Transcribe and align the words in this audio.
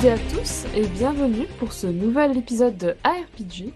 toutes 0.00 0.08
et 0.08 0.12
à 0.12 0.18
tous 0.18 0.66
et 0.74 0.86
bienvenue 0.86 1.46
pour 1.58 1.72
ce 1.72 1.86
nouvel 1.86 2.36
épisode 2.38 2.76
de 2.78 2.94
ARPG. 3.04 3.72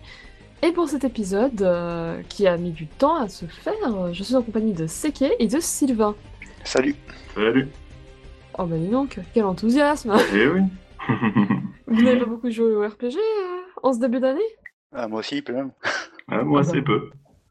Et 0.63 0.73
pour 0.73 0.89
cet 0.89 1.05
épisode 1.05 1.61
euh, 1.61 2.23
qui 2.29 2.47
a 2.47 2.57
mis 2.57 2.71
du 2.71 2.87
temps 2.87 3.17
à 3.17 3.29
se 3.29 3.45
faire, 3.45 4.13
je 4.13 4.23
suis 4.23 4.35
en 4.35 4.43
compagnie 4.43 4.73
de 4.73 4.87
Seke 4.87 5.25
et 5.39 5.47
de 5.47 5.61
Sylvain. 5.61 6.15
Salut. 6.63 6.95
Salut. 7.35 7.69
Oh 8.59 8.65
bah 8.65 8.77
dis 8.79 8.89
donc, 8.89 9.19
quel 9.35 9.45
enthousiasme 9.45 10.15
Eh 10.35 10.47
oui. 10.49 10.61
Vous 11.89 12.03
n'avez 12.03 12.21
pas 12.21 12.27
beaucoup 12.27 12.51
joué 12.51 12.75
au 12.75 12.87
RPG 12.87 13.17
euh, 13.17 13.59
en 13.83 13.93
ce 13.93 13.99
début 13.99 14.21
d'année? 14.21 14.41
Ah, 14.95 15.09
moi 15.09 15.21
aussi, 15.21 15.43
même. 15.49 15.73
Ah, 16.29 16.43
moi, 16.43 16.61
Ah 16.61 16.67
bah. 16.67 16.71
c'est 16.73 16.83
peu. 16.83 17.11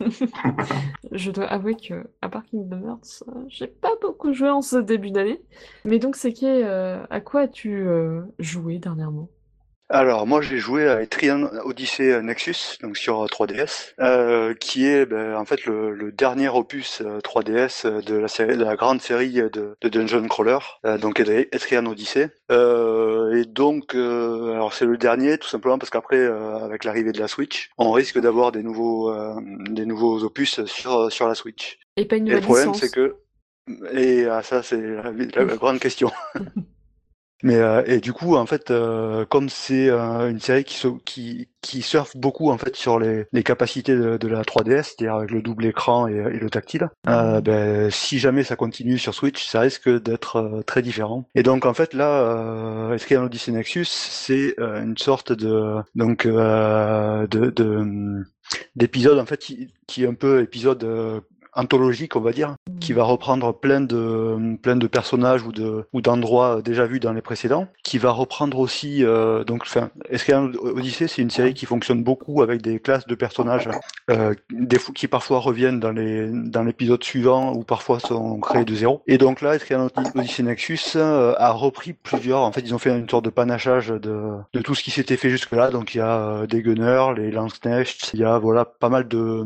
Je 1.11 1.31
dois 1.31 1.45
avouer 1.45 1.75
que, 1.75 2.07
à 2.21 2.29
part 2.29 2.43
Kingdom 2.45 2.87
Hearts, 2.87 3.23
euh, 3.27 3.45
j'ai 3.47 3.67
pas 3.67 3.93
beaucoup 4.01 4.33
joué 4.33 4.49
en 4.49 4.61
ce 4.61 4.77
début 4.77 5.11
d'année. 5.11 5.41
Mais 5.85 5.99
donc 5.99 6.15
Seke, 6.15 6.43
euh, 6.43 7.05
à 7.09 7.21
quoi 7.21 7.41
as-tu 7.41 7.87
euh, 7.87 8.21
joué 8.39 8.79
dernièrement? 8.79 9.29
Alors, 9.95 10.25
moi, 10.25 10.41
j'ai 10.41 10.57
joué 10.57 10.87
à 10.89 11.03
Etrian 11.03 11.43
Odyssey 11.65 12.19
Nexus, 12.23 12.79
donc 12.81 12.97
sur 12.97 13.21
euh, 13.21 13.27
3DS, 13.27 13.93
euh, 13.99 14.55
qui 14.55 14.87
est 14.87 15.05
ben, 15.05 15.35
en 15.35 15.45
fait 15.45 15.65
le, 15.65 15.93
le 15.93 16.11
dernier 16.11 16.49
opus 16.49 17.01
euh, 17.01 17.19
3DS 17.19 17.85
euh, 17.85 18.01
de 18.01 18.15
la, 18.15 18.27
série, 18.27 18.57
de 18.57 18.63
la 18.63 18.75
grande 18.75 19.01
série 19.01 19.33
de, 19.33 19.77
de 19.79 19.89
Dungeon 19.89 20.27
Crawler, 20.27 20.57
euh, 20.87 20.97
donc 20.97 21.19
Etrian 21.19 21.85
Odyssey. 21.85 22.31
Euh, 22.51 23.35
et 23.35 23.45
donc, 23.45 23.93
euh, 23.93 24.53
alors 24.53 24.73
c'est 24.73 24.85
le 24.85 24.97
dernier, 24.97 25.37
tout 25.37 25.47
simplement 25.47 25.77
parce 25.77 25.91
qu'après, 25.91 26.17
euh, 26.17 26.57
avec 26.65 26.85
l'arrivée 26.85 27.11
de 27.11 27.19
la 27.19 27.27
Switch, 27.27 27.69
on 27.77 27.91
risque 27.91 28.19
d'avoir 28.19 28.51
des 28.51 28.63
nouveaux, 28.63 29.11
euh, 29.11 29.35
des 29.69 29.85
nouveaux 29.85 30.23
opus 30.23 30.65
sur 30.65 31.11
sur 31.11 31.27
la 31.27 31.35
Switch. 31.35 31.77
Et 31.97 32.05
pas 32.05 32.15
une 32.15 32.27
Et 32.27 32.31
le 32.31 32.35
nouvelle 32.37 32.45
problème, 32.45 32.73
c'est 32.73 32.91
que. 32.91 33.17
Et 33.93 34.25
ah, 34.25 34.41
ça, 34.41 34.63
c'est 34.63 34.81
la, 34.81 35.11
la- 35.11 35.45
la 35.45 35.55
grande 35.55 35.79
question. 35.79 36.09
Mais 37.43 37.57
euh, 37.57 37.83
et 37.85 37.99
du 37.99 38.13
coup, 38.13 38.35
en 38.35 38.45
fait, 38.45 38.71
euh, 38.71 39.25
comme 39.25 39.49
c'est 39.49 39.89
euh, 39.89 40.29
une 40.29 40.39
série 40.39 40.63
qui, 40.63 40.75
se, 40.75 40.87
qui 41.05 41.49
qui 41.61 41.81
surfe 41.81 42.15
beaucoup 42.17 42.51
en 42.51 42.57
fait 42.57 42.75
sur 42.75 42.99
les, 42.99 43.25
les 43.31 43.43
capacités 43.43 43.95
de, 43.95 44.17
de 44.17 44.27
la 44.27 44.43
3DS, 44.43 44.83
c'est-à-dire 44.83 45.15
avec 45.15 45.31
le 45.31 45.41
double 45.41 45.65
écran 45.65 46.07
et, 46.07 46.13
et 46.13 46.39
le 46.39 46.49
tactile, 46.49 46.89
euh, 47.07 47.41
ben, 47.41 47.89
si 47.89 48.19
jamais 48.19 48.43
ça 48.43 48.55
continue 48.55 48.97
sur 48.97 49.13
Switch, 49.13 49.45
ça 49.45 49.61
risque 49.61 49.89
d'être 49.89 50.37
euh, 50.37 50.61
très 50.61 50.81
différent. 50.81 51.25
Et 51.35 51.43
donc 51.43 51.65
en 51.65 51.73
fait 51.73 51.93
là, 51.93 52.09
euh, 52.09 52.93
Etrian 52.95 53.23
Odyssey 53.23 53.51
Nexus, 53.51 53.85
c'est 53.85 54.55
euh, 54.59 54.83
une 54.83 54.97
sorte 54.97 55.31
de 55.31 55.75
donc 55.95 56.25
euh, 56.25 57.27
de, 57.27 57.49
de 57.49 58.23
d'épisode 58.75 59.17
en 59.19 59.25
fait 59.25 59.37
qui, 59.37 59.73
qui 59.87 60.03
est 60.03 60.07
un 60.07 60.13
peu 60.13 60.41
épisode 60.41 60.83
euh, 60.83 61.21
anthologique 61.55 62.15
on 62.15 62.21
va 62.21 62.31
dire 62.31 62.55
qui 62.79 62.93
va 62.93 63.03
reprendre 63.03 63.53
plein 63.53 63.81
de 63.81 64.57
plein 64.61 64.75
de 64.75 64.87
personnages 64.87 65.43
ou 65.43 65.51
de 65.51 65.85
ou 65.93 66.01
d'endroits 66.01 66.61
déjà 66.61 66.85
vus 66.85 66.99
dans 66.99 67.13
les 67.13 67.21
précédents 67.21 67.67
qui 67.83 67.97
va 67.97 68.11
reprendre 68.11 68.59
aussi 68.59 69.03
euh, 69.03 69.43
donc 69.43 69.63
enfin 69.65 69.89
Escalan 70.09 70.51
Odyssey 70.61 71.07
c'est 71.07 71.21
une 71.21 71.29
série 71.29 71.53
qui 71.53 71.65
fonctionne 71.65 72.03
beaucoup 72.03 72.41
avec 72.41 72.61
des 72.61 72.79
classes 72.79 73.07
de 73.07 73.15
personnages 73.15 73.69
euh, 74.09 74.33
des 74.51 74.77
qui 74.95 75.07
parfois 75.07 75.39
reviennent 75.39 75.79
dans 75.79 75.91
les 75.91 76.29
dans 76.29 76.63
l'épisode 76.63 77.03
suivant 77.03 77.53
ou 77.53 77.63
parfois 77.63 77.99
sont 77.99 78.39
créés 78.39 78.65
de 78.65 78.75
zéro. 78.75 79.01
Et 79.07 79.17
donc 79.17 79.41
là 79.41 79.55
Escalan 79.55 79.87
Odyssey 80.15 80.43
Nexus 80.43 80.79
euh, 80.95 81.33
a 81.37 81.51
repris 81.51 81.93
plusieurs 81.93 82.41
en 82.41 82.51
fait 82.51 82.61
ils 82.61 82.75
ont 82.75 82.79
fait 82.79 82.89
une 82.89 83.09
sorte 83.09 83.25
de 83.25 83.29
panachage 83.29 83.89
de 83.89 84.31
de 84.53 84.61
tout 84.61 84.75
ce 84.75 84.83
qui 84.83 84.91
s'était 84.91 85.17
fait 85.17 85.29
jusque 85.29 85.51
là 85.51 85.69
donc 85.69 85.95
il 85.95 85.99
y 85.99 86.01
a 86.01 86.17
euh, 86.17 86.47
des 86.47 86.61
gunners 86.61 87.13
les 87.15 87.31
Landsknechts 87.31 88.11
il 88.13 88.19
y 88.19 88.23
a 88.23 88.37
voilà 88.39 88.65
pas 88.65 88.89
mal 88.89 89.07
de 89.07 89.43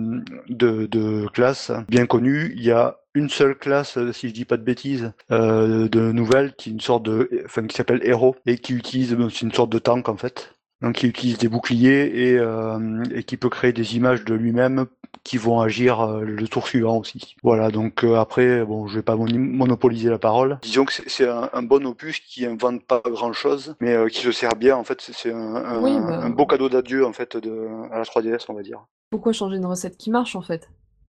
de, 0.50 0.86
de 0.86 1.28
classes. 1.34 1.72
bien 1.88 1.97
connues 2.06 2.54
il 2.56 2.64
y 2.64 2.72
a 2.72 2.98
une 3.16 3.30
seule 3.30 3.56
classe, 3.58 3.98
euh, 3.98 4.14
si 4.14 4.30
je 4.30 4.34
dis 4.34 4.46
pas 4.46 4.58
de 4.58 4.64
bêtises, 4.64 5.12
euh, 5.32 5.88
de 5.90 6.12
nouvelle, 6.12 6.54
qui 6.56 6.70
est 6.70 6.74
une 6.74 6.80
sorte 6.82 7.04
de, 7.04 7.30
enfin, 7.46 7.66
qui 7.66 7.76
s'appelle 7.76 8.02
héros 8.04 8.36
et 8.46 8.58
qui 8.58 8.74
utilise, 8.74 9.18
c'est 9.32 9.42
une 9.46 9.52
sorte 9.54 9.72
de 9.72 9.80
tank 9.80 10.08
en 10.10 10.18
fait, 10.18 10.54
donc 10.82 10.96
qui 10.96 11.08
utilise 11.08 11.38
des 11.40 11.48
boucliers 11.48 12.12
et, 12.14 12.38
euh, 12.38 13.04
et 13.16 13.24
qui 13.24 13.38
peut 13.38 13.50
créer 13.50 13.74
des 13.74 13.96
images 13.96 14.24
de 14.24 14.36
lui-même 14.36 14.86
qui 15.24 15.38
vont 15.38 15.60
agir 15.60 16.00
euh, 16.02 16.22
le 16.22 16.48
tour 16.48 16.68
suivant 16.68 16.98
aussi. 16.98 17.36
Voilà, 17.44 17.70
donc 17.72 18.04
euh, 18.06 18.16
après, 18.16 18.64
bon, 18.64 18.88
je 18.88 18.96
vais 18.96 19.02
pas 19.02 19.16
monopoliser 19.16 20.10
la 20.10 20.20
parole. 20.20 20.60
Disons 20.62 20.86
que 20.86 20.94
c'est- 20.94 21.28
un, 21.28 21.50
un 21.52 21.64
bon 21.64 21.86
opus 21.86 22.20
qui 22.20 22.46
invente 22.46 22.86
pas 22.86 23.02
grand-chose, 23.06 23.76
mais 23.82 23.94
euh, 23.94 24.08
qui 24.08 24.22
se 24.22 24.32
sert 24.32 24.56
bien. 24.56 24.78
En 24.78 24.84
fait, 24.84 25.02
c'est- 25.02 25.14
c'est 25.14 25.34
un, 25.34 25.56
un, 25.56 25.82
Oui, 25.82 25.98
bah. 26.00 26.20
un 26.24 26.30
beau 26.30 26.46
cadeau 26.46 26.70
d'adieu 26.70 27.06
en 27.06 27.12
fait 27.14 27.36
de 27.36 27.68
à 27.92 27.98
la 27.98 28.06
3DS, 28.06 28.46
on 28.48 28.54
va 28.54 28.62
dire. 28.62 28.86
Pourquoi 29.10 29.34
changer 29.34 29.58
une 29.58 29.66
recette 29.66 29.98
qui 29.98 30.12
marche 30.12 30.36
en 30.36 30.42
fait? 30.42 30.70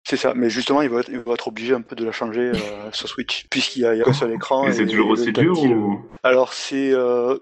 C'est 0.09 0.15
ça, 0.15 0.31
mais 0.33 0.49
justement, 0.49 0.81
il 0.81 0.87
va 0.89 1.01
être, 1.01 1.09
il 1.09 1.19
va 1.19 1.33
être 1.33 1.49
obligé 1.49 1.73
un 1.73 1.81
peu 1.81 1.93
de 1.93 2.05
la 2.05 2.13
changer 2.13 2.39
euh, 2.53 2.89
sur 2.93 3.09
Switch, 3.09 3.45
puisqu'il 3.49 3.81
y 3.81 3.85
a, 3.85 4.01
qu'un 4.01 4.13
seul 4.13 4.31
écran. 4.31 4.65
Et 4.65 4.71
c'est 4.71 4.85
toujours 4.85 5.07
le 5.07 5.11
aussi 5.11 5.33
dur 5.33 5.59
ou 5.59 5.99
Alors, 6.23 6.53
c'est, 6.53 6.93
euh, 6.93 7.37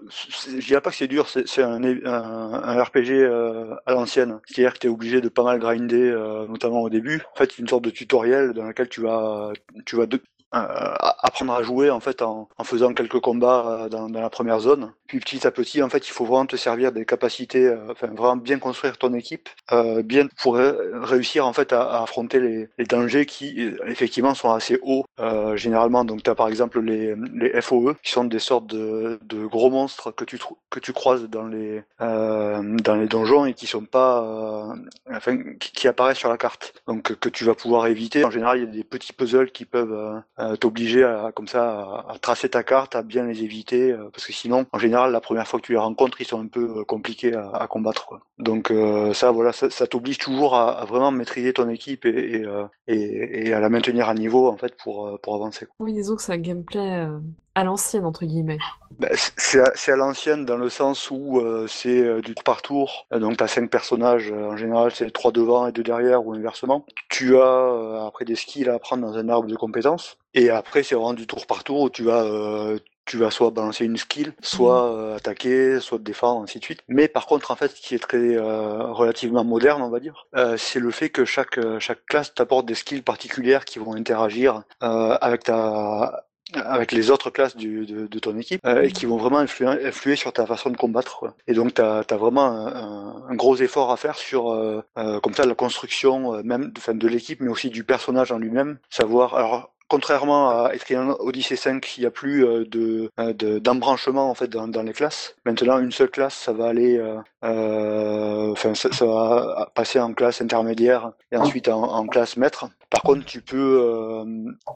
je 0.48 0.66
dirais 0.66 0.80
pas 0.80 0.90
que 0.90 0.96
c'est 0.96 1.06
dur, 1.06 1.28
c'est 1.28 1.62
un, 1.62 1.80
un, 1.84 2.52
un 2.54 2.82
RPG 2.82 3.12
euh, 3.12 3.76
à 3.86 3.92
l'ancienne. 3.92 4.40
C'est-à-dire 4.46 4.72
que 4.74 4.78
tu 4.80 4.88
es 4.88 4.90
obligé 4.90 5.20
de 5.20 5.28
pas 5.28 5.44
mal 5.44 5.60
grinder, 5.60 6.10
euh, 6.10 6.48
notamment 6.48 6.82
au 6.82 6.90
début. 6.90 7.22
En 7.34 7.38
fait, 7.38 7.52
c'est 7.52 7.62
une 7.62 7.68
sorte 7.68 7.84
de 7.84 7.90
tutoriel 7.90 8.52
dans 8.52 8.64
lequel 8.64 8.88
tu 8.88 9.00
vas, 9.00 9.52
tu 9.84 9.94
vas 9.94 10.06
de- 10.06 10.20
apprendre 10.50 11.52
à 11.52 11.62
jouer 11.62 11.90
en 11.90 12.00
fait 12.00 12.22
en, 12.22 12.48
en 12.56 12.64
faisant 12.64 12.94
quelques 12.94 13.20
combats 13.20 13.88
dans, 13.90 14.08
dans 14.08 14.20
la 14.20 14.30
première 14.30 14.58
zone. 14.58 14.92
Puis 15.06 15.20
petit 15.20 15.46
à 15.46 15.50
petit, 15.50 15.82
en 15.82 15.88
fait, 15.88 16.08
il 16.08 16.10
faut 16.10 16.24
vraiment 16.24 16.46
te 16.46 16.56
servir 16.56 16.90
des 16.90 17.04
capacités, 17.04 17.66
euh, 17.66 17.92
enfin 17.92 18.08
vraiment 18.08 18.36
bien 18.36 18.58
construire 18.58 18.98
ton 18.98 19.14
équipe, 19.14 19.48
euh, 19.72 20.02
bien 20.02 20.26
pour 20.40 20.56
ré- 20.56 20.72
réussir 20.92 21.46
en 21.46 21.52
fait 21.52 21.72
à, 21.72 22.02
affronter 22.02 22.40
les, 22.40 22.84
dangers 22.86 23.26
qui 23.26 23.64
euh, 23.64 23.78
effectivement 23.86 24.34
sont 24.34 24.50
assez 24.52 24.78
hauts 24.82 25.04
généralement. 25.54 26.04
Donc 26.04 26.22
tu 26.22 26.30
as 26.30 26.34
par 26.34 26.48
exemple 26.48 26.80
les, 26.80 27.14
FOE 27.60 27.94
qui 28.02 28.10
sont 28.12 28.24
des 28.24 28.38
sortes 28.38 28.66
de, 28.66 29.18
gros 29.46 29.70
monstres 29.70 30.10
que 30.10 30.24
tu 30.24 30.38
que 30.70 30.80
tu 30.80 30.92
croises 30.92 31.24
dans 31.28 31.46
les 31.46 31.82
dans 32.00 32.96
les 32.96 33.06
donjons 33.06 33.46
et 33.46 33.54
qui 33.54 33.66
sont 33.66 33.84
pas 33.84 34.74
qui, 35.60 35.88
apparaissent 35.88 36.18
sur 36.18 36.28
la 36.28 36.36
carte. 36.36 36.74
Donc 36.86 37.14
que 37.16 37.28
tu 37.28 37.44
vas 37.44 37.54
pouvoir 37.54 37.86
éviter. 37.86 38.24
En 38.24 38.30
général, 38.30 38.58
il 38.58 38.64
y 38.64 38.68
a 38.68 38.70
des 38.70 38.84
petits 38.84 39.12
puzzles 39.12 39.50
qui 39.52 39.64
peuvent 39.64 40.22
t'obliger 40.60 41.04
à 41.04 41.30
comme 41.34 41.48
ça 41.48 42.04
à, 42.08 42.18
tracer 42.20 42.48
ta 42.48 42.62
carte, 42.62 42.96
à 42.96 43.02
bien 43.02 43.24
les 43.24 43.42
éviter 43.42 43.94
parce 44.12 44.26
que 44.26 44.32
sinon 44.32 44.66
en 44.72 44.78
général 44.78 44.95
la 45.06 45.20
première 45.20 45.46
fois 45.46 45.60
que 45.60 45.66
tu 45.66 45.72
les 45.72 45.78
rencontres, 45.78 46.20
ils 46.20 46.26
sont 46.26 46.40
un 46.40 46.46
peu 46.46 46.78
euh, 46.78 46.84
compliqués 46.84 47.34
à, 47.34 47.50
à 47.50 47.66
combattre. 47.66 48.06
Quoi. 48.06 48.20
Donc 48.38 48.70
euh, 48.70 49.12
ça 49.12 49.30
voilà, 49.30 49.52
ça, 49.52 49.68
ça 49.70 49.86
t'oblige 49.86 50.18
toujours 50.18 50.54
à, 50.54 50.80
à 50.80 50.84
vraiment 50.84 51.10
maîtriser 51.10 51.52
ton 51.52 51.68
équipe 51.68 52.04
et, 52.06 52.36
et, 52.36 52.44
euh, 52.44 52.64
et, 52.88 53.48
et 53.48 53.52
à 53.52 53.60
la 53.60 53.68
maintenir 53.68 54.08
à 54.08 54.14
niveau 54.14 54.48
en 54.48 54.56
fait 54.56 54.74
pour 54.76 55.18
pour 55.22 55.34
avancer. 55.34 55.66
Oui, 55.78 55.92
disons 55.92 56.16
que 56.16 56.22
c'est 56.22 56.32
un 56.32 56.38
gameplay 56.38 57.04
euh, 57.04 57.18
à 57.54 57.64
l'ancienne 57.64 58.04
entre 58.04 58.24
guillemets. 58.24 58.58
Ben, 58.98 59.10
c- 59.14 59.32
c'est 59.74 59.92
à, 59.92 59.96
l'ancienne 59.96 60.44
dans 60.44 60.56
le 60.56 60.68
sens 60.68 61.10
où 61.10 61.42
c'est 61.68 62.20
du 62.22 62.34
tour 62.34 62.44
par 62.44 62.62
tour. 62.62 63.06
Donc 63.10 63.36
tu 63.38 63.44
as 63.44 63.48
cinq 63.48 63.70
personnages, 63.70 64.30
en 64.32 64.56
général 64.56 64.90
c'est 64.92 65.10
trois 65.10 65.32
devant 65.32 65.66
et 65.66 65.72
deux 65.72 65.82
derrière 65.82 66.26
ou 66.26 66.32
inversement. 66.34 66.86
Tu 67.08 67.38
as 67.38 68.04
après 68.06 68.24
des 68.24 68.36
skills 68.36 68.68
à 68.68 68.74
apprendre 68.74 69.06
dans 69.06 69.16
un 69.16 69.28
arbre 69.28 69.48
de 69.48 69.56
compétences. 69.56 70.18
Et 70.34 70.50
après 70.50 70.82
c'est 70.82 70.94
vraiment 70.94 71.14
du 71.14 71.26
tour 71.26 71.46
par 71.46 71.64
tour 71.64 71.80
où 71.82 71.90
tu 71.90 72.04
vas 72.04 72.24
euh, 72.24 72.78
tu 73.06 73.16
vas 73.16 73.30
soit 73.30 73.50
balancer 73.50 73.84
une 73.84 73.96
skill, 73.96 74.34
soit 74.42 74.92
euh, 74.92 75.16
attaquer, 75.16 75.80
soit 75.80 75.98
te 75.98 76.02
défendre, 76.02 76.42
ainsi 76.42 76.58
de 76.58 76.64
suite. 76.64 76.82
Mais 76.88 77.08
par 77.08 77.26
contre, 77.26 77.50
en 77.50 77.56
fait, 77.56 77.68
ce 77.68 77.80
qui 77.80 77.94
est 77.94 77.98
très 77.98 78.36
euh, 78.36 78.92
relativement 78.92 79.44
moderne, 79.44 79.82
on 79.82 79.90
va 79.90 80.00
dire, 80.00 80.26
euh, 80.36 80.56
c'est 80.56 80.80
le 80.80 80.90
fait 80.90 81.10
que 81.10 81.24
chaque 81.24 81.58
euh, 81.58 81.78
chaque 81.80 82.04
classe 82.06 82.34
t'apporte 82.34 82.66
des 82.66 82.74
skills 82.74 83.02
particulières 83.02 83.64
qui 83.64 83.78
vont 83.78 83.94
interagir 83.94 84.62
euh, 84.82 85.16
avec 85.20 85.44
ta 85.44 86.26
avec 86.54 86.92
les 86.92 87.10
autres 87.10 87.30
classes 87.30 87.56
du, 87.56 87.86
de, 87.86 88.06
de 88.06 88.18
ton 88.18 88.38
équipe 88.38 88.60
euh, 88.64 88.82
et 88.82 88.92
qui 88.92 89.06
vont 89.06 89.16
vraiment 89.16 89.38
influer, 89.38 89.66
influer 89.84 90.16
sur 90.16 90.32
ta 90.32 90.46
façon 90.46 90.70
de 90.70 90.76
combattre. 90.76 91.18
quoi. 91.18 91.34
Et 91.48 91.54
donc 91.54 91.74
tu 91.74 91.82
as, 91.82 92.04
vraiment 92.16 92.68
un, 93.28 93.34
gros 93.34 93.56
effort 93.56 93.90
à 93.90 93.96
faire 93.96 94.16
sur 94.16 94.52
euh, 94.52 94.82
euh, 94.96 95.18
comme 95.20 95.34
ça 95.34 95.44
la 95.44 95.54
construction 95.54 96.42
même 96.44 96.72
enfin, 96.76 96.94
de 96.94 97.08
l'équipe 97.08 97.40
mais 97.40 97.50
aussi 97.50 97.70
du 97.70 97.84
personnage 97.84 98.30
en 98.30 98.38
lui-même. 98.38 98.78
Savoir 98.90 99.34
alors 99.34 99.72
Contrairement 99.88 100.50
à 100.64 100.74
Etrian 100.74 101.14
Odyssey 101.20 101.54
5, 101.56 101.96
il 101.96 102.00
n'y 102.00 102.06
a 102.06 102.10
plus 102.10 102.44
euh, 102.44 102.64
de 102.66 103.08
euh, 103.20 103.32
de- 103.32 103.58
d'embranchement 103.60 104.28
en 104.30 104.34
fait 104.34 104.48
dans, 104.48 104.66
dans 104.66 104.82
les 104.82 104.92
classes. 104.92 105.36
Maintenant, 105.44 105.78
une 105.78 105.92
seule 105.92 106.10
classe, 106.10 106.34
ça 106.34 106.52
va 106.52 106.66
aller, 106.66 106.98
euh, 106.98 107.16
euh, 107.44 108.50
enfin, 108.52 108.74
ça, 108.74 108.90
ça 108.92 109.06
va 109.06 109.70
passer 109.74 110.00
en 110.00 110.12
classe 110.12 110.40
intermédiaire 110.40 111.12
et 111.30 111.36
ensuite 111.36 111.68
en, 111.68 111.82
en 111.82 112.06
classe 112.06 112.36
maître. 112.36 112.66
Par 112.90 113.02
contre, 113.02 113.24
tu 113.24 113.40
peux, 113.42 113.80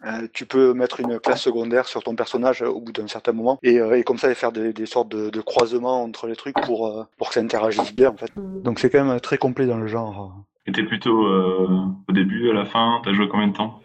euh, 0.04 0.28
tu 0.32 0.46
peux 0.46 0.74
mettre 0.74 1.00
une 1.00 1.18
classe 1.18 1.42
secondaire 1.42 1.86
sur 1.86 2.02
ton 2.02 2.14
personnage 2.14 2.62
au 2.62 2.80
bout 2.80 2.92
d'un 2.92 3.06
certain 3.08 3.32
moment 3.32 3.58
et, 3.62 3.78
euh, 3.80 3.96
et 3.98 4.02
comme 4.04 4.18
ça 4.18 4.30
et 4.30 4.34
faire 4.34 4.52
des, 4.52 4.72
des 4.72 4.86
sortes 4.86 5.08
de, 5.08 5.30
de 5.30 5.40
croisements 5.40 6.02
entre 6.02 6.26
les 6.26 6.36
trucs 6.36 6.56
pour 6.62 6.86
euh, 6.88 7.04
pour 7.18 7.28
que 7.28 7.34
ça 7.34 7.40
interagisse 7.40 7.94
bien 7.94 8.10
en 8.10 8.16
fait. 8.16 8.30
Donc 8.36 8.78
c'est 8.78 8.90
quand 8.90 9.04
même 9.04 9.20
très 9.20 9.38
complet 9.38 9.66
dans 9.66 9.78
le 9.78 9.86
genre. 9.86 10.34
Et 10.66 10.72
t'es 10.72 10.82
plutôt 10.84 11.24
euh, 11.26 11.66
au 12.08 12.12
début, 12.12 12.50
à 12.50 12.52
la 12.52 12.64
fin 12.64 13.00
T'as 13.04 13.12
joué 13.12 13.28
combien 13.28 13.48
de 13.48 13.56
temps? 13.56 13.80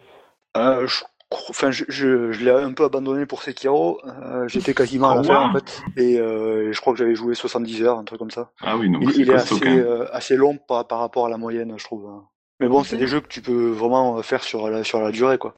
Euh, 0.57 0.87
je, 0.87 1.03
enfin, 1.49 1.71
je, 1.71 1.85
je, 1.89 2.31
je 2.31 2.43
l'ai 2.43 2.51
un 2.51 2.73
peu 2.73 2.83
abandonné 2.85 3.25
pour 3.25 3.43
Sekiro. 3.43 3.99
Euh, 4.05 4.47
J'étais 4.47 4.73
quasiment 4.73 5.09
à 5.09 5.15
la 5.15 5.23
fin 5.23 5.41
wow. 5.41 5.49
en 5.49 5.53
fait, 5.53 5.81
et 5.97 6.19
euh, 6.19 6.71
je 6.71 6.81
crois 6.81 6.93
que 6.93 6.99
j'avais 6.99 7.15
joué 7.15 7.35
70 7.35 7.83
heures, 7.83 7.97
un 7.97 8.03
truc 8.03 8.19
comme 8.19 8.31
ça. 8.31 8.51
Ah 8.61 8.77
oui, 8.77 8.89
donc 8.89 9.03
Il, 9.15 9.29
est 9.29 9.33
assez 9.33 9.55
euh, 9.65 10.05
assez 10.11 10.35
long 10.35 10.57
par, 10.57 10.87
par 10.87 10.99
rapport 10.99 11.25
à 11.25 11.29
la 11.29 11.37
moyenne, 11.37 11.73
je 11.77 11.83
trouve. 11.83 12.07
hein. 12.09 12.23
Mais 12.59 12.67
bon, 12.69 12.83
c'est 12.83 12.97
des 12.97 13.07
jeux 13.07 13.19
que 13.21 13.27
tu 13.27 13.41
peux 13.41 13.69
vraiment 13.71 14.21
faire 14.21 14.43
sur 14.43 14.69
la 14.69 14.83
sur 14.83 15.01
la 15.01 15.11
durée 15.11 15.37
quoi. 15.37 15.55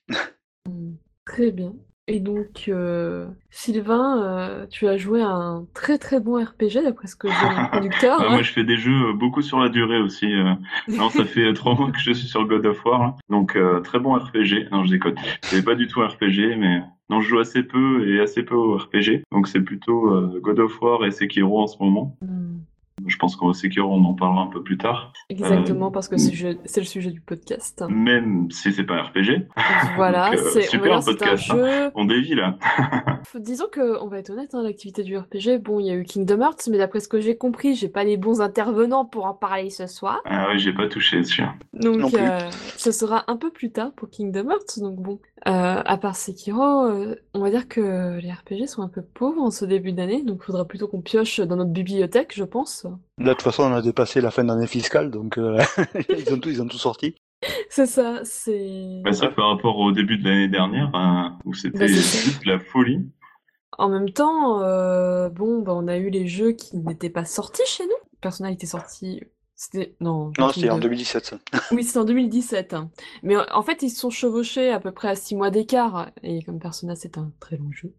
Mm. 0.67 0.93
Très 1.25 1.51
bien. 1.51 1.73
Et 2.09 2.21
donc, 2.21 2.65
euh, 2.69 3.27
Sylvain, 3.49 4.23
euh, 4.23 4.65
tu 4.67 4.87
as 4.87 4.95
joué 4.95 5.21
à 5.21 5.29
un 5.29 5.65
très 5.73 5.97
très 5.97 6.21
bon 6.21 6.41
RPG 6.41 6.81
d'après 6.83 7.07
ce 7.07 7.17
que 7.17 7.27
j'ai 7.27 7.33
le 7.33 7.69
conducteur. 7.69 8.19
moi, 8.31 8.41
je 8.41 8.51
fais 8.53 8.63
des 8.63 8.77
jeux 8.77 9.11
beaucoup 9.11 9.41
sur 9.41 9.59
la 9.59 9.67
durée 9.67 9.99
aussi. 9.99 10.27
non, 10.87 11.09
ça 11.09 11.25
fait 11.25 11.53
trois 11.53 11.75
mois 11.75 11.91
que 11.91 11.99
je 11.99 12.13
suis 12.13 12.27
sur 12.27 12.45
God 12.45 12.65
of 12.65 12.85
War, 12.85 13.17
donc 13.29 13.57
très 13.83 13.99
bon 13.99 14.13
RPG. 14.13 14.69
Non, 14.71 14.85
je 14.85 14.91
déconne. 14.91 15.15
C'est 15.41 15.65
pas 15.65 15.75
du 15.75 15.87
tout 15.87 16.01
un 16.01 16.07
RPG, 16.07 16.55
mais 16.57 16.81
non, 17.09 17.19
je 17.19 17.27
joue 17.27 17.39
assez 17.39 17.63
peu 17.63 18.07
et 18.09 18.21
assez 18.21 18.43
peu 18.43 18.55
au 18.55 18.77
RPG. 18.77 19.23
Donc 19.33 19.49
c'est 19.49 19.61
plutôt 19.61 20.39
God 20.39 20.59
of 20.59 20.81
War 20.81 21.05
et 21.05 21.11
Sekiro 21.11 21.61
en 21.61 21.67
ce 21.67 21.77
moment. 21.81 22.15
Hmm. 22.21 22.59
Je 23.07 23.17
pense 23.17 23.35
qu'au 23.35 23.53
Sekiro, 23.53 23.91
on 23.91 24.03
en 24.03 24.13
parlera 24.13 24.43
un 24.43 24.47
peu 24.47 24.61
plus 24.63 24.77
tard. 24.77 25.13
Exactement, 25.29 25.87
euh, 25.87 25.91
parce 25.91 26.07
que 26.07 26.17
c'est 26.17 26.77
le 26.77 26.85
sujet 26.85 27.11
du 27.11 27.21
podcast. 27.21 27.83
Même 27.89 28.49
si 28.51 28.71
c'est 28.71 28.83
pas 28.83 28.95
un 28.95 29.03
RPG. 29.03 29.47
Voilà, 29.95 30.31
euh, 30.33 30.37
c'est 30.51 30.63
super 30.63 30.99
podcast. 31.03 31.51
Un 31.51 31.57
hein. 31.57 31.85
jeu... 31.85 31.91
On 31.95 32.05
dévie 32.05 32.35
là. 32.35 32.57
Disons 33.35 33.67
que, 33.71 34.01
on 34.01 34.07
va 34.07 34.19
être 34.19 34.29
honnête, 34.29 34.53
hein, 34.53 34.63
l'activité 34.63 35.03
du 35.03 35.17
RPG, 35.17 35.61
bon, 35.61 35.79
il 35.79 35.87
y 35.87 35.89
a 35.89 35.95
eu 35.95 36.03
Kingdom 36.03 36.41
Hearts, 36.41 36.67
mais 36.69 36.77
d'après 36.77 36.99
ce 36.99 37.07
que 37.07 37.19
j'ai 37.19 37.37
compris, 37.37 37.75
j'ai 37.75 37.89
pas 37.89 38.03
les 38.03 38.17
bons 38.17 38.41
intervenants 38.41 39.05
pour 39.05 39.25
en 39.25 39.33
parler 39.33 39.69
ce 39.69 39.87
soir. 39.87 40.21
Ah 40.25 40.47
oui, 40.51 40.59
j'ai 40.59 40.73
pas 40.73 40.87
touché 40.87 41.17
dessus. 41.17 41.43
Donc, 41.73 42.13
euh, 42.13 42.39
ce 42.77 42.91
sera 42.91 43.23
un 43.27 43.37
peu 43.37 43.51
plus 43.51 43.71
tard 43.71 43.91
pour 43.95 44.09
Kingdom 44.09 44.49
Hearts, 44.49 44.79
donc 44.79 44.95
bon. 44.95 45.19
À 45.45 45.97
part 45.97 46.15
Sekiro, 46.15 46.89
on 47.33 47.39
va 47.39 47.49
dire 47.49 47.67
que 47.67 48.19
les 48.19 48.31
RPG 48.31 48.67
sont 48.67 48.81
un 48.81 48.89
peu 48.89 49.01
pauvres 49.01 49.41
en 49.41 49.51
ce 49.51 49.65
début 49.65 49.93
d'année, 49.93 50.23
donc 50.23 50.39
il 50.41 50.45
faudra 50.45 50.65
plutôt 50.65 50.87
qu'on 50.87 51.01
pioche 51.01 51.39
dans 51.39 51.55
notre 51.55 51.71
bibliothèque, 51.71 52.33
je 52.35 52.43
pense. 52.43 52.85
Là, 53.17 53.29
de 53.29 53.33
toute 53.33 53.43
façon, 53.43 53.63
on 53.63 53.73
a 53.73 53.81
dépassé 53.81 54.21
la 54.21 54.31
fin 54.31 54.43
d'année 54.43 54.67
fiscale, 54.67 55.11
donc 55.11 55.37
euh, 55.37 55.59
ils, 56.09 56.33
ont 56.33 56.39
tout, 56.39 56.49
ils 56.49 56.61
ont 56.61 56.67
tout 56.67 56.77
sorti. 56.77 57.15
C'est 57.69 57.85
ça, 57.85 58.21
c'est. 58.23 59.01
Bah, 59.03 59.13
ça 59.13 59.27
par 59.27 59.49
rapport 59.49 59.77
au 59.77 59.91
début 59.91 60.17
de 60.17 60.27
l'année 60.27 60.47
dernière, 60.47 60.89
hein, 60.95 61.37
où 61.45 61.53
c'était 61.53 61.77
bah, 61.77 61.87
juste 61.87 62.43
la 62.45 62.59
folie. 62.59 63.07
En 63.77 63.89
même 63.89 64.09
temps, 64.09 64.63
euh, 64.63 65.29
bon, 65.29 65.61
bah, 65.61 65.73
on 65.75 65.87
a 65.87 65.97
eu 65.97 66.09
les 66.09 66.27
jeux 66.27 66.53
qui 66.53 66.77
n'étaient 66.77 67.11
pas 67.11 67.25
sortis 67.25 67.65
chez 67.67 67.85
nous. 67.85 68.09
Persona 68.21 68.49
était 68.49 68.65
sorti. 68.65 69.21
C'était 69.59 69.95
non. 69.99 70.31
Non, 70.37 70.49
c'était 70.53 70.69
en 70.69 70.77
2017. 70.77 71.25
Ça. 71.25 71.37
Oui, 71.71 71.83
c'était 71.83 71.97
en 71.97 72.05
2017. 72.05 72.75
Mais 73.23 73.35
en 73.51 73.63
fait, 73.63 73.81
ils 73.81 73.89
se 73.89 73.99
sont 73.99 74.11
chevauchés 74.11 74.71
à 74.71 74.79
peu 74.79 74.91
près 74.91 75.09
à 75.09 75.15
6 75.15 75.35
mois 75.35 75.49
d'écart. 75.49 76.11
Et 76.21 76.43
comme 76.43 76.59
Persona, 76.59 76.95
c'est 76.95 77.17
un 77.17 77.31
très 77.39 77.57
long 77.57 77.71
jeu. 77.71 77.91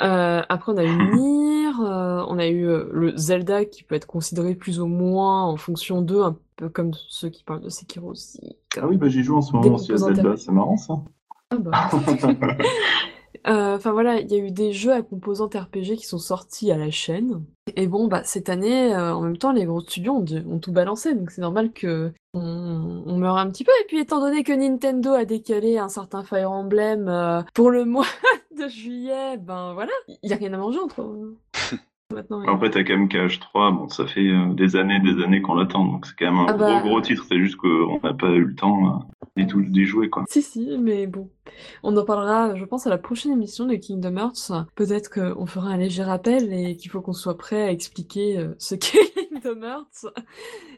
Euh, 0.00 0.42
après, 0.48 0.72
on 0.72 0.76
a 0.76 0.84
eu 0.84 0.96
Nier, 1.14 1.68
euh, 1.80 2.24
on 2.28 2.38
a 2.38 2.46
eu 2.46 2.66
euh, 2.68 2.88
le 2.92 3.16
Zelda 3.16 3.64
qui 3.64 3.82
peut 3.82 3.96
être 3.96 4.06
considéré 4.06 4.54
plus 4.54 4.78
ou 4.78 4.86
moins 4.86 5.44
en 5.44 5.56
fonction 5.56 6.02
d'eux, 6.02 6.22
un 6.22 6.36
peu 6.54 6.68
comme 6.68 6.92
ceux 7.08 7.30
qui 7.30 7.42
parlent 7.42 7.62
de 7.62 7.68
Sekiro 7.68 8.10
aussi. 8.10 8.56
Ah 8.76 8.86
oui, 8.86 8.96
bah 8.96 9.08
j'y 9.08 9.24
joue 9.24 9.36
en 9.36 9.42
ce 9.42 9.52
moment 9.52 9.78
sur 9.78 9.96
Zelda, 9.96 10.36
c'est 10.36 10.52
marrant 10.52 10.76
ça. 10.76 10.94
Ah 11.50 11.56
bah. 11.56 11.90
Enfin 13.44 13.92
voilà, 13.92 14.20
il 14.20 14.30
y 14.30 14.34
a 14.34 14.38
eu 14.38 14.50
des 14.50 14.72
jeux 14.72 14.92
à 14.92 15.02
composantes 15.02 15.54
RPG 15.54 15.96
qui 15.96 16.06
sont 16.06 16.18
sortis 16.18 16.70
à 16.70 16.76
la 16.76 16.90
chaîne. 16.90 17.44
Et 17.74 17.88
bon, 17.88 18.06
bah 18.06 18.22
cette 18.24 18.48
année, 18.48 18.94
en 18.96 19.20
même 19.20 19.38
temps, 19.38 19.52
les 19.52 19.64
gros 19.64 19.80
studios 19.80 20.14
ont, 20.14 20.58
tout 20.58 20.72
balancé, 20.72 21.14
donc 21.14 21.30
c'est 21.30 21.40
normal 21.40 21.72
que 21.72 22.12
on, 22.34 23.18
meurt 23.18 23.38
un 23.38 23.50
petit 23.50 23.64
peu. 23.64 23.72
Et 23.82 23.86
puis 23.86 23.98
étant 23.98 24.20
donné 24.20 24.44
que 24.44 24.52
Nintendo 24.52 25.12
a 25.12 25.24
décalé 25.24 25.78
un 25.78 25.88
certain 25.88 26.22
Fire 26.22 26.50
Emblem 26.50 27.44
pour 27.54 27.70
le 27.70 27.84
mois 27.86 28.06
de 28.56 28.68
juillet, 28.68 29.36
ben 29.38 29.74
voilà, 29.74 29.92
il 30.08 30.28
n'y 30.28 30.32
a 30.32 30.36
rien 30.36 30.52
à 30.52 30.58
manger 30.58 30.78
entre 30.78 31.34
Maintenant, 32.14 32.46
en 32.46 32.60
fait, 32.60 32.84
kh 32.84 33.40
3, 33.40 33.70
bon, 33.72 33.88
ça 33.88 34.06
fait 34.06 34.28
euh, 34.28 34.54
des 34.54 34.76
années, 34.76 35.00
des 35.00 35.24
années 35.24 35.42
qu'on 35.42 35.54
l'attend, 35.54 35.84
donc 35.84 36.06
c'est 36.06 36.14
quand 36.16 36.26
même 36.26 36.38
un 36.38 36.46
ah 36.46 36.52
gros, 36.52 36.66
bah. 36.66 36.80
gros 36.82 37.00
titre. 37.00 37.24
C'est 37.28 37.38
juste 37.38 37.56
qu'on 37.56 37.98
n'a 38.00 38.14
pas 38.14 38.28
eu 38.28 38.44
le 38.44 38.54
temps 38.54 39.04
euh, 39.36 39.42
d'y 39.44 39.84
jouer, 39.84 40.08
quoi. 40.08 40.22
Si, 40.28 40.40
si, 40.40 40.78
mais 40.78 41.08
bon. 41.08 41.28
On 41.82 41.96
en 41.96 42.04
parlera, 42.04 42.54
je 42.54 42.64
pense, 42.64 42.86
à 42.86 42.90
la 42.90 42.98
prochaine 42.98 43.32
émission 43.32 43.66
de 43.66 43.74
Kingdom 43.74 44.16
Hearts. 44.18 44.52
Peut-être 44.76 45.10
qu'on 45.10 45.46
fera 45.46 45.70
un 45.70 45.76
léger 45.76 46.04
rappel 46.04 46.52
et 46.52 46.76
qu'il 46.76 46.92
faut 46.92 47.00
qu'on 47.00 47.12
soit 47.12 47.36
prêt 47.36 47.62
à 47.62 47.72
expliquer 47.72 48.38
euh, 48.38 48.54
ce 48.58 48.74
qu'est 48.76 49.12
Kingdom 49.28 49.62
Hearts 49.64 50.12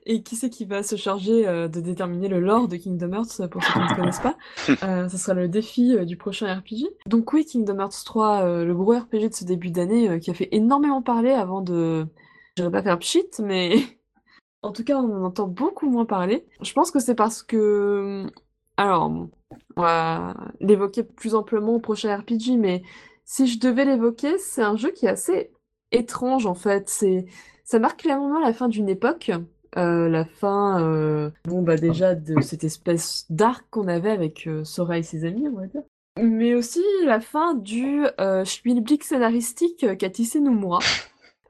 et 0.06 0.22
qui 0.22 0.36
c'est 0.36 0.48
qui 0.48 0.64
va 0.64 0.82
se 0.82 0.96
charger 0.96 1.44
de 1.44 1.80
déterminer 1.80 2.28
le 2.28 2.40
lore 2.40 2.68
de 2.68 2.76
Kingdom 2.76 3.12
Hearts 3.12 3.48
pour 3.50 3.62
ceux 3.62 3.72
qui 3.74 3.78
ne 3.78 3.96
connaissent 3.96 4.20
pas. 4.20 4.36
ce 4.66 5.18
sera 5.18 5.34
le 5.34 5.48
défi 5.48 5.94
du 6.06 6.16
prochain 6.16 6.54
RPG. 6.54 6.86
Donc 7.06 7.30
oui, 7.34 7.44
Kingdom 7.44 7.78
Hearts 7.78 8.04
3, 8.06 8.64
le 8.64 8.74
gros 8.74 8.92
RPG 8.92 9.28
de 9.28 9.34
ce 9.34 9.44
début 9.44 9.70
d'année 9.70 10.18
qui 10.20 10.30
a 10.30 10.34
fait 10.34 10.48
énormément 10.52 11.02
parler 11.02 11.17
avant 11.34 11.60
de. 11.60 12.06
Je 12.56 12.64
vais 12.64 12.70
pas 12.70 12.82
faire 12.82 12.98
pchit, 12.98 13.28
mais. 13.40 13.76
en 14.62 14.72
tout 14.72 14.84
cas, 14.84 14.96
on 14.96 15.12
en 15.12 15.24
entend 15.24 15.46
beaucoup 15.46 15.88
moins 15.88 16.06
parler. 16.06 16.46
Je 16.62 16.72
pense 16.72 16.90
que 16.90 17.00
c'est 17.00 17.14
parce 17.14 17.42
que. 17.42 18.26
Alors, 18.76 19.10
on 19.10 19.30
va 19.76 20.34
l'évoquer 20.60 21.02
plus 21.02 21.34
amplement 21.34 21.74
au 21.74 21.80
prochain 21.80 22.16
RPG, 22.16 22.56
mais 22.58 22.82
si 23.24 23.46
je 23.46 23.58
devais 23.58 23.84
l'évoquer, 23.84 24.38
c'est 24.38 24.62
un 24.62 24.76
jeu 24.76 24.90
qui 24.90 25.06
est 25.06 25.10
assez 25.10 25.52
étrange 25.92 26.46
en 26.46 26.54
fait. 26.54 26.88
C'est, 26.88 27.26
ça 27.64 27.78
marque 27.78 28.00
clairement 28.00 28.40
la 28.40 28.52
fin 28.52 28.68
d'une 28.68 28.88
époque, 28.88 29.30
euh, 29.76 30.08
la 30.08 30.24
fin, 30.24 30.82
euh, 30.82 31.30
bon 31.44 31.62
bah 31.62 31.76
déjà 31.76 32.14
de 32.14 32.40
cette 32.40 32.64
espèce 32.64 33.26
d'arc 33.30 33.66
qu'on 33.70 33.86
avait 33.86 34.10
avec 34.10 34.46
euh, 34.46 34.64
Sora 34.64 34.98
et 34.98 35.02
ses 35.02 35.24
amis, 35.24 35.48
on 35.48 35.58
va 35.58 35.66
dire 35.66 35.82
mais 36.20 36.56
aussi 36.56 36.82
la 37.04 37.20
fin 37.20 37.54
du 37.54 38.02
schmilblick 38.44 39.04
scénaristique 39.04 39.86
qu'a 39.96 40.10
tissé 40.10 40.40
Nomura, 40.40 40.80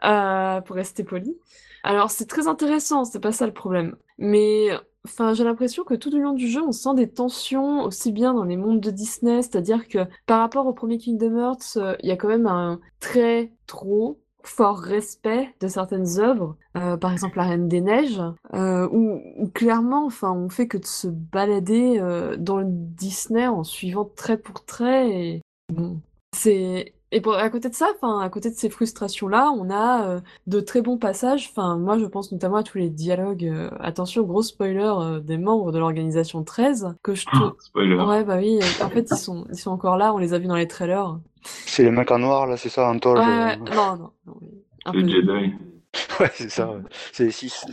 euh, 0.04 0.60
pour 0.60 0.76
rester 0.76 1.04
poli. 1.04 1.36
Alors 1.82 2.10
c'est 2.10 2.26
très 2.26 2.48
intéressant, 2.48 3.04
c'est 3.04 3.20
pas 3.20 3.32
ça 3.32 3.46
le 3.46 3.52
problème. 3.52 3.96
Mais 4.18 4.70
enfin, 5.04 5.32
j'ai 5.34 5.44
l'impression 5.44 5.84
que 5.84 5.94
tout 5.94 6.14
au 6.14 6.18
long 6.18 6.32
du 6.32 6.48
jeu, 6.48 6.62
on 6.62 6.72
sent 6.72 6.94
des 6.94 7.08
tensions 7.08 7.84
aussi 7.84 8.12
bien 8.12 8.34
dans 8.34 8.44
les 8.44 8.56
mondes 8.56 8.80
de 8.80 8.90
Disney, 8.90 9.42
c'est-à-dire 9.42 9.88
que 9.88 9.98
par 10.26 10.40
rapport 10.40 10.66
au 10.66 10.72
premier 10.72 10.98
Kingdom 10.98 11.36
Hearts, 11.38 11.76
euh, 11.76 11.96
il 12.02 12.08
y 12.08 12.12
a 12.12 12.16
quand 12.16 12.28
même 12.28 12.46
un 12.46 12.80
très 13.00 13.52
trop 13.66 14.20
fort 14.42 14.78
respect 14.78 15.54
de 15.60 15.68
certaines 15.68 16.20
œuvres, 16.20 16.56
euh, 16.76 16.96
par 16.96 17.12
exemple 17.12 17.36
La 17.36 17.44
Reine 17.44 17.68
des 17.68 17.80
Neiges, 17.80 18.22
où, 18.54 19.20
clairement, 19.52 20.06
enfin, 20.06 20.32
on 20.32 20.48
fait 20.48 20.68
que 20.68 20.78
de 20.78 20.86
se 20.86 21.08
balader 21.08 22.00
dans 22.38 22.58
le 22.58 22.66
Disney 22.66 23.46
en 23.46 23.62
suivant 23.62 24.04
trait 24.04 24.38
pour 24.38 24.64
trait. 24.64 25.42
Bon, 25.70 26.00
c'est 26.34 26.94
et 27.10 27.20
pour, 27.20 27.34
à 27.34 27.48
côté 27.50 27.68
de 27.68 27.74
ça, 27.74 27.88
enfin, 27.94 28.20
à 28.20 28.28
côté 28.28 28.50
de 28.50 28.54
ces 28.54 28.68
frustrations-là, 28.68 29.50
on 29.56 29.70
a 29.70 30.20
de 30.46 30.60
très 30.60 30.82
bons 30.82 30.98
passages. 30.98 31.48
Enfin, 31.50 31.76
moi, 31.76 31.98
je 31.98 32.04
pense 32.04 32.32
notamment 32.32 32.56
à 32.56 32.62
tous 32.62 32.78
les 32.78 32.90
dialogues. 32.90 33.50
attention, 33.80 34.22
gros 34.22 34.42
spoiler 34.42 35.20
des 35.22 35.38
membres 35.38 35.72
de 35.72 35.78
l'organisation 35.78 36.44
13 36.44 36.94
que 37.02 37.14
je 37.14 37.26
trouve. 37.26 37.54
spoiler. 37.60 37.96
Ouais, 37.96 38.24
bah 38.24 38.36
oui. 38.38 38.58
En 38.82 38.90
fait, 38.90 39.08
ils 39.10 39.16
sont, 39.16 39.46
ils 39.50 39.58
sont 39.58 39.70
encore 39.70 39.96
là. 39.96 40.12
On 40.12 40.18
les 40.18 40.34
a 40.34 40.38
vus 40.38 40.48
dans 40.48 40.56
les 40.56 40.68
trailers. 40.68 41.18
C'est 41.44 41.82
les 41.82 41.90
mecs 41.90 42.10
en 42.10 42.18
noir, 42.18 42.46
là, 42.46 42.56
c'est 42.56 42.68
ça, 42.68 42.88
en 42.88 42.98
toge 42.98 43.18
euh, 43.18 43.56
Non, 43.74 43.96
non. 43.96 44.10
non 44.26 44.92
le 44.92 45.08
Jedi. 45.08 45.54
ouais, 46.20 46.30
c'est 46.34 46.50
ça, 46.50 46.70
c'est 47.12 47.24
les 47.24 47.30
6. 47.30 47.66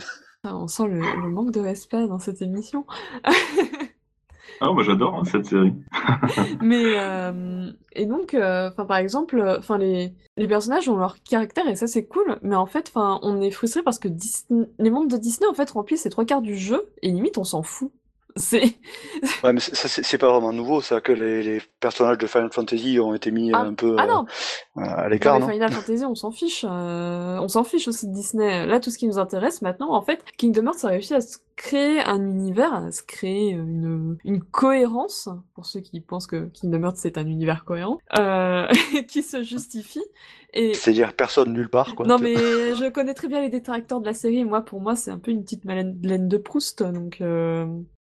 Ah, 0.44 0.56
on 0.56 0.68
sent 0.68 0.86
le, 0.86 1.00
manque 1.28 1.52
de 1.52 1.60
respect 1.60 2.06
dans 2.06 2.18
cette 2.18 2.42
émission. 2.42 2.86
Ah, 4.60 4.72
moi 4.72 4.82
j'adore 4.82 5.14
hein, 5.14 5.24
cette 5.24 5.46
série. 5.46 5.72
Mais 6.62 6.94
euh, 6.96 7.70
et 7.92 8.06
donc, 8.06 8.34
euh, 8.34 8.68
enfin 8.70 8.84
par 8.84 8.96
exemple, 8.98 9.42
enfin 9.58 9.78
les, 9.78 10.12
les 10.36 10.48
personnages 10.48 10.88
ont 10.88 10.96
leur 10.96 11.16
caractère 11.22 11.68
et 11.68 11.76
ça 11.76 11.86
c'est 11.86 12.06
cool. 12.06 12.38
Mais 12.42 12.56
en 12.56 12.66
fait, 12.66 12.90
enfin 12.94 13.18
on 13.22 13.40
est 13.40 13.50
frustré 13.50 13.82
parce 13.82 13.98
que 13.98 14.08
les 14.78 14.90
mondes 14.90 15.10
de 15.10 15.16
Disney 15.16 15.48
en 15.48 15.54
fait 15.54 15.70
remplissent 15.70 16.04
les 16.04 16.10
trois 16.10 16.24
quarts 16.24 16.42
du 16.42 16.56
jeu 16.56 16.88
et 17.02 17.10
limite 17.10 17.38
on 17.38 17.44
s'en 17.44 17.62
fout. 17.62 17.92
C'est. 18.36 18.62
Ouais, 19.42 19.52
mais 19.52 19.60
c'est 19.60 20.18
pas 20.18 20.30
vraiment 20.30 20.52
nouveau, 20.52 20.82
ça, 20.82 21.00
que 21.00 21.12
les, 21.12 21.42
les, 21.42 21.62
personnages 21.80 22.18
de 22.18 22.26
Final 22.26 22.52
Fantasy 22.52 23.00
ont 23.00 23.14
été 23.14 23.30
mis 23.30 23.50
ah, 23.52 23.60
un 23.60 23.72
peu 23.72 23.96
ah 23.98 24.06
non. 24.06 24.26
Euh, 24.76 24.82
à 24.82 25.08
l'écart. 25.08 25.40
Non, 25.40 25.48
Final 25.48 25.72
Fantasy, 25.72 26.04
on 26.04 26.14
s'en 26.14 26.30
fiche. 26.30 26.64
Euh, 26.68 27.38
on 27.40 27.48
s'en 27.48 27.64
fiche 27.64 27.88
aussi 27.88 28.06
de 28.06 28.12
Disney. 28.12 28.66
Là, 28.66 28.78
tout 28.78 28.90
ce 28.90 28.98
qui 28.98 29.06
nous 29.06 29.18
intéresse 29.18 29.62
maintenant, 29.62 29.92
en 29.92 30.02
fait, 30.02 30.22
Kingdom 30.36 30.66
Hearts 30.66 30.84
a 30.84 30.88
réussi 30.88 31.14
à 31.14 31.22
se 31.22 31.38
créer 31.56 32.00
un 32.00 32.20
univers, 32.20 32.74
à 32.74 32.92
se 32.92 33.02
créer 33.02 33.50
une, 33.50 34.18
une 34.24 34.42
cohérence, 34.42 35.30
pour 35.54 35.64
ceux 35.64 35.80
qui 35.80 36.00
pensent 36.00 36.26
que 36.26 36.50
Kingdom 36.52 36.82
Hearts 36.84 36.96
c'est 36.96 37.16
un 37.16 37.26
univers 37.26 37.64
cohérent, 37.64 37.98
euh, 38.18 38.66
qui 39.08 39.22
se 39.22 39.42
justifie. 39.42 40.04
Et... 40.52 40.74
C'est-à-dire 40.74 41.14
personne 41.14 41.54
nulle 41.54 41.70
part, 41.70 41.94
quoi. 41.94 42.06
Non, 42.06 42.18
mais 42.18 42.34
je 42.34 42.90
connais 42.90 43.14
très 43.14 43.28
bien 43.28 43.40
les 43.40 43.48
détracteurs 43.48 44.00
de 44.00 44.06
la 44.06 44.14
série. 44.14 44.44
Moi, 44.44 44.60
pour 44.60 44.82
moi, 44.82 44.94
c'est 44.94 45.10
un 45.10 45.18
peu 45.18 45.30
une 45.30 45.42
petite 45.42 45.64
Madeleine 45.64 46.28
de 46.28 46.36
Proust, 46.36 46.82
donc. 46.82 47.22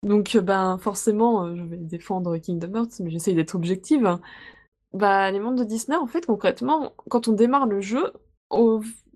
Donc, 0.03 0.37
euh, 0.37 0.41
ben, 0.41 0.79
forcément, 0.79 1.45
euh, 1.45 1.57
je 1.57 1.63
vais 1.65 1.77
défendre 1.77 2.39
Kingdom 2.39 2.75
Hearts, 2.75 3.01
mais 3.01 3.11
j'essaye 3.11 3.35
d'être 3.35 3.55
objective. 3.55 4.19
Bah, 4.93 5.31
les 5.31 5.41
mondes 5.41 5.59
de 5.59 5.65
Disney, 5.65 5.97
en 5.97 6.07
fait, 6.07 6.27
concrètement, 6.27 6.95
quand 7.11 7.29
on 7.29 7.33
démarre 7.33 7.67
le 7.67 7.81
jeu, 7.81 8.13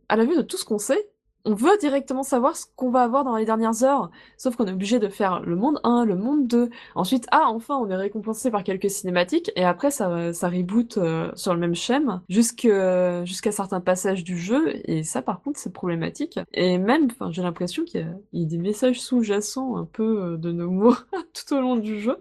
à 0.08 0.16
la 0.16 0.24
vue 0.24 0.36
de 0.36 0.42
tout 0.42 0.56
ce 0.56 0.64
qu'on 0.64 0.78
sait, 0.78 1.11
on 1.44 1.54
veut 1.54 1.76
directement 1.80 2.22
savoir 2.22 2.56
ce 2.56 2.66
qu'on 2.76 2.90
va 2.90 3.02
avoir 3.02 3.24
dans 3.24 3.36
les 3.36 3.44
dernières 3.44 3.82
heures, 3.82 4.10
sauf 4.36 4.56
qu'on 4.56 4.66
est 4.66 4.72
obligé 4.72 4.98
de 4.98 5.08
faire 5.08 5.40
le 5.40 5.56
monde 5.56 5.80
1, 5.84 6.04
le 6.04 6.16
monde 6.16 6.46
2. 6.46 6.70
Ensuite, 6.94 7.26
ah, 7.32 7.46
enfin, 7.48 7.76
on 7.76 7.90
est 7.90 7.96
récompensé 7.96 8.50
par 8.50 8.62
quelques 8.64 8.90
cinématiques, 8.90 9.50
et 9.56 9.64
après, 9.64 9.90
ça, 9.90 10.32
ça 10.32 10.48
reboot 10.48 10.98
euh, 10.98 11.30
sur 11.34 11.54
le 11.54 11.60
même 11.60 11.74
schème 11.74 12.20
jusqu'à 12.28 13.52
certains 13.52 13.80
passages 13.80 14.24
du 14.24 14.38
jeu, 14.38 14.74
et 14.84 15.02
ça, 15.02 15.22
par 15.22 15.40
contre, 15.42 15.58
c'est 15.58 15.72
problématique. 15.72 16.38
Et 16.52 16.78
même, 16.78 17.08
j'ai 17.30 17.42
l'impression 17.42 17.84
qu'il 17.84 18.06
y, 18.32 18.42
a 18.42 18.46
des 18.46 18.58
messages 18.58 19.00
sous-jacents 19.00 19.76
un 19.76 19.84
peu 19.84 20.22
euh, 20.22 20.36
de 20.36 20.52
nos 20.52 20.70
mots 20.70 20.96
tout 21.32 21.54
au 21.54 21.60
long 21.60 21.76
du 21.76 22.00
jeu. 22.00 22.16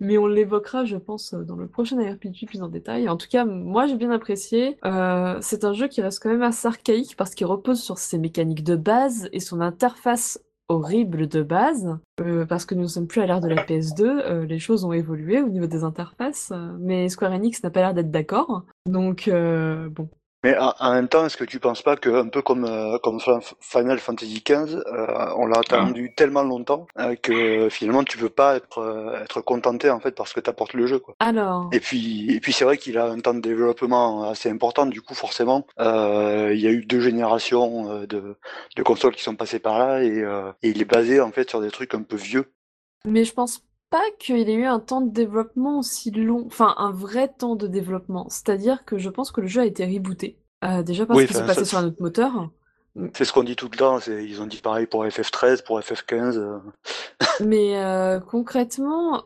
Mais 0.00 0.18
on 0.18 0.26
l'évoquera, 0.26 0.84
je 0.84 0.96
pense, 0.96 1.34
dans 1.34 1.56
le 1.56 1.66
prochain 1.66 1.98
ARPG 1.98 2.46
plus 2.46 2.62
en 2.62 2.68
détail. 2.68 3.08
En 3.08 3.16
tout 3.16 3.28
cas, 3.28 3.44
moi 3.44 3.86
j'ai 3.86 3.96
bien 3.96 4.10
apprécié. 4.10 4.78
Euh, 4.84 5.38
c'est 5.40 5.64
un 5.64 5.72
jeu 5.72 5.88
qui 5.88 6.00
reste 6.02 6.22
quand 6.22 6.30
même 6.30 6.42
assez 6.42 6.66
archaïque 6.66 7.16
parce 7.16 7.34
qu'il 7.34 7.46
repose 7.46 7.80
sur 7.80 7.98
ses 7.98 8.18
mécaniques 8.18 8.64
de 8.64 8.76
base 8.76 9.28
et 9.32 9.40
son 9.40 9.60
interface 9.60 10.40
horrible 10.68 11.26
de 11.28 11.42
base, 11.42 11.98
euh, 12.20 12.44
parce 12.44 12.66
que 12.66 12.74
nous 12.74 12.82
ne 12.82 12.88
sommes 12.88 13.06
plus 13.06 13.22
à 13.22 13.26
l'ère 13.26 13.40
de 13.40 13.48
la 13.48 13.64
PS2, 13.64 14.02
euh, 14.02 14.44
les 14.44 14.58
choses 14.58 14.84
ont 14.84 14.92
évolué 14.92 15.40
au 15.40 15.48
niveau 15.48 15.66
des 15.66 15.82
interfaces, 15.82 16.50
euh, 16.52 16.76
mais 16.78 17.08
Square 17.08 17.32
Enix 17.32 17.62
n'a 17.62 17.70
pas 17.70 17.80
l'air 17.80 17.94
d'être 17.94 18.10
d'accord. 18.10 18.64
Donc, 18.86 19.28
euh, 19.28 19.88
bon, 19.88 20.10
Mais 20.44 20.56
en, 20.56 20.72
en 20.78 20.92
même 20.94 21.08
temps, 21.08 21.26
est-ce 21.26 21.36
que 21.36 21.44
tu 21.44 21.58
penses 21.58 21.82
pas 21.82 21.96
que 21.96 22.08
un 22.10 22.28
peu 22.28 22.42
comme 22.42 22.64
euh, 22.64 22.98
comme 22.98 23.18
Fin- 23.18 23.40
Final 23.60 23.98
Fantasy 23.98 24.40
XV, 24.42 24.76
euh, 24.76 25.32
on 25.36 25.46
l'a 25.46 25.58
attendu 25.58 26.12
tellement 26.14 26.44
longtemps 26.44 26.86
euh, 26.98 27.16
que 27.16 27.68
finalement 27.70 28.04
tu 28.04 28.18
peux 28.18 28.28
pas 28.28 28.56
être 28.56 28.78
euh, 28.78 29.20
être 29.22 29.40
contenté 29.40 29.90
en 29.90 29.98
fait 29.98 30.12
parce 30.12 30.32
que 30.32 30.40
t'apportes 30.40 30.74
le 30.74 30.86
jeu 30.86 31.00
quoi. 31.00 31.16
alors... 31.18 31.68
Et 31.72 31.80
puis 31.80 32.30
et 32.32 32.38
puis 32.40 32.52
c'est 32.52 32.64
vrai 32.64 32.78
qu'il 32.78 32.98
a 32.98 33.06
un 33.06 33.18
temps 33.18 33.34
de 33.34 33.40
développement 33.40 34.28
assez 34.30 34.48
important. 34.48 34.86
Du 34.86 35.02
coup 35.02 35.14
forcément, 35.14 35.66
euh, 35.80 36.52
il 36.54 36.60
y 36.60 36.68
a 36.68 36.70
eu 36.70 36.84
deux 36.84 37.00
générations 37.00 37.90
euh, 37.90 38.06
de 38.06 38.36
de 38.76 38.82
consoles 38.84 39.16
qui 39.16 39.24
sont 39.24 39.34
passées 39.36 39.58
par 39.58 39.78
là 39.78 40.02
et, 40.04 40.20
euh, 40.22 40.52
et 40.62 40.68
il 40.70 40.80
est 40.80 40.84
basé 40.84 41.20
en 41.20 41.32
fait 41.32 41.50
sur 41.50 41.60
des 41.60 41.70
trucs 41.72 41.94
un 41.94 42.02
peu 42.02 42.16
vieux. 42.16 42.52
Mais 43.04 43.24
je 43.24 43.32
pense 43.32 43.62
pas 43.90 44.02
qu'il 44.18 44.48
ait 44.48 44.54
eu 44.54 44.64
un 44.64 44.80
temps 44.80 45.00
de 45.00 45.10
développement 45.10 45.78
aussi 45.78 46.10
long, 46.10 46.44
enfin 46.46 46.74
un 46.78 46.90
vrai 46.92 47.28
temps 47.28 47.56
de 47.56 47.66
développement. 47.66 48.26
C'est-à-dire 48.28 48.84
que 48.84 48.98
je 48.98 49.08
pense 49.10 49.30
que 49.32 49.40
le 49.40 49.46
jeu 49.46 49.62
a 49.62 49.66
été 49.66 49.84
rebooté. 49.86 50.38
Euh, 50.64 50.82
déjà 50.82 51.06
parce 51.06 51.18
Oui, 51.18 51.26
qu'il 51.26 51.36
s'est 51.36 51.46
passé 51.46 51.60
ça- 51.60 51.64
sur 51.66 51.78
un 51.78 51.86
autre 51.86 52.00
moteur. 52.02 52.50
C'est 53.14 53.24
ce 53.24 53.32
qu'on 53.32 53.44
dit 53.44 53.54
tout 53.54 53.68
le 53.70 53.76
temps. 53.76 54.00
Ils 54.00 54.42
ont 54.42 54.46
dit 54.46 54.56
pareil 54.60 54.86
pour 54.86 55.04
FF13, 55.06 55.62
pour 55.62 55.78
FF15. 55.78 56.36
euh. 56.36 56.58
Mais 57.40 57.76
euh, 57.82 58.18
concrètement, 58.18 59.22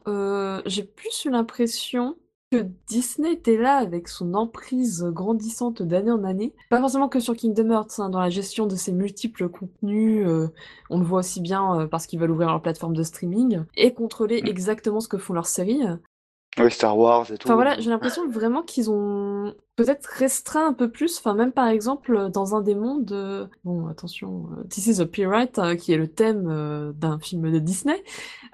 j'ai 0.66 0.82
plus 0.84 1.24
eu 1.24 1.30
l'impression 1.30 2.16
que 2.52 2.66
Disney 2.86 3.32
était 3.32 3.56
là 3.56 3.76
avec 3.76 4.08
son 4.08 4.34
emprise 4.34 5.04
grandissante 5.10 5.82
d'année 5.82 6.10
en 6.10 6.22
année. 6.24 6.54
Pas 6.70 6.78
forcément 6.80 7.08
que 7.08 7.18
sur 7.20 7.34
Kingdom 7.34 7.70
Hearts, 7.70 7.98
hein, 7.98 8.10
dans 8.10 8.20
la 8.20 8.30
gestion 8.30 8.66
de 8.66 8.76
ses 8.76 8.92
multiples 8.92 9.48
contenus, 9.48 10.26
euh, 10.26 10.48
on 10.90 10.98
le 10.98 11.04
voit 11.04 11.20
aussi 11.20 11.40
bien 11.40 11.80
euh, 11.80 11.86
parce 11.86 12.06
qu'ils 12.06 12.20
veulent 12.20 12.30
ouvrir 12.30 12.48
leur 12.48 12.62
plateforme 12.62 12.94
de 12.94 13.02
streaming 13.02 13.62
et 13.76 13.94
contrôler 13.94 14.42
Mm. 14.42 14.46
exactement 14.46 15.00
ce 15.00 15.08
que 15.08 15.18
font 15.18 15.32
leurs 15.32 15.46
séries. 15.46 15.82
Ouais, 16.58 16.68
Star 16.70 16.98
Wars 16.98 17.30
et 17.32 17.38
tout. 17.38 17.48
Enfin 17.48 17.54
voilà, 17.54 17.80
j'ai 17.80 17.88
l'impression 17.88 18.28
vraiment 18.28 18.62
qu'ils 18.62 18.90
ont 18.90 19.54
peut-être 19.84 20.06
restreint 20.06 20.66
un 20.68 20.72
peu 20.72 20.90
plus. 20.90 21.18
Enfin 21.18 21.34
même 21.34 21.52
par 21.52 21.68
exemple 21.68 22.30
dans 22.30 22.54
un 22.54 22.60
des 22.60 22.74
mondes, 22.74 23.12
euh, 23.12 23.46
bon 23.64 23.86
attention, 23.88 24.48
euh, 24.58 24.64
This 24.64 24.86
is 24.86 25.00
a 25.00 25.06
Pirate, 25.06 25.58
euh, 25.58 25.74
qui 25.76 25.92
est 25.92 25.96
le 25.98 26.08
thème 26.08 26.48
euh, 26.50 26.92
d'un 26.92 27.18
film 27.18 27.50
de 27.50 27.58
Disney 27.58 28.02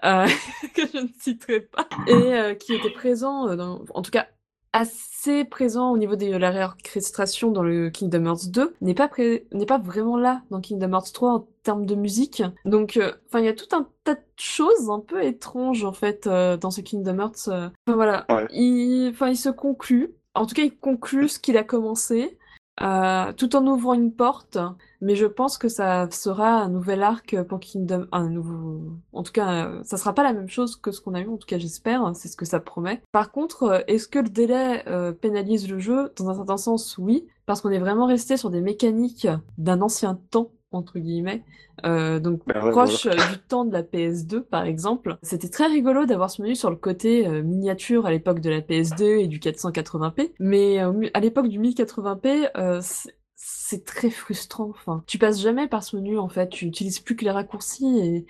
euh, 0.05 0.27
que 0.75 0.83
je 0.93 0.99
ne 0.99 1.09
citerai 1.21 1.61
pas 1.61 1.89
et 2.07 2.35
euh, 2.35 2.55
qui 2.55 2.75
était 2.75 2.91
présent, 2.91 3.49
euh, 3.49 3.57
dans- 3.57 3.85
en 3.95 4.03
tout 4.03 4.11
cas 4.11 4.27
assez 4.75 5.45
présent 5.47 5.91
au 5.93 5.97
niveau 5.97 6.15
de 6.15 6.27
la 6.37 6.51
réorchestration 6.51 7.51
dans 7.51 7.63
le 7.63 7.89
Kingdom 7.89 8.27
Hearts 8.27 8.49
2, 8.51 8.75
n'est 8.83 8.95
pas 8.95 9.09
n'est 9.19 9.67
pas 9.67 9.79
vraiment 9.79 10.19
là 10.19 10.43
dans 10.51 10.61
Kingdom 10.61 10.93
Hearts 10.93 11.13
3 11.15 11.33
en 11.33 11.49
termes 11.63 11.87
de 11.87 11.95
musique. 11.95 12.43
Donc, 12.67 12.99
euh, 12.99 13.13
enfin, 13.29 13.41
il 13.41 13.47
y 13.47 13.49
a 13.49 13.55
tout 13.55 13.75
un 13.75 13.89
tas 14.05 14.15
de 14.15 14.21
choses 14.37 14.91
un 14.91 15.01
peu 15.01 15.25
étranges 15.25 15.85
en 15.85 15.95
fait 15.95 16.27
euh, 16.27 16.59
dans 16.59 16.71
ce 16.71 16.83
Kingdom 16.83 17.19
Hearts. 17.19 17.49
euh. 17.49 17.71
Enfin 17.87 17.97
voilà, 17.97 18.27
Ouais. 18.29 18.47
il, 18.53 19.09
enfin, 19.11 19.29
il 19.31 19.37
se 19.39 19.49
conclut. 19.49 20.13
En 20.39 20.47
tout 20.47 20.55
cas, 20.55 20.63
il 20.63 20.77
conclut 20.79 21.29
ce 21.29 21.39
qu'il 21.39 21.57
a 21.57 21.65
commencé. 21.65 22.39
euh, 22.81 23.33
tout 23.33 23.57
en 23.57 23.67
ouvrant 23.67 23.95
une 23.95 24.13
porte, 24.13 24.57
mais 25.01 25.17
je 25.17 25.27
pense 25.27 25.59
que 25.59 25.69
ça 25.69 26.09
sera 26.13 26.63
un 26.63 26.69
nouvel 26.69 27.03
arc 27.03 27.37
pour 27.49 27.59
Kingdom, 27.59 28.07
un 28.13 28.29
nouveau, 28.29 28.93
en 29.13 29.25
tout 29.25 29.33
cas, 29.33 29.67
euh, 29.67 29.81
ça 29.83 29.97
sera 29.97 30.15
pas 30.15 30.23
la 30.23 30.33
même 30.33 30.49
chose 30.49 30.77
que 30.77 30.93
ce 30.93 31.01
qu'on 31.01 31.15
a 31.15 31.21
eu, 31.21 31.29
en 31.29 31.39
tout 31.39 31.47
cas 31.47 31.59
j'espère, 31.59 32.13
c'est 32.15 32.29
ce 32.29 32.37
que 32.37 32.45
ça 32.45 32.61
promet. 32.61 33.03
Par 33.11 33.33
contre, 33.33 33.63
euh, 33.65 33.81
est-ce 33.89 34.07
que 34.07 34.21
le 34.21 34.29
délai 34.29 34.85
pénalise 35.21 35.69
le 35.69 35.81
jeu? 35.81 36.13
Dans 36.17 36.29
un 36.31 36.35
certain 36.37 36.57
sens, 36.57 36.99
oui, 36.99 37.27
parce 37.47 37.61
qu'on 37.61 37.71
est 37.71 37.81
vraiment 37.81 38.07
resté 38.07 38.37
sur 38.37 38.51
des 38.51 38.61
mécaniques 38.61 39.27
d'un 39.57 39.81
ancien 39.81 40.21
temps 40.31 40.53
entre 40.71 40.99
guillemets, 40.99 41.43
euh, 41.87 42.21
donc 42.21 42.43
Ben 42.47 42.63
ouais, 42.63 42.71
proche 42.71 43.07
euh, 43.07 43.15
du 43.33 43.39
temps 43.49 43.65
de 43.65 43.73
la 43.73 43.83
PS2 43.83 44.41
par 44.43 44.65
exemple. 44.65 45.17
C'était 45.23 45.49
très 45.49 45.67
rigolo 45.67 46.05
d'avoir 46.07 46.31
ce 46.31 46.43
menu 46.43 46.55
sur 46.55 46.71
le 46.71 46.77
côté 46.77 47.27
euh, 47.27 47.43
miniature 47.43 48.05
à 48.07 48.11
l'époque 48.11 48.41
de 48.41 48.51
la 48.51 48.61
PS2 48.61 49.19
et 49.21 49.27
du 49.29 49.39
480p, 49.39 50.33
mais 50.41 50.81
euh, 50.83 51.09
à 51.15 51.21
l'époque 51.21 51.49
du 51.49 51.59
1080p, 51.59 52.51
euh, 52.57 52.81
c'est- 52.83 53.85
très 53.85 54.11
frustrant. 54.11 54.71
Enfin, 54.71 55.05
tu 55.07 55.17
passes 55.19 55.41
jamais 55.41 55.69
par 55.69 55.83
ce 55.85 55.95
menu 55.97 56.19
en 56.19 56.29
fait, 56.29 56.49
tu 56.49 56.67
utilises 56.67 57.01
plus 57.01 57.17
que 57.17 57.25
les 57.25 57.31
raccourcis 57.31 57.99
et 57.99 58.27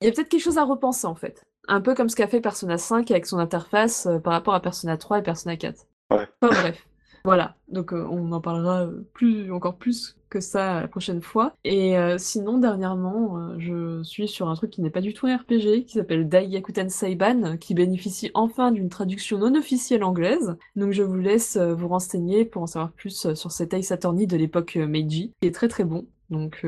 il 0.00 0.06
y 0.06 0.08
a 0.08 0.12
peut-être 0.12 0.28
quelque 0.28 0.40
chose 0.42 0.58
à 0.58 0.64
repenser 0.64 1.06
en 1.06 1.14
fait. 1.14 1.42
Un 1.68 1.80
peu 1.80 1.94
comme 1.94 2.08
ce 2.08 2.16
qu'a 2.16 2.28
fait 2.28 2.40
Persona 2.40 2.76
5 2.78 3.10
avec 3.10 3.26
son 3.26 3.38
interface 3.38 4.08
par 4.24 4.32
rapport 4.32 4.54
à 4.54 4.60
Persona 4.60 4.96
3 4.96 5.18
et 5.18 5.22
Persona 5.22 5.56
4. 5.56 5.86
Ouais. 6.10 6.28
Enfin 6.42 6.54
bref. 6.62 6.86
Voilà, 7.24 7.56
donc 7.68 7.92
euh, 7.92 8.04
on 8.10 8.32
en 8.32 8.40
parlera 8.40 8.88
plus, 9.14 9.50
encore 9.52 9.76
plus 9.76 10.16
que 10.32 10.40
ça 10.40 10.80
la 10.80 10.88
prochaine 10.88 11.20
fois. 11.20 11.52
Et 11.64 11.98
euh, 11.98 12.16
sinon, 12.18 12.58
dernièrement, 12.58 13.36
euh, 13.38 13.54
je 13.58 14.02
suis 14.02 14.26
sur 14.28 14.48
un 14.48 14.54
truc 14.54 14.70
qui 14.70 14.80
n'est 14.80 14.90
pas 14.90 15.00
du 15.02 15.12
tout 15.12 15.26
un 15.26 15.36
RPG, 15.36 15.84
qui 15.86 15.94
s'appelle 15.98 16.28
Daiyakuten 16.28 16.88
Saiban, 16.88 17.56
qui 17.58 17.74
bénéficie 17.74 18.30
enfin 18.34 18.72
d'une 18.72 18.88
traduction 18.88 19.38
non 19.38 19.54
officielle 19.54 20.02
anglaise. 20.04 20.56
Donc 20.74 20.92
je 20.92 21.02
vous 21.02 21.18
laisse 21.18 21.56
euh, 21.56 21.74
vous 21.74 21.88
renseigner 21.88 22.44
pour 22.44 22.62
en 22.62 22.66
savoir 22.66 22.92
plus 22.92 23.34
sur 23.34 23.52
cet 23.52 23.74
Ace 23.74 23.92
Attorney 23.92 24.26
de 24.26 24.36
l'époque 24.36 24.76
Meiji, 24.76 25.32
qui 25.40 25.48
est 25.48 25.54
très 25.54 25.68
très 25.68 25.84
bon. 25.84 26.06
Donc 26.30 26.64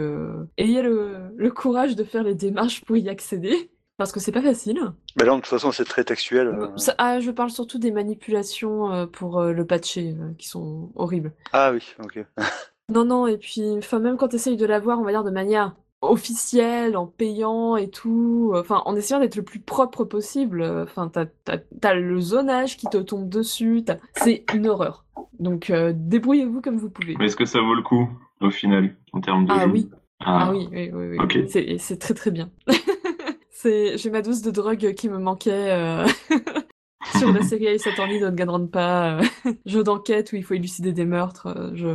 ayez 0.58 0.82
le, 0.82 1.16
le 1.34 1.50
courage 1.50 1.96
de 1.96 2.04
faire 2.04 2.22
les 2.22 2.34
démarches 2.34 2.84
pour 2.84 2.98
y 2.98 3.08
accéder. 3.08 3.70
Parce 3.96 4.10
que 4.10 4.18
c'est 4.18 4.32
pas 4.32 4.42
facile. 4.42 4.80
Mais 5.16 5.24
là, 5.24 5.30
de 5.30 5.36
toute 5.36 5.46
façon, 5.46 5.70
c'est 5.70 5.84
très 5.84 6.02
textuel. 6.02 6.48
euh. 6.48 6.76
Ça- 6.76 6.96
ah, 6.98 7.20
je 7.20 7.30
parle 7.30 7.50
surtout 7.50 7.78
des 7.78 7.92
manipulations 7.92 8.92
euh, 8.92 9.06
pour 9.06 9.38
euh, 9.38 9.52
le 9.52 9.64
patcher, 9.64 10.16
qui 10.36 10.48
sont 10.48 10.90
horribles. 10.96 11.32
Ah 11.52 11.70
oui, 11.72 11.94
ok. 12.02 12.18
Non, 12.92 13.04
non, 13.04 13.26
et 13.26 13.38
puis, 13.38 13.62
enfin, 13.78 13.98
même 13.98 14.16
quand 14.16 14.28
tu 14.28 14.36
essayes 14.36 14.56
de 14.56 14.66
l'avoir, 14.66 14.98
on 15.00 15.04
va 15.04 15.10
dire, 15.10 15.24
de 15.24 15.30
manière 15.30 15.74
officielle, 16.02 16.96
en 16.98 17.06
payant 17.06 17.76
et 17.76 17.88
tout, 17.88 18.52
euh, 18.54 18.60
enfin, 18.60 18.82
en 18.84 18.94
essayant 18.94 19.20
d'être 19.20 19.36
le 19.36 19.42
plus 19.42 19.58
propre 19.60 20.04
possible, 20.04 20.60
euh, 20.60 20.84
enfin, 20.84 21.08
t'as, 21.08 21.24
t'as, 21.44 21.58
t'as 21.80 21.94
le 21.94 22.20
zonage 22.20 22.76
qui 22.76 22.86
te 22.86 22.98
tombe 22.98 23.28
dessus, 23.30 23.84
t'as- 23.86 23.96
c'est 24.16 24.44
une 24.54 24.66
horreur. 24.68 25.06
Donc, 25.38 25.70
euh, 25.70 25.92
débrouillez-vous 25.96 26.60
comme 26.60 26.76
vous 26.76 26.90
pouvez. 26.90 27.16
Mais 27.18 27.24
est-ce 27.26 27.36
que 27.36 27.46
ça 27.46 27.60
vaut 27.60 27.74
le 27.74 27.82
coup, 27.82 28.06
au 28.42 28.50
final, 28.50 28.94
en 29.14 29.20
termes 29.22 29.46
de 29.46 29.52
Ah 29.52 29.64
jeu 29.64 29.70
oui, 29.72 29.90
Ah, 30.20 30.48
ah 30.48 30.52
oui, 30.52 30.68
oui, 30.70 30.90
oui, 30.92 31.16
oui. 31.18 31.48
C'est, 31.48 31.78
c'est 31.78 31.96
très 31.98 32.12
très 32.14 32.30
bien. 32.30 32.50
c'est, 33.50 33.96
j'ai 33.96 34.10
ma 34.10 34.20
dose 34.22 34.42
de 34.42 34.50
drogue 34.50 34.92
qui 34.94 35.08
me 35.08 35.18
manquait 35.18 35.72
euh, 35.72 36.06
sur 37.18 37.32
la 37.32 37.42
série 37.42 37.66
Ace 37.66 37.86
Attorney 37.86 38.20
de 38.20 38.26
Danganronpa, 38.28 39.20
euh, 39.20 39.52
jeu 39.66 39.82
d'enquête 39.82 40.32
où 40.32 40.36
il 40.36 40.44
faut 40.44 40.54
élucider 40.54 40.92
des 40.92 41.06
meurtres, 41.06 41.46
euh, 41.46 41.70
je, 41.74 41.88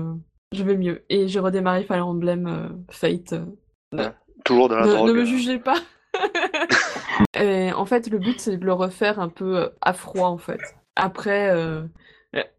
je 0.52 0.64
vais 0.64 0.78
mieux. 0.78 1.04
Et 1.10 1.28
j'ai 1.28 1.40
redémarré 1.40 1.84
Fire 1.84 2.08
Emblem 2.08 2.48
euh, 2.48 2.70
Fate. 2.90 3.34
euh, 3.94 4.10
Toujours 4.46 4.70
de 4.70 4.76
la 4.76 4.86
ne, 4.86 4.94
drogue. 4.94 5.08
ne 5.10 5.14
me 5.14 5.22
euh. 5.22 5.26
jugez 5.26 5.60
pas. 5.60 5.78
Et 7.36 7.72
en 7.74 7.86
fait, 7.86 8.10
le 8.10 8.18
but, 8.18 8.40
c'est 8.40 8.58
de 8.58 8.66
le 8.66 8.74
refaire 8.74 9.20
un 9.20 9.30
peu 9.30 9.70
à 9.82 9.94
froid, 9.94 10.28
en 10.30 10.38
fait. 10.38 10.60
Après 10.96 11.50
euh, 11.52 11.84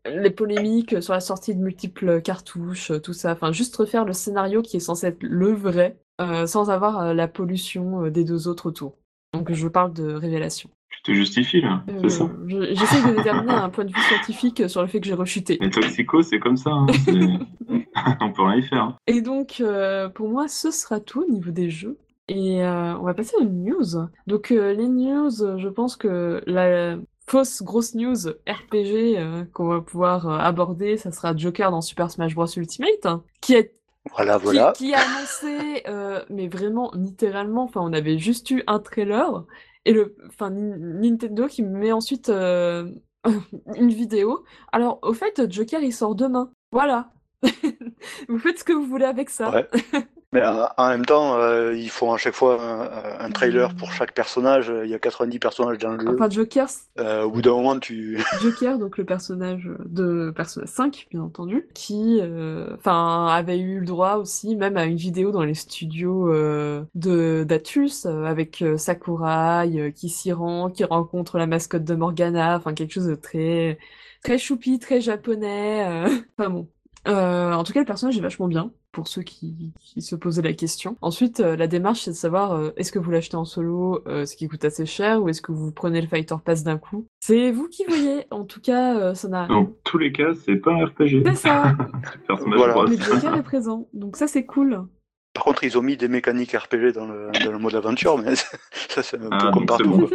les 0.06 0.30
polémiques 0.30 1.02
sur 1.02 1.12
la 1.12 1.20
sortie 1.20 1.54
de 1.54 1.60
multiples 1.60 2.22
cartouches, 2.22 2.92
tout 3.02 3.12
ça. 3.12 3.32
Enfin, 3.32 3.52
juste 3.52 3.76
refaire 3.76 4.04
le 4.04 4.12
scénario 4.12 4.62
qui 4.62 4.76
est 4.76 4.80
censé 4.80 5.08
être 5.08 5.22
le 5.22 5.52
vrai, 5.52 5.98
euh, 6.20 6.46
sans 6.46 6.70
avoir 6.70 7.12
la 7.14 7.28
pollution 7.28 8.08
des 8.08 8.24
deux 8.24 8.48
autres 8.48 8.66
autour. 8.66 8.96
Donc, 9.34 9.52
je 9.52 9.68
parle 9.68 9.92
de 9.92 10.12
révélation. 10.14 10.70
Tu 11.02 11.12
te 11.12 11.16
justifies, 11.16 11.62
là, 11.62 11.82
Euh, 11.88 11.98
c'est 12.02 12.08
ça 12.10 12.30
je- 12.46 12.74
J'essaie 12.74 13.08
de 13.10 13.16
déterminer 13.16 13.52
un 13.54 13.70
point 13.70 13.84
de 13.84 13.90
vue 13.92 14.00
scientifique 14.02 14.68
sur 14.68 14.82
le 14.82 14.86
fait 14.88 15.00
que 15.00 15.06
j'ai 15.06 15.14
rechuté. 15.14 15.56
Les 15.60 15.70
toxicos, 15.70 16.26
c'est 16.28 16.38
comme 16.38 16.56
ça. 16.58 16.70
hein, 16.72 16.86
On 18.20 18.32
peut 18.32 18.42
rien 18.42 18.56
y 18.56 18.62
faire. 18.62 18.96
Et 19.06 19.20
donc, 19.22 19.56
euh, 19.60 20.08
pour 20.08 20.28
moi, 20.28 20.46
ce 20.48 20.70
sera 20.70 21.00
tout 21.00 21.22
au 21.22 21.26
niveau 21.30 21.50
des 21.50 21.70
jeux. 21.70 21.96
Et 22.28 22.62
euh, 22.62 22.94
on 22.98 23.02
va 23.02 23.14
passer 23.14 23.34
aux 23.40 23.44
news. 23.44 24.06
Donc, 24.26 24.50
euh, 24.52 24.72
les 24.74 24.88
news, 24.88 25.42
euh, 25.42 25.58
je 25.58 25.68
pense 25.68 25.96
que 25.96 26.42
la 26.46 26.96
fausse 27.26 27.62
grosse 27.62 27.94
news 27.94 28.28
RPG 28.46 29.16
euh, 29.18 29.44
qu'on 29.52 29.68
va 29.68 29.80
pouvoir 29.80 30.28
euh, 30.28 30.38
aborder, 30.38 30.96
ça 30.96 31.10
sera 31.12 31.34
Joker 31.36 31.70
dans 31.70 31.80
Super 31.80 32.10
Smash 32.10 32.34
Bros. 32.34 32.46
Ultimate, 32.56 33.04
hein, 33.06 33.22
qui 33.40 33.54
est 33.54 33.72
Voilà, 34.14 34.38
qui, 34.38 34.44
voilà. 34.44 34.72
qui 34.76 34.94
a 34.94 34.98
annoncé, 35.00 35.82
euh, 35.88 36.22
mais 36.30 36.46
vraiment 36.48 36.92
littéralement, 36.94 37.64
enfin, 37.64 37.80
on 37.82 37.92
avait 37.92 38.18
juste 38.18 38.50
eu 38.50 38.62
un 38.66 38.78
trailer 38.78 39.44
et 39.84 39.92
le, 39.92 40.16
enfin, 40.26 40.50
Nintendo 40.50 41.46
qui 41.46 41.62
met 41.62 41.92
ensuite 41.92 42.28
euh, 42.28 42.90
une 43.76 43.90
vidéo. 43.90 44.44
Alors, 44.72 44.98
au 45.02 45.12
fait, 45.12 45.50
Joker 45.50 45.80
il 45.80 45.92
sort 45.92 46.14
demain. 46.14 46.52
Voilà. 46.72 47.12
vous 48.28 48.38
faites 48.38 48.58
ce 48.58 48.64
que 48.64 48.72
vous 48.72 48.86
voulez 48.86 49.06
avec 49.06 49.30
ça. 49.30 49.50
Ouais. 49.50 49.68
Mais 50.32 50.42
euh, 50.42 50.64
en 50.76 50.88
même 50.90 51.04
temps, 51.04 51.36
euh, 51.38 51.74
ils 51.76 51.90
font 51.90 52.12
à 52.12 52.16
chaque 52.16 52.34
fois 52.34 52.62
un, 52.62 53.24
un 53.24 53.30
trailer 53.30 53.74
pour 53.74 53.92
chaque 53.92 54.12
personnage. 54.14 54.72
Il 54.84 54.88
y 54.88 54.94
a 54.94 54.98
90 55.00 55.38
personnages 55.40 55.78
dans 55.78 55.92
le 55.94 56.00
jeu. 56.00 56.14
Enfin, 56.14 56.30
Joker, 56.30 56.68
Euh, 56.98 57.22
au 57.24 57.30
bout 57.30 57.42
d'un 57.42 57.50
moment, 57.50 57.78
tu. 57.80 58.22
Joker, 58.42 58.78
donc 58.78 58.96
le 58.96 59.04
personnage 59.04 59.68
de 59.86 60.30
Persona 60.30 60.66
5, 60.66 61.08
bien 61.10 61.22
entendu, 61.22 61.66
qui 61.74 62.20
euh, 62.20 62.74
enfin 62.76 63.26
avait 63.26 63.58
eu 63.58 63.80
le 63.80 63.86
droit 63.86 64.14
aussi 64.16 64.54
même 64.54 64.76
à 64.76 64.84
une 64.84 64.96
vidéo 64.96 65.32
dans 65.32 65.42
les 65.42 65.54
studios 65.54 66.32
euh, 66.32 66.84
de 66.94 67.44
d'Atus 67.44 68.06
avec 68.06 68.64
Sakurai 68.76 69.68
euh, 69.80 69.90
qui 69.90 70.08
s'y 70.08 70.32
rend, 70.32 70.70
qui 70.70 70.84
rencontre 70.84 71.38
la 71.38 71.46
mascotte 71.46 71.84
de 71.84 71.94
Morgana, 71.94 72.56
enfin 72.56 72.72
quelque 72.74 72.92
chose 72.92 73.06
de 73.06 73.14
très 73.16 73.78
très 74.22 74.38
choupi, 74.38 74.78
très 74.78 75.00
japonais. 75.00 75.86
euh. 75.88 76.08
Enfin 76.38 76.50
bon. 76.50 76.68
Euh, 77.08 77.52
en 77.52 77.64
tout 77.64 77.72
cas, 77.72 77.80
le 77.80 77.86
personnage 77.86 78.16
est 78.18 78.22
vachement 78.22 78.48
bien 78.48 78.70
pour 78.92 79.08
ceux 79.08 79.22
qui, 79.22 79.72
qui 79.78 80.02
se 80.02 80.16
posaient 80.16 80.42
la 80.42 80.52
question. 80.52 80.96
Ensuite, 81.00 81.40
euh, 81.40 81.56
la 81.56 81.66
démarche, 81.66 82.02
c'est 82.02 82.10
de 82.10 82.16
savoir 82.16 82.52
euh, 82.52 82.70
est-ce 82.76 82.92
que 82.92 82.98
vous 82.98 83.10
l'achetez 83.10 83.36
en 83.36 83.44
solo, 83.44 84.02
euh, 84.06 84.26
ce 84.26 84.36
qui 84.36 84.48
coûte 84.48 84.64
assez 84.64 84.84
cher, 84.86 85.22
ou 85.22 85.28
est-ce 85.28 85.40
que 85.40 85.52
vous 85.52 85.72
prenez 85.72 86.00
le 86.00 86.08
Fighter 86.08 86.34
Pass 86.44 86.64
d'un 86.64 86.78
coup? 86.78 87.06
C'est 87.20 87.52
vous 87.52 87.68
qui 87.68 87.84
voyez. 87.86 88.26
En 88.30 88.44
tout 88.44 88.60
cas, 88.60 88.96
euh, 88.98 89.14
ça 89.14 89.28
n'a. 89.28 89.46
Dans 89.46 89.72
tous 89.84 89.98
les 89.98 90.12
cas, 90.12 90.34
c'est 90.44 90.56
pas 90.56 90.72
un 90.72 90.86
RPG. 90.86 91.22
C'est 91.24 91.34
ça. 91.34 91.76
Personnage 92.26 92.58
Voilà. 92.58 92.90
Mais 92.90 93.38
est 93.38 93.42
présent, 93.42 93.88
donc 93.94 94.16
ça 94.16 94.26
c'est 94.26 94.44
cool. 94.44 94.84
Par 95.32 95.44
contre, 95.44 95.62
ils 95.64 95.78
ont 95.78 95.82
mis 95.82 95.96
des 95.96 96.08
mécaniques 96.08 96.52
RPG 96.52 96.92
dans 96.94 97.06
le, 97.06 97.30
dans 97.44 97.52
le 97.52 97.58
mode 97.58 97.74
aventure, 97.76 98.18
mais 98.18 98.34
ça, 98.88 99.02
c'est 99.02 99.16
un 99.16 99.28
Ah, 99.30 99.38
peu 99.38 99.44
donc 99.44 99.54
comme 99.54 99.66
partout. 99.66 99.88
bon. 99.90 100.08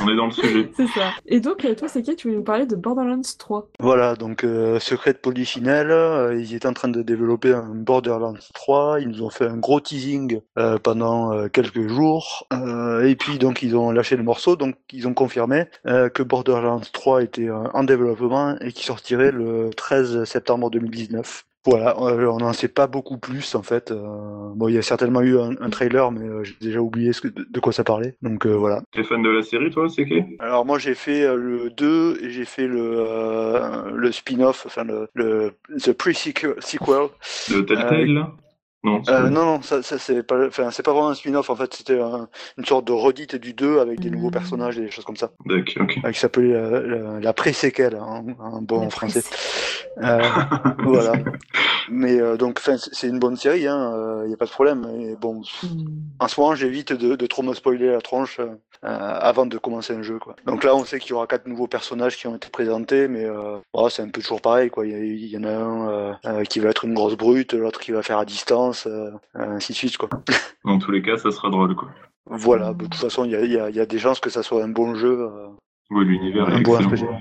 On 0.00 0.08
est 0.08 0.16
dans 0.16 0.26
le 0.26 0.32
sujet. 0.32 0.70
C'est 0.76 0.86
ça. 0.88 1.10
Et 1.26 1.40
donc, 1.40 1.64
euh, 1.64 1.74
toi, 1.74 1.88
c'est 1.88 2.02
qui 2.02 2.14
tu 2.14 2.28
voulais 2.28 2.38
nous 2.38 2.44
parler 2.44 2.66
de 2.66 2.76
Borderlands 2.76 3.20
3 3.38 3.68
Voilà, 3.80 4.14
donc 4.14 4.44
euh, 4.44 4.78
Secret 4.78 5.14
de 5.14 5.18
euh, 5.90 6.38
ils 6.38 6.54
étaient 6.54 6.68
en 6.68 6.72
train 6.74 6.88
de 6.88 7.02
développer 7.02 7.52
un 7.52 7.74
Borderlands 7.74 8.34
3, 8.54 9.00
ils 9.00 9.08
nous 9.08 9.22
ont 9.22 9.30
fait 9.30 9.46
un 9.46 9.56
gros 9.56 9.80
teasing 9.80 10.40
euh, 10.58 10.78
pendant 10.78 11.32
euh, 11.32 11.48
quelques 11.48 11.88
jours, 11.88 12.46
euh, 12.52 13.04
et 13.06 13.16
puis 13.16 13.38
donc 13.38 13.62
ils 13.62 13.74
ont 13.74 13.90
lâché 13.90 14.16
le 14.16 14.22
morceau, 14.22 14.56
donc 14.56 14.76
ils 14.92 15.08
ont 15.08 15.14
confirmé 15.14 15.64
euh, 15.86 16.08
que 16.10 16.22
Borderlands 16.22 16.80
3 16.92 17.22
était 17.22 17.48
euh, 17.48 17.64
en 17.74 17.84
développement 17.84 18.56
et 18.60 18.72
qui 18.72 18.84
sortirait 18.84 19.32
le 19.32 19.70
13 19.76 20.24
septembre 20.24 20.70
2019. 20.70 21.44
Voilà, 21.64 21.96
euh, 22.00 22.26
on 22.26 22.38
n'en 22.38 22.52
sait 22.52 22.66
pas 22.68 22.88
beaucoup 22.88 23.18
plus 23.18 23.54
en 23.54 23.62
fait. 23.62 23.92
euh, 23.92 24.50
bon, 24.56 24.66
il 24.68 24.74
y 24.74 24.78
a 24.78 24.82
certainement 24.82 25.20
eu 25.20 25.38
un, 25.38 25.52
un 25.60 25.70
trailer, 25.70 26.10
mais 26.10 26.26
euh, 26.26 26.42
j'ai 26.42 26.56
déjà 26.60 26.80
oublié 26.80 27.12
ce 27.12 27.20
que- 27.20 27.28
de, 27.28 27.46
de 27.48 27.60
quoi 27.60 27.72
ça 27.72 27.84
parlait. 27.84 28.16
Donc 28.20 28.46
euh, 28.46 28.50
voilà. 28.56 28.82
T'es 28.92 29.04
fan 29.04 29.22
de 29.22 29.30
la 29.30 29.42
série, 29.42 29.70
toi, 29.70 29.88
c'est 29.88 30.04
qui? 30.04 30.22
Alors 30.40 30.66
moi 30.66 30.78
j'ai 30.80 30.94
fait 30.96 31.22
euh, 31.22 31.36
le 31.36 31.70
2 31.70 32.18
et 32.20 32.30
j'ai 32.30 32.44
fait 32.44 32.66
le, 32.66 32.80
euh, 32.98 33.90
le 33.94 34.10
spin-off, 34.10 34.64
enfin 34.66 34.82
le, 34.82 35.08
le 35.14 35.52
the 35.78 35.92
pre-sequel. 35.92 36.54
sequel. 36.58 37.08
De 37.50 37.60
Telltale, 37.60 38.06
là? 38.12 38.32
Non, 38.84 39.00
Euh, 39.08 39.28
non 39.30 39.44
non, 39.44 39.62
ça, 39.62 39.80
ça 39.82 39.96
c'est 39.98 40.22
pas, 40.24 40.46
enfin 40.48 40.70
c'est 40.72 40.82
pas 40.82 40.92
vraiment 40.92 41.10
un 41.10 41.14
spin-off 41.14 41.50
en 41.50 41.56
fait, 41.56 41.72
c'était 41.74 42.00
un- 42.00 42.28
une 42.58 42.64
sorte 42.64 42.84
de 42.86 42.92
redite 42.92 43.36
du 43.36 43.54
2 43.54 43.78
avec 43.78 44.00
des 44.00 44.10
nouveaux 44.10 44.30
personnages 44.30 44.76
et 44.78 44.82
des 44.82 44.90
choses 44.90 45.04
comme 45.04 45.16
ça, 45.16 45.30
D'accord, 45.46 45.84
ok. 45.84 45.98
euh, 46.04 46.10
qui 46.10 46.18
s'appelait 46.18 46.52
euh, 46.54 47.12
la, 47.14 47.20
la 47.20 47.32
pré-séquelle 47.32 47.94
en, 47.96 48.26
en 48.40 48.60
bon 48.62 48.82
La 48.82 48.90
français. 48.90 49.22
Euh, 50.02 50.20
voilà. 50.84 51.12
Mais 51.90 52.20
euh, 52.20 52.36
donc 52.36 52.58
enfin 52.58 52.76
c'est 52.78 53.08
une 53.08 53.18
bonne 53.18 53.36
série, 53.36 53.66
hein, 53.68 54.22
il 54.24 54.30
y 54.30 54.34
a 54.34 54.36
pas 54.36 54.46
de 54.46 54.50
problème. 54.50 54.84
Et 55.00 55.14
bon, 55.14 55.42
Hmm. 55.62 55.86
en 56.18 56.28
ce 56.28 56.40
moment, 56.40 56.54
j'évite 56.56 56.92
de, 56.92 57.14
de 57.14 57.26
trop 57.26 57.42
me 57.42 57.54
spoiler 57.54 57.88
la 57.90 58.00
tronche 58.00 58.40
avant 58.82 59.46
de 59.46 59.58
commencer 59.58 59.94
un 59.94 60.02
jeu. 60.02 60.18
Quoi. 60.18 60.34
Donc 60.46 60.64
là, 60.64 60.74
on 60.74 60.84
sait 60.84 60.98
qu'il 60.98 61.10
y 61.10 61.12
aura 61.14 61.26
quatre 61.28 61.46
nouveaux 61.46 61.68
personnages 61.68 62.16
qui 62.16 62.26
ont 62.26 62.34
été 62.34 62.48
présentés, 62.48 63.06
mais 63.06 63.24
euh, 63.24 63.58
oh, 63.74 63.88
c'est 63.88 64.02
un 64.02 64.08
peu 64.08 64.20
toujours 64.20 64.40
pareil. 64.40 64.70
Quoi. 64.70 64.86
Il, 64.86 65.26
y 65.26 65.36
en 65.38 65.44
a 65.44 65.50
un 65.52 65.88
euh, 65.88 66.12
euh, 66.26 66.42
qui 66.44 66.58
va 66.58 66.70
être 66.70 66.84
une 66.84 66.94
grosse 66.94 67.16
brute, 67.16 67.52
l'autre 67.54 67.78
qui 67.80 67.92
va 67.92 68.02
faire 68.02 68.18
à 68.18 68.24
distance, 68.24 68.71
euh, 68.86 69.10
ainsi 69.34 69.72
de 69.72 69.76
suite. 69.76 69.96
Quoi. 69.96 70.08
Dans 70.64 70.78
tous 70.78 70.90
les 70.90 71.02
cas, 71.02 71.16
ça 71.16 71.30
sera 71.30 71.50
drôle, 71.50 71.74
quoi. 71.74 71.88
Voilà, 72.26 72.72
de 72.72 72.84
toute 72.84 72.94
façon, 72.94 73.24
il 73.24 73.32
y 73.32 73.36
a, 73.36 73.40
il 73.44 73.52
y, 73.52 73.58
a, 73.58 73.68
il 73.68 73.76
y 73.76 73.80
a 73.80 73.86
des 73.86 73.98
chances 73.98 74.20
que 74.20 74.30
ça 74.30 74.42
soit 74.42 74.62
un 74.62 74.68
bon 74.68 74.94
jeu. 74.94 75.20
euh, 75.22 75.48
Oui, 75.90 76.04
l'univers 76.04 76.48
est 76.54 76.62
bon 76.62 76.78
excellent. 76.78 77.18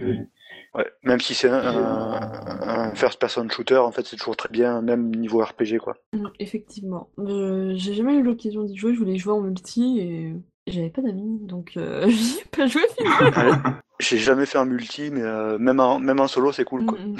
Ouais. 0.73 0.85
Même 1.03 1.19
si 1.19 1.33
c'est 1.33 1.49
un, 1.49 1.59
un, 1.59 2.61
un 2.91 2.95
first-person 2.95 3.49
shooter, 3.49 3.75
en 3.77 3.91
fait, 3.91 4.05
c'est 4.05 4.15
toujours 4.15 4.37
très 4.37 4.47
bien, 4.47 4.81
même 4.81 5.13
niveau 5.13 5.43
RPG. 5.43 5.79
Quoi. 5.79 5.95
Hmm, 6.13 6.27
Effectivement. 6.39 7.09
Euh, 7.19 7.73
j'ai 7.75 7.93
jamais 7.93 8.15
eu 8.15 8.23
l'occasion 8.23 8.63
d'y 8.63 8.77
jouer, 8.77 8.93
je 8.93 8.99
voulais 8.99 9.17
jouer 9.17 9.33
en 9.33 9.41
multi 9.41 9.99
et 9.99 10.33
j'avais 10.67 10.89
pas 10.89 11.01
d'amis, 11.01 11.39
donc 11.41 11.73
euh, 11.75 12.05
j'y 12.07 12.39
ai 12.39 12.45
pas 12.45 12.67
joué 12.67 12.83
finalement. 12.97 13.57
J'ai 13.99 14.17
jamais 14.17 14.45
fait 14.45 14.59
un 14.59 14.65
multi, 14.65 15.09
mais 15.11 15.23
euh, 15.23 15.57
même, 15.57 15.79
en, 15.81 15.99
même 15.99 16.21
en 16.21 16.27
solo, 16.27 16.53
c'est 16.53 16.63
cool. 16.63 16.85
Quoi. 16.85 16.97
Hmm, 16.99 17.13
hmm. 17.15 17.17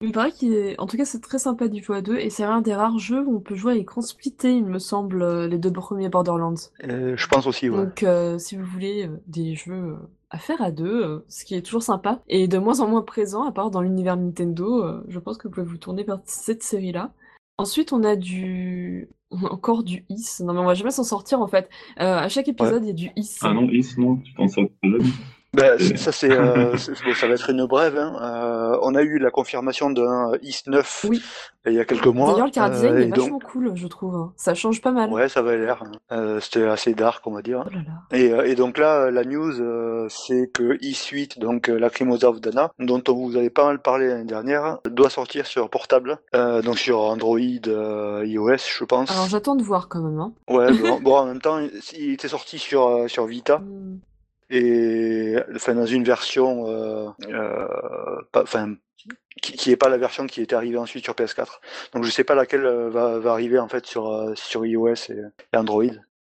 Il 0.00 0.12
paraît 0.12 0.30
qu'il 0.30 0.52
est... 0.54 0.78
En 0.80 0.86
tout 0.86 0.96
cas, 0.96 1.04
c'est 1.04 1.20
très 1.20 1.38
sympa 1.38 1.66
d'y 1.66 1.82
jouer 1.82 1.96
à 1.96 2.02
deux, 2.02 2.18
et 2.18 2.30
c'est 2.30 2.44
un 2.44 2.60
des 2.60 2.74
rares 2.74 2.98
jeux 2.98 3.24
où 3.26 3.36
on 3.36 3.40
peut 3.40 3.56
jouer 3.56 3.72
à 3.72 3.76
écran 3.76 4.00
splitté, 4.00 4.56
il 4.56 4.64
me 4.64 4.78
semble, 4.78 5.22
euh, 5.22 5.48
les 5.48 5.58
deux 5.58 5.72
premiers 5.72 6.08
Borderlands. 6.08 6.54
Euh, 6.84 7.14
je 7.16 7.26
pense 7.26 7.46
aussi, 7.46 7.68
ouais. 7.68 7.76
Donc, 7.76 8.04
euh, 8.04 8.38
si 8.38 8.56
vous 8.56 8.64
voulez 8.64 9.10
des 9.26 9.56
jeux 9.56 9.96
à 10.30 10.38
faire 10.38 10.62
à 10.62 10.70
deux, 10.70 11.24
ce 11.28 11.44
qui 11.44 11.54
est 11.54 11.62
toujours 11.62 11.82
sympa, 11.82 12.20
et 12.28 12.46
de 12.46 12.58
moins 12.58 12.80
en 12.80 12.86
moins 12.86 13.02
présent, 13.02 13.42
à 13.42 13.50
part 13.50 13.70
dans 13.70 13.80
l'univers 13.80 14.16
Nintendo, 14.16 15.02
je 15.08 15.18
pense 15.18 15.36
que 15.36 15.48
vous 15.48 15.54
pouvez 15.54 15.66
vous 15.66 15.78
tourner 15.78 16.04
vers 16.04 16.20
cette 16.24 16.62
série-là. 16.62 17.12
Ensuite, 17.56 17.92
on 17.92 18.04
a 18.04 18.14
du... 18.14 19.08
on 19.32 19.44
a 19.46 19.50
encore 19.50 19.82
du 19.82 20.04
Is. 20.08 20.44
Non, 20.44 20.52
mais 20.52 20.60
on 20.60 20.64
va 20.64 20.74
jamais 20.74 20.92
s'en 20.92 21.02
sortir, 21.02 21.40
en 21.40 21.48
fait. 21.48 21.68
Euh, 21.98 22.18
à 22.18 22.28
chaque 22.28 22.46
épisode, 22.46 22.84
il 22.84 22.86
y 22.86 22.90
a 22.90 22.92
du 22.92 23.10
Is. 23.16 23.38
Ah 23.40 23.52
non, 23.52 23.68
Is, 23.68 23.94
non, 23.98 24.16
tu 24.18 24.32
penses 24.34 24.56
à 24.58 24.60
Ben, 25.54 25.78
ça 25.96 26.12
c'est, 26.12 26.30
euh, 26.30 26.76
c'est- 26.76 26.92
bon, 27.04 27.14
ça 27.14 27.26
va 27.26 27.32
être 27.34 27.48
une 27.48 27.64
brève. 27.66 27.96
Hein. 27.96 28.16
Euh, 28.20 28.78
on 28.82 28.94
a 28.94 29.00
eu 29.02 29.18
la 29.18 29.30
confirmation 29.30 29.88
d'un 29.88 30.32
IS 30.42 30.62
9 30.66 31.06
Oui. 31.08 31.22
il 31.66 31.72
y 31.72 31.80
a 31.80 31.86
quelques 31.86 32.06
mois. 32.06 32.32
D'ailleurs, 32.32 32.46
le 32.46 32.52
car 32.52 32.70
design 32.70 32.94
euh, 32.94 32.98
est 33.00 33.06
donc, 33.06 33.18
vachement 33.18 33.38
cool, 33.38 33.72
je 33.74 33.86
trouve. 33.86 34.14
hein. 34.14 34.32
Ça 34.36 34.54
change 34.54 34.82
pas 34.82 34.92
mal. 34.92 35.10
ouais, 35.10 35.30
ça 35.30 35.40
va 35.40 35.56
l'air. 35.56 35.82
hein. 35.82 35.92
Euh, 36.12 36.38
C'était 36.40 36.64
assez 36.66 36.92
dark, 36.92 37.26
on 37.26 37.32
va 37.32 37.40
dire. 37.40 37.64
Oh 37.66 37.70
là 37.70 37.78
là. 37.78 38.16
Et, 38.18 38.30
euh, 38.30 38.44
et 38.46 38.54
donc 38.56 38.76
là, 38.76 39.10
la 39.10 39.24
news, 39.24 39.58
euh, 39.60 40.06
c'est 40.10 40.50
que 40.52 40.76
IS 40.82 41.08
8, 41.12 41.38
donc 41.38 41.70
euh, 41.70 41.78
Lacrimosa 41.78 42.28
of 42.28 42.42
Dana, 42.42 42.70
dont 42.78 43.02
on 43.08 43.14
vous 43.14 43.36
avait 43.36 43.48
pas 43.50 43.64
mal 43.64 43.80
parlé 43.80 44.06
l'année 44.08 44.24
dernière, 44.24 44.78
doit 44.84 45.08
sortir 45.10 45.46
sur 45.46 45.70
portable, 45.70 46.18
euh, 46.36 46.60
donc 46.60 46.78
sur 46.78 47.00
Android, 47.00 47.38
euh, 47.68 48.22
iOS, 48.26 48.56
je 48.78 48.84
pense. 48.84 49.10
Alors, 49.10 49.28
j'attends 49.28 49.56
de 49.56 49.62
voir 49.62 49.88
quand 49.88 50.02
même. 50.02 50.20
Hein. 50.20 50.32
Ouais, 50.50 50.70
bon, 50.72 51.00
bon, 51.02 51.16
en 51.16 51.24
même 51.24 51.40
temps, 51.40 51.58
il 51.96 52.12
était 52.12 52.28
sorti 52.28 52.58
sur 52.58 52.86
euh, 52.86 53.08
sur 53.08 53.24
Vita. 53.24 53.60
Hmm. 53.60 53.96
Et 54.50 55.36
enfin 55.54 55.74
dans 55.74 55.86
une 55.86 56.04
version 56.04 56.66
euh, 56.68 57.08
euh, 57.28 58.74
qui, 59.42 59.52
qui 59.52 59.70
est 59.70 59.76
pas 59.76 59.88
la 59.88 59.98
version 59.98 60.26
qui 60.26 60.40
était 60.40 60.54
arrivée 60.54 60.78
ensuite 60.78 61.04
sur 61.04 61.14
PS4. 61.14 61.60
Donc 61.92 62.04
je 62.04 62.10
sais 62.10 62.24
pas 62.24 62.34
laquelle 62.34 62.64
euh, 62.64 62.90
va, 62.90 63.18
va 63.18 63.32
arriver 63.32 63.58
en 63.58 63.68
fait 63.68 63.86
sur 63.86 64.08
euh, 64.08 64.34
sur 64.34 64.64
iOS 64.64 65.10
et 65.10 65.56
Android. 65.56 65.84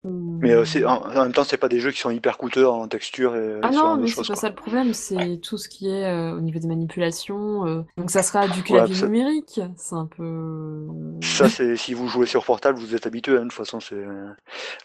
Hmm. 0.05 0.39
Mais 0.41 0.53
euh, 0.53 0.65
c'est 0.65 0.85
en, 0.85 1.03
en 1.03 1.23
même 1.25 1.33
temps 1.33 1.43
c'est 1.45 1.57
pas 1.57 1.69
des 1.69 1.81
jeux 1.81 1.91
qui 1.91 1.99
sont 1.99 2.11
hyper 2.11 2.39
coûteux 2.39 2.69
en 2.69 2.87
texture 2.87 3.35
et 3.37 3.59
Ah 3.63 3.71
non, 3.73 3.97
mais 3.97 4.07
c'est 4.07 4.15
choses. 4.15 4.29
pas 4.29 4.35
quoi. 4.35 4.41
ça 4.43 4.49
le 4.51 4.55
problème, 4.55 4.95
c'est 4.95 5.39
tout 5.43 5.59
ce 5.59 5.69
qui 5.69 5.89
est 5.89 6.05
euh, 6.05 6.37
au 6.37 6.41
niveau 6.41 6.59
des 6.61 6.69
manipulations. 6.69 7.67
euh, 7.67 7.83
Donc 7.97 8.11
ça 8.11 8.23
sera 8.23 8.47
du 8.47 8.63
clavier 8.63 8.95
numérique. 9.03 9.61
C'est 9.77 9.95
un 9.97 10.07
peu. 10.07 10.87
Ça 11.23 11.49
c'est 11.49 11.77
si 11.77 11.95
vous 11.95 12.07
jouez 12.09 12.27
sur 12.27 12.45
portable 12.45 12.79
vous 12.79 12.95
êtes 12.95 13.07
habitué. 13.07 13.33
Hein, 13.37 13.39
de 13.41 13.43
toute 13.45 13.53
façon 13.55 13.81
c'est 13.81 13.97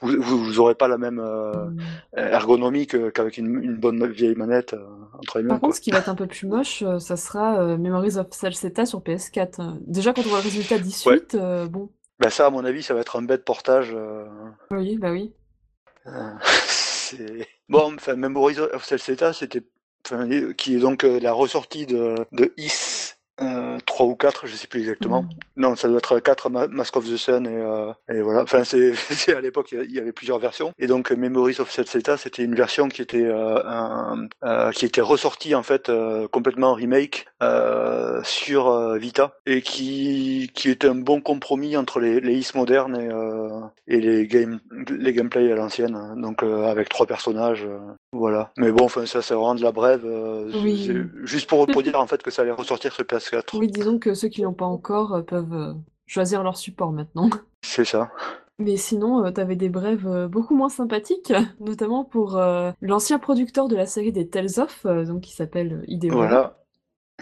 vous, 0.02 0.15
vous 0.21 0.38
vous 0.43 0.60
aurez 0.60 0.76
pas 0.76 0.88
la 0.88 0.97
même 0.97 1.19
euh, 1.19 1.52
Hmm. 1.52 1.78
ergonomie 2.15 2.88
qu'avec 2.88 3.38
une, 3.38 3.62
une 3.63 3.76
bonne 3.78 4.08
vieille 4.08 4.36
manette 4.36 4.74
euh, 4.74 4.86
entre 5.19 5.38
les 5.39 5.43
mains. 5.43 5.50
Par 5.50 5.60
quoi. 5.60 5.67
contre, 5.69 5.76
ce 5.78 5.82
qui 5.82 5.91
va 5.91 6.00
être 6.00 6.10
un 6.10 6.15
peu 6.15 6.28
plus 6.28 6.47
moche, 6.47 6.82
euh, 6.84 6.97
ça 7.00 7.15
sera 7.17 7.60
euh, 7.62 7.78
Memories 7.78 8.17
of 8.17 8.28
Celceta 8.32 8.86
sur 8.86 9.02
PS4. 9.02 9.62
Euh, 9.62 9.74
Déjà, 9.86 10.13
quand 10.13 10.21
on 10.26 10.30
voit 10.30 10.39
le 10.39 10.43
résultat 10.45 10.80
18, 10.80 11.36
euh, 11.36 11.67
bon. 11.67 11.89
Bah 12.22 12.30
ça 12.30 12.46
à 12.46 12.50
mon 12.52 12.64
avis 12.66 12.84
ça 12.84 12.94
va 12.94 13.02
être 13.02 13.16
un 13.18 13.24
bête 13.24 13.44
portage. 13.44 13.92
euh, 13.96 14.26
Oui, 14.70 14.98
bah 14.98 15.12
oui. 15.12 15.34
Euh, 16.06 16.34
c'est 16.68 17.48
bon, 17.68 17.96
enfin, 17.96 18.16
Memories 18.16 18.60
of 18.60 18.84
Celceta, 18.86 19.34
c'était, 19.34 19.64
enfin, 20.06 20.30
qui 20.54 20.76
est 20.76 20.80
donc 20.80 21.04
euh, 21.04 21.20
la 21.20 21.34
ressortie 21.34 21.88
de, 21.88 22.16
de 22.32 22.54
Is 22.58 23.01
euh, 23.42 23.78
3 23.86 24.06
ou 24.06 24.16
4, 24.16 24.48
je 24.48 24.56
sais 24.56 24.68
plus 24.68 24.82
exactement. 24.82 25.24
Mm. 25.24 25.30
Non, 25.58 25.76
ça 25.76 25.88
doit 25.88 25.98
être 25.98 26.20
4 26.20 26.50
Ma- 26.50 26.68
Mask 26.68 26.96
of 26.98 27.06
the 27.06 27.18
Sun 27.18 27.46
et, 27.46 27.50
euh, 27.56 27.92
et 28.14 28.22
voilà. 28.22 28.44
Enfin, 28.44 28.64
c'est, 28.64 28.94
à 29.36 29.42
l'époque 29.42 29.72
il 29.72 29.92
y 29.92 30.00
avait 30.00 30.12
plusieurs 30.12 30.40
versions 30.40 30.72
et 30.80 30.88
donc 30.88 31.12
euh, 31.12 31.16
Memories 31.16 31.58
of 31.60 31.70
Celceta, 31.72 32.18
c'était 32.18 32.44
une 32.44 32.56
version 32.56 32.88
qui 32.88 33.02
était 33.02 33.24
euh, 33.26 33.58
un- 33.66 34.28
euh, 34.44 34.72
qui 34.72 34.86
était 34.86 35.02
ressortie 35.02 35.56
en 35.56 35.64
fait 35.64 35.90
euh, 35.90 36.28
complètement 36.28 36.72
en 36.72 36.74
remake 36.74 37.26
euh, 37.44 38.22
sur 38.24 38.70
euh, 38.70 38.98
Vita 38.98 39.34
et 39.46 39.62
qui 39.62 40.52
qui 40.54 40.70
était 40.70 40.88
un 40.88 40.96
bon 40.96 41.22
compromis 41.22 41.76
entre 41.78 42.00
les, 42.00 42.20
les 42.20 42.34
Is 42.36 42.52
modernes 42.56 42.96
et, 43.00 43.08
euh, 43.12 43.60
et 43.88 44.00
les 44.00 44.28
game 44.28 44.60
les 44.90 45.14
gameplays 45.14 45.52
à 45.52 45.56
l'ancienne. 45.56 45.98
Donc 46.18 46.44
euh, 46.44 46.66
avec 46.66 46.90
trois 46.90 47.06
personnages, 47.06 47.66
euh, 47.66 47.78
voilà. 48.14 48.52
Mais 48.58 48.72
bon, 48.72 48.86
enfin 48.86 49.06
ça 49.06 49.22
c'est 49.22 49.34
vraiment 49.34 49.56
de 49.56 49.64
la 49.64 49.72
brève. 49.72 50.06
euh, 50.06 50.52
Oui. 50.64 50.92
juste 51.24 51.48
pour, 51.50 51.66
pour 51.68 51.84
dire 51.84 52.00
en 52.00 52.08
fait 52.08 52.22
que 52.24 52.32
ça 52.32 52.42
allait 52.44 52.52
ressortir 52.52 52.94
sur 52.94 53.06
PS4. 53.32 53.58
Oui, 53.58 53.67
disons 53.67 54.00
que 54.00 54.13
ceux 54.13 54.28
qui 54.28 54.41
l'ont 54.41 54.54
pas 54.54 54.65
encore 54.65 55.13
euh, 55.13 55.22
peuvent 55.22 55.54
euh, 55.54 55.74
choisir 56.08 56.44
leur 56.44 56.58
support 56.58 56.91
maintenant. 56.91 57.30
C'est 57.62 57.86
ça. 57.86 58.12
Mais 58.62 58.78
sinon, 58.78 59.26
euh, 59.26 59.32
t'avais 59.32 59.56
des 59.56 59.70
brèves 59.70 60.08
euh, 60.08 60.28
beaucoup 60.28 60.56
moins 60.56 60.70
sympathiques, 60.70 61.34
notamment 61.60 62.04
pour 62.04 62.38
euh, 62.38 62.72
l'ancien 62.82 63.20
producteur 63.20 63.67
de 63.67 63.76
la 63.76 63.86
série 63.86 64.12
des 64.12 64.28
Tales 64.28 64.60
of, 64.60 64.86
donc 64.86 65.22
qui 65.22 65.34
s'appelle 65.34 65.84
Hideo. 65.88 66.13
Voilà. 66.13 66.61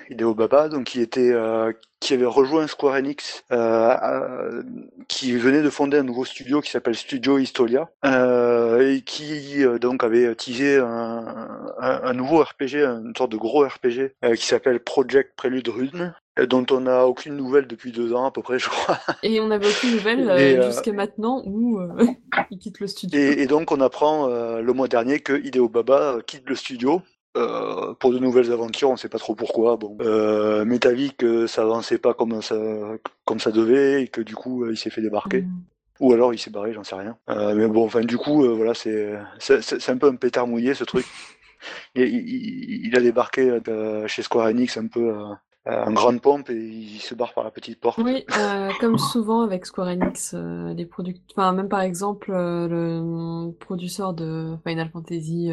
Hideo 0.10 0.34
Baba, 0.34 0.70
donc 0.70 0.86
qui 0.86 1.02
était, 1.02 1.32
euh, 1.32 1.72
qui 2.00 2.14
avait 2.14 2.26
rejoint 2.26 2.68
Square 2.68 2.96
Enix, 2.96 3.44
euh, 3.52 3.96
euh, 4.02 4.64
qui 5.08 5.34
venait 5.34 5.62
de 5.62 5.70
fonder 5.70 5.98
un 5.98 6.04
nouveau 6.04 6.26
studio 6.26 6.62
qui 6.62 6.72
s'appelle 6.72 6.96
Studio 6.96 7.38
Histolia, 7.38 7.90
et 8.04 9.02
qui 9.06 9.64
donc 9.82 10.04
avait 10.04 10.34
teasé 10.36 10.78
un, 10.78 11.58
un, 11.80 12.14
nouveau 12.14 12.44
RPG, 12.44 12.76
une 12.76 13.14
sorte 13.18 13.32
de 13.32 13.38
gros 13.38 13.66
RPG 13.66 14.14
qui 14.36 14.46
s'appelle 14.46 14.80
Project 14.80 15.34
Prelude 15.36 15.68
Rune, 15.68 16.14
dont 16.48 16.66
on 16.72 16.82
n'a 16.82 17.06
aucune 17.06 17.36
nouvelle 17.36 17.68
depuis 17.68 17.92
deux 17.92 18.14
ans 18.14 18.26
à 18.26 18.32
peu 18.32 18.42
près, 18.42 18.60
je 18.60 18.70
crois. 18.70 18.98
Et 19.24 19.42
on 19.42 19.48
n'avait 19.48 19.68
aucune 19.68 19.92
nouvelle 19.92 20.64
jusqu'à 20.64 20.94
maintenant 20.94 21.42
où 21.46 21.80
il 22.52 22.58
quitte 22.60 22.80
le 22.80 22.88
studio. 22.88 23.20
Et, 23.20 23.42
et 23.42 23.48
donc 23.48 23.72
on 23.72 23.82
apprend 23.82 24.28
le 24.28 24.74
mois 24.74 24.88
dernier 24.88 25.20
que 25.20 25.34
Hideo 25.34 25.68
Baba 25.68 26.18
quitte 26.26 26.48
le 26.48 26.56
studio 26.56 27.02
euh, 27.40 27.94
pour 27.94 28.12
de 28.12 28.20
nouvelles 28.20 28.52
aventures, 28.52 28.90
on 28.90 28.98
sait 28.98 29.10
pas 29.10 29.18
trop 29.18 29.36
pourquoi. 29.36 29.78
Bon, 29.78 29.98
euh, 30.02 30.66
que 31.18 31.48
ça 31.48 31.62
avançait 31.62 31.98
pas 31.98 32.14
comme 32.14 32.42
ça, 32.42 32.56
comme 33.26 33.40
ça 33.40 33.52
devait 33.52 34.04
et 34.04 34.08
que 34.08 34.22
du 34.22 34.36
coup 34.36 34.70
il 34.70 34.78
s'est 34.78 34.90
fait 34.90 35.02
débarquer. 35.02 35.42
Mm. 35.42 35.62
Ou 36.00 36.14
alors 36.14 36.34
il 36.34 36.40
s'est 36.40 36.50
barré, 36.50 36.74
j'en 36.74 36.84
sais 36.84 36.96
rien. 36.96 37.18
Euh, 37.30 37.54
mais 37.56 37.68
bon, 37.68 37.86
enfin 37.86 38.02
du 38.02 38.18
coup, 38.18 38.46
euh, 38.46 38.54
voilà, 38.54 38.74
c'est 38.74 39.14
c'est 39.40 39.90
un 39.90 39.98
peu 39.98 40.08
un 40.08 40.16
pétard 40.16 40.48
mouillé 40.48 40.74
ce 40.74 40.84
truc. 40.84 41.06
il, 41.96 42.04
il, 42.86 42.96
a 42.96 43.02
débarqué 43.02 43.60
chez 44.08 44.22
Square 44.22 44.48
Enix 44.48 44.78
un 44.78 44.88
peu 44.88 45.14
en 45.66 45.92
grande 45.92 46.22
pompe 46.22 46.50
et 46.50 46.56
il 46.56 47.00
se 47.00 47.16
barre 47.16 47.34
par 47.34 47.44
la 47.44 47.52
petite 47.52 47.80
porte. 47.80 48.00
Oui, 48.00 48.26
comme 48.80 48.98
souvent 49.12 49.42
avec 49.42 49.66
Square 49.66 49.90
Enix, 49.90 50.34
les 50.76 50.86
producteurs, 50.86 51.26
enfin 51.36 51.52
même 51.52 51.70
par 51.70 51.82
exemple 51.82 52.32
le 52.32 53.52
producteur 53.60 54.14
de 54.14 54.56
Final 54.66 54.90
Fantasy 54.90 55.52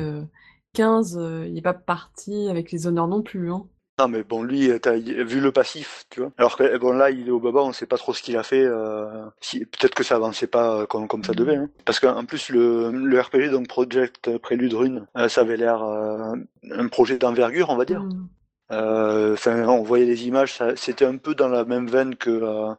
15, 0.77 1.17
euh, 1.19 1.45
il 1.47 1.55
n'est 1.55 1.63
pas 1.63 1.73
parti 1.73 2.49
avec 2.51 2.71
les 2.71 2.87
honneurs 2.87 3.09
non 3.09 3.23
plus. 3.23 3.51
Hein. 3.51 3.67
Non, 3.99 4.09
mais 4.09 4.23
bon, 4.23 4.43
lui, 4.43 4.71
t'as 4.79 4.97
vu 4.97 5.41
le 5.41 5.51
passif, 5.53 6.05
tu 6.11 6.21
vois. 6.21 6.31
Alors 6.37 6.59
que 6.59 6.77
bon, 6.77 6.93
là, 6.93 7.11
il 7.11 7.29
est 7.29 7.31
au 7.31 7.41
baba, 7.41 7.61
on 7.61 7.73
sait 7.73 7.87
pas 7.87 7.97
trop 7.97 8.13
ce 8.13 8.23
qu'il 8.23 8.37
a 8.37 8.43
fait. 8.43 8.63
Euh, 8.63 9.25
si, 9.41 9.65
Peut-être 9.65 9.95
que 9.95 10.05
ça 10.05 10.17
avançait 10.17 10.47
pas 10.47 10.81
euh, 10.81 10.87
comme, 10.87 11.09
comme 11.09 11.25
ça 11.25 11.33
mm. 11.33 11.37
devait. 11.37 11.57
Hein. 11.57 11.71
Parce 11.87 11.99
qu'en 11.99 12.27
plus, 12.27 12.51
le, 12.51 12.91
le 12.91 13.19
RPG, 13.19 13.51
donc 13.51 13.69
Project 13.69 14.37
Prélude 14.37 14.75
Rune, 14.75 15.07
ça 15.29 15.41
avait 15.41 15.57
l'air 15.57 15.83
un 15.83 16.89
projet 16.89 17.17
d'envergure, 17.17 17.71
on 17.71 17.77
va 17.77 17.87
dire. 17.87 18.03
Mm. 18.03 18.29
on 18.71 19.83
voyait 19.83 20.05
les 20.05 20.27
images, 20.29 20.59
c'était 20.77 21.07
un 21.07 21.17
peu 21.17 21.35
dans 21.35 21.49
la 21.49 21.65
même 21.65 21.89
veine 21.89 22.17
que, 22.17 22.75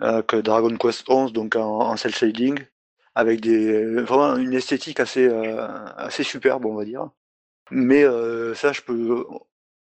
que 0.00 0.36
Dragon 0.40 0.74
Quest 0.78 1.04
11, 1.10 1.34
donc 1.34 1.56
en, 1.56 1.80
en 1.80 1.96
cel 1.98 2.14
shading, 2.14 2.58
avec 3.14 3.42
des, 3.42 4.00
vraiment 4.00 4.36
une 4.36 4.54
esthétique 4.54 4.98
assez, 4.98 5.28
assez 5.28 6.22
superbe, 6.22 6.64
on 6.64 6.74
va 6.74 6.86
dire. 6.86 7.10
Mais 7.70 8.04
euh, 8.04 8.54
ça, 8.54 8.72
je 8.72 8.82
peux. 8.82 9.24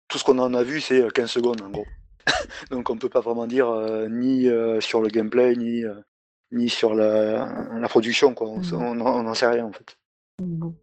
Tout 0.08 0.18
ce 0.18 0.24
qu'on 0.24 0.40
en 0.40 0.54
a 0.54 0.64
vu, 0.64 0.82
c'est 0.82 1.12
15 1.12 1.30
secondes 1.30 1.62
en 1.62 1.70
gros. 1.70 1.86
Donc 2.70 2.90
on 2.90 2.98
peut 2.98 3.10
pas 3.10 3.22
vraiment 3.22 3.48
dire 3.48 3.70
euh, 3.70 4.08
ni 4.10 4.48
euh, 4.48 4.82
sur 4.82 5.02
le 5.02 5.08
gameplay, 5.08 5.56
ni, 5.56 5.84
ni 6.52 6.70
sur 6.70 6.94
la, 6.94 7.70
la 7.80 7.88
production. 7.88 8.34
Quoi. 8.34 8.50
On 8.50 8.96
n'en 8.96 9.24
mmh. 9.24 9.36
sait 9.36 9.48
rien 9.48 9.66
en 9.66 9.72
fait. 9.72 9.98
Bon. 10.40 10.68
De 10.68 10.74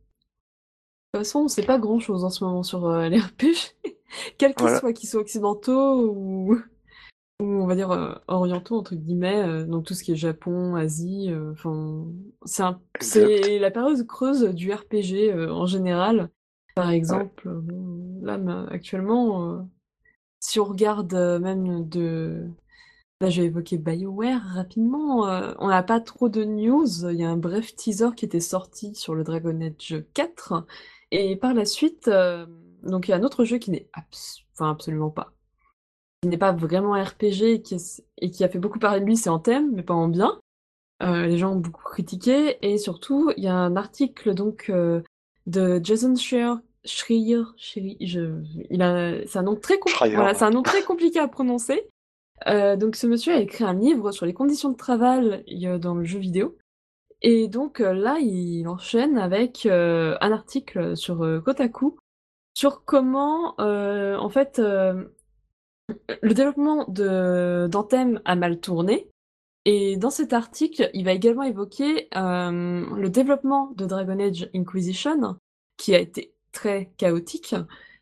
toute 1.19 1.25
façon, 1.27 1.41
on 1.41 1.49
sait 1.49 1.63
pas 1.63 1.79
grand 1.79 2.01
chose 2.01 2.25
en 2.25 2.31
ce 2.31 2.45
moment 2.45 2.63
sur 2.63 2.91
les 2.91 3.19
RPG. 3.21 3.77
Quels 4.39 4.55
qu'ils 4.55 4.77
soient, 4.77 4.93
qu'ils 4.93 5.09
soient 5.09 5.21
occidentaux 5.21 6.07
ou, 6.07 6.55
ou 7.41 7.45
on 7.45 7.67
va 7.67 7.75
dire 7.75 8.21
orientaux, 8.29 8.77
entre 8.77 8.95
guillemets, 8.95 9.65
donc 9.65 9.85
tout 9.85 9.95
ce 9.95 10.03
qui 10.03 10.13
est 10.13 10.17
Japon, 10.17 10.75
Asie, 10.75 11.31
enfin, 11.53 12.07
c'est 13.01 13.59
la 13.59 13.71
période 13.71 14.07
creuse 14.07 14.45
du 14.55 14.73
RPG 14.73 15.35
en 15.51 15.67
général. 15.67 16.31
Par 16.79 16.91
exemple, 16.91 17.51
là, 18.23 18.39
actuellement, 18.71 19.51
euh, 19.51 19.63
si 20.39 20.61
on 20.61 20.65
regarde 20.65 21.13
euh, 21.13 21.41
même 21.41 21.89
de. 21.89 22.47
Là, 23.21 23.31
je 23.31 23.41
vais 23.41 23.49
évoquer 23.49 23.79
BioWare 23.79 24.41
rapidement. 24.55 25.29
Euh, 25.29 25.55
on 25.59 25.67
n'a 25.67 25.83
pas 25.83 25.99
trop 26.01 26.29
de 26.29 26.45
news. 26.45 26.87
Il 27.11 27.19
y 27.19 27.25
a 27.25 27.31
un 27.31 27.37
bref 27.37 27.75
teaser 27.75 28.11
qui 28.15 28.27
était 28.27 28.39
sorti 28.39 28.95
sur 28.95 29.17
le 29.17 29.25
Dragon 29.25 29.61
Age 29.61 30.05
4. 30.15 30.67
Et 31.11 31.35
par 31.35 31.53
la 31.53 31.65
suite, 31.65 32.09
donc 32.85 33.09
il 33.09 33.11
y 33.11 33.15
a 33.15 33.17
un 33.17 33.25
autre 33.25 33.45
jeu 33.45 33.59
qui 33.59 33.73
n'est 33.73 33.89
enfin, 34.55 34.71
absolument 34.71 35.11
pas. 35.11 35.33
Qui 36.23 36.29
n'est 36.29 36.39
pas 36.39 36.53
vraiment 36.53 36.93
RPG 36.93 37.43
et 37.43 37.63
qui, 37.63 37.77
et 38.19 38.31
qui 38.31 38.45
a 38.45 38.49
fait 38.49 38.61
beaucoup 38.61 38.79
parler 38.79 39.01
de 39.01 39.05
lui, 39.05 39.17
c'est 39.17 39.31
en 39.31 39.41
thème, 39.41 39.73
mais 39.75 39.83
pas 39.83 39.95
en 39.95 40.07
bien. 40.07 40.41
les 41.01 41.39
gens 41.39 41.55
ont 41.55 41.61
beaucoup 41.61 41.83
critiqué. 41.83 42.57
Et 42.63 42.79
surtout, 42.79 43.33
il 43.37 43.43
y 43.43 43.49
a 43.49 43.57
un 43.57 43.75
article 43.75 44.33
donc 44.35 44.71
de 45.49 45.81
Jason 45.83 46.15
Schreier 46.15 46.55
Schreier, 46.89 47.43
je, 47.57 48.43
il 48.71 48.83
a, 48.83 49.27
c'est 49.27 49.39
un 49.39 49.43
nom 49.43 49.57
très 49.57 49.79
voilà, 50.13 50.35
c'est 50.35 50.45
un 50.45 50.51
nom 50.51 50.63
très 50.63 50.83
compliqué 50.83 51.19
à 51.19 51.29
prononcer. 51.29 51.89
Euh, 52.47 52.77
donc 52.77 52.97
ce 52.97 53.07
monsieur 53.07 53.35
a 53.35 53.41
écrit 53.41 53.65
un 53.65 53.75
livre 53.75 54.13
sur 54.13 54.27
les 54.27 54.35
conditions 54.35 54.71
de 54.71 54.77
travail 54.77 55.45
dans 55.81 55.95
le 55.95 56.05
jeu 56.05 56.19
vidéo. 56.19 56.57
Et 57.21 57.49
donc 57.49 57.81
euh, 57.81 57.93
là, 57.93 58.19
il 58.21 58.67
enchaîne 58.69 59.19
avec 59.19 59.67
euh, 59.67 60.17
un 60.21 60.33
article 60.33 60.97
sur 60.97 61.19
Kotaku 61.45 61.97
sur 62.55 62.85
comment, 62.85 63.55
en 63.59 64.29
fait, 64.31 64.59
le 64.59 66.35
développement 66.35 66.87
de 66.89 67.69
d'Anthem 67.71 68.21
a 68.25 68.35
mal 68.35 68.59
tourné. 68.59 69.09
Et 69.65 69.97
dans 69.97 70.11
cet 70.11 70.33
article, 70.33 70.91
il 70.93 71.05
va 71.05 71.13
également 71.13 71.45
évoquer 71.45 72.09
le 72.13 73.07
développement 73.07 73.71
de 73.77 73.87
Dragon 73.87 74.19
Age 74.19 74.51
Inquisition, 74.57 75.37
qui 75.77 75.95
a 75.95 76.01
été 76.01 76.35
très 76.59 76.91
chaotique, 76.97 77.55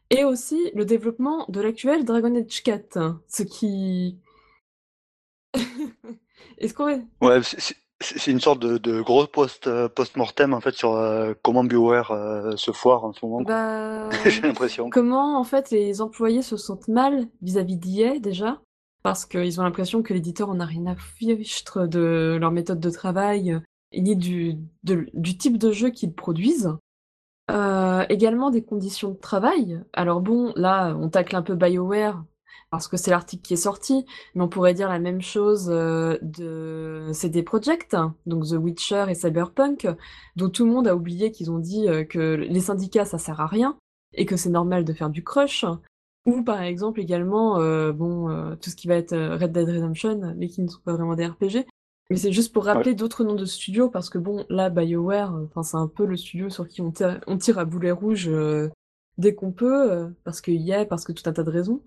et 0.08 0.24
aussi 0.24 0.70
le 0.74 0.86
développement 0.86 1.44
de 1.48 1.60
l'actuel 1.60 2.06
Dragon 2.06 2.34
Age 2.34 2.62
4, 2.62 3.18
ce 3.28 3.42
qui... 3.42 4.18
Est-ce 6.58 6.72
qu'on 6.72 7.06
Ouais, 7.20 7.40
c'est 8.00 8.30
une 8.30 8.40
sorte 8.40 8.60
de, 8.60 8.78
de 8.78 9.02
gros 9.02 9.26
post, 9.26 9.66
euh, 9.66 9.90
post-mortem 9.90 10.54
en 10.54 10.60
fait 10.60 10.74
sur 10.74 10.94
euh, 10.94 11.34
comment 11.42 11.64
BioWare 11.64 12.12
euh, 12.12 12.56
se 12.56 12.70
foire 12.70 13.04
en 13.04 13.12
ce 13.12 13.26
moment. 13.26 13.42
Bah... 13.42 14.08
J'ai 14.24 14.40
l'impression. 14.40 14.88
Comment 14.88 15.38
en 15.38 15.44
fait 15.44 15.70
les 15.70 16.00
employés 16.00 16.42
se 16.42 16.56
sentent 16.56 16.88
mal 16.88 17.26
vis-à-vis 17.42 17.76
d'IA 17.76 18.18
déjà? 18.18 18.62
Parce 19.02 19.26
qu'ils 19.26 19.60
ont 19.60 19.64
l'impression 19.64 20.02
que 20.02 20.14
l'éditeur 20.14 20.48
en 20.48 20.60
a 20.60 20.64
rien 20.64 20.86
à 20.86 20.96
fichtre 20.96 21.86
de 21.86 22.38
leur 22.40 22.52
méthode 22.52 22.80
de 22.80 22.90
travail 22.90 23.60
ni 23.94 24.16
du, 24.16 24.54
du 24.82 25.38
type 25.38 25.58
de 25.58 25.72
jeu 25.72 25.90
qu'ils 25.90 26.14
produisent. 26.14 26.74
Euh, 27.48 28.04
également 28.08 28.50
des 28.50 28.64
conditions 28.64 29.10
de 29.10 29.16
travail. 29.16 29.80
Alors 29.92 30.20
bon, 30.20 30.52
là, 30.56 30.96
on 30.98 31.08
tacle 31.08 31.36
un 31.36 31.42
peu 31.42 31.54
BioWare 31.54 32.24
parce 32.70 32.88
que 32.88 32.96
c'est 32.96 33.12
l'article 33.12 33.42
qui 33.42 33.54
est 33.54 33.56
sorti, 33.56 34.04
mais 34.34 34.42
on 34.42 34.48
pourrait 34.48 34.74
dire 34.74 34.88
la 34.88 34.98
même 34.98 35.22
chose 35.22 35.68
euh, 35.70 36.18
de 36.22 37.10
CD 37.12 37.44
Projekt, 37.44 37.96
donc 38.26 38.46
The 38.46 38.54
Witcher 38.54 39.04
et 39.08 39.14
Cyberpunk, 39.14 39.86
dont 40.34 40.50
tout 40.50 40.66
le 40.66 40.72
monde 40.72 40.88
a 40.88 40.96
oublié 40.96 41.30
qu'ils 41.30 41.52
ont 41.52 41.60
dit 41.60 41.88
euh, 41.88 42.02
que 42.02 42.34
les 42.34 42.60
syndicats 42.60 43.04
ça 43.04 43.18
sert 43.18 43.40
à 43.40 43.46
rien 43.46 43.78
et 44.12 44.26
que 44.26 44.36
c'est 44.36 44.50
normal 44.50 44.84
de 44.84 44.92
faire 44.92 45.10
du 45.10 45.22
crush. 45.22 45.64
Ou 46.26 46.42
par 46.42 46.60
exemple 46.60 47.00
également, 47.00 47.60
bon, 47.92 48.56
tout 48.60 48.70
ce 48.70 48.74
qui 48.74 48.88
va 48.88 48.96
être 48.96 49.16
Red 49.16 49.52
Dead 49.52 49.68
Redemption, 49.68 50.34
mais 50.36 50.48
qui 50.48 50.60
ne 50.60 50.66
sont 50.66 50.80
pas 50.84 50.94
vraiment 50.94 51.14
des 51.14 51.24
RPG, 51.24 51.64
mais 52.10 52.16
c'est 52.16 52.32
juste 52.32 52.52
pour 52.52 52.66
rappeler 52.66 52.94
d'autres 52.94 53.24
noms 53.24 53.34
de 53.34 53.44
studios, 53.44 53.90
parce 53.90 54.10
que 54.10 54.18
bon, 54.18 54.46
là, 54.48 54.70
BioWare, 54.70 55.34
enfin, 55.44 55.62
c'est 55.64 55.76
un 55.76 55.88
peu 55.88 56.06
le 56.06 56.16
studio 56.16 56.48
sur 56.50 56.68
qui 56.68 56.80
on 56.80 56.92
tire, 56.92 57.20
on 57.26 57.36
tire 57.36 57.58
à 57.58 57.64
boulet 57.64 57.90
rouge 57.90 58.28
euh, 58.28 58.68
dès 59.18 59.34
qu'on 59.34 59.50
peut, 59.50 59.90
euh, 59.90 60.08
parce 60.22 60.40
qu'il 60.40 60.62
y 60.62 60.72
a, 60.72 60.84
parce 60.84 61.04
que 61.04 61.12
tout 61.12 61.28
un 61.28 61.32
tas 61.32 61.42
de 61.42 61.50
raisons. 61.50 61.82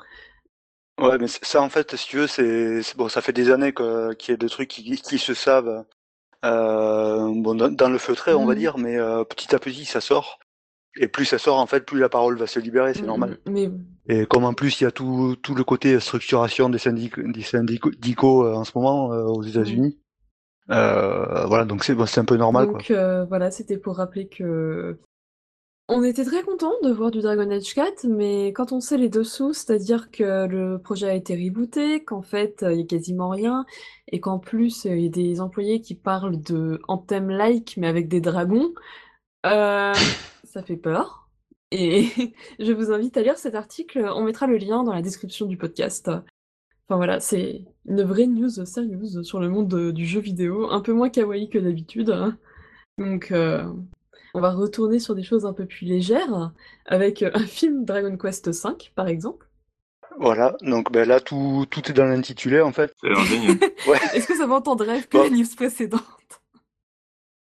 Ouais, 1.00 1.18
mais 1.18 1.28
ça, 1.28 1.62
en 1.62 1.70
fait, 1.70 1.96
si 1.96 2.08
tu 2.08 2.18
veux, 2.18 2.28
c'est 2.28 2.82
bon, 2.98 3.08
ça 3.08 3.22
fait 3.22 3.32
des 3.32 3.50
années 3.50 3.74
qu'il 3.74 4.32
y 4.32 4.32
a 4.34 4.38
des 4.38 4.50
trucs 4.50 4.68
qui, 4.68 4.98
qui 4.98 5.18
se 5.18 5.34
savent 5.34 5.86
euh, 6.44 7.34
bon, 7.36 7.56
dans, 7.56 7.90
le 7.90 7.98
feutré, 7.98 8.34
on 8.34 8.46
va 8.46 8.56
mmh. 8.56 8.58
dire, 8.58 8.78
mais 8.78 8.98
petit 9.30 9.56
à 9.56 9.60
petit, 9.60 9.86
ça 9.86 10.02
sort. 10.02 10.40
Et 10.98 11.08
plus 11.08 11.24
ça 11.24 11.38
sort, 11.38 11.60
en 11.60 11.68
fait, 11.68 11.86
plus 11.86 12.00
la 12.00 12.10
parole 12.10 12.38
va 12.38 12.48
se 12.48 12.60
libérer, 12.60 12.94
c'est 12.94 13.04
mmh, 13.04 13.06
normal. 13.06 13.38
Mais... 13.46 13.70
Et 14.10 14.26
comme 14.26 14.44
en 14.44 14.54
plus, 14.54 14.82
il 14.82 14.84
y 14.84 14.88
a 14.88 14.92
tout, 14.92 15.38
tout 15.42 15.56
le 15.56 15.64
côté 15.64 15.98
structuration 16.02 16.68
des, 16.68 16.80
syndicats 16.80 17.22
des 17.24 17.44
syndicaux 17.44 18.46
en 18.46 18.66
ce 18.66 18.72
moment 18.76 19.06
aux 19.06 19.44
mmh. 19.44 19.48
États-Unis, 19.48 19.98
euh, 19.98 19.99
voilà, 20.70 21.66
donc 21.66 21.84
c'est 21.84 22.20
un 22.20 22.26
peu 22.26 22.38
normal. 22.38 22.68
Donc 22.68 22.92
euh, 22.92 23.26
voilà, 23.26 23.52
c'était 23.52 23.78
pour 23.78 23.98
rappeler 23.98 24.28
que 24.28 24.98
on 25.92 26.04
était 26.04 26.24
très 26.24 26.44
content 26.44 26.74
de 26.84 26.92
voir 26.92 27.10
du 27.10 27.20
Dragon 27.20 27.50
Age 27.50 27.74
4, 27.74 28.06
mais 28.08 28.54
quand 28.54 28.72
on 28.72 28.80
sait 28.80 28.98
les 28.98 29.10
dessous, 29.10 29.54
c'est-à-dire 29.54 30.12
que 30.12 30.46
le 30.46 30.78
projet 30.78 31.10
a 31.10 31.16
été 31.16 31.36
rebooté, 31.36 32.04
qu'en 32.04 32.22
fait 32.22 32.64
il 32.70 32.80
y 32.80 32.84
a 32.84 32.86
quasiment 32.86 33.30
rien, 33.30 33.66
et 34.12 34.20
qu'en 34.20 34.38
plus 34.38 34.86
il 34.86 35.00
y 35.02 35.08
a 35.08 35.10
des 35.10 35.42
employés 35.42 35.82
qui 35.82 35.96
parlent 35.96 36.40
de 36.40 36.80
Anthem-like 36.88 37.76
mais 37.78 37.88
avec 37.88 38.08
des 38.08 38.22
dragons, 38.22 38.72
euh, 39.48 39.94
ça 40.44 40.62
fait 40.62 40.78
peur. 40.78 41.28
Et 41.72 42.08
je 42.60 42.72
vous 42.72 42.92
invite 42.92 43.18
à 43.18 43.22
lire 43.22 43.38
cet 43.38 43.56
article, 43.56 44.08
on 44.16 44.24
mettra 44.24 44.46
le 44.46 44.58
lien 44.58 44.84
dans 44.84 44.94
la 44.94 45.02
description 45.02 45.48
du 45.48 45.58
podcast. 45.58 46.12
Enfin 46.90 46.98
voilà, 46.98 47.20
c'est 47.20 47.66
une 47.86 48.02
vraie 48.02 48.26
news 48.26 48.50
sérieuse 48.50 49.22
sur 49.22 49.40
le 49.40 49.48
monde 49.48 49.92
du 49.92 50.08
jeu 50.08 50.20
vidéo, 50.20 50.72
un 50.72 50.82
peu 50.82 50.92
moins 50.92 51.10
kawaii 51.10 51.48
que 51.48 51.60
d'habitude. 51.60 52.12
Donc 52.98 53.32
euh, 53.32 53.64
on 54.34 54.42
va 54.42 54.50
retourner 54.52 54.98
sur 55.00 55.14
des 55.14 55.22
choses 55.22 55.46
un 55.46 55.54
peu 55.54 55.68
plus 55.68 55.86
légères, 55.86 56.52
avec 56.88 57.22
un 57.22 57.46
film 57.46 57.86
Dragon 57.86 58.18
Quest 58.18 58.48
V 58.50 58.92
par 58.96 59.08
exemple. 59.08 59.48
Voilà, 60.18 60.58
donc 60.62 60.92
ben 60.92 61.08
là 61.08 61.20
tout, 61.20 61.66
tout 61.70 61.88
est 61.90 61.94
dans 61.94 62.06
l'intitulé 62.06 62.60
en 62.60 62.72
fait. 62.72 62.94
Génial. 63.04 63.58
Ouais. 63.88 63.98
Est-ce 64.14 64.28
que 64.28 64.36
ça 64.36 64.48
va 64.48 64.56
entendre 64.56 64.84
rêve 64.84 65.08
que 65.08 65.18
Bon. 65.18 65.24
les 65.24 65.30
news 65.30 65.46
précédentes? 65.56 66.04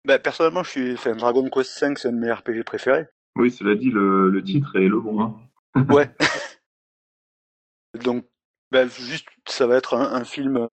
Ben, 0.05 0.17
personnellement, 0.19 0.63
je 0.63 0.69
suis, 0.69 0.93
enfin, 0.93 1.15
Dragon 1.15 1.47
Quest 1.49 1.79
V, 1.81 1.93
c'est 1.97 2.07
un 2.07 2.11
de 2.11 2.17
mes 2.17 2.31
RPG 2.31 2.63
préférés. 2.65 3.05
Oui, 3.35 3.51
cela 3.51 3.75
dit, 3.75 3.89
le, 3.91 4.29
le 4.29 4.43
titre 4.43 4.75
est 4.77 4.87
le 4.87 4.99
bon. 4.99 5.21
Hein. 5.21 5.85
Ouais. 5.89 6.09
Donc, 8.03 8.25
ben, 8.71 8.89
juste, 8.89 9.27
ça 9.47 9.67
va 9.67 9.75
être 9.77 9.95
un, 9.95 10.13
un 10.13 10.23
film 10.23 10.67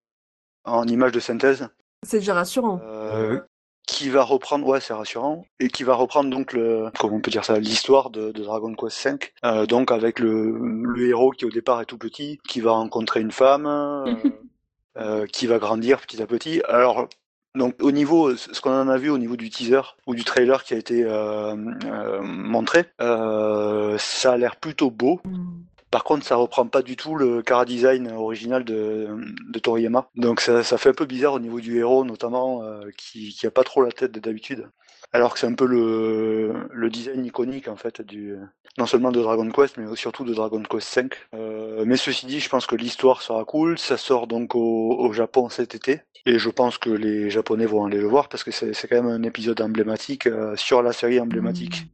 en 0.64 0.86
image 0.86 1.12
de 1.12 1.20
synthèse 1.20 1.68
C'est 2.04 2.18
déjà 2.18 2.34
rassurant. 2.34 2.80
euh, 2.84 3.40
qui 3.86 4.10
va 4.10 4.22
reprendre, 4.22 4.66
ouais, 4.66 4.80
c'est 4.80 4.92
rassurant, 4.92 5.46
et 5.60 5.68
qui 5.68 5.82
va 5.82 5.94
reprendre 5.94 6.28
donc 6.30 6.52
le, 6.52 6.90
comment 6.98 7.16
on 7.16 7.20
peut 7.20 7.30
dire 7.30 7.44
ça, 7.44 7.58
l'histoire 7.58 8.10
de, 8.10 8.32
de 8.32 8.42
Dragon 8.42 8.74
Quest 8.74 9.02
V. 9.02 9.16
Euh, 9.44 9.64
donc 9.66 9.90
avec 9.90 10.18
le, 10.18 10.58
le 10.58 11.08
héros 11.08 11.30
qui 11.30 11.46
au 11.46 11.50
départ 11.50 11.80
est 11.80 11.86
tout 11.86 11.96
petit, 11.98 12.38
qui 12.46 12.60
va 12.60 12.72
rencontrer 12.72 13.20
une 13.20 13.32
femme, 13.32 13.66
euh, 13.66 14.14
euh, 14.98 15.26
qui 15.26 15.46
va 15.46 15.58
grandir 15.58 16.00
petit 16.02 16.20
à 16.22 16.26
petit. 16.26 16.60
Alors 16.68 17.08
donc 17.56 17.76
au 17.80 17.90
niveau, 17.90 18.36
ce 18.36 18.60
qu'on 18.60 18.78
en 18.78 18.88
a 18.88 18.98
vu 18.98 19.08
au 19.08 19.16
niveau 19.18 19.36
du 19.36 19.48
teaser 19.48 19.80
ou 20.06 20.14
du 20.14 20.22
trailer 20.22 20.62
qui 20.64 20.74
a 20.74 20.76
été 20.76 21.02
euh, 21.04 21.56
euh, 21.86 22.20
montré, 22.22 22.84
euh, 23.00 23.96
ça 23.98 24.32
a 24.32 24.36
l'air 24.36 24.56
plutôt 24.56 24.90
beau. 24.90 25.20
Hmm. 25.24 25.62
Par 25.90 26.04
contre, 26.04 26.24
ça 26.26 26.36
reprend 26.36 26.66
pas 26.66 26.82
du 26.82 26.96
tout 26.96 27.14
le 27.14 27.42
cara 27.42 27.64
design 27.64 28.10
original 28.12 28.64
de, 28.64 29.08
de 29.50 29.58
Toriyama. 29.58 30.10
Donc 30.16 30.40
ça, 30.40 30.62
ça 30.62 30.76
fait 30.78 30.90
un 30.90 30.94
peu 30.94 31.06
bizarre 31.06 31.34
au 31.34 31.40
niveau 31.40 31.60
du 31.60 31.78
héros, 31.78 32.04
notamment, 32.04 32.62
euh, 32.62 32.82
qui, 32.96 33.30
qui 33.30 33.46
a 33.46 33.50
pas 33.50 33.64
trop 33.64 33.82
la 33.82 33.90
tête 33.90 34.12
de 34.12 34.20
d'habitude. 34.20 34.68
Alors 35.12 35.32
que 35.32 35.38
c'est 35.40 35.46
un 35.46 35.54
peu 35.54 35.64
le, 35.64 36.68
le 36.70 36.90
design 36.90 37.24
iconique 37.24 37.68
en 37.68 37.76
fait 37.76 38.02
du 38.02 38.36
non 38.76 38.86
seulement 38.86 39.10
de 39.10 39.20
Dragon 39.20 39.50
Quest, 39.50 39.76
mais 39.76 39.96
surtout 39.96 40.24
de 40.24 40.34
Dragon 40.34 40.62
Quest 40.62 40.94
V. 40.96 41.08
Euh, 41.34 41.84
mais 41.86 41.96
ceci 41.96 42.26
dit, 42.26 42.40
je 42.40 42.48
pense 42.48 42.66
que 42.66 42.76
l'histoire 42.76 43.22
sera 43.22 43.44
cool. 43.44 43.78
Ça 43.78 43.96
sort 43.96 44.26
donc 44.26 44.54
au, 44.54 44.94
au 44.98 45.12
Japon 45.12 45.48
cet 45.48 45.74
été. 45.74 46.02
Et 46.26 46.38
je 46.38 46.50
pense 46.50 46.78
que 46.78 46.90
les 46.90 47.30
Japonais 47.30 47.66
vont 47.66 47.86
aller 47.86 47.98
le 47.98 48.06
voir 48.06 48.28
parce 48.28 48.44
que 48.44 48.50
c'est 48.50 48.74
c'est 48.74 48.86
quand 48.86 49.02
même 49.02 49.10
un 49.10 49.22
épisode 49.22 49.60
emblématique 49.60 50.26
euh, 50.26 50.54
sur 50.56 50.82
la 50.82 50.92
série 50.92 51.20
emblématique. 51.20 51.86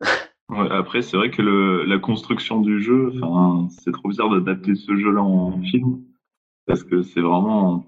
Ouais, 0.48 0.70
après, 0.70 1.00
c'est 1.02 1.16
vrai 1.16 1.30
que 1.30 1.40
le, 1.40 1.84
la 1.84 1.98
construction 1.98 2.60
du 2.60 2.82
jeu, 2.82 3.12
enfin, 3.16 3.68
c'est 3.70 3.92
trop 3.92 4.08
bizarre 4.08 4.28
d'adapter 4.30 4.74
ce 4.74 4.96
jeu-là 4.96 5.22
en 5.22 5.60
film. 5.62 6.00
Parce 6.66 6.84
que 6.84 7.02
c'est 7.02 7.20
vraiment, 7.20 7.86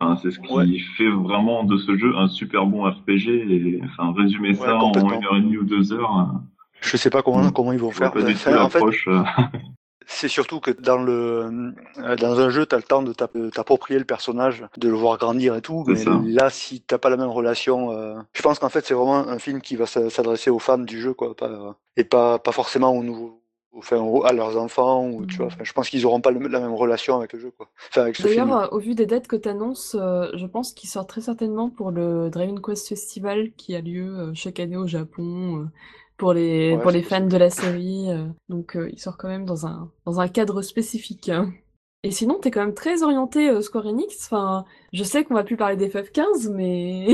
enfin, 0.00 0.16
c'est 0.16 0.30
ce 0.30 0.38
qui 0.40 0.52
Ouais. 0.52 0.78
fait 0.96 1.10
vraiment 1.10 1.64
de 1.64 1.76
ce 1.76 1.96
jeu 1.96 2.16
un 2.16 2.28
super 2.28 2.66
bon 2.66 2.84
RPG. 2.90 3.28
Et, 3.28 3.80
enfin, 3.84 4.12
résumer 4.16 4.48
Ouais, 4.50 4.54
ça 4.54 4.76
en 4.78 4.92
une 4.94 5.24
heure 5.24 5.36
et 5.36 5.40
demie 5.42 5.58
ou 5.58 5.64
deux 5.64 5.92
heures, 5.92 6.18
euh, 6.18 6.38
Je 6.80 6.96
sais 6.96 7.10
pas 7.10 7.22
comment, 7.22 7.42
Mm. 7.44 7.52
comment 7.52 7.72
ils 7.72 7.78
vont 7.78 7.90
faire. 7.90 8.12
pas 8.12 8.22
du 8.22 8.32
tout 8.34 8.38
Enfin, 8.48 8.62
en 8.64 8.68
fait, 8.70 8.78
l'approche. 8.78 9.08
C'est 10.08 10.28
surtout 10.28 10.60
que 10.60 10.70
dans 10.70 10.98
le 10.98 11.72
euh, 11.98 12.16
dans 12.16 12.38
un 12.38 12.48
jeu, 12.48 12.64
t'as 12.64 12.76
le 12.76 12.84
temps 12.84 13.02
de 13.02 13.12
t'app- 13.12 13.36
de 13.36 13.50
t'approprier 13.50 13.98
le 13.98 14.04
personnage, 14.04 14.64
de 14.76 14.88
le 14.88 14.94
voir 14.94 15.18
grandir 15.18 15.56
et 15.56 15.60
tout. 15.62 15.84
Mais 15.86 15.96
ça. 15.96 16.20
là, 16.24 16.48
si 16.48 16.80
t'as 16.80 16.98
pas 16.98 17.10
la 17.10 17.16
même 17.16 17.28
relation, 17.28 17.90
euh, 17.90 18.14
je 18.32 18.40
pense 18.42 18.58
qu'en 18.60 18.68
fait 18.68 18.86
c'est 18.86 18.94
vraiment 18.94 19.18
un 19.28 19.38
film 19.40 19.60
qui 19.60 19.74
va 19.74 19.86
s'a- 19.86 20.08
s'adresser 20.08 20.50
aux 20.50 20.60
fans 20.60 20.78
du 20.78 21.00
jeu, 21.00 21.12
quoi, 21.12 21.34
pas, 21.34 21.76
et 21.96 22.04
pas 22.04 22.38
pas 22.38 22.52
forcément 22.52 22.92
aux 22.92 23.02
nouveaux, 23.02 23.40
enfin 23.76 23.96
à 24.24 24.32
leurs 24.32 24.56
enfants 24.56 25.08
ou 25.08 25.26
tu 25.26 25.38
vois. 25.38 25.46
Mm. 25.46 25.50
Enfin, 25.54 25.64
je 25.64 25.72
pense 25.72 25.88
qu'ils 25.90 26.06
auront 26.06 26.20
pas 26.20 26.30
le- 26.30 26.46
la 26.46 26.60
même 26.60 26.74
relation 26.74 27.16
avec 27.16 27.32
le 27.32 27.40
jeu, 27.40 27.50
quoi. 27.50 27.68
Enfin. 27.90 28.10
D'ailleurs, 28.22 28.56
euh, 28.56 28.68
au 28.70 28.78
vu 28.78 28.94
des 28.94 29.06
dates 29.06 29.26
que 29.26 29.36
tu 29.36 29.48
annonces, 29.48 29.96
je 29.96 30.46
pense 30.46 30.72
qu'il 30.72 30.88
sort 30.88 31.08
très 31.08 31.20
certainement 31.20 31.68
pour 31.68 31.90
le 31.90 32.30
Dragon 32.30 32.54
Quest 32.64 32.88
Festival 32.88 33.50
qui 33.56 33.74
a 33.74 33.80
lieu 33.80 34.06
euh, 34.18 34.30
chaque 34.34 34.60
année 34.60 34.76
au 34.76 34.86
Japon 34.86 35.62
euh, 35.62 35.66
pour 36.16 36.32
les, 36.32 36.74
Ouais, 36.74 36.82
pour 36.82 36.90
les 36.90 37.02
fans 37.02 37.16
possible. 37.16 37.32
de 37.32 37.36
la 37.36 37.50
série. 37.50 38.10
euh, 38.10 38.26
donc, 38.48 38.76
euh, 38.76 38.88
il 38.92 38.98
sort 38.98 39.16
quand 39.16 39.28
même 39.28 39.44
dans 39.44 39.66
un, 39.66 39.90
dans 40.04 40.20
un 40.20 40.28
cadre 40.28 40.62
spécifique. 40.62 41.28
hein. 41.28 41.52
Et 42.02 42.10
sinon, 42.10 42.38
t'es 42.40 42.50
quand 42.50 42.60
même 42.64 42.74
très 42.74 43.02
orienté 43.02 43.48
euh, 43.50 43.60
Square 43.62 43.86
Enix. 43.86 44.26
Enfin, 44.26 44.64
je 44.92 45.02
sais 45.04 45.24
qu'on 45.24 45.34
va 45.34 45.44
plus 45.44 45.56
parler 45.56 45.76
des 45.76 45.88
FF15, 45.88 46.50
mais 46.52 47.06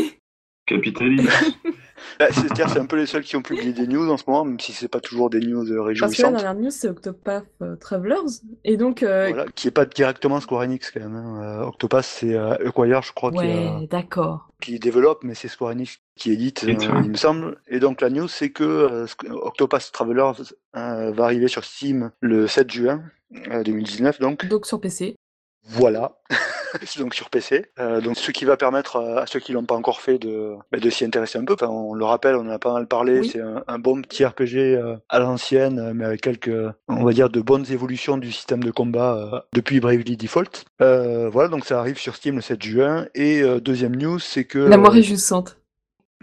Capitaliste. 0.66 1.28
Bah, 2.18 2.26
C'est-à-dire 2.30 2.68
c'est 2.68 2.78
un 2.78 2.86
peu 2.86 2.96
les 2.96 3.06
seuls 3.06 3.22
qui 3.22 3.36
ont 3.36 3.42
publié 3.42 3.72
des 3.72 3.86
news 3.86 4.10
en 4.10 4.16
ce 4.16 4.24
moment, 4.26 4.44
même 4.44 4.60
si 4.60 4.72
c'est 4.72 4.88
pas 4.88 5.00
toujours 5.00 5.30
des 5.30 5.40
news 5.40 5.64
euh, 5.64 5.64
parce 5.64 5.68
que 5.68 5.74
la 5.74 5.82
réjouissantes. 5.84 6.32
dernière 6.32 6.54
news 6.54 6.70
c'est 6.70 6.88
Octopath 6.88 7.44
euh, 7.62 7.76
Travelers. 7.76 8.16
Et 8.64 8.76
donc, 8.76 9.02
euh, 9.02 9.28
Voilà, 9.28 9.46
qui 9.54 9.68
est 9.68 9.72
pas 9.72 9.84
directement 9.86 10.40
Square 10.40 10.62
Enix 10.62 10.90
quand 10.90 11.00
même. 11.00 11.16
hein. 11.16 11.42
Euh, 11.62 11.66
Octopath 11.66 12.04
c'est 12.04 12.34
euh, 12.34 12.54
Acquire, 12.66 13.02
je 13.02 13.12
crois, 13.12 13.30
ouais, 13.32 13.86
d'accord. 13.90 14.48
qui 14.60 14.78
développe, 14.78 15.24
mais 15.24 15.34
c'est 15.34 15.48
Square 15.48 15.72
Enix 15.72 15.98
qui 16.16 16.30
édite, 16.32 16.64
euh, 16.64 16.72
il 17.04 17.10
me 17.10 17.16
semble. 17.16 17.56
Et 17.68 17.80
donc 17.80 18.00
la 18.00 18.10
news, 18.10 18.28
c'est 18.28 18.50
que 18.50 18.62
euh, 18.64 19.06
Octopath 19.30 19.90
Traveler 19.92 20.30
euh, 20.76 21.12
va 21.12 21.24
arriver 21.24 21.48
sur 21.48 21.64
Steam 21.64 22.10
le 22.20 22.46
7 22.46 22.70
juin 22.70 23.02
euh, 23.50 23.62
2019, 23.62 24.20
donc. 24.20 24.46
Donc 24.46 24.66
sur 24.66 24.80
PC. 24.80 25.16
Voilà. 25.64 26.16
donc 26.98 27.14
sur 27.14 27.30
PC. 27.30 27.66
Euh, 27.78 28.00
donc 28.00 28.16
ce 28.16 28.30
qui 28.30 28.44
va 28.44 28.56
permettre 28.56 28.96
euh, 28.96 29.22
à 29.22 29.26
ceux 29.26 29.40
qui 29.40 29.52
l'ont 29.52 29.64
pas 29.64 29.74
encore 29.74 30.00
fait 30.00 30.18
de, 30.18 30.54
bah, 30.70 30.78
de 30.78 30.90
s'y 30.90 31.04
intéresser 31.04 31.38
un 31.38 31.44
peu. 31.44 31.54
Enfin, 31.54 31.68
on 31.68 31.94
le 31.94 32.04
rappelle, 32.04 32.36
on 32.36 32.40
en 32.40 32.50
a 32.50 32.58
pas 32.58 32.72
mal 32.72 32.86
parlé. 32.86 33.20
Oui. 33.20 33.28
C'est 33.28 33.40
un, 33.40 33.62
un 33.66 33.78
bon 33.78 34.00
petit 34.02 34.24
RPG 34.24 34.56
euh, 34.56 34.96
à 35.08 35.18
l'ancienne, 35.18 35.92
mais 35.94 36.04
avec 36.04 36.20
quelques, 36.20 36.50
on 36.88 37.04
va 37.04 37.12
dire, 37.12 37.30
de 37.30 37.40
bonnes 37.40 37.66
évolutions 37.70 38.18
du 38.18 38.32
système 38.32 38.62
de 38.62 38.70
combat 38.70 39.46
depuis 39.52 39.80
Bravely 39.80 40.16
Default. 40.16 40.64
Euh, 40.80 41.28
voilà, 41.30 41.48
donc 41.48 41.64
ça 41.64 41.78
arrive 41.78 41.98
sur 41.98 42.16
Steam 42.16 42.36
le 42.36 42.40
7 42.40 42.62
juin. 42.62 43.06
Et 43.14 43.42
deuxième 43.60 43.96
news, 43.96 44.18
c'est 44.18 44.44
que. 44.44 44.58
La 44.58 44.76
moire 44.76 44.92
réjouissante. 44.92 45.58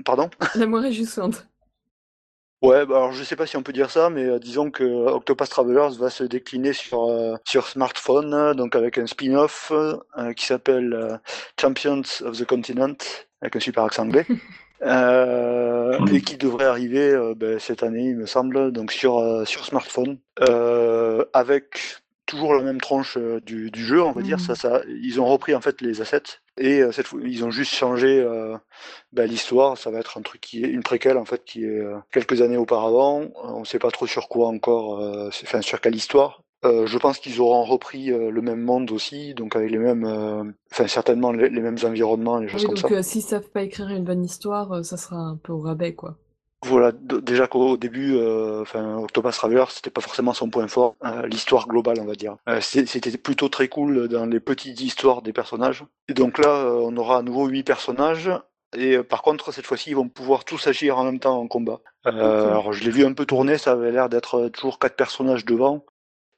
Pardon? 0.05 0.29
La 0.55 0.65
moire 0.65 0.83
réjouissante. 0.83 1.47
Ouais, 2.61 2.85
bah 2.85 2.97
alors 2.97 3.13
je 3.13 3.23
sais 3.23 3.37
pas 3.37 3.47
si 3.47 3.55
on 3.55 3.63
peut 3.63 3.71
dire 3.71 3.89
ça, 3.89 4.09
mais 4.09 4.25
euh, 4.25 4.37
disons 4.37 4.69
que 4.69 4.83
Octopus 4.83 5.47
Travelers 5.47 5.95
va 5.97 6.09
se 6.09 6.25
décliner 6.25 6.73
sur 6.73 7.09
euh, 7.09 7.35
sur 7.45 7.67
smartphone, 7.67 8.53
donc 8.53 8.75
avec 8.75 8.97
un 8.97 9.07
spin-off 9.07 9.71
euh, 9.71 10.33
qui 10.33 10.45
s'appelle 10.45 10.93
euh, 10.93 11.17
Champions 11.59 12.01
of 12.21 12.37
the 12.37 12.43
Continent, 12.45 12.97
avec 13.41 13.55
un 13.55 13.59
super 13.61 13.83
accent 13.85 14.03
anglais, 14.03 14.25
euh, 14.81 15.97
et 16.11 16.19
qui 16.21 16.35
devrait 16.35 16.65
arriver 16.65 17.11
euh, 17.11 17.33
ben, 17.33 17.59
cette 17.59 17.81
année, 17.81 18.09
il 18.09 18.17
me 18.17 18.25
semble, 18.25 18.73
donc 18.73 18.91
sur 18.91 19.19
euh, 19.19 19.45
sur 19.45 19.63
smartphone, 19.63 20.17
euh, 20.41 21.23
avec 21.31 21.99
toujours 22.29 22.53
la 22.53 22.63
même 22.63 22.79
tranche 22.79 23.17
euh, 23.17 23.39
du, 23.41 23.71
du 23.71 23.83
jeu, 23.83 24.01
on 24.03 24.11
va 24.11 24.21
dire. 24.21 24.37
Mhm. 24.37 24.43
Ça, 24.43 24.55
ça, 24.55 24.81
ils 24.87 25.19
ont 25.19 25.25
repris 25.25 25.55
en 25.55 25.61
fait 25.61 25.81
les 25.81 26.01
assets 26.01 26.23
et 26.57 26.81
euh, 26.81 26.91
cette 26.91 27.07
fois, 27.07 27.19
ils 27.23 27.43
ont 27.43 27.51
juste 27.51 27.73
changé 27.73 28.19
euh, 28.19 28.57
bah, 29.13 29.25
l'histoire, 29.25 29.77
ça 29.77 29.91
va 29.91 29.99
être 29.99 30.17
un 30.17 30.21
truc 30.21 30.41
qui 30.41 30.63
est 30.63 30.67
une 30.67 30.83
préquelle 30.83 31.17
en 31.17 31.25
fait 31.25 31.43
qui 31.43 31.65
est 31.65 31.81
quelques 32.11 32.41
années 32.41 32.57
auparavant. 32.57 33.27
On 33.35 33.65
sait 33.65 33.79
pas 33.79 33.91
trop 33.91 34.07
sur 34.07 34.27
quoi 34.29 34.47
encore, 34.47 34.99
enfin 35.43 35.61
sur 35.61 35.81
quelle 35.81 35.95
histoire. 35.95 36.43
Euh, 36.65 36.85
je 36.85 36.97
pense 36.97 37.19
qu'ils 37.19 37.39
auront 37.39 37.63
repris 37.63 38.11
euh, 38.11 38.31
le 38.31 38.41
même 38.41 38.61
monde 38.61 38.91
aussi, 38.91 39.33
donc 39.33 39.55
avec 39.55 39.71
les 39.71 39.77
mêmes, 39.77 40.03
euh, 40.03 40.43
enfin 40.71 40.87
certainement 40.87 41.31
les, 41.31 41.49
les 41.49 41.61
mêmes 41.61 41.77
environnements, 41.83 42.37
les 42.37 42.49
choses 42.49 42.65
Oui, 42.65 42.67
comme 42.67 42.75
donc 42.75 42.91
ça. 42.91 43.03
s'ils 43.03 43.21
savent 43.21 43.49
pas 43.49 43.63
écrire 43.63 43.87
une 43.89 44.03
bonne 44.03 44.25
histoire, 44.25 44.83
ça 44.83 44.97
sera 44.97 45.15
un 45.15 45.37
peu 45.37 45.53
au 45.53 45.61
rabais, 45.61 45.93
quoi. 45.93 46.17
Voilà, 46.65 46.91
déjà 46.91 47.47
qu'au 47.47 47.77
début, 47.77 48.15
euh, 48.17 48.61
enfin 48.61 48.97
Octopus 48.97 49.35
Traveler, 49.35 49.63
c'était 49.69 49.89
pas 49.89 50.01
forcément 50.01 50.33
son 50.33 50.49
point 50.49 50.67
fort, 50.67 50.95
euh, 51.05 51.25
l'histoire 51.25 51.67
globale, 51.67 51.99
on 52.01 52.05
va 52.05 52.15
dire. 52.15 52.35
Euh, 52.49 52.59
c'était 52.59 53.17
plutôt 53.17 53.47
très 53.47 53.69
cool 53.69 54.09
dans 54.09 54.25
les 54.25 54.41
petites 54.41 54.81
histoires 54.81 55.21
des 55.21 55.31
personnages. 55.31 55.85
Et 56.09 56.13
donc 56.13 56.37
là, 56.37 56.49
euh, 56.49 56.81
on 56.83 56.97
aura 56.97 57.19
à 57.19 57.21
nouveau 57.21 57.47
huit 57.47 57.63
personnages. 57.63 58.29
Et 58.75 59.01
par 59.01 59.21
contre, 59.21 59.51
cette 59.53 59.65
fois-ci, 59.65 59.91
ils 59.91 59.95
vont 59.95 60.09
pouvoir 60.09 60.43
tous 60.43 60.67
agir 60.67 60.97
en 60.97 61.05
même 61.05 61.19
temps 61.19 61.39
en 61.39 61.47
combat. 61.47 61.79
Alors, 62.49 62.73
je 62.73 62.83
l'ai 62.83 62.91
vu 62.91 63.05
un 63.05 63.13
peu 63.13 63.25
tourner, 63.25 63.57
ça 63.57 63.71
avait 63.71 63.91
l'air 63.91 64.09
d'être 64.09 64.49
toujours 64.49 64.79
quatre 64.79 64.95
personnages 64.95 65.45
devant 65.45 65.85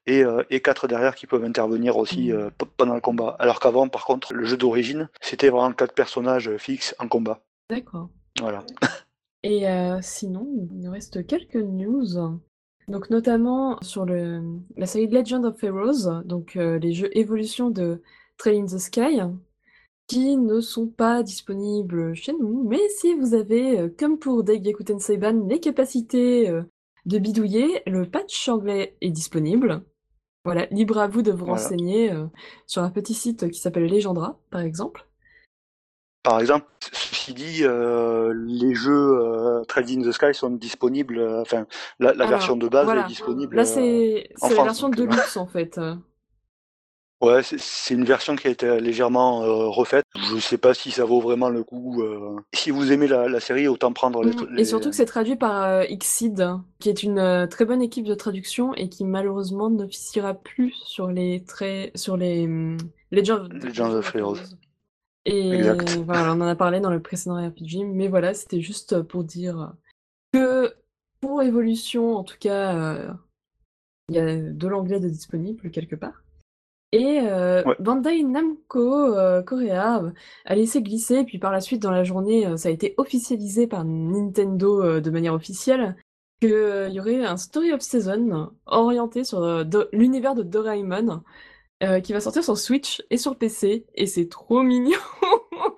et, 0.05 0.23
euh, 0.23 0.43
et 0.49 0.61
quatre 0.61 0.87
derrière 0.87 1.15
qui 1.15 1.27
peuvent 1.27 1.43
intervenir 1.43 1.97
aussi 1.97 2.31
euh, 2.31 2.49
p- 2.51 2.65
pendant 2.77 2.93
le 2.95 3.01
combat. 3.01 3.35
Alors 3.39 3.59
qu'avant, 3.59 3.87
par 3.89 4.05
contre, 4.05 4.33
le 4.33 4.45
jeu 4.45 4.55
d'origine, 4.55 5.09
c'était 5.19 5.49
vraiment 5.49 5.73
quatre 5.73 5.93
personnages 5.93 6.55
fixes 6.57 6.95
en 6.99 7.07
combat. 7.07 7.41
D'accord. 7.69 8.09
Voilà. 8.39 8.63
Et 9.43 9.67
euh, 9.67 9.99
sinon, 10.01 10.47
il 10.71 10.79
nous 10.79 10.91
reste 10.91 11.25
quelques 11.25 11.55
news. 11.55 12.39
Donc 12.87 13.09
notamment 13.09 13.79
sur 13.81 14.05
le, 14.05 14.41
la 14.75 14.85
série 14.85 15.07
Legend 15.07 15.45
of 15.45 15.63
Heroes, 15.63 16.23
donc 16.25 16.55
euh, 16.55 16.77
les 16.79 16.93
jeux 16.93 17.15
évolution 17.17 17.69
de 17.69 18.01
Trail 18.37 18.59
in 18.59 18.65
the 18.65 18.77
Sky, 18.79 19.19
qui 20.07 20.35
ne 20.37 20.59
sont 20.59 20.87
pas 20.87 21.23
disponibles 21.23 22.13
chez 22.15 22.33
nous. 22.33 22.67
Mais 22.67 22.79
si 22.99 23.13
vous 23.15 23.33
avez, 23.33 23.79
euh, 23.79 23.89
comme 23.97 24.19
pour 24.19 24.43
Daigaku 24.43 24.83
Tenseiban, 24.83 25.47
les 25.47 25.59
capacités 25.59 26.51
de 27.05 27.17
bidouiller, 27.17 27.81
le 27.87 28.09
patch 28.09 28.49
anglais 28.49 28.95
est 29.01 29.11
disponible. 29.11 29.83
Voilà, 30.43 30.65
libre 30.71 30.97
à 30.97 31.07
vous 31.07 31.21
de 31.21 31.31
vous 31.31 31.45
Voilà. 31.45 31.53
renseigner 31.53 32.11
sur 32.65 32.81
un 32.81 32.89
petit 32.89 33.13
site 33.13 33.49
qui 33.51 33.59
s'appelle 33.59 33.85
Legendra, 33.87 34.39
par 34.49 34.61
exemple. 34.61 35.07
Par 36.23 36.39
exemple, 36.39 36.65
ceci 36.93 37.33
dit, 37.33 37.59
euh, 37.63 38.33
les 38.45 38.75
jeux 38.75 38.91
euh, 39.19 39.63
Trade 39.63 39.89
in 39.89 40.01
the 40.01 40.11
Sky 40.11 40.33
sont 40.33 40.51
disponibles, 40.51 41.17
euh, 41.17 41.41
enfin, 41.41 41.65
la, 41.99 42.09
la 42.13 42.25
Alors, 42.25 42.29
version 42.29 42.55
de 42.55 42.67
base 42.67 42.85
voilà. 42.85 43.05
est 43.05 43.07
disponible. 43.07 43.55
Là, 43.55 43.63
euh, 43.63 43.65
c'est 43.65 44.29
la 44.41 44.49
France, 44.49 44.65
version 44.65 44.89
donc, 44.89 44.97
de 44.97 45.03
luxe, 45.05 45.37
en 45.37 45.47
fait. 45.47 45.79
Ouais, 47.21 47.43
c'est- 47.43 47.93
une 47.93 48.03
version 48.03 48.35
qui 48.35 48.47
a 48.47 48.51
été 48.51 48.79
légèrement 48.79 49.43
euh, 49.43 49.67
refaite. 49.67 50.05
Je 50.15 50.39
sais 50.39 50.57
pas 50.57 50.73
si 50.73 50.89
ça 50.89 51.05
vaut 51.05 51.21
vraiment 51.21 51.49
le 51.49 51.63
coup. 51.63 52.01
euh. 52.01 52.35
Si 52.51 52.71
vous 52.71 52.91
aimez 52.91 53.07
la, 53.07 53.27
la 53.27 53.39
série, 53.39 53.67
autant 53.67 53.93
prendre 53.93 54.23
les. 54.23 54.31
Mm. 54.31 54.47
les- 54.55 54.61
Et 54.61 54.65
surtout 54.65 54.89
que 54.89 54.95
c'est 54.95 55.05
traduit 55.05 55.35
par 55.35 55.63
euh, 55.63 55.83
Xseed, 55.83 56.43
qui 56.79 56.89
est 56.89 57.03
une 57.03 57.47
très 57.49 57.65
bonne 57.65 57.81
équipe 57.83 58.05
de 58.05 58.15
traduction 58.15 58.73
et 58.73 58.89
qui 58.89 59.05
malheureusement 59.05 59.69
n'officiera 59.69 60.33
plus 60.33 60.71
sur 60.71 61.07
les 61.09 61.43
traits, 61.43 61.95
sur 61.95 62.17
les 62.17 62.45
hum, 62.45 62.77
Legends 63.11 63.41
of, 63.45 63.49
Legends 63.51 63.93
of 63.93 64.15
Heroes. 64.15 64.37
Et 65.25 65.51
Exact. 65.51 65.97
voilà, 66.05 66.33
on 66.33 66.41
en 66.41 66.47
a 66.47 66.55
parlé 66.55 66.79
dans 66.79 66.89
le 66.89 67.01
précédent 67.01 67.35
RPG, 67.35 67.85
mais 67.85 68.07
voilà, 68.07 68.33
c'était 68.33 68.61
juste 68.61 69.01
pour 69.03 69.23
dire 69.23 69.73
que 70.33 70.73
pour 71.19 71.43
Evolution, 71.43 72.15
en 72.17 72.23
tout 72.23 72.37
cas, 72.39 72.75
euh, 72.75 73.13
il 74.09 74.15
y 74.15 74.19
a 74.19 74.35
de 74.35 74.67
l'anglais 74.67 74.99
de 74.99 75.07
disponible 75.07 75.69
quelque 75.69 75.95
part. 75.95 76.23
Et 76.91 77.21
euh, 77.21 77.63
Ouais. 77.63 77.75
Bandai 77.79 78.23
Namco 78.23 79.15
euh, 79.15 79.41
Korea 79.43 80.01
a 80.45 80.55
laissé 80.55 80.81
glisser, 80.81 81.17
et 81.17 81.23
puis 81.23 81.37
par 81.37 81.51
la 81.51 81.61
suite 81.61 81.81
dans 81.81 81.91
la 81.91 82.03
journée, 82.03 82.57
ça 82.57 82.69
a 82.69 82.71
été 82.71 82.95
officialisé 82.97 83.67
par 83.67 83.85
Nintendo 83.85 84.99
de 84.99 85.09
manière 85.11 85.35
officielle, 85.35 85.95
qu'il 86.41 86.89
y 86.91 86.99
aurait 86.99 87.23
un 87.23 87.37
Story 87.37 87.71
of 87.71 87.81
Season 87.81 88.51
orienté 88.65 89.23
sur 89.23 89.63
l'univers 89.93 90.33
de 90.33 90.41
Doraemon, 90.41 91.21
euh, 91.81 91.99
qui 91.99 92.13
va 92.13 92.19
sortir 92.21 92.43
sur 92.43 92.57
Switch 92.57 93.03
et 93.09 93.17
sur 93.17 93.37
PC, 93.37 93.85
et 93.95 94.05
c'est 94.07 94.29
trop 94.29 94.61
mignon. 94.61 94.97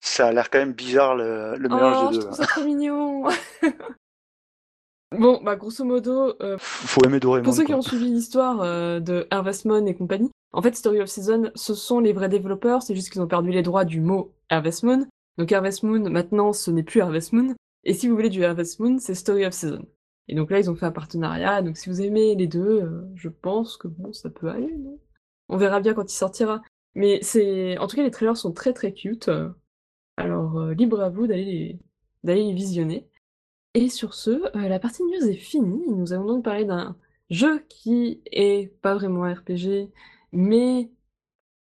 Ça 0.00 0.26
a 0.26 0.32
l'air 0.32 0.50
quand 0.50 0.58
même 0.58 0.74
bizarre 0.74 1.14
le, 1.16 1.56
le 1.56 1.68
mélange 1.68 1.96
oh, 1.96 2.08
des 2.08 2.14
je 2.16 2.20
deux. 2.20 2.26
trouve 2.26 2.36
ça 2.36 2.46
trop 2.46 2.64
mignon. 2.64 3.24
bon, 5.18 5.40
bah 5.42 5.56
grosso 5.56 5.82
modo, 5.82 6.34
euh, 6.42 6.58
Faut 6.58 7.02
aimer 7.04 7.20
Doraemon. 7.20 7.44
pour 7.44 7.54
ceux 7.54 7.64
qui 7.64 7.72
ont 7.72 7.80
suivi 7.80 8.06
l'histoire 8.10 8.60
euh, 8.60 9.00
de 9.00 9.26
Harvest 9.30 9.64
Moon 9.64 9.86
et 9.86 9.94
compagnie, 9.94 10.30
en 10.52 10.60
fait, 10.62 10.76
Story 10.76 11.00
of 11.00 11.08
Season, 11.08 11.50
ce 11.54 11.74
sont 11.74 12.00
les 12.00 12.12
vrais 12.12 12.28
développeurs, 12.28 12.82
c'est 12.82 12.94
juste 12.94 13.10
qu'ils 13.10 13.22
ont 13.22 13.26
perdu 13.26 13.50
les 13.50 13.62
droits 13.62 13.84
du 13.84 14.00
mot 14.00 14.34
Harvest 14.50 14.82
Moon. 14.82 15.06
Donc 15.38 15.50
Harvest 15.50 15.82
Moon, 15.82 16.08
maintenant, 16.10 16.52
ce 16.52 16.70
n'est 16.70 16.82
plus 16.84 17.00
Harvest 17.00 17.32
Moon. 17.32 17.54
Et 17.84 17.94
si 17.94 18.06
vous 18.08 18.14
voulez 18.14 18.30
du 18.30 18.44
Harvest 18.44 18.78
Moon, 18.80 18.98
c'est 18.98 19.14
Story 19.14 19.46
of 19.46 19.52
Season. 19.54 19.84
Et 20.28 20.34
donc 20.34 20.50
là, 20.50 20.58
ils 20.58 20.70
ont 20.70 20.74
fait 20.74 20.86
un 20.86 20.92
partenariat. 20.92 21.60
Donc 21.62 21.76
si 21.76 21.88
vous 21.88 22.00
aimez 22.02 22.34
les 22.34 22.46
deux, 22.46 22.82
euh, 22.82 23.02
je 23.14 23.28
pense 23.28 23.76
que 23.76 23.88
bon, 23.88 24.12
ça 24.12 24.30
peut 24.30 24.48
aller, 24.48 24.72
non? 24.76 24.98
On 25.48 25.56
verra 25.56 25.80
bien 25.80 25.94
quand 25.94 26.10
il 26.10 26.16
sortira. 26.16 26.62
Mais 26.94 27.18
c'est, 27.22 27.76
en 27.78 27.86
tout 27.86 27.96
cas, 27.96 28.02
les 28.02 28.10
trailers 28.10 28.36
sont 28.36 28.52
très 28.52 28.72
très 28.72 28.92
cute. 28.92 29.30
Alors 30.16 30.58
euh, 30.58 30.74
libre 30.74 31.00
à 31.00 31.08
vous 31.08 31.26
d'aller 31.26 31.44
les... 31.44 31.78
d'aller 32.22 32.44
les 32.44 32.54
visionner. 32.54 33.08
Et 33.74 33.88
sur 33.88 34.14
ce, 34.14 34.30
euh, 34.30 34.68
la 34.68 34.78
partie 34.78 35.02
news 35.02 35.28
est 35.28 35.34
finie. 35.34 35.82
Nous 35.88 36.12
allons 36.12 36.26
donc 36.26 36.44
parler 36.44 36.64
d'un 36.64 36.96
jeu 37.30 37.64
qui 37.68 38.22
est 38.30 38.72
pas 38.80 38.94
vraiment 38.94 39.22
RPG, 39.22 39.90
mais 40.32 40.90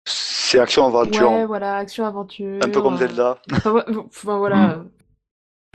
C'est 0.04 0.58
action-aventure. 0.58 1.30
ouais, 1.30 1.46
voilà, 1.46 1.76
action-aventure. 1.76 2.58
Un 2.62 2.68
peu 2.68 2.82
comme 2.82 2.96
Zelda. 2.96 3.40
Enfin, 3.52 4.38
voilà. 4.38 4.78
Mm. 4.78 4.90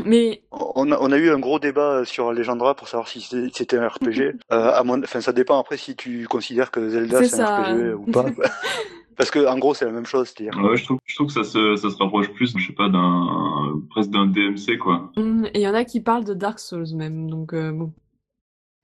Mais 0.03 0.43
On 0.51 0.91
a, 0.91 0.97
on 0.99 1.11
a 1.11 1.17
eu 1.17 1.29
un 1.31 1.39
gros 1.39 1.57
débat 1.57 2.03
sur 2.05 2.33
Legendra 2.33 2.75
pour 2.75 2.87
savoir 2.87 3.07
si 3.07 3.21
c'était 3.53 3.77
un 3.77 3.87
RPG. 3.87 4.35
Euh, 4.51 4.71
à 4.73 4.83
mon, 4.83 5.01
enfin, 5.01 5.21
ça 5.21 5.31
dépend 5.33 5.59
après 5.59 5.77
si 5.77 5.95
tu 5.95 6.27
considères 6.27 6.69
que 6.69 6.89
Zelda 6.89 7.23
C'est 7.23 7.39
un. 7.41 7.63
RPG 7.63 7.95
ou 7.95 8.11
pas. 8.11 8.25
Parce 9.17 9.31
que 9.31 9.47
en 9.47 9.57
gros 9.57 9.73
c'est 9.73 9.85
la 9.85 9.91
même 9.91 10.05
chose, 10.05 10.27
c'est-à-dire. 10.35 10.61
Ouais, 10.61 10.75
je 10.75 10.83
trouve, 10.83 10.99
je 11.05 11.15
trouve 11.15 11.27
que 11.27 11.33
ça 11.33 11.45
se, 11.45 11.77
ça 11.77 11.89
se 11.89 11.95
rapproche 11.95 12.29
plus, 12.33 12.53
je 12.57 12.67
sais 12.67 12.73
pas, 12.73 12.89
d'un, 12.89 13.81
presque 13.89 14.09
d'un 14.09 14.25
DMC, 14.27 14.77
quoi. 14.77 15.09
hum, 15.15 15.45
et 15.53 15.59
il 15.59 15.61
y 15.61 15.67
en 15.69 15.73
a 15.73 15.85
qui 15.85 16.01
parlent 16.01 16.25
de 16.25 16.33
Dark 16.33 16.59
Souls 16.59 16.93
même, 16.93 17.29
donc 17.29 17.53
euh, 17.53 17.71
bon. 17.71 17.93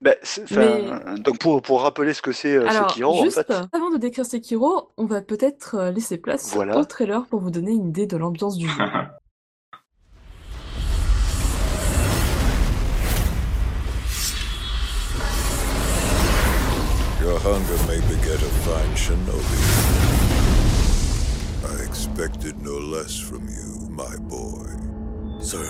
Ben, 0.00 0.16
Donc 1.18 1.38
pour, 1.38 1.60
pour 1.62 1.82
rappeler 1.82 2.14
ce 2.14 2.22
que 2.22 2.32
c'est 2.32 2.56
euh, 2.56 2.68
Sekiro, 2.68 3.22
juste 3.22 3.38
en 3.38 3.42
fait. 3.42 3.68
avant 3.72 3.90
de 3.90 3.98
décrire 3.98 4.24
Sekiro, 4.24 4.90
on 4.96 5.04
va 5.04 5.20
peut-être 5.20 5.76
euh, 5.76 5.90
laisser 5.92 6.16
place 6.18 6.52
Voilà. 6.54 6.78
au 6.78 6.84
trailer 6.86 7.26
pour 7.26 7.40
vous 7.40 7.50
donner 7.50 7.70
une 7.72 7.90
idée 7.90 8.06
de 8.06 8.16
l'ambiance 8.16 8.56
du 8.56 8.66
jeu. 8.66 8.82
hunger 17.42 17.76
may 17.88 18.00
beget 18.06 18.40
a 18.40 18.50
fine 18.62 18.94
shinobi. 18.94 19.60
I 21.68 21.82
expected 21.84 22.62
no 22.62 22.78
less 22.78 23.18
from 23.18 23.48
you, 23.48 23.88
my 23.90 24.16
boy. 24.16 24.68
Sir, 25.40 25.66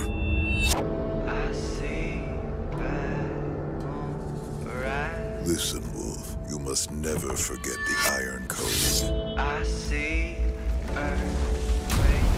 I 1.27 1.53
see 1.53 2.25
red 4.63 5.47
listen, 5.47 5.83
Wolf. 5.95 6.37
You 6.51 6.59
must 6.59 6.91
never 6.91 7.35
forget 7.35 7.79
the 7.89 7.97
Iron 8.21 8.45
Code. 8.49 9.39
I 9.39 9.63
see 9.63 10.37
earthquake. 10.95 12.29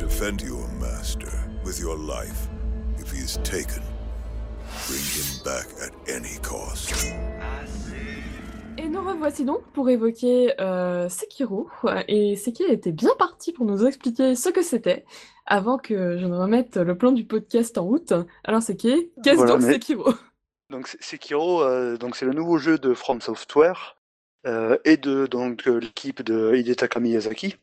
Defend 0.00 0.42
your 0.42 0.66
master 0.80 1.32
with 1.62 1.78
your 1.78 1.96
life. 1.96 2.48
If 2.98 3.12
he 3.12 3.18
is 3.18 3.38
taken, 3.44 3.82
bring 4.88 5.04
him 5.04 5.38
back 5.44 5.66
at 5.80 5.92
any 6.08 6.38
cost. 6.42 6.92
Nous 8.92 9.00
revoici 9.02 9.44
donc 9.46 9.62
pour 9.72 9.88
évoquer 9.88 10.52
euh, 10.60 11.08
Sekiro. 11.08 11.70
Et 12.08 12.36
Seki 12.36 12.64
était 12.64 12.92
bien 12.92 13.08
parti 13.18 13.52
pour 13.52 13.64
nous 13.64 13.86
expliquer 13.86 14.34
ce 14.34 14.50
que 14.50 14.60
c'était 14.60 15.06
avant 15.46 15.78
que 15.78 16.18
je 16.18 16.26
ne 16.26 16.36
remette 16.36 16.76
le 16.76 16.96
plan 16.98 17.10
du 17.12 17.24
podcast 17.24 17.78
en 17.78 17.84
route. 17.84 18.12
Alors 18.44 18.60
Seki, 18.62 19.10
qu'est-ce 19.24 19.36
Voilà, 19.36 19.52
donc 19.52 19.62
mais- 19.62 19.72
Sekiro? 19.72 20.12
Donc 20.68 20.88
Sekiro, 21.00 21.62
euh, 21.62 21.96
donc 21.96 22.16
c'est 22.16 22.26
le 22.26 22.32
nouveau 22.34 22.58
jeu 22.58 22.78
de 22.78 22.92
From 22.92 23.20
Software 23.22 23.96
euh, 24.46 24.76
et 24.84 24.98
de 24.98 25.26
donc 25.26 25.64
l'équipe 25.64 26.22
de 26.22 26.54
Hidetaka 26.54 27.00
Miyazaki, 27.00 27.56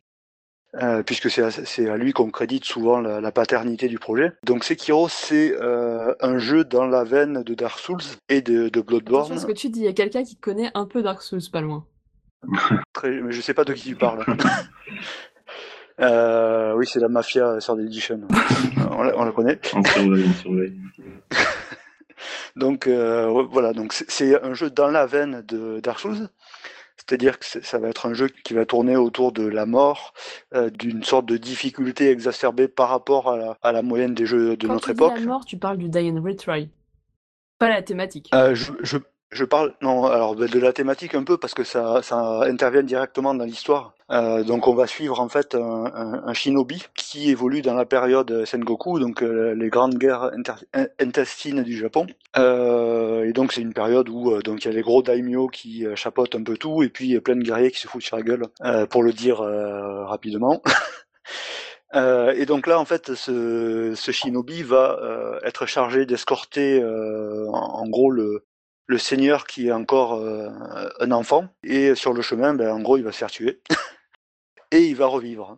euh, 0.75 1.01
puisque 1.03 1.29
c'est 1.29 1.89
à, 1.89 1.97
lui 1.97 2.13
qu'on 2.13 2.29
crédite 2.29 2.65
souvent 2.65 2.99
la, 3.01 3.21
la 3.21 3.32
paternité 3.32 3.88
du 3.88 3.97
projet. 3.99 4.32
Donc 4.43 4.63
Sekiro, 4.63 5.10
c'est 5.10 5.55
euh, 5.60 6.13
un 6.21 6.38
jeu 6.38 6.63
dans 6.63 6.86
la 6.86 7.03
veine 7.03 7.43
de 7.43 7.53
Dark 7.55 7.79
Souls 7.79 7.97
et 8.29 8.41
de, 8.41 8.53
de 8.53 8.67
Attention 8.67 8.84
Bloodborne. 8.84 9.32
à 9.34 9.38
ce 9.38 9.45
que 9.45 9.51
tu 9.51 9.69
dis, 9.69 9.79
il 9.79 9.86
y 9.86 9.89
a 9.89 9.93
quelqu'un 9.93 10.23
qui 10.23 10.36
connaît 10.38 10.71
un 10.75 10.86
peu 10.86 11.01
Dark 11.01 11.21
Souls, 11.21 11.41
pas 11.51 11.62
loin. 11.62 11.86
Très, 12.93 13.10
mais 13.21 13.32
je 13.32 13.41
sais 13.41 13.53
pas 13.53 13.63
de 13.65 13.73
qui 13.73 13.89
tu 13.89 13.95
parles. 13.95 14.23
Euh, 16.01 16.73
oui, 16.77 16.88
c'est 16.88 17.01
la 17.01 17.10
mafia 17.10 17.60
sur 17.60 17.77
Edition. 17.77 18.21
on, 18.91 19.03
la, 19.03 19.17
on 19.17 19.25
la 19.25 19.32
connaît. 19.34 19.60
On 19.75 19.84
surveille, 19.84 20.25
on 20.29 20.34
surveille. 20.34 20.77
Donc 22.55 22.88
euh, 22.88 23.27
voilà, 23.51 23.73
donc 23.73 23.91
c'est- 23.93 24.10
c'est 24.10 24.41
un 24.41 24.53
jeu 24.53 24.69
dans 24.69 24.88
la 24.89 25.05
veine 25.05 25.43
de 25.47 25.82
Dark 25.82 25.99
Souls. 25.99 26.29
C'est-à-dire 26.99 27.39
que 27.39 27.45
ça 27.45 27.79
va 27.79 27.88
être 27.88 28.05
un 28.05 28.13
jeu 28.13 28.27
qui 28.43 28.53
va 28.53 28.65
tourner 28.65 28.95
autour 28.95 29.31
de 29.31 29.47
la 29.47 29.65
mort, 29.65 30.13
euh, 30.53 30.69
d'une 30.69 31.03
sorte 31.03 31.25
de 31.25 31.38
difficulté 31.38 32.12
exacerbée 32.12 32.67
par 32.67 32.89
rapport 32.89 33.31
à 33.31 33.38
la, 33.38 33.57
à 33.62 33.71
la 33.71 33.81
moyenne 33.81 34.13
des 34.13 34.25
jeux 34.25 34.57
de 34.57 34.67
Quand 34.67 34.73
notre 34.73 34.85
tu 34.88 34.91
époque. 34.91 35.13
la 35.15 35.25
mort, 35.25 35.45
tu 35.45 35.57
parles 35.57 35.77
du 35.77 35.89
Die 35.89 36.12
and 36.12 36.21
Retry. 36.21 36.69
Pas 37.57 37.69
la 37.69 37.81
thématique. 37.81 38.29
Euh, 38.33 38.53
je, 38.53 38.71
je, 38.81 38.97
je 39.32 39.46
parle 39.46 39.74
non 39.82 40.06
alors 40.06 40.36
de 40.36 40.60
la 40.60 40.74
thématique 40.74 41.13
un 41.13 41.24
peu 41.24 41.38
parce 41.38 41.54
que 41.54 41.63
ça, 41.63 42.02
ça 42.02 42.42
intervient 42.44 42.84
directement 42.84 43.34
dans 43.34 43.46
l'histoire. 43.46 43.94
Euh, 44.12 44.44
donc 44.44 44.68
on 44.68 44.74
va 44.74 44.88
suivre 44.88 45.20
en 45.20 45.30
fait 45.30 45.54
un, 45.54 46.24
un, 46.26 46.34
shinobi 46.34 46.84
qui 46.96 47.30
évolue 47.30 47.62
dans 47.62 47.76
la 47.76 47.86
période 47.86 48.44
Sengoku, 48.46 49.00
donc 49.00 49.22
euh, 49.22 49.54
les 49.54 49.70
grandes 49.70 50.00
guerres 50.00 50.32
intestines 51.00 51.62
du 51.62 51.78
Japon. 51.78 52.08
Euh, 52.38 53.26
et 53.26 53.34
donc 53.34 53.54
c'est 53.54 53.62
une 53.62 53.74
période 53.74 54.10
où 54.10 54.32
euh, 54.32 54.42
donc 54.42 54.65
il 54.65 54.68
y 54.68 54.72
a 54.72 54.74
les 54.74 54.82
gros 54.82 55.04
daimyo 55.04 55.48
qui 55.48 55.86
euh, 55.86 55.96
chapeautent 55.96 56.36
un 56.36 56.44
peu 56.44 56.58
tout 56.58 56.82
et 56.82 56.89
puis 56.89 57.20
plein 57.20 57.36
de 57.36 57.44
guerriers 57.44 57.70
qui 57.70 57.80
se 57.80 57.88
foutent 57.88 58.02
sur 58.02 58.18
la 58.18 58.24
gueule, 58.24 58.48
pour 58.89 59.04
le 59.04 59.13
dire 59.13 59.39
rapidement. 59.39 60.62
Euh, 61.96 62.34
et 62.36 62.46
donc 62.46 62.68
là, 62.68 62.80
en 62.80 62.86
fait, 62.86 63.15
ce, 63.15 63.94
ce 63.96 64.12
shinobi 64.12 64.62
va 64.63 65.00
euh, 65.02 65.39
être 65.44 65.65
chargé 65.65 66.06
d'escorter, 66.06 66.82
euh, 66.82 67.48
en 67.50 67.88
gros, 67.88 68.12
le, 68.12 68.46
le 68.89 68.97
seigneur 68.97 69.45
qui 69.45 69.67
est 69.67 69.71
encore 69.71 70.15
euh, 70.15 70.49
un 70.99 71.12
enfant. 71.12 71.47
Et 71.63 71.93
sur 71.93 72.12
le 72.12 72.23
chemin, 72.23 72.56
ben, 72.56 72.71
en 72.71 72.82
gros, 72.82 72.97
il 72.97 73.04
va 73.04 73.12
se 73.12 73.19
faire 73.19 73.30
tuer. 73.30 73.62
et 74.71 74.82
il 74.82 74.95
va 74.95 75.06
revivre. 75.06 75.58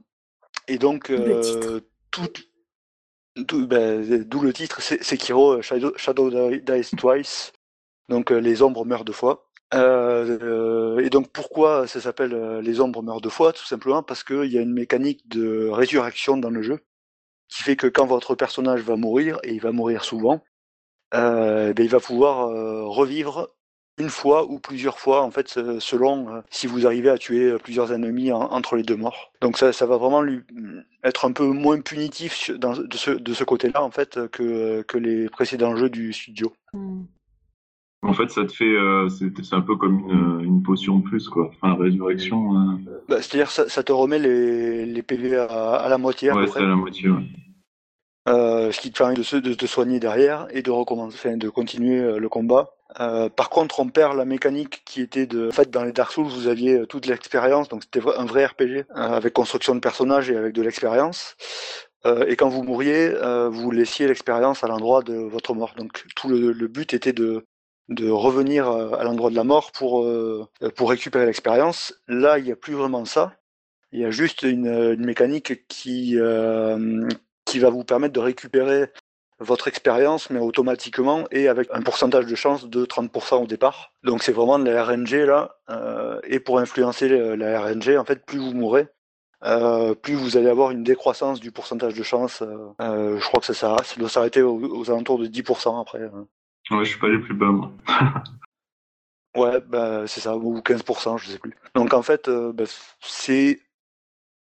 Et 0.68 0.78
donc, 0.78 1.10
euh, 1.12 1.80
tout, 2.12 3.68
ben, 3.68 4.26
d'où 4.26 4.42
le 4.42 4.52
titre, 4.54 4.82
c'est 4.82 5.02
Sekiro 5.02 5.62
Shadow, 5.62 5.94
Shadow 5.96 6.30
Die- 6.30 6.62
Dies 6.62 6.96
Twice. 6.98 7.54
Donc, 8.10 8.32
euh, 8.32 8.40
les 8.40 8.62
ombres 8.62 8.86
meurent 8.86 9.06
deux 9.06 9.14
fois. 9.14 9.48
Euh, 9.74 10.38
euh, 10.42 11.00
et 11.00 11.10
donc 11.10 11.32
pourquoi 11.32 11.88
ça 11.88 12.02
s'appelle 12.02 12.34
euh, 12.34 12.62
Les 12.62 12.82
ombres 12.82 13.02
meurent 13.02 13.22
deux 13.22 13.30
fois? 13.30 13.54
Tout 13.54 13.66
simplement 13.66 14.04
parce 14.04 14.26
qu'il 14.26 14.52
y 14.52 14.58
a 14.58 14.62
une 14.62 14.74
mécanique 14.74 15.30
de 15.30 15.70
résurrection 15.70 16.36
dans 16.36 16.50
le 16.50 16.62
jeu 16.62 16.82
qui 17.50 17.64
fait 17.64 17.78
que 17.78 17.88
quand 17.88 18.06
votre 18.06 18.36
personnage 18.36 18.82
va 18.82 18.96
mourir, 18.98 19.40
et 19.44 19.54
il 19.54 19.62
va 19.62 19.72
mourir 19.72 20.04
souvent, 20.04 20.36
euh, 20.36 20.51
ben, 21.12 21.74
il 21.84 21.90
va 21.90 22.00
pouvoir 22.00 22.48
euh, 22.50 22.84
revivre 22.86 23.48
une 23.98 24.10
fois 24.10 24.46
ou 24.50 24.58
plusieurs 24.58 24.98
fois, 25.00 25.22
en 25.22 25.30
fait, 25.32 25.48
se- 25.50 25.80
selon 25.80 26.30
euh, 26.30 26.42
si 26.50 26.66
vous 26.66 26.88
arrivez 26.88 27.10
à 27.10 27.18
tuer 27.18 27.52
euh, 27.52 27.58
plusieurs 27.58 27.92
ennemis 27.92 28.32
en- 28.32 28.40
entre 28.52 28.76
les 28.76 28.84
deux 28.84 28.96
morts. 28.96 29.32
Donc 29.42 29.58
ça, 29.58 29.74
ça 29.74 29.86
va 29.86 29.98
vraiment 29.98 30.22
lui 30.22 30.42
être 31.04 31.26
un 31.26 31.32
peu 31.34 31.46
moins 31.46 31.80
punitif 31.82 32.50
dans- 32.52 32.76
de 32.78 32.96
ce, 32.98 33.12
de 33.12 33.34
ce 33.34 33.44
côté-là, 33.44 33.84
en 33.84 33.92
fait, 33.92 34.28
que, 34.32 34.82
que 34.84 34.98
les 34.98 35.30
précédents 35.30 35.76
jeux 35.76 35.90
du 35.90 36.14
studio. 36.14 36.52
Hmm. 36.74 37.04
En 38.04 38.14
fait, 38.14 38.32
ça 38.32 38.44
te 38.46 38.52
fait, 38.52 38.66
euh, 38.66 39.08
c'est 39.10 39.54
un 39.54 39.62
peu 39.62 39.76
comme 39.76 40.00
une, 40.10 40.42
une 40.44 40.64
potion 40.64 40.98
de 40.98 41.04
plus, 41.04 41.30
quoi. 41.30 41.52
Enfin, 41.62 41.76
résurrection. 41.76 42.56
euh, 42.56 43.02
Bah, 43.08 43.22
C'est-à-dire 43.22 43.52
ça, 43.52 43.70
ça 43.70 43.84
te 43.84 43.92
remet 43.92 44.18
les, 44.18 44.88
les 44.88 45.04
PV 45.04 45.36
à, 45.36 45.76
à 45.76 45.88
la 45.90 46.00
moitié 46.00 46.32
à 46.32 46.36
ouais, 46.36 46.48
c'est 46.48 46.58
à 46.58 46.62
la 46.66 46.76
moitié. 46.76 47.10
Ouais. 47.10 47.24
Euh, 48.28 48.72
ce 48.72 48.80
qui 48.80 48.92
te 48.92 48.98
permet 48.98 49.16
de, 49.16 49.24
se- 49.24 49.36
de 49.38 49.54
te 49.54 49.66
soigner 49.66 50.00
derrière 50.00 50.48
et 50.52 50.62
de 50.62 50.72
recommencer, 50.72 51.36
de 51.36 51.50
continuer 51.50 52.00
euh, 52.00 52.20
le 52.20 52.30
combat. 52.30 52.72
Euh, 53.00 53.30
par 53.30 53.50
contre, 53.50 53.80
on 53.80 53.88
perd 53.90 54.18
la 54.18 54.26
mécanique 54.26 54.84
qui 54.86 55.02
était 55.02 55.26
de. 55.26 55.48
En 55.48 55.52
fait, 55.52 55.72
dans 55.72 55.84
les 55.84 55.94
Dark 55.94 56.12
Souls, 56.12 56.28
vous 56.28 56.48
aviez 56.48 56.74
euh, 56.80 56.86
toute 56.86 57.06
l'expérience, 57.06 57.70
donc 57.70 57.84
c'était 57.84 58.02
un 58.18 58.26
vrai 58.26 58.46
RPG 58.46 58.86
avec 58.94 59.34
construction 59.34 59.76
de 59.76 59.80
personnages 59.80 60.30
et 60.30 60.36
avec 60.38 60.54
de 60.54 60.62
l'expérience. 60.62 61.36
Euh, 62.06 62.26
et 62.28 62.36
quand 62.36 62.50
vous 62.50 62.64
mouriez, 62.64 63.14
vous 63.52 63.72
laissiez 63.72 64.08
l'expérience 64.08 64.64
à 64.64 64.68
l'endroit 64.68 65.04
de 65.04 65.14
votre 65.16 65.54
mort. 65.54 65.74
Donc 65.78 66.04
tout 66.16 66.30
le, 66.30 66.52
le 66.52 66.68
but 66.68 66.94
était 66.94 67.14
de 67.14 67.46
de 67.90 68.10
revenir 68.10 68.70
à 68.70 69.04
l'endroit 69.04 69.30
de 69.30 69.36
la 69.36 69.44
mort 69.44 69.72
pour 69.72 70.08
pour 70.76 70.90
récupérer 70.90 71.26
l'expérience. 71.26 71.94
Là, 72.08 72.40
il 72.40 72.46
n'y 72.46 72.52
a 72.52 72.56
plus 72.56 72.74
vraiment 72.74 73.06
ça. 73.06 73.34
Il 73.92 74.00
y 74.00 74.06
a 74.06 74.12
juste 74.12 74.44
une, 74.44 74.68
une 74.68 75.06
mécanique 75.06 75.68
qui 75.68 76.18
qui 77.52 77.60
va 77.60 77.70
vous 77.70 77.84
permettre 77.84 78.14
de 78.14 78.20
récupérer 78.22 78.90
votre 79.40 79.68
expérience, 79.68 80.30
mais 80.30 80.40
automatiquement 80.40 81.26
et 81.32 81.48
avec 81.50 81.68
un 81.74 81.82
pourcentage 81.82 82.26
de 82.28 82.36
chance 82.36 82.70
de 82.70 82.86
30% 82.86 83.44
au 83.44 83.48
départ. 83.48 83.92
Donc 84.04 84.24
c'est 84.24 84.32
vraiment 84.32 84.58
de 84.60 84.70
la 84.70 84.86
RNG 84.86 85.26
là. 85.26 85.58
euh, 85.70 86.20
et 86.24 86.40
pour 86.40 86.60
influencer 86.60 87.10
le- 87.10 87.36
la 87.36 87.60
RNG, 87.62 87.98
en 87.98 88.06
fait, 88.06 88.26
plus 88.26 88.38
vous 88.40 88.54
mourrez, 88.54 88.88
euh, 89.44 89.96
plus 89.96 90.14
vous 90.14 90.38
allez 90.38 90.48
avoir 90.48 90.72
une 90.72 90.84
décroissance 90.84 91.40
du 91.40 91.52
pourcentage 91.52 91.96
de 91.96 92.04
chance. 92.04 92.42
euh, 92.42 92.68
euh, 92.82 93.20
je 93.20 93.26
crois 93.26 93.40
que 93.40 93.48
ça, 93.48 93.54
ça, 93.54 93.76
ça 93.84 93.96
doit 94.00 94.10
s'arrêter 94.10 94.42
aux, 94.44 94.60
aux 94.60 94.90
alentours 94.92 95.18
de 95.20 95.26
10% 95.28 95.82
après. 95.82 96.04
hein. 96.04 96.28
Ouais, 96.70 96.86
je 96.86 96.92
suis 96.92 97.00
pas 97.00 97.08
allé 97.08 97.18
plus 97.20 97.34
bas, 97.34 97.48
moi. 97.48 97.72
Ouais, 99.36 99.60
bah, 99.62 100.04
c'est 100.08 100.20
ça, 100.22 100.36
ou 100.38 100.60
15%, 100.62 101.18
je 101.18 101.30
sais 101.32 101.40
plus. 101.40 101.56
Donc 101.74 101.94
en 101.94 102.02
fait, 102.02 102.28
euh, 102.28 102.52
bah, 102.54 102.66
c'est 103.02 103.60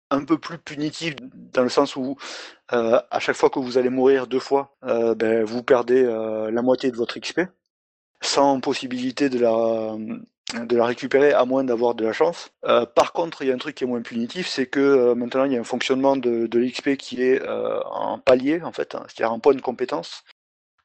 un 0.09 0.23
peu 0.23 0.37
plus 0.37 0.57
punitif 0.57 1.15
dans 1.53 1.63
le 1.63 1.69
sens 1.69 1.95
où 1.95 2.17
euh, 2.73 2.99
à 3.11 3.19
chaque 3.19 3.35
fois 3.35 3.49
que 3.49 3.59
vous 3.59 3.77
allez 3.77 3.89
mourir 3.89 4.27
deux 4.27 4.39
fois, 4.39 4.75
euh, 4.85 5.15
ben, 5.15 5.43
vous 5.43 5.63
perdez 5.63 6.03
euh, 6.03 6.51
la 6.51 6.61
moitié 6.61 6.91
de 6.91 6.97
votre 6.97 7.19
XP, 7.19 7.41
sans 8.21 8.59
possibilité 8.59 9.29
de 9.29 9.39
la 9.39 10.85
récupérer 10.85 11.33
à 11.33 11.45
moins 11.45 11.63
d'avoir 11.63 11.95
de 11.95 12.05
la 12.05 12.13
chance. 12.13 12.49
Par 12.95 13.13
contre, 13.13 13.41
il 13.41 13.49
y 13.49 13.51
a 13.51 13.53
un 13.53 13.57
truc 13.57 13.75
qui 13.75 13.83
est 13.83 13.87
moins 13.87 14.01
punitif, 14.01 14.47
c'est 14.47 14.65
que 14.65 15.13
maintenant 15.13 15.45
il 15.45 15.53
y 15.53 15.57
a 15.57 15.59
un 15.59 15.63
fonctionnement 15.63 16.17
de, 16.17 16.49
l'XP 16.57 16.95
qui 16.97 17.21
est 17.21 17.41
en 17.47 18.19
palier 18.19 18.61
en 18.63 18.71
fait, 18.71 18.95
hein, 18.95 19.03
c'est-à-dire 19.07 19.33
en 19.33 19.39
point 19.39 19.53
de 19.53 19.61
compétence. 19.61 20.23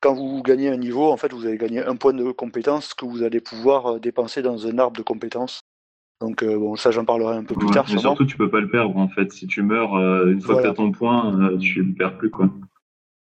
Quand 0.01 0.15
vous 0.15 0.43
gagnez 0.43 0.69
un 0.69 0.77
niveau, 0.77 1.13
en 1.13 1.17
fait, 1.17 1.33
vous 1.33 1.47
allez 1.47 1.57
gagner 1.59 1.81
un 1.85 1.95
point 1.95 2.13
de 2.13 2.33
compétence 2.33 2.93
que 2.93 3.05
vous 3.05 3.23
allez 3.23 3.41
pouvoir 3.41 4.01
dépenser 4.01 4.43
dans 4.43 4.67
un 4.67 4.79
arbre 4.79 4.97
de 4.97 5.03
compétences. 5.03 5.62
Donc 6.23 6.45
euh, 6.45 6.57
bon, 6.57 6.77
ça 6.77 6.93
j'en 6.93 7.05
parlerai 7.05 7.37
un 7.37 7.43
peu 7.43 7.57
plus 7.57 7.67
Ouais, 7.67 7.75
tard 7.75 7.85
mais 7.91 7.99
surtout, 7.99 8.25
tu 8.25 8.37
peux 8.37 8.49
pas 8.49 8.61
le 8.61 8.71
perdre, 8.71 8.97
en 8.97 9.09
fait. 9.09 9.33
Si 9.33 9.49
tu 9.49 9.63
meurs, 9.63 9.97
euh, 9.97 10.31
une 10.31 10.41
fois 10.41 10.55
Voilà. 10.55 10.71
que 10.71 10.77
t'as 10.77 10.83
ton 10.83 10.93
point, 10.93 11.37
euh, 11.41 11.59
tu 11.59 11.83
le 11.83 11.93
perds 11.95 12.17
plus, 12.17 12.31
quoi. 12.31 12.49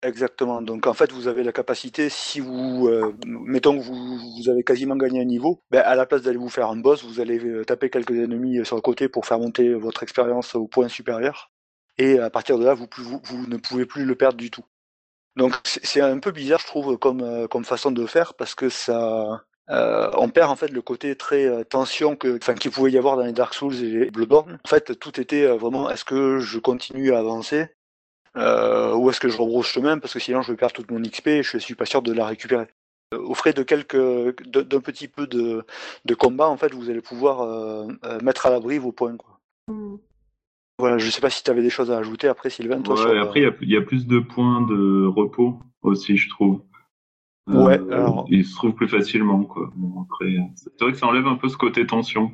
Exactement. 0.04 0.62
Donc 0.62 0.86
en 0.86 0.94
fait, 0.94 1.12
vous 1.12 1.28
avez 1.28 1.44
la 1.44 1.52
capacité, 1.52 2.10
si 2.10 2.39
vous, 2.39 2.88
euh, 2.88 3.16
mettons 3.26 3.76
que 3.76 3.84
vous, 3.84 3.96
vous 4.38 4.50
avez 4.50 4.62
quasiment 4.64 4.96
gagné 4.96 5.22
un 5.22 5.26
niveau, 5.26 5.64
ben, 5.72 5.82
à 5.84 5.96
la 5.96 6.06
place 6.06 6.22
d'aller 6.22 6.38
vous 6.38 6.50
faire 6.50 6.70
un 6.70 6.76
boss, 6.76 7.04
vous 7.04 7.20
allez 7.20 7.66
taper 7.66 7.89
quelques 7.89 8.12
ennemis 8.12 8.64
sur 8.64 8.76
le 8.76 8.82
côté 8.82 9.08
pour 9.10 9.26
faire 9.26 9.39
monter 9.39 9.74
votre 9.74 10.04
expérience 10.04 10.54
au 10.54 10.68
point 10.68 10.88
supérieur. 10.88 11.50
Et 11.98 12.20
à 12.20 12.30
partir 12.30 12.60
de 12.60 12.66
là, 12.66 12.76
vous, 12.76 12.88
vous, 12.98 13.22
vous 13.24 13.48
ne 13.48 13.58
pouvez 13.58 13.88
plus 13.88 14.06
le 14.06 14.14
perdre 14.16 14.38
du 14.38 14.52
tout. 14.52 14.66
Donc 15.36 15.54
c'est 15.64 16.02
un 16.02 16.20
peu 16.20 16.30
bizarre, 16.32 16.60
je 16.60 16.68
trouve, 16.68 16.98
comme, 16.98 17.48
comme 17.48 17.66
façon 17.66 17.89
de 17.89 18.06
faire, 18.06 18.36
parce 18.36 18.54
que 18.54 18.70
ça, 18.70 19.41
euh, 19.70 20.09
on 20.18 20.30
perd 20.30 20.51
en 20.51 20.55
fait 20.55 20.70
le 20.70 20.82
côté 20.82 21.16
très 21.16 21.45
euh, 21.45 21.64
tension 21.64 22.16
que, 22.16 22.38
enfin, 22.38 22.53
qu'il 22.53 22.72
pouvait 22.72 22.91
y 22.91 22.97
avoir 22.97 23.18
dans 23.18 23.24
les 23.24 23.32
Dark 23.32 23.53
Souls 23.53 23.76
et 23.76 23.89
les 23.89 24.11
Bloodborne. 24.11 24.59
En 24.66 24.68
fait, 24.68 24.99
tout 24.99 25.20
était 25.20 25.45
euh, 25.45 25.55
vraiment, 25.55 25.89
est-ce 25.89 26.03
que 26.05 26.39
je 26.39 26.59
continue 26.59 27.14
à 27.14 27.20
avancer 27.20 27.68
euh, 28.36 28.95
ou 28.95 29.09
est-ce 29.09 29.20
que 29.20 29.30
je 29.30 29.38
rebrousse 29.38 29.68
chemin 29.68 29.99
parce 29.99 30.14
que 30.14 30.20
sinon 30.20 30.41
je 30.41 30.51
vais 30.51 30.57
perdre 30.57 30.74
toute 30.74 30.89
mon 30.89 30.99
XP 30.99 31.28
et 31.28 31.43
je 31.43 31.57
suis 31.59 31.76
pas 31.76 31.86
sûr 31.86 32.01
de 32.01 32.11
la 32.11 32.26
récupérer. 32.26 32.68
Euh, 33.14 33.20
Au 33.20 33.36
frais 33.36 33.53
de 33.53 33.64
quelques, 33.64 33.95
d'un 34.47 34.80
petit 34.80 35.07
peu 35.07 35.28
de, 35.28 35.64
de 36.05 36.16
combat, 36.16 36.47
en 36.47 36.57
fait, 36.57 36.74
vous 36.74 36.89
allez 36.89 37.01
pouvoir 37.01 37.41
euh, 37.41 37.88
euh, 38.05 38.20
mettre 38.22 38.45
à 38.45 38.49
l'abri 38.49 38.80
vos 38.80 38.91
points. 38.91 39.16
Quoi. 39.18 39.39
Hmm. 39.68 39.97
Voilà, 40.80 40.97
je 40.97 41.09
sais 41.09 41.22
pas 41.22 41.30
si 41.30 41.43
tu 41.43 41.51
avais 41.51 41.61
des 41.61 41.70
choses 41.70 41.91
à 41.91 41.97
ajouter 41.97 42.28
après, 42.28 42.49
Sylvain. 42.49 42.82
Toi, 42.82 42.95
Ouais, 42.95 43.01
sur, 43.01 43.14
et 43.14 43.20
après, 43.20 43.41
il 43.41 43.43
y 43.43 43.47
a, 43.47 43.53
il 43.61 43.72
y 43.72 43.78
a 43.78 43.82
plus 43.82 44.07
de 44.07 44.20
points 44.20 44.61
de 44.61 45.05
repos 45.05 45.59
aussi, 45.84 46.18
je 46.18 46.30
trouve. 46.30 46.61
Euh, 47.50 47.54
Ouais, 47.66 47.80
alors- 47.91 48.26
Il 48.30 48.46
se 48.46 48.56
trouve 48.56 48.74
plus 48.74 48.88
facilement, 48.88 49.44
quoi. 49.44 49.70
Bon, 49.76 50.04
après, 50.04 50.38
c'est 50.56 50.80
vrai 50.82 50.91
que 50.94 50.98
ça 50.98 51.08
enlève 51.08 51.28
un 51.28 51.36
peu 51.36 51.50
ce 51.50 51.58
côté 51.58 51.86
tension. 51.86 52.32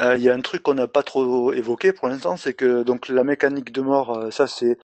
Euh, 0.00 0.16
Il 0.16 0.22
y 0.22 0.28
a 0.28 0.34
un 0.34 0.40
truc 0.40 0.62
qu'on 0.62 0.74
n'a 0.74 0.88
pas 0.88 1.02
trop 1.02 1.52
évoqué 1.52 1.92
pour 1.92 2.08
l'instant, 2.08 2.36
c'est 2.36 2.54
que 2.54 2.82
donc 2.82 3.08
la 3.08 3.24
mécanique 3.24 3.72
de 3.72 3.80
mort, 3.80 4.16
euh, 4.16 4.30
ça 4.30 4.46
c'est 4.46 4.78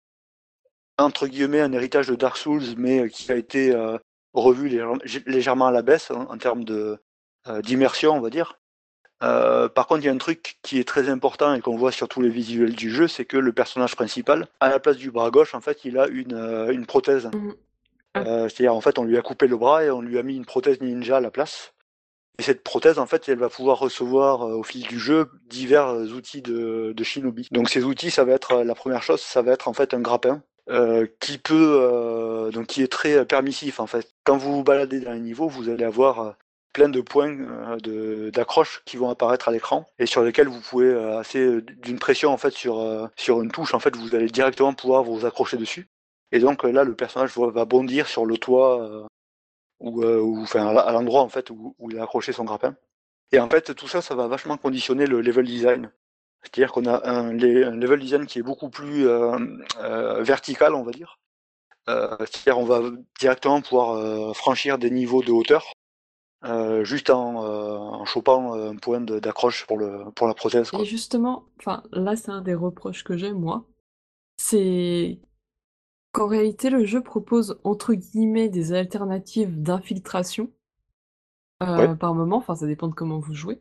entre 0.98 1.26
guillemets 1.26 1.60
un 1.60 1.72
héritage 1.72 2.08
de 2.08 2.14
Dark 2.14 2.36
Souls, 2.36 2.62
mais 2.76 3.00
euh, 3.00 3.08
qui 3.08 3.30
a 3.32 3.36
été 3.36 3.74
euh, 3.74 3.98
revu 4.34 4.68
légère- 4.68 4.98
légèrement 5.26 5.66
à 5.66 5.72
la 5.72 5.82
baisse 5.82 6.10
hein, 6.10 6.26
en 6.28 6.38
termes 6.38 6.64
de 6.64 6.98
euh, 7.48 7.60
d'immersion, 7.62 8.12
on 8.12 8.20
va 8.20 8.30
dire. 8.30 8.58
Euh, 9.22 9.68
par 9.68 9.86
contre, 9.86 10.02
il 10.02 10.06
y 10.06 10.08
a 10.08 10.12
un 10.12 10.18
truc 10.18 10.58
qui 10.62 10.78
est 10.78 10.86
très 10.88 11.08
important 11.08 11.54
et 11.54 11.60
qu'on 11.60 11.76
voit 11.76 11.92
sur 11.92 12.08
tous 12.08 12.20
les 12.20 12.28
visuels 12.30 12.74
du 12.74 12.90
jeu, 12.90 13.06
c'est 13.08 13.24
que 13.24 13.36
le 13.36 13.52
personnage 13.52 13.94
principal, 13.96 14.46
à 14.60 14.68
la 14.70 14.78
place 14.78 14.96
du 14.96 15.10
bras 15.10 15.30
gauche, 15.30 15.54
en 15.54 15.60
fait, 15.60 15.84
il 15.84 15.98
a 15.98 16.06
une, 16.08 16.34
euh, 16.34 16.70
une 16.72 16.86
prothèse. 16.86 17.30
Mhm. 17.34 17.54
Euh, 18.16 18.48
C'est-à-dire, 18.48 18.74
en 18.74 18.80
fait, 18.80 18.98
on 18.98 19.04
lui 19.04 19.16
a 19.16 19.22
coupé 19.22 19.46
le 19.46 19.56
bras 19.56 19.84
et 19.84 19.90
on 19.90 20.00
lui 20.00 20.18
a 20.18 20.22
mis 20.22 20.36
une 20.36 20.44
prothèse 20.44 20.80
ninja 20.80 21.18
à 21.18 21.20
la 21.20 21.30
place. 21.30 21.74
Et 22.38 22.42
cette 22.42 22.64
prothèse, 22.64 22.98
en 22.98 23.06
fait, 23.06 23.28
elle 23.28 23.38
va 23.38 23.48
pouvoir 23.48 23.78
recevoir 23.78 24.42
euh, 24.42 24.54
au 24.54 24.62
fil 24.62 24.86
du 24.86 24.98
jeu 24.98 25.30
divers 25.46 25.88
euh, 25.88 26.06
outils 26.08 26.42
de, 26.42 26.94
shinobi. 27.02 27.48
Donc 27.52 27.68
ces 27.68 27.84
outils, 27.84 28.10
ça 28.10 28.24
va 28.24 28.32
être 28.32 28.62
la 28.62 28.74
première 28.74 29.02
chose, 29.02 29.20
ça 29.20 29.42
va 29.42 29.52
être 29.52 29.68
en 29.68 29.72
fait 29.72 29.94
un 29.94 30.00
grappin 30.00 30.42
qui 31.18 31.38
peut, 31.38 32.48
donc 32.52 32.68
qui 32.68 32.84
est 32.84 32.92
très 32.92 33.26
permissif 33.26 33.80
en 33.80 33.88
fait. 33.88 34.14
Quand 34.22 34.36
vous 34.36 34.54
vous 34.54 34.62
baladez 34.62 35.00
dans 35.00 35.12
les 35.12 35.18
niveaux, 35.18 35.48
vous 35.48 35.68
allez 35.68 35.82
avoir 35.82 36.36
plein 36.72 36.88
de 36.88 37.00
points 37.00 37.36
euh, 37.88 38.30
d'accroche 38.30 38.82
qui 38.84 38.96
vont 38.96 39.10
apparaître 39.10 39.48
à 39.48 39.52
l'écran 39.52 39.84
et 39.98 40.06
sur 40.06 40.22
lesquels 40.22 40.46
vous 40.46 40.60
pouvez 40.60 40.94
assez 41.16 41.60
d'une 41.82 41.98
pression 41.98 42.30
en 42.30 42.36
fait 42.36 42.52
sur 42.52 43.10
sur 43.16 43.42
une 43.42 43.50
touche 43.50 43.74
en 43.74 43.80
fait, 43.80 43.96
vous 43.96 44.14
allez 44.14 44.28
directement 44.28 44.72
pouvoir 44.72 45.02
vous 45.02 45.26
accrocher 45.26 45.56
dessus. 45.56 45.88
Et 46.32 46.38
donc 46.38 46.62
là, 46.64 46.84
le 46.84 46.94
personnage 46.94 47.36
va 47.36 47.64
bondir 47.64 48.06
sur 48.06 48.26
le 48.26 48.38
toit 48.38 48.82
euh, 48.82 49.06
ou, 49.80 50.02
euh, 50.02 50.20
ou 50.20 50.42
enfin 50.42 50.66
à 50.76 50.92
l'endroit 50.92 51.22
en 51.22 51.28
fait 51.28 51.50
où, 51.50 51.74
où 51.78 51.90
il 51.90 51.98
a 51.98 52.04
accroché 52.04 52.32
son 52.32 52.44
grappin. 52.44 52.76
Et 53.32 53.38
en 53.38 53.48
fait, 53.48 53.74
tout 53.74 53.88
ça, 53.88 54.02
ça 54.02 54.14
va 54.14 54.26
vachement 54.26 54.56
conditionner 54.56 55.06
le 55.06 55.20
level 55.20 55.46
design. 55.46 55.90
C'est-à-dire 56.42 56.72
qu'on 56.72 56.86
a 56.86 57.08
un, 57.08 57.32
level 57.32 58.00
design 58.00 58.26
qui 58.26 58.38
est 58.38 58.42
beaucoup 58.42 58.70
plus 58.70 59.06
euh, 59.06 60.22
vertical, 60.22 60.74
on 60.74 60.82
va 60.82 60.92
dire. 60.92 61.18
C'est-à-dire 61.86 62.58
on 62.58 62.64
va 62.64 62.82
directement 63.18 63.60
pouvoir 63.60 64.36
franchir 64.36 64.78
des 64.78 64.90
niveaux 64.90 65.22
de 65.22 65.32
hauteur 65.32 65.72
euh, 66.42 66.84
juste 66.84 67.10
en, 67.10 67.44
euh, 67.44 67.76
en 67.76 68.06
chopant 68.06 68.54
un 68.54 68.76
point 68.76 69.00
d'accroche 69.00 69.66
pour, 69.66 69.76
le, 69.76 70.10
pour 70.14 70.26
la 70.26 70.32
prothèse. 70.32 70.70
Quoi. 70.70 70.80
Et 70.80 70.84
justement, 70.86 71.44
enfin, 71.58 71.82
là, 71.92 72.16
c'est 72.16 72.30
un 72.30 72.40
des 72.40 72.54
reproches 72.54 73.04
que 73.04 73.16
j'ai, 73.16 73.32
moi. 73.32 73.66
C'est 74.38 75.18
qu'en 76.12 76.26
réalité, 76.28 76.70
le 76.70 76.84
jeu 76.84 77.02
propose, 77.02 77.58
entre 77.64 77.94
guillemets, 77.94 78.48
des 78.48 78.72
alternatives 78.72 79.60
d'infiltration 79.62 80.50
euh, 81.62 81.94
Ouais. 81.94 81.94
par 81.94 82.14
moment. 82.14 82.36
Enfin, 82.38 82.54
ça 82.56 82.66
dépend 82.66 82.88
de 82.88 82.94
comment 82.94 83.18
vous 83.18 83.34
jouez. 83.34 83.60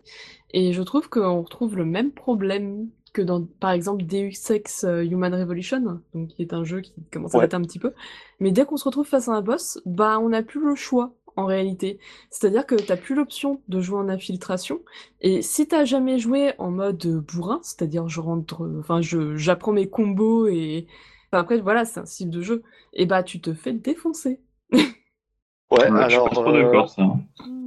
Et 0.52 0.74
je 0.74 0.82
trouve 0.82 1.10
qu'on 1.10 1.42
retrouve 1.42 1.76
le 1.78 1.86
même 1.86 2.12
problème 2.12 2.90
que 3.14 3.22
dans, 3.22 3.44
par 3.44 3.72
exemple, 3.72 4.04
Deus 4.06 4.32
Ex 4.52 4.84
euh, 4.84 5.04
Human 5.04 5.34
Revolution, 5.34 6.02
donc 6.14 6.30
qui 6.30 6.42
est 6.44 6.54
un 6.54 6.64
jeu 6.64 6.82
qui 6.82 6.94
commence 7.12 7.36
à 7.36 7.40
Ouais. 7.40 7.42
dater 7.42 7.56
un 7.56 7.62
petit 7.62 7.80
peu. 7.80 7.94
Mais 8.40 8.52
dès 8.52 8.66
qu'on 8.66 8.78
se 8.78 8.86
retrouve 8.86 9.08
face 9.08 9.28
à 9.28 9.34
un 9.34 9.42
boss, 9.42 9.80
bah, 9.86 10.20
on 10.20 10.30
n'a 10.30 10.44
plus 10.44 10.64
le 10.64 10.76
choix. 10.76 11.14
En 11.36 11.46
réalité, 11.46 12.00
c'est-à-dire 12.32 12.66
que 12.66 12.76
t'as 12.76 12.98
plus 12.98 13.16
l'option 13.16 13.62
de 13.70 13.80
jouer 13.80 13.98
en 13.98 14.10
infiltration, 14.10 14.82
et 15.22 15.42
si 15.42 15.68
t'as 15.70 15.86
jamais 15.86 16.20
joué 16.20 16.52
en 16.58 16.70
mode 16.70 17.06
bourrin, 17.32 17.62
c'est-à-dire 17.64 18.10
je 18.10 18.20
rentre, 18.20 18.70
enfin 18.80 19.00
je 19.02 19.38
j'apprends 19.38 19.72
mes 19.72 19.88
combos 19.88 20.48
et 20.48 20.86
enfin, 21.32 21.42
après 21.42 21.60
voilà 21.60 21.86
c'est 21.86 22.00
un 22.00 22.06
style 22.06 22.30
de 22.30 22.42
jeu, 22.42 22.64
et 22.94 23.06
bah 23.06 23.24
tu 23.24 23.42
te 23.42 23.54
fais 23.54 23.74
défoncer. 23.74 24.40
Ouais, 25.72 25.88
Ouais, 25.88 25.88
je 25.88 25.88
suis 25.88 25.96
pas 25.96 26.06
alors 26.06 26.48
euh, 26.50 26.88
ça. 26.88 27.04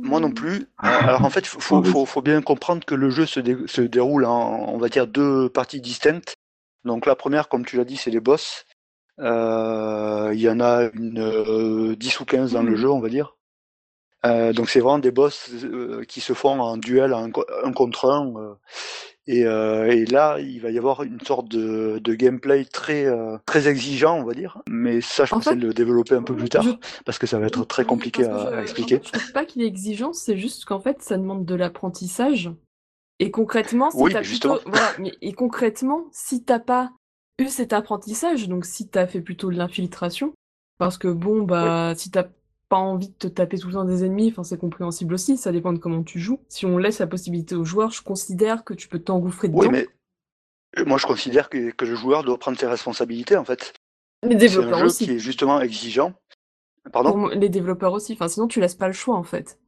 moi 0.03 0.19
non 0.21 0.33
plus. 0.33 0.57
Euh, 0.57 0.65
alors 0.83 1.25
en 1.25 1.31
fait, 1.31 1.47
faut, 1.47 1.83
faut, 2.07 2.23
bien 2.23 2.43
comprendre 2.43 2.85
que 2.85 2.95
le 2.97 3.11
jeu 3.11 3.27
se, 3.27 3.39
dé- 3.41 3.67
se 3.67 3.81
déroule 3.81 4.25
en, 4.25 4.69
on 4.69 4.79
va 4.79 4.89
dire, 4.89 5.07
deux 5.07 5.49
parties 5.49 5.81
distinctes. 5.81 6.35
Donc 6.85 7.07
la 7.07 7.15
première, 7.15 7.49
comme 7.49 7.65
tu 7.65 7.77
l'as 7.77 7.85
dit, 7.85 7.97
c'est 7.97 8.11
les 8.11 8.21
boss. 8.21 8.65
Euh, 9.21 10.31
Il 10.35 10.41
y 10.41 10.49
en 10.49 10.59
a 10.61 10.89
une 10.95 11.21
euh, 11.21 11.95
10 11.97 12.19
ou 12.21 12.25
15 12.25 12.53
dans 12.53 12.63
le 12.63 12.73
Mhm. 12.73 12.77
jeu, 12.77 12.91
on 12.91 13.01
va 13.01 13.09
dire. 13.09 13.37
Euh, 14.25 14.53
donc 14.53 14.71
c'est 14.71 14.81
vraiment 14.81 14.99
des 15.01 15.11
boss 15.13 15.51
euh, 15.65 16.05
qui 16.05 16.21
se 16.21 16.33
font 16.33 16.61
en 16.61 16.77
duel 16.77 17.13
un 17.13 17.31
contre 17.73 18.11
un. 18.11 18.57
Euh, 19.29 19.33
Et, 19.33 19.45
euh, 19.47 19.87
et 19.93 20.05
là, 20.07 20.39
il 20.41 20.61
va 20.61 20.71
y 20.71 20.79
avoir 20.79 21.03
une 21.05 21.21
sorte 21.21 21.49
de, 21.49 22.01
de 22.03 22.15
gameplay 22.15 22.65
très 22.65 23.07
euh, 23.07 23.39
très 23.47 23.69
exigeant, 23.69 24.19
on 24.19 24.25
va 24.25 24.35
dire. 24.35 24.61
Mais 24.69 25.01
ça, 25.01 25.25
je 25.25 25.33
En 25.33 25.41
pensais 25.41 25.55
fait, 25.55 25.57
le 25.57 25.73
développer 25.73 26.17
un 26.17 26.23
peu 26.25 26.35
plus 26.35 26.49
tard, 26.49 26.67
je- 26.67 27.03
parce 27.05 27.19
que 27.19 27.27
ça 27.29 27.39
va 27.39 27.47
être 27.47 27.65
très 27.65 27.85
Oui, 27.85 27.85
compliqué 27.85 28.25
à, 28.25 28.35
je- 28.35 28.49
à 28.49 28.63
en 28.81 28.89
expliquer. 28.89 29.01
fait, 29.01 29.05
je 29.05 29.11
trouve 29.13 29.31
pas 29.33 29.45
qu'il 29.45 29.63
est 29.63 29.67
exigeant, 29.67 30.13
c'est 30.13 30.39
juste 30.39 30.65
qu'en 30.65 30.81
fait, 30.81 31.03
ça 31.03 31.17
demande 31.19 31.45
de 31.45 31.55
l'apprentissage. 31.55 32.51
Et 33.21 33.31
concrètement, 33.33 33.91
si 33.91 34.09
Oui, 34.09 34.11
t'as 34.11 34.25
plutôt, 34.25 34.61
voilà, 34.67 34.95
mais 34.99 35.17
et 35.23 35.33
concrètement, 35.35 36.07
si 36.13 36.45
t'as 36.45 36.61
pas 36.61 36.93
eu 37.39 37.49
cet 37.49 37.73
apprentissage, 37.75 38.49
donc 38.49 38.67
si 38.67 38.89
t'as 38.89 39.07
fait 39.09 39.23
plutôt 39.23 39.51
de 39.51 39.57
l'infiltration, 39.59 40.35
parce 40.79 40.99
que 40.99 41.09
bon, 41.09 41.43
bah, 41.45 41.95
si 41.97 42.11
t'as 42.11 42.29
pas 42.73 42.79
envie 42.79 43.09
de 43.09 43.15
te 43.15 43.27
taper 43.29 43.59
tout 43.59 43.67
le 43.69 43.75
temps 43.75 43.85
des 43.85 44.03
ennemis, 44.03 44.31
enfin, 44.31 44.45
c'est 44.45 44.57
compréhensible 44.57 45.13
aussi, 45.13 45.37
ça 45.37 45.53
dépend 45.53 45.75
de 45.75 45.79
comment 45.79 46.03
tu 46.03 46.19
joues. 46.19 46.41
Si 46.49 46.65
on 46.65 46.79
laisse 46.79 47.01
la 47.01 47.07
possibilité 47.07 47.55
aux 47.55 47.67
joueurs, 47.67 47.91
je 47.91 48.03
considère 48.03 48.65
que 48.65 48.73
tu 48.73 48.89
peux 48.89 48.99
t'engouffrer 48.99 49.49
dedans. 49.49 49.61
Oui, 49.61 49.69
mais 49.71 49.87
euh, 50.79 50.87
moi, 50.87 50.97
je 50.97 51.05
considère 51.07 51.51
que, 51.51 51.71
que 51.73 51.85
le 51.85 51.95
joueur 51.95 52.25
doit 52.25 52.39
prendre 52.39 52.59
ses 52.59 52.67
responsabilités, 52.67 53.37
en 53.37 53.45
fait. 53.45 53.75
Les 54.23 54.37
un 54.37 54.39
développeurs 54.39 54.79
jeu 54.79 54.87
aussi. 54.87 55.05
qui 55.05 55.11
est 55.11 55.19
justement 55.19 55.61
exigeant. 55.61 56.15
Pardon? 56.95 57.13
Pour 57.13 57.29
les 57.29 57.51
développeurs 57.51 57.93
aussi, 57.93 58.15
enfin, 58.15 58.29
sinon 58.29 58.49
tu 58.49 58.59
laisses 58.59 58.75
pas 58.75 58.87
le 58.87 58.95
choix, 58.95 59.17
en 59.17 59.23
fait. 59.23 59.59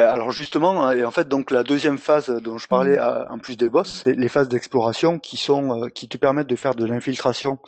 Euh, 0.00 0.10
Alors 0.10 0.30
justement, 0.30 0.86
hein, 0.86 0.96
et 0.96 1.04
en 1.04 1.10
fait, 1.10 1.28
donc 1.28 1.50
la 1.50 1.64
deuxième 1.64 1.98
phase 1.98 2.30
dont 2.30 2.56
je 2.56 2.66
parlais, 2.66 2.96
à- 2.96 3.30
en 3.30 3.38
plus 3.38 3.58
des 3.58 3.68
boss, 3.68 4.00
c'est 4.04 4.14
les 4.14 4.28
phases 4.28 4.48
d'exploration 4.48 5.18
qui 5.18 5.36
sont 5.36 5.82
euh, 5.82 5.88
qui 5.90 6.08
te 6.08 6.16
permettent 6.16 6.46
de 6.46 6.56
faire 6.56 6.74
de 6.74 6.86
l'infiltration, 6.86 7.58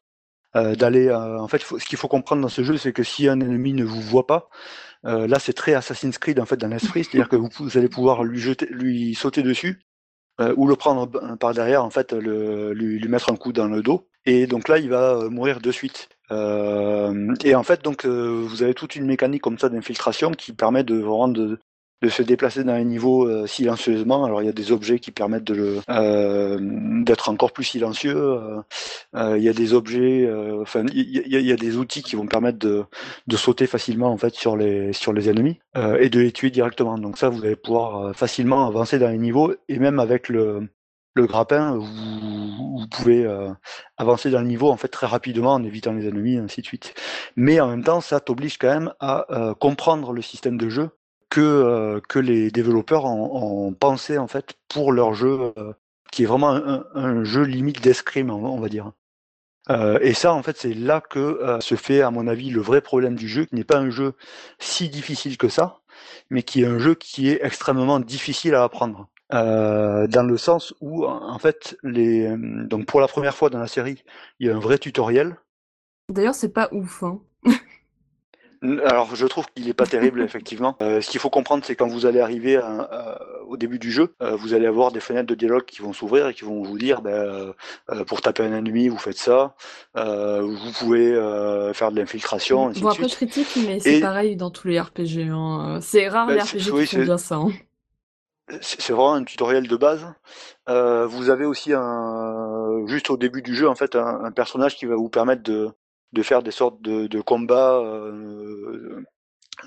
euh, 0.56 0.74
d'aller. 0.76 1.08
euh, 1.08 1.38
en 1.40 1.48
fait, 1.48 1.62
faut- 1.62 1.78
ce 1.78 1.86
qu'il 1.86 1.98
faut 1.98 2.08
comprendre 2.08 2.42
dans 2.42 2.48
ce 2.48 2.62
jeu, 2.64 2.76
c'est 2.78 2.92
que 2.92 3.02
si 3.04 3.28
un 3.28 3.40
ennemi 3.40 3.72
ne 3.74 3.84
vous 3.84 4.00
voit 4.00 4.26
pas, 4.26 4.48
euh, 5.06 5.26
là 5.28 5.38
c'est 5.40 5.52
très 5.54 5.74
Assassin's 5.74 6.18
Creed 6.18 6.40
en 6.40 6.46
fait 6.46 6.56
dans 6.58 6.68
l'esprit, 6.68 7.04
c'est-à-dire 7.04 7.28
que 7.28 7.36
vous, 7.36 7.50
vous 7.60 7.78
allez 7.78 7.88
pouvoir 7.90 8.24
lui 8.24 8.40
jeter, 8.40 8.66
lui 8.70 9.14
sauter 9.14 9.42
dessus 9.42 9.82
ou 10.56 10.66
le 10.66 10.76
prendre 10.76 11.06
par 11.36 11.54
derrière, 11.54 11.84
en 11.84 11.90
fait, 11.90 12.12
le, 12.12 12.72
lui, 12.72 12.98
lui 12.98 13.08
mettre 13.08 13.30
un 13.32 13.36
coup 13.36 13.52
dans 13.52 13.68
le 13.68 13.82
dos. 13.82 14.08
Et 14.26 14.46
donc 14.46 14.68
là, 14.68 14.78
il 14.78 14.88
va 14.90 15.28
mourir 15.30 15.60
de 15.60 15.70
suite. 15.72 16.08
Et 17.44 17.54
en 17.54 17.62
fait, 17.62 17.82
donc, 17.82 18.04
vous 18.06 18.62
avez 18.62 18.74
toute 18.74 18.96
une 18.96 19.06
mécanique 19.06 19.42
comme 19.42 19.58
ça 19.58 19.68
d'infiltration 19.68 20.32
qui 20.32 20.52
permet 20.52 20.84
de 20.84 20.96
vraiment 20.96 21.28
de, 21.28 21.58
de 22.02 22.08
se 22.08 22.22
déplacer 22.22 22.64
dans 22.64 22.74
les 22.76 22.84
niveaux 22.84 23.26
euh, 23.26 23.46
silencieusement. 23.46 24.24
Alors, 24.24 24.42
il 24.42 24.46
y 24.46 24.48
a 24.48 24.52
des 24.52 24.72
objets 24.72 24.98
qui 24.98 25.12
permettent 25.12 25.44
de 25.44 25.78
euh, 25.88 26.58
d'être 27.04 27.28
encore 27.30 27.52
plus 27.52 27.64
silencieux. 27.64 28.16
euh, 28.16 28.60
euh, 29.14 29.38
il 29.38 29.44
y 29.44 29.48
a 29.48 29.52
des 29.52 29.72
objets, 29.72 30.26
euh, 30.26 30.60
enfin, 30.62 30.84
il 30.92 31.08
y, 31.26 31.42
y 31.42 31.52
a 31.52 31.56
des 31.56 31.76
outils 31.76 32.02
qui 32.02 32.16
vont 32.16 32.26
permettre 32.26 32.58
de, 32.58 32.84
de 33.26 33.36
sauter 33.36 33.66
facilement 33.66 34.10
en 34.12 34.16
fait 34.16 34.34
sur 34.34 34.56
les 34.56 34.92
sur 34.92 35.12
les 35.12 35.28
ennemis 35.30 35.60
et 36.00 36.08
de 36.10 36.20
les 36.20 36.32
tuer 36.32 36.50
directement. 36.50 36.98
Donc 36.98 37.18
ça, 37.18 37.28
vous 37.28 37.44
allez 37.44 37.56
pouvoir 37.56 38.14
facilement 38.14 38.66
avancer 38.66 38.98
dans 38.98 39.08
les 39.10 39.18
niveaux 39.18 39.54
et 39.68 39.78
même 39.78 39.98
avec 40.00 40.28
le 40.28 40.68
le 41.14 41.26
grappin, 41.26 41.76
vous, 41.76 42.78
vous 42.80 42.86
pouvez 42.90 43.24
euh, 43.26 43.50
avancer 43.98 44.30
dans 44.30 44.40
le 44.40 44.46
niveau 44.46 44.70
en 44.70 44.76
fait 44.78 44.88
très 44.88 45.06
rapidement 45.06 45.52
en 45.54 45.62
évitant 45.62 45.92
les 45.92 46.08
ennemis, 46.08 46.38
ainsi 46.38 46.62
de 46.62 46.66
suite. 46.66 46.94
Mais 47.36 47.60
en 47.60 47.68
même 47.68 47.84
temps, 47.84 48.00
ça 48.00 48.18
t'oblige 48.20 48.56
quand 48.58 48.68
même 48.68 48.92
à 48.98 49.26
euh, 49.30 49.54
comprendre 49.54 50.12
le 50.12 50.22
système 50.22 50.56
de 50.56 50.68
jeu 50.70 50.88
que 51.32 51.40
euh, 51.40 52.00
que 52.10 52.18
les 52.18 52.50
développeurs 52.50 53.06
ont, 53.06 53.68
ont 53.68 53.72
pensé 53.72 54.18
en 54.18 54.26
fait 54.26 54.52
pour 54.68 54.92
leur 54.92 55.14
jeu, 55.14 55.54
euh, 55.56 55.72
qui 56.12 56.24
est 56.24 56.26
vraiment 56.26 56.50
un, 56.94 57.24
jeu 57.24 57.42
limite 57.42 57.80
d'escrime, 57.80 58.30
on, 58.30 58.60
va 58.60 58.68
dire. 58.68 58.92
Euh, 59.70 59.98
et 60.02 60.12
ça, 60.12 60.34
en 60.34 60.42
fait, 60.42 60.58
c'est 60.58 60.74
là 60.74 61.00
que 61.00 61.40
se 61.60 61.74
fait, 61.74 62.02
à 62.02 62.10
mon 62.10 62.26
avis, 62.26 62.50
le 62.50 62.60
vrai 62.60 62.82
problème 62.82 63.14
du 63.14 63.28
jeu, 63.28 63.46
qui 63.46 63.54
n'est 63.54 63.64
pas 63.64 63.78
un 63.78 63.88
jeu 63.88 64.12
si 64.58 64.90
difficile 64.90 65.38
que 65.38 65.48
ça, 65.48 65.80
mais 66.28 66.42
qui 66.42 66.64
est 66.64 66.66
un 66.66 66.78
jeu 66.78 66.94
qui 66.94 67.30
est 67.30 67.40
extrêmement 67.42 67.98
difficile 67.98 68.54
à 68.54 68.64
apprendre. 68.64 69.08
Dans 69.30 70.28
le 70.28 70.36
sens 70.36 70.74
où, 70.82 71.06
en 71.06 71.38
fait, 71.38 71.78
les, 71.82 72.36
donc 72.36 72.84
pour 72.84 73.00
la 73.00 73.08
première 73.08 73.34
fois 73.34 73.48
dans 73.48 73.60
la 73.60 73.68
série, 73.68 74.04
il 74.38 74.48
y 74.48 74.50
a 74.50 74.54
un 74.54 74.60
vrai 74.60 74.76
tutoriel. 74.76 75.38
D'ailleurs, 76.10 76.34
c'est 76.34 76.52
pas 76.52 76.68
ouf, 76.72 77.02
hein. 77.02 77.22
Alors, 78.62 79.14
je 79.16 79.26
trouve 79.26 79.46
qu'il 79.54 79.68
est 79.68 79.74
pas 79.74 79.86
terrible, 79.86 80.20
effectivement. 80.22 80.76
Euh, 80.82 81.00
ce 81.00 81.10
qu'il 81.10 81.18
faut 81.20 81.30
comprendre, 81.30 81.64
c'est 81.66 81.74
quand 81.74 81.88
vous 81.88 82.06
allez 82.06 82.20
arriver 82.20 82.56
à- 82.56 82.82
à- 82.82 83.20
au 83.48 83.56
début 83.56 83.78
du 83.78 83.90
jeu, 83.90 84.14
euh, 84.22 84.36
vous 84.36 84.54
allez 84.54 84.66
avoir 84.66 84.92
des 84.92 85.00
fenêtres 85.00 85.26
de 85.26 85.34
dialogue 85.34 85.64
qui 85.64 85.82
vont 85.82 85.92
s'ouvrir 85.92 86.28
et 86.28 86.34
qui 86.34 86.44
vont 86.44 86.62
vous 86.62 86.78
dire, 86.78 87.02
ben, 87.02 87.52
euh, 87.90 88.04
pour 88.06 88.22
taper 88.22 88.44
un 88.44 88.52
ennemi, 88.52 88.88
vous 88.88 88.98
faites 88.98 89.18
ça. 89.18 89.54
Vous 89.94 90.72
pouvez 90.78 91.12
faire 91.74 91.90
de 91.92 91.96
l'infiltration, 91.96 92.70
Bon, 92.70 92.88
après, 92.88 93.08
je 93.08 93.14
critique, 93.16 93.48
mais 93.66 93.80
c'est 93.80 93.98
Et- 93.98 94.00
pareil 94.00 94.36
dans 94.36 94.50
tous 94.50 94.68
les 94.68 94.80
RPG. 94.80 95.28
Hein. 95.30 95.78
C'est 95.82 96.08
rare 96.08 96.26
Bah, 96.28 96.34
les 96.34 96.40
RPG 96.40 96.70
oui, 96.72 96.86
qui 96.86 96.96
font 96.96 97.02
bien 97.02 97.18
ça. 97.18 97.36
hein. 97.36 97.48
C'est 98.60 98.80
c'est 98.82 98.92
vraiment 98.92 99.14
un 99.14 99.24
tutoriel 99.24 99.66
de 99.66 99.76
base. 99.76 100.04
Euh, 100.68 101.06
vous 101.06 101.30
avez 101.30 101.44
aussi 101.46 101.72
un, 101.74 102.84
juste 102.86 103.08
au 103.10 103.16
début 103.16 103.40
du 103.40 103.54
jeu, 103.54 103.68
en 103.68 103.74
fait, 103.74 103.96
un, 103.96 104.24
un 104.24 104.30
personnage 104.30 104.76
qui 104.76 104.84
va 104.86 104.94
vous 104.96 105.08
permettre 105.08 105.42
de, 105.42 105.70
de 106.12 106.22
faire 106.22 106.42
des 106.42 106.50
sortes 106.50 106.80
de, 106.82 107.20
combats, 107.20 107.78
euh, 107.78 109.02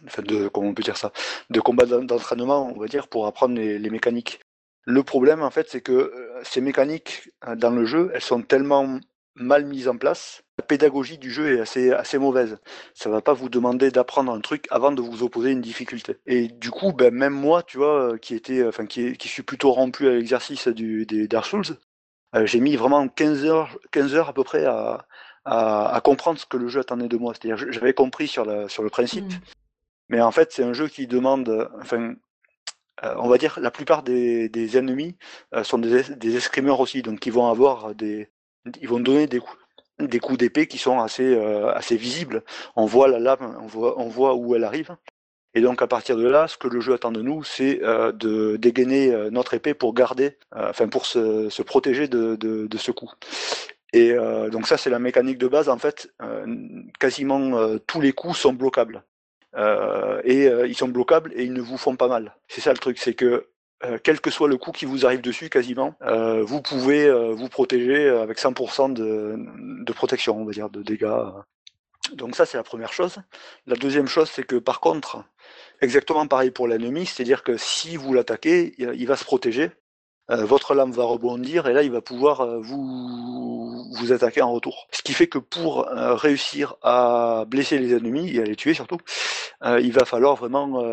enfin 0.05 0.21
de, 0.21 0.47
comment 0.47 0.69
on 0.69 0.73
dire 0.73 0.97
ça, 0.97 1.11
de 1.49 1.59
combats 1.59 1.85
d'en- 1.85 2.03
d'entraînement, 2.03 2.71
on 2.75 2.79
va 2.79 2.87
dire, 2.87 3.07
pour 3.07 3.27
apprendre 3.27 3.55
les, 3.55 3.89
mécaniques. 3.89 4.39
Le 4.85 5.03
problème, 5.03 5.41
en 5.41 5.49
fait, 5.49 5.67
c'est 5.69 5.81
que 5.81 5.91
euh, 5.91 6.41
ces 6.43 6.61
mécaniques 6.61 7.31
euh, 7.47 7.55
dans 7.55 7.71
le 7.71 7.85
jeu, 7.85 8.11
elles 8.13 8.21
sont 8.21 8.41
tellement 8.43 8.99
mal 9.33 9.65
mises 9.65 9.87
en 9.87 9.97
place. 9.97 10.43
La 10.59 10.65
pédagogie 10.65 11.17
du 11.17 11.31
jeu 11.31 11.57
est 11.57 11.59
assez, 11.59 11.91
assez 11.91 12.17
mauvaise. 12.17 12.57
Ça 12.93 13.09
va 13.09 13.21
pas 13.21 13.33
vous 13.33 13.49
demander 13.49 13.91
d'apprendre 13.91 14.31
un 14.31 14.39
truc 14.39 14.67
avant 14.69 14.91
de 14.91 15.01
vous 15.01 15.23
opposer 15.23 15.51
une 15.51 15.61
difficulté. 15.61 16.17
Et 16.25 16.47
du 16.47 16.69
coup, 16.71 16.93
ben, 16.93 17.13
même 17.13 17.33
moi, 17.33 17.63
tu 17.63 17.77
vois, 17.77 18.17
qui 18.19 18.35
était, 18.35 18.65
enfin, 18.65 18.85
qui, 18.85 19.17
qui 19.17 19.27
suis 19.27 19.43
plutôt 19.43 19.71
rompu 19.71 20.07
à 20.07 20.11
l'exercice 20.11 20.67
des 20.69 21.27
Dark 21.27 21.45
Souls, 21.45 21.77
j'ai 22.43 22.59
mis 22.59 22.75
vraiment 22.75 23.07
15 23.07 23.45
heures, 23.45 23.77
15 23.91 24.15
heures 24.15 24.29
à 24.29 24.33
peu 24.33 24.43
près 24.43 24.65
à, 24.65 25.05
à, 25.45 25.93
à 25.95 26.01
comprendre 26.01 26.39
ce 26.39 26.45
que 26.45 26.57
le 26.57 26.67
jeu 26.67 26.79
attendait 26.81 27.07
de 27.07 27.17
moi. 27.17 27.33
C'est-à-dire, 27.33 27.71
j'avais 27.71 27.93
compris 27.93 28.27
sur, 28.27 28.45
la, 28.45 28.67
sur 28.69 28.83
le 28.83 28.89
principe, 28.89 29.25
Mm. 29.25 29.39
mais 30.09 30.21
en 30.21 30.31
fait, 30.31 30.51
c'est 30.51 30.63
un 30.63 30.73
jeu 30.73 30.87
qui 30.87 31.07
demande, 31.07 31.69
enfin, 31.81 32.13
euh, 33.03 33.13
on 33.17 33.27
va 33.27 33.37
dire, 33.37 33.59
la 33.61 33.71
plupart 33.71 34.03
des, 34.03 34.49
des 34.49 34.77
ennemis 34.77 35.17
euh, 35.53 35.63
sont 35.63 35.77
des, 35.77 36.11
es- 36.11 36.15
des 36.15 36.35
escrimeurs 36.37 36.79
aussi, 36.79 37.01
donc 37.01 37.25
ils 37.25 37.33
vont 37.33 37.47
avoir 37.49 37.93
des, 37.95 38.29
ils 38.81 38.87
vont 38.87 38.99
donner 38.99 39.27
des 39.27 39.39
coups, 39.39 39.57
des 39.99 40.19
coups 40.19 40.37
d'épée 40.37 40.67
qui 40.67 40.77
sont 40.77 40.99
assez, 40.99 41.35
euh, 41.35 41.71
assez 41.73 41.97
visibles. 41.97 42.43
On 42.75 42.85
voit 42.85 43.07
la 43.07 43.19
lame, 43.19 43.57
on 43.61 43.67
voit, 43.67 43.99
on 43.99 44.07
voit 44.07 44.35
où 44.35 44.55
elle 44.55 44.63
arrive. 44.63 44.95
Et 45.53 45.61
donc 45.61 45.81
à 45.81 45.87
partir 45.87 46.17
de 46.17 46.27
là, 46.27 46.47
ce 46.49 46.57
que 46.57 46.67
le 46.67 46.81
jeu 46.81 46.93
attend 46.93 47.13
de 47.13 47.21
nous, 47.21 47.43
c'est 47.45 47.79
de 47.79 48.57
dégainer 48.57 49.29
notre 49.31 49.53
épée 49.53 49.73
pour 49.73 49.93
garder, 49.93 50.37
enfin 50.53 50.89
pour 50.89 51.05
se, 51.05 51.49
se 51.49 51.61
protéger 51.61 52.09
de, 52.09 52.35
de, 52.35 52.67
de 52.67 52.77
ce 52.77 52.91
coup. 52.91 53.09
Et 53.93 54.11
euh, 54.11 54.49
donc 54.49 54.67
ça, 54.67 54.77
c'est 54.77 54.89
la 54.89 54.99
mécanique 54.99 55.37
de 55.37 55.47
base. 55.47 55.69
En 55.69 55.77
fait, 55.77 56.11
euh, 56.21 56.45
quasiment 56.99 57.57
euh, 57.57 57.77
tous 57.77 58.01
les 58.01 58.11
coups 58.11 58.37
sont 58.37 58.53
bloquables. 58.53 59.03
Et 60.25 60.47
ils 60.67 60.75
sont 60.75 60.89
bloquables 60.89 61.31
et 61.33 61.45
ils 61.45 61.53
ne 61.53 61.61
vous 61.61 61.77
font 61.77 61.95
pas 61.95 62.09
mal. 62.09 62.35
C'est 62.49 62.59
ça 62.59 62.71
le 62.71 62.77
truc, 62.77 62.97
c'est 62.97 63.13
que 63.13 63.47
quel 64.03 64.19
que 64.19 64.29
soit 64.29 64.49
le 64.49 64.57
coup 64.57 64.73
qui 64.73 64.83
vous 64.83 65.05
arrive 65.05 65.21
dessus, 65.21 65.49
quasiment, 65.49 65.95
vous 66.41 66.61
pouvez 66.61 67.09
vous 67.33 67.47
protéger 67.47 68.09
avec 68.09 68.37
100% 68.37 68.91
de, 68.91 69.37
de 69.81 69.93
protection, 69.93 70.37
on 70.37 70.43
va 70.43 70.51
dire, 70.51 70.69
de 70.69 70.83
dégâts. 70.83 71.07
Donc 72.11 72.35
ça, 72.35 72.45
c'est 72.45 72.57
la 72.57 72.63
première 72.63 72.91
chose. 72.91 73.19
La 73.65 73.77
deuxième 73.77 74.07
chose, 74.07 74.29
c'est 74.29 74.43
que 74.43 74.57
par 74.57 74.81
contre, 74.81 75.23
exactement 75.79 76.27
pareil 76.27 76.51
pour 76.51 76.67
l'ennemi, 76.67 77.05
c'est-à-dire 77.05 77.41
que 77.41 77.55
si 77.55 77.95
vous 77.95 78.13
l'attaquez, 78.13 78.75
il 78.77 79.07
va 79.07 79.15
se 79.15 79.23
protéger, 79.23 79.71
euh, 80.31 80.43
votre 80.43 80.73
lame 80.73 80.91
va 80.91 81.03
rebondir 81.03 81.67
et 81.67 81.73
là, 81.73 81.83
il 81.83 81.91
va 81.91 82.01
pouvoir 82.01 82.41
euh, 82.41 82.59
vous, 82.59 83.85
vous 83.93 84.11
attaquer 84.11 84.41
en 84.41 84.51
retour. 84.51 84.87
Ce 84.91 85.03
qui 85.03 85.13
fait 85.13 85.27
que 85.27 85.37
pour 85.37 85.87
euh, 85.87 86.15
réussir 86.15 86.75
à 86.81 87.45
blesser 87.47 87.77
les 87.77 87.93
ennemis 87.95 88.35
et 88.35 88.41
à 88.41 88.43
les 88.43 88.55
tuer 88.55 88.73
surtout, 88.73 88.97
il 89.63 89.91
va 89.93 90.05
falloir 90.05 90.35
vraiment 90.35 90.83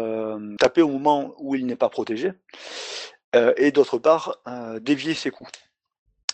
taper 0.59 0.81
au 0.81 0.89
moment 0.89 1.35
où 1.39 1.55
il 1.55 1.67
n'est 1.67 1.77
pas 1.77 1.91
protégé 1.91 2.33
et 3.35 3.71
d'autre 3.71 3.99
part 3.99 4.39
dévier 4.81 5.13
ses 5.13 5.31
coups. 5.31 5.51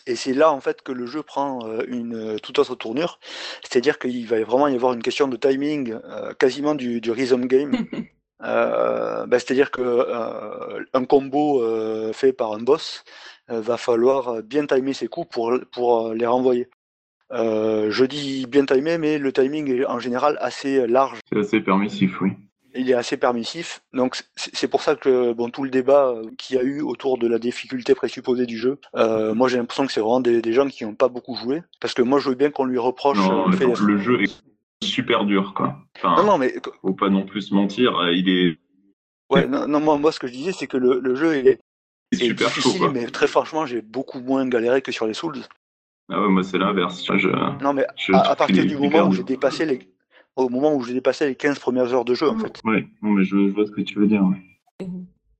Et 0.06 0.14
c'est 0.14 0.34
là 0.34 0.52
en 0.52 0.60
fait 0.60 0.82
que 0.82 0.92
le 0.92 1.06
jeu 1.06 1.24
prend 1.24 1.58
une 1.88 2.38
toute 2.40 2.60
autre 2.60 2.76
tournure, 2.76 3.18
c'est-à-dire 3.62 3.98
qu'il 3.98 4.24
va 4.28 4.40
vraiment 4.44 4.68
y 4.68 4.74
avoir 4.76 4.92
une 4.92 5.02
question 5.02 5.26
de 5.26 5.36
timing, 5.36 5.98
quasiment 6.38 6.76
du, 6.76 7.00
du 7.00 7.10
rhythm 7.10 7.46
game. 7.46 7.72
Euh, 8.42 9.26
bah, 9.26 9.38
c'est-à-dire 9.38 9.70
que 9.70 9.82
euh, 9.82 10.84
un 10.92 11.04
combo 11.04 11.62
euh, 11.62 12.12
fait 12.12 12.32
par 12.32 12.52
un 12.52 12.60
boss 12.60 13.04
va 13.48 13.78
falloir 13.78 14.42
bien 14.42 14.66
timer 14.66 14.92
ses 14.92 15.08
coups 15.08 15.28
pour, 15.30 15.58
pour 15.72 16.12
les 16.12 16.26
renvoyer. 16.26 16.68
Euh, 17.32 17.90
je 17.90 18.04
dis 18.04 18.46
bien 18.46 18.66
timer, 18.66 18.98
mais 18.98 19.18
le 19.18 19.32
timing 19.32 19.70
est 19.72 19.86
en 19.86 19.98
général 19.98 20.36
assez 20.40 20.86
large. 20.86 21.18
C'est 21.30 21.38
assez 21.38 21.60
permissif, 21.60 22.20
oui. 22.20 22.32
Il 22.74 22.90
est 22.90 22.94
assez 22.94 23.16
permissif, 23.16 23.80
donc 23.94 24.22
c'est 24.36 24.68
pour 24.68 24.82
ça 24.82 24.94
que 24.94 25.32
bon 25.32 25.48
tout 25.48 25.64
le 25.64 25.70
débat 25.70 26.14
qu'il 26.36 26.56
y 26.56 26.58
a 26.58 26.62
eu 26.62 26.82
autour 26.82 27.16
de 27.16 27.26
la 27.26 27.38
difficulté 27.38 27.94
présupposée 27.94 28.44
du 28.44 28.58
jeu, 28.58 28.78
euh, 28.94 29.34
moi 29.34 29.48
j'ai 29.48 29.56
l'impression 29.56 29.86
que 29.86 29.92
c'est 29.92 30.00
vraiment 30.00 30.20
des, 30.20 30.42
des 30.42 30.52
gens 30.52 30.68
qui 30.68 30.84
n'ont 30.84 30.94
pas 30.94 31.08
beaucoup 31.08 31.34
joué, 31.34 31.62
parce 31.80 31.94
que 31.94 32.02
moi 32.02 32.20
je 32.20 32.28
veux 32.28 32.34
bien 32.34 32.50
qu'on 32.50 32.66
lui 32.66 32.78
reproche 32.78 33.16
Non, 33.16 33.48
le 33.48 33.56
fait 33.56 33.64
le 33.64 33.98
jeu 33.98 34.22
est 34.22 34.42
super 34.82 35.24
dur, 35.24 35.54
quoi. 35.54 35.76
Enfin, 35.96 36.16
Non 36.16 36.32
non 36.32 36.38
mais 36.38 36.54
faut 36.82 36.94
pas 36.94 37.08
non 37.08 37.26
plus 37.26 37.42
se 37.42 37.54
mentir, 37.54 37.96
euh, 37.98 38.12
il 38.12 38.28
est 38.28 38.58
Ouais, 39.30 39.46
non, 39.46 39.68
non, 39.68 39.80
moi, 39.80 39.98
moi, 39.98 40.10
ce 40.10 40.18
que 40.18 40.26
je 40.26 40.32
disais, 40.32 40.52
c'est 40.52 40.66
que 40.66 40.78
le, 40.78 41.00
le 41.00 41.14
jeu, 41.14 41.36
il 41.38 41.48
est, 41.48 41.60
super 42.14 42.48
chaud, 42.48 42.60
difficile, 42.60 42.80
quoi. 42.80 42.90
mais 42.92 43.06
très 43.06 43.26
franchement, 43.26 43.66
j'ai 43.66 43.82
beaucoup 43.82 44.20
moins 44.20 44.48
galéré 44.48 44.80
que 44.80 44.90
sur 44.90 45.06
les 45.06 45.12
Souls. 45.12 45.36
Ah 46.10 46.22
ouais, 46.22 46.28
moi, 46.28 46.42
c'est 46.42 46.56
l'inverse. 46.56 47.04
Je, 47.04 47.28
Non, 47.62 47.74
mais 47.74 47.86
je 47.96 48.14
à, 48.14 48.34
partir 48.34 48.64
du 48.64 48.78
moment 48.78 49.06
où 49.08 49.12
j'ai 49.12 49.24
dépassé 49.24 49.66
les, 49.66 49.80
au 50.36 50.48
moment 50.48 50.74
où 50.74 50.82
j'ai 50.82 50.94
dépassé 50.94 51.26
les 51.26 51.34
15 51.34 51.58
premières 51.58 51.92
heures 51.92 52.06
de 52.06 52.14
jeu, 52.14 52.30
en 52.30 52.38
fait. 52.38 52.60
Ouais, 52.64 52.88
non, 53.02 53.10
mais 53.10 53.24
je, 53.24 53.36
je 53.36 53.52
vois 53.52 53.66
ce 53.66 53.70
que 53.70 53.82
tu 53.82 53.98
veux 53.98 54.06
dire. 54.06 54.22
ouais. 54.22 54.88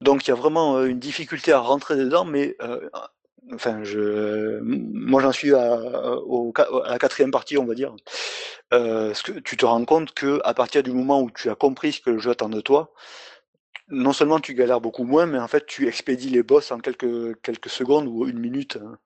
Donc 0.01 0.27
il 0.27 0.31
y 0.31 0.33
a 0.33 0.37
vraiment 0.37 0.77
euh, 0.77 0.87
une 0.87 0.99
difficulté 0.99 1.53
à 1.53 1.59
rentrer 1.59 1.97
dedans, 1.97 2.25
mais 2.25 2.57
euh, 2.63 2.89
enfin, 3.55 3.83
je, 3.85 4.61
moi 4.63 5.23
j'en 5.23 5.33
suis 5.33 5.55
à, 5.55 5.81
au, 6.19 6.53
à 6.85 6.91
la 6.91 6.99
quatrième 6.99 7.31
partie, 7.31 7.59
on 7.59 7.65
va 7.67 7.75
dire. 7.75 7.95
Euh, 8.73 9.15
ce 9.15 9.23
que 9.23 9.33
tu 9.41 9.57
te 9.57 9.65
rends 9.65 9.85
compte 9.85 10.13
que 10.13 10.41
à 10.45 10.55
partir 10.55 10.83
du 10.83 10.93
moment 10.93 11.23
où 11.23 11.31
tu 11.31 11.49
as 11.51 11.55
compris 11.55 11.93
ce 11.93 12.01
que 12.01 12.11
le 12.11 12.19
jeu 12.19 12.31
attend 12.31 12.49
de 12.49 12.61
toi, 12.61 12.93
non 13.89 14.13
seulement 14.13 14.41
tu 14.41 14.55
galères 14.55 14.81
beaucoup 14.81 15.05
moins, 15.05 15.27
mais 15.27 15.39
en 15.39 15.49
fait 15.49 15.65
tu 15.67 15.89
expédies 15.89 16.31
les 16.31 16.43
boss 16.43 16.71
en 16.71 16.79
quelques 16.79 17.41
quelques 17.43 17.71
secondes 17.71 18.07
ou 18.07 18.27
une 18.27 18.39
minute. 18.39 18.79
hein. 18.83 18.99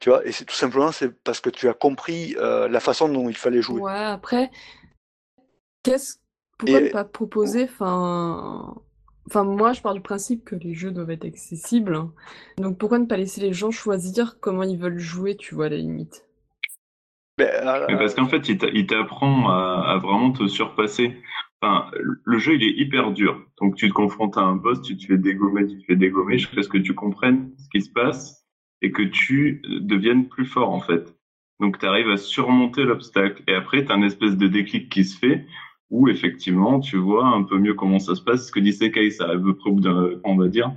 Tu 0.00 0.08
vois, 0.08 0.26
et 0.26 0.32
c'est 0.32 0.44
tout 0.46 0.54
simplement 0.54 0.92
c'est 0.92 1.10
parce 1.10 1.40
que 1.40 1.50
tu 1.50 1.68
as 1.68 1.74
compris 1.74 2.34
euh, 2.38 2.68
la 2.68 2.80
façon 2.80 3.08
dont 3.08 3.28
il 3.28 3.36
fallait 3.36 3.62
jouer. 3.62 3.80
Ouais, 3.82 3.92
après, 3.92 4.50
qu'est-ce 5.82 6.16
pourquoi 6.58 6.80
Et- 6.80 6.84
ne 6.84 6.88
pas 6.88 7.04
proposer, 7.04 7.64
enfin, 7.64 8.74
enfin 9.30 9.44
moi 9.44 9.72
je 9.72 9.80
pars 9.80 9.94
du 9.94 10.00
principe 10.00 10.44
que 10.44 10.56
les 10.56 10.74
jeux 10.74 10.90
doivent 10.90 11.10
être 11.10 11.24
accessibles, 11.24 11.94
hein. 11.94 12.12
donc 12.58 12.78
pourquoi 12.78 12.98
ne 12.98 13.06
pas 13.06 13.16
laisser 13.16 13.40
les 13.40 13.52
gens 13.52 13.70
choisir 13.70 14.40
comment 14.40 14.64
ils 14.64 14.78
veulent 14.78 14.98
jouer, 14.98 15.36
tu 15.36 15.54
vois, 15.54 15.66
à 15.66 15.68
la 15.70 15.76
limite? 15.76 16.24
Ben, 17.38 17.48
euh, 17.66 17.86
Mais 17.88 17.96
parce 17.96 18.14
qu'en 18.14 18.26
fait, 18.26 18.48
il 18.48 18.58
t'a- 18.58 18.68
il 18.68 18.86
t'apprend 18.86 19.48
à, 19.50 19.84
à 19.94 19.98
vraiment 19.98 20.32
te 20.32 20.46
surpasser. 20.46 21.16
Enfin, 21.62 21.90
le 22.24 22.38
jeu, 22.38 22.54
il 22.54 22.62
est 22.62 22.78
hyper 22.78 23.12
dur. 23.12 23.42
Donc, 23.60 23.76
tu 23.76 23.88
te 23.88 23.92
confrontes 23.92 24.36
à 24.36 24.42
un 24.42 24.56
boss, 24.56 24.82
tu 24.82 24.96
te 24.96 25.06
fais 25.06 25.18
dégommer, 25.18 25.66
tu 25.66 25.78
te 25.78 25.84
fais 25.84 25.96
dégommer 25.96 26.38
jusqu'à 26.38 26.62
ce 26.62 26.68
que 26.68 26.78
tu 26.78 26.94
comprennes 26.94 27.52
ce 27.58 27.68
qui 27.70 27.82
se 27.82 27.90
passe 27.92 28.46
et 28.82 28.92
que 28.92 29.02
tu 29.02 29.62
deviennes 29.80 30.28
plus 30.28 30.46
fort, 30.46 30.70
en 30.70 30.80
fait. 30.80 31.14
Donc, 31.60 31.78
tu 31.78 31.86
arrives 31.86 32.08
à 32.10 32.16
surmonter 32.16 32.84
l'obstacle. 32.84 33.42
Et 33.46 33.54
après, 33.54 33.84
tu 33.84 33.92
as 33.92 33.94
un 33.94 34.02
espèce 34.02 34.36
de 34.36 34.46
déclic 34.46 34.90
qui 34.90 35.04
se 35.04 35.18
fait 35.18 35.46
où, 35.90 36.08
effectivement, 36.08 36.80
tu 36.80 36.96
vois 36.96 37.26
un 37.26 37.42
peu 37.42 37.58
mieux 37.58 37.74
comment 37.74 37.98
ça 37.98 38.14
se 38.14 38.22
passe. 38.22 38.46
Ce 38.46 38.52
que 38.52 38.60
dit 38.60 38.72
Sekai, 38.72 39.10
ça 39.10 39.24
arrive 39.24 39.46
au 39.64 39.72
bout 39.72 39.80
d'un, 39.80 40.10
on 40.24 40.36
va 40.36 40.48
dire. 40.48 40.72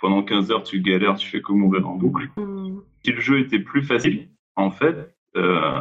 Pendant 0.00 0.22
15 0.22 0.50
heures, 0.50 0.62
tu 0.62 0.80
galères, 0.80 1.16
tu 1.16 1.28
fais 1.28 1.40
que 1.40 1.52
mourir 1.52 1.88
en 1.88 1.94
boucle. 1.96 2.28
Hmm. 2.36 2.80
Si 3.04 3.12
le 3.12 3.20
jeu 3.20 3.38
était 3.40 3.60
plus 3.60 3.82
facile, 3.82 4.28
en 4.56 4.70
fait, 4.70 5.14
euh, 5.36 5.80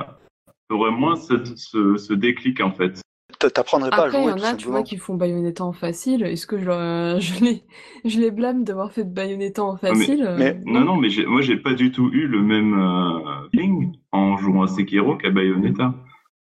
tu 0.70 0.76
aurais 0.76 0.92
moins 0.92 1.16
ce, 1.16 1.34
ce, 1.56 1.98
ce 1.98 2.14
déclic, 2.14 2.62
en 2.62 2.72
fait. 2.72 3.02
t'a- 3.40 3.50
t'apprendrais 3.50 3.90
pas 3.90 4.04
Après, 4.06 4.18
à 4.18 4.22
il 4.22 4.24
y 4.24 4.30
jouer 4.30 4.42
en 4.42 4.44
a, 4.46 4.56
tu 4.56 4.68
vois, 4.68 4.84
qui 4.84 4.98
font 4.98 5.16
Bayonetta 5.16 5.64
en 5.66 5.74
facile. 5.74 6.24
Est-ce 6.24 6.48
que 6.48 6.58
je, 6.58 6.66
leur- 6.66 7.20
je 7.20 7.44
les, 7.44 7.64
je 8.06 8.20
les 8.20 8.32
blâme 8.32 8.64
d'avoir 8.64 8.92
fait 8.92 9.04
Bayonetta 9.04 9.64
en 9.64 9.74
mais- 9.74 9.90
facile? 9.90 10.24
euh, 10.26 10.36
mais- 10.38 10.62
Non, 10.66 10.82
non, 10.82 10.96
mais 10.96 11.10
moi, 11.28 11.42
j'ai 11.42 11.58
pas 11.58 11.74
du 11.74 11.92
tout 11.92 12.10
eu 12.14 12.28
le 12.28 12.42
même 12.42 12.74
euh, 12.80 13.50
feeling 13.52 13.98
en 14.12 14.38
jouant 14.38 14.62
à 14.64 14.68
Sekiro 14.68 15.18
qu'à 15.18 15.32
Bayonetta. 15.32 15.94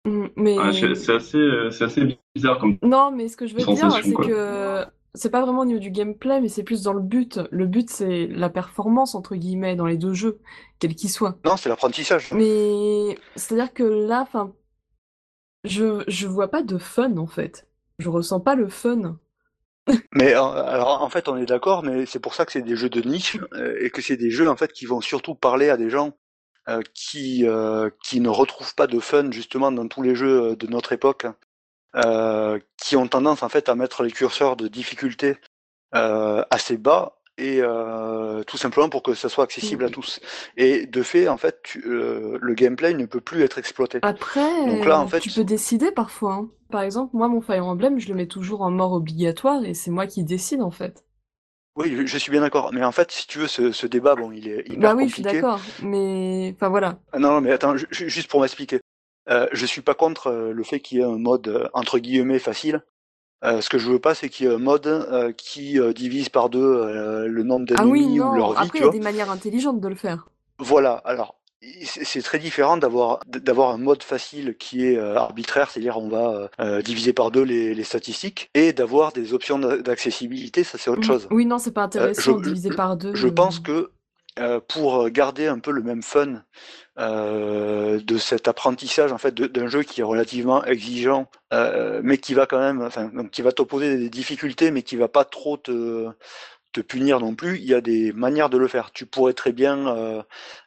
Hmm, 0.05 0.25
Mais 0.35 0.55
Ah, 0.59 0.71
c'est 0.73 1.13
assez, 1.13 1.37
euh, 1.37 1.69
c'est 1.69 1.83
assez 1.85 2.17
bizarre 2.35 2.59
comme. 2.59 2.77
non, 2.81 3.11
mais 3.11 3.27
ce 3.27 3.37
que 3.37 3.47
je 3.47 3.55
veux 3.55 3.63
dire, 3.63 3.91
c'est 4.03 4.13
que 4.13 4.85
c'est 5.13 5.29
pas 5.29 5.41
vraiment 5.41 5.61
au 5.61 5.65
niveau 5.65 5.79
du 5.79 5.91
gameplay, 5.91 6.39
mais 6.39 6.47
c'est 6.47 6.63
plus 6.63 6.83
dans 6.83 6.93
le 6.93 7.01
but. 7.01 7.39
Le 7.51 7.67
but, 7.67 7.89
c'est 7.89 8.27
la 8.27 8.49
performance, 8.49 9.15
entre 9.15 9.35
guillemets, 9.35 9.75
dans 9.75 9.85
les 9.85 9.97
deux 9.97 10.13
jeux, 10.13 10.39
quel 10.79 10.95
qu'il 10.95 11.09
soit. 11.09 11.37
Non, 11.45 11.57
c'est 11.57 11.69
l'apprentissage. 11.69 12.31
Mais 12.31 13.17
c'est-à-dire 13.35 13.73
que 13.73 13.83
là, 13.83 14.21
enfin, 14.21 14.53
je, 15.63 16.03
je 16.07 16.27
vois 16.27 16.49
pas 16.49 16.63
de 16.63 16.77
fun 16.77 17.17
en 17.17 17.27
fait. 17.27 17.67
Je 17.99 18.09
ressens 18.09 18.39
pas 18.39 18.55
le 18.55 18.69
fun. 18.69 19.19
Mais 20.13 20.33
euh, 20.35 20.41
alors 20.41 21.01
en 21.01 21.09
fait 21.09 21.27
on 21.27 21.37
est 21.37 21.45
d'accord, 21.45 21.83
mais 21.83 22.05
c'est 22.05 22.19
pour 22.19 22.35
ça 22.35 22.45
que 22.45 22.51
c'est 22.51 22.61
des 22.61 22.75
jeux 22.75 22.89
de 22.89 23.01
niche 23.01 23.37
euh, 23.53 23.75
et 23.81 23.89
que 23.89 24.01
c'est 24.01 24.15
des 24.15 24.29
jeux 24.29 24.47
en 24.47 24.55
fait 24.55 24.71
qui 24.71 24.85
vont 24.85 25.01
surtout 25.01 25.33
parler 25.33 25.69
à 25.69 25.77
des 25.77 25.89
gens 25.89 26.11
euh, 26.69 26.81
qui 26.93 27.47
euh, 27.47 27.89
qui 28.03 28.19
ne 28.19 28.29
retrouvent 28.29 28.75
pas 28.75 28.85
de 28.85 28.99
fun 28.99 29.31
justement 29.31 29.71
dans 29.71 29.87
tous 29.87 30.03
les 30.03 30.13
jeux 30.13 30.55
de 30.55 30.67
notre 30.67 30.91
époque, 30.91 31.25
euh, 31.95 32.59
qui 32.77 32.95
ont 32.95 33.07
tendance 33.07 33.43
en 33.43 33.49
fait 33.49 33.69
à 33.69 33.75
mettre 33.75 34.03
les 34.03 34.11
curseurs 34.11 34.55
de 34.55 34.67
difficulté 34.67 35.37
euh, 35.95 36.43
assez 36.49 36.77
bas 36.77 37.17
et 37.37 37.59
euh, 37.61 38.43
tout 38.43 38.57
simplement 38.57 38.89
pour 38.89 39.03
que 39.03 39.13
ça 39.13 39.29
soit 39.29 39.43
accessible 39.45 39.85
à 39.85 39.89
tous. 39.89 40.19
Et 40.57 40.85
de 40.85 41.01
fait 41.03 41.27
en 41.27 41.37
fait 41.37 41.59
tu- 41.63 41.83
euh, 41.85 42.37
le 42.41 42.53
gameplay 42.53 42.93
ne 42.93 43.05
peut 43.05 43.21
plus 43.21 43.41
être 43.43 43.57
exploité. 43.57 43.99
Après, 44.03 44.65
Donc 44.67 44.85
là, 44.85 44.99
en 44.99 45.07
fait, 45.07 45.19
tu 45.19 45.29
peux 45.31 45.43
décider 45.43 45.91
parfois. 45.91 46.33
hein. 46.33 46.49
Par 46.71 46.81
exemple, 46.81 47.15
moi, 47.15 47.27
mon 47.27 47.41
Fire 47.41 47.65
Emblem, 47.65 47.99
je 47.99 48.07
le 48.09 48.15
mets 48.15 48.27
toujours 48.27 48.61
en 48.61 48.71
mort 48.71 48.93
obligatoire 48.93 49.63
et 49.65 49.73
c'est 49.73 49.91
moi 49.91 50.07
qui 50.07 50.23
décide 50.23 50.61
en 50.61 50.71
fait. 50.71 51.05
Oui, 51.75 51.95
je, 52.05 52.17
suis 52.17 52.31
bien 52.31 52.41
d'accord. 52.41 52.71
Mais 52.73 52.83
en 52.83 52.91
fait, 52.91 53.11
si 53.11 53.27
tu 53.27 53.39
veux, 53.39 53.47
ce, 53.47 53.71
ce 53.71 53.87
débat, 53.87 54.15
bon, 54.15 54.31
il 54.31 54.47
est 54.47 54.67
hyper 54.67 54.77
Bah 54.77 54.93
oui, 54.95 55.07
je 55.07 55.13
suis 55.13 55.23
d'accord. 55.23 55.59
Mais 55.83 56.53
enfin 56.55 56.69
voilà. 56.69 56.99
Ah 57.13 57.19
Non, 57.19 57.31
non, 57.33 57.41
mais 57.41 57.51
attends, 57.51 57.77
ju- 57.77 57.87
ju- 57.91 58.09
juste 58.09 58.29
pour 58.29 58.41
m'expliquer. 58.41 58.80
Euh, 59.31 59.47
je 59.53 59.65
suis 59.65 59.81
pas 59.81 59.93
contre 59.93 60.27
euh, 60.27 60.51
le 60.51 60.63
fait 60.63 60.79
qu'il 60.81 60.97
y 60.97 61.01
ait 61.01 61.05
un 61.05 61.17
mode 61.17 61.47
euh, 61.47 61.67
entre 61.73 61.97
guillemets 61.99 62.39
facile. 62.39 62.83
Euh, 63.43 63.61
ce 63.61 63.69
que 63.69 63.79
je 63.79 63.89
veux 63.89 63.97
pas, 63.99 64.13
c'est 64.13 64.29
qu'il 64.29 64.45
y 64.45 64.49
ait 64.49 64.53
un 64.53 64.59
mode 64.59 64.85
euh, 64.85 65.31
qui 65.31 65.79
divise 65.95 66.29
par 66.29 66.49
deux 66.49 67.25
le 67.27 67.43
nombre 67.43 67.65
Ah 67.77 67.85
oui, 67.85 68.01
d'ennemis 68.01 68.19
ou 68.19 68.33
leur 68.35 68.51
vie, 68.51 68.57
Après, 68.61 68.79
il 68.79 68.85
y 68.85 68.87
a 68.87 68.91
des 68.91 68.99
manières 68.99 69.31
intelligentes 69.31 69.79
de 69.79 69.87
le 69.87 69.95
faire. 69.95 70.27
Voilà. 70.59 70.93
Alors, 71.05 71.35
c'est 71.83 72.21
très 72.23 72.39
différent 72.39 72.77
d'avoir 72.77 73.19
d'avoir 73.27 73.69
un 73.71 73.77
mode 73.77 74.01
facile 74.03 74.55
qui 74.57 74.85
est 74.85 74.97
euh, 74.97 75.15
arbitraire, 75.15 75.69
c'est-à-dire 75.71 75.97
on 75.97 76.07
va 76.09 76.49
euh, 76.59 76.81
diviser 76.81 77.13
par 77.13 77.29
deux 77.31 77.43
les, 77.43 77.73
les 77.73 77.83
statistiques, 77.83 78.49
et 78.53 78.73
d'avoir 78.73 79.11
des 79.11 79.33
options 79.33 79.57
d'a- 79.59 79.77
d'accessibilité, 79.77 80.63
ça 80.63 80.77
c'est 80.79 80.89
autre 80.91 81.03
chose. 81.03 81.27
Oui, 81.31 81.45
non, 81.45 81.57
c'est 81.59 81.71
pas 81.71 81.83
intéressant 81.83 82.37
je- 82.39 82.43
divisé 82.43 82.69
je- 82.71 82.75
par 82.75 82.97
deux. 82.97 83.13
Je 83.15 83.27
pense 83.27 83.59
que 83.59 83.91
pour 84.67 85.09
garder 85.09 85.47
un 85.47 85.59
peu 85.59 85.71
le 85.71 85.83
même 85.83 86.03
fun 86.03 86.43
euh, 86.99 87.99
de 88.01 88.17
cet 88.17 88.47
apprentissage 88.47 89.11
en 89.11 89.17
fait 89.17 89.33
d'un 89.33 89.67
jeu 89.67 89.83
qui 89.83 90.01
est 90.01 90.03
relativement 90.03 90.63
exigeant, 90.65 91.29
euh, 91.53 92.01
mais 92.03 92.17
qui 92.17 92.33
va 92.33 92.45
quand 92.45 92.59
même, 92.59 92.81
enfin, 92.81 93.09
donc, 93.13 93.31
qui 93.31 93.41
va 93.41 93.51
t'opposer 93.51 93.97
des 93.97 94.09
difficultés, 94.09 94.71
mais 94.71 94.81
qui 94.83 94.97
va 94.97 95.07
pas 95.07 95.25
trop 95.25 95.57
te 95.57 96.09
te 96.73 96.81
punir 96.81 97.19
non 97.19 97.35
plus. 97.35 97.57
Il 97.57 97.65
y 97.65 97.73
a 97.73 97.81
des 97.81 98.13
manières 98.13 98.49
de 98.49 98.57
le 98.57 98.67
faire. 98.67 98.91
Tu 98.91 99.05
pourrais 99.05 99.33
très 99.33 99.51
bien, 99.51 99.87
euh, 99.89 100.23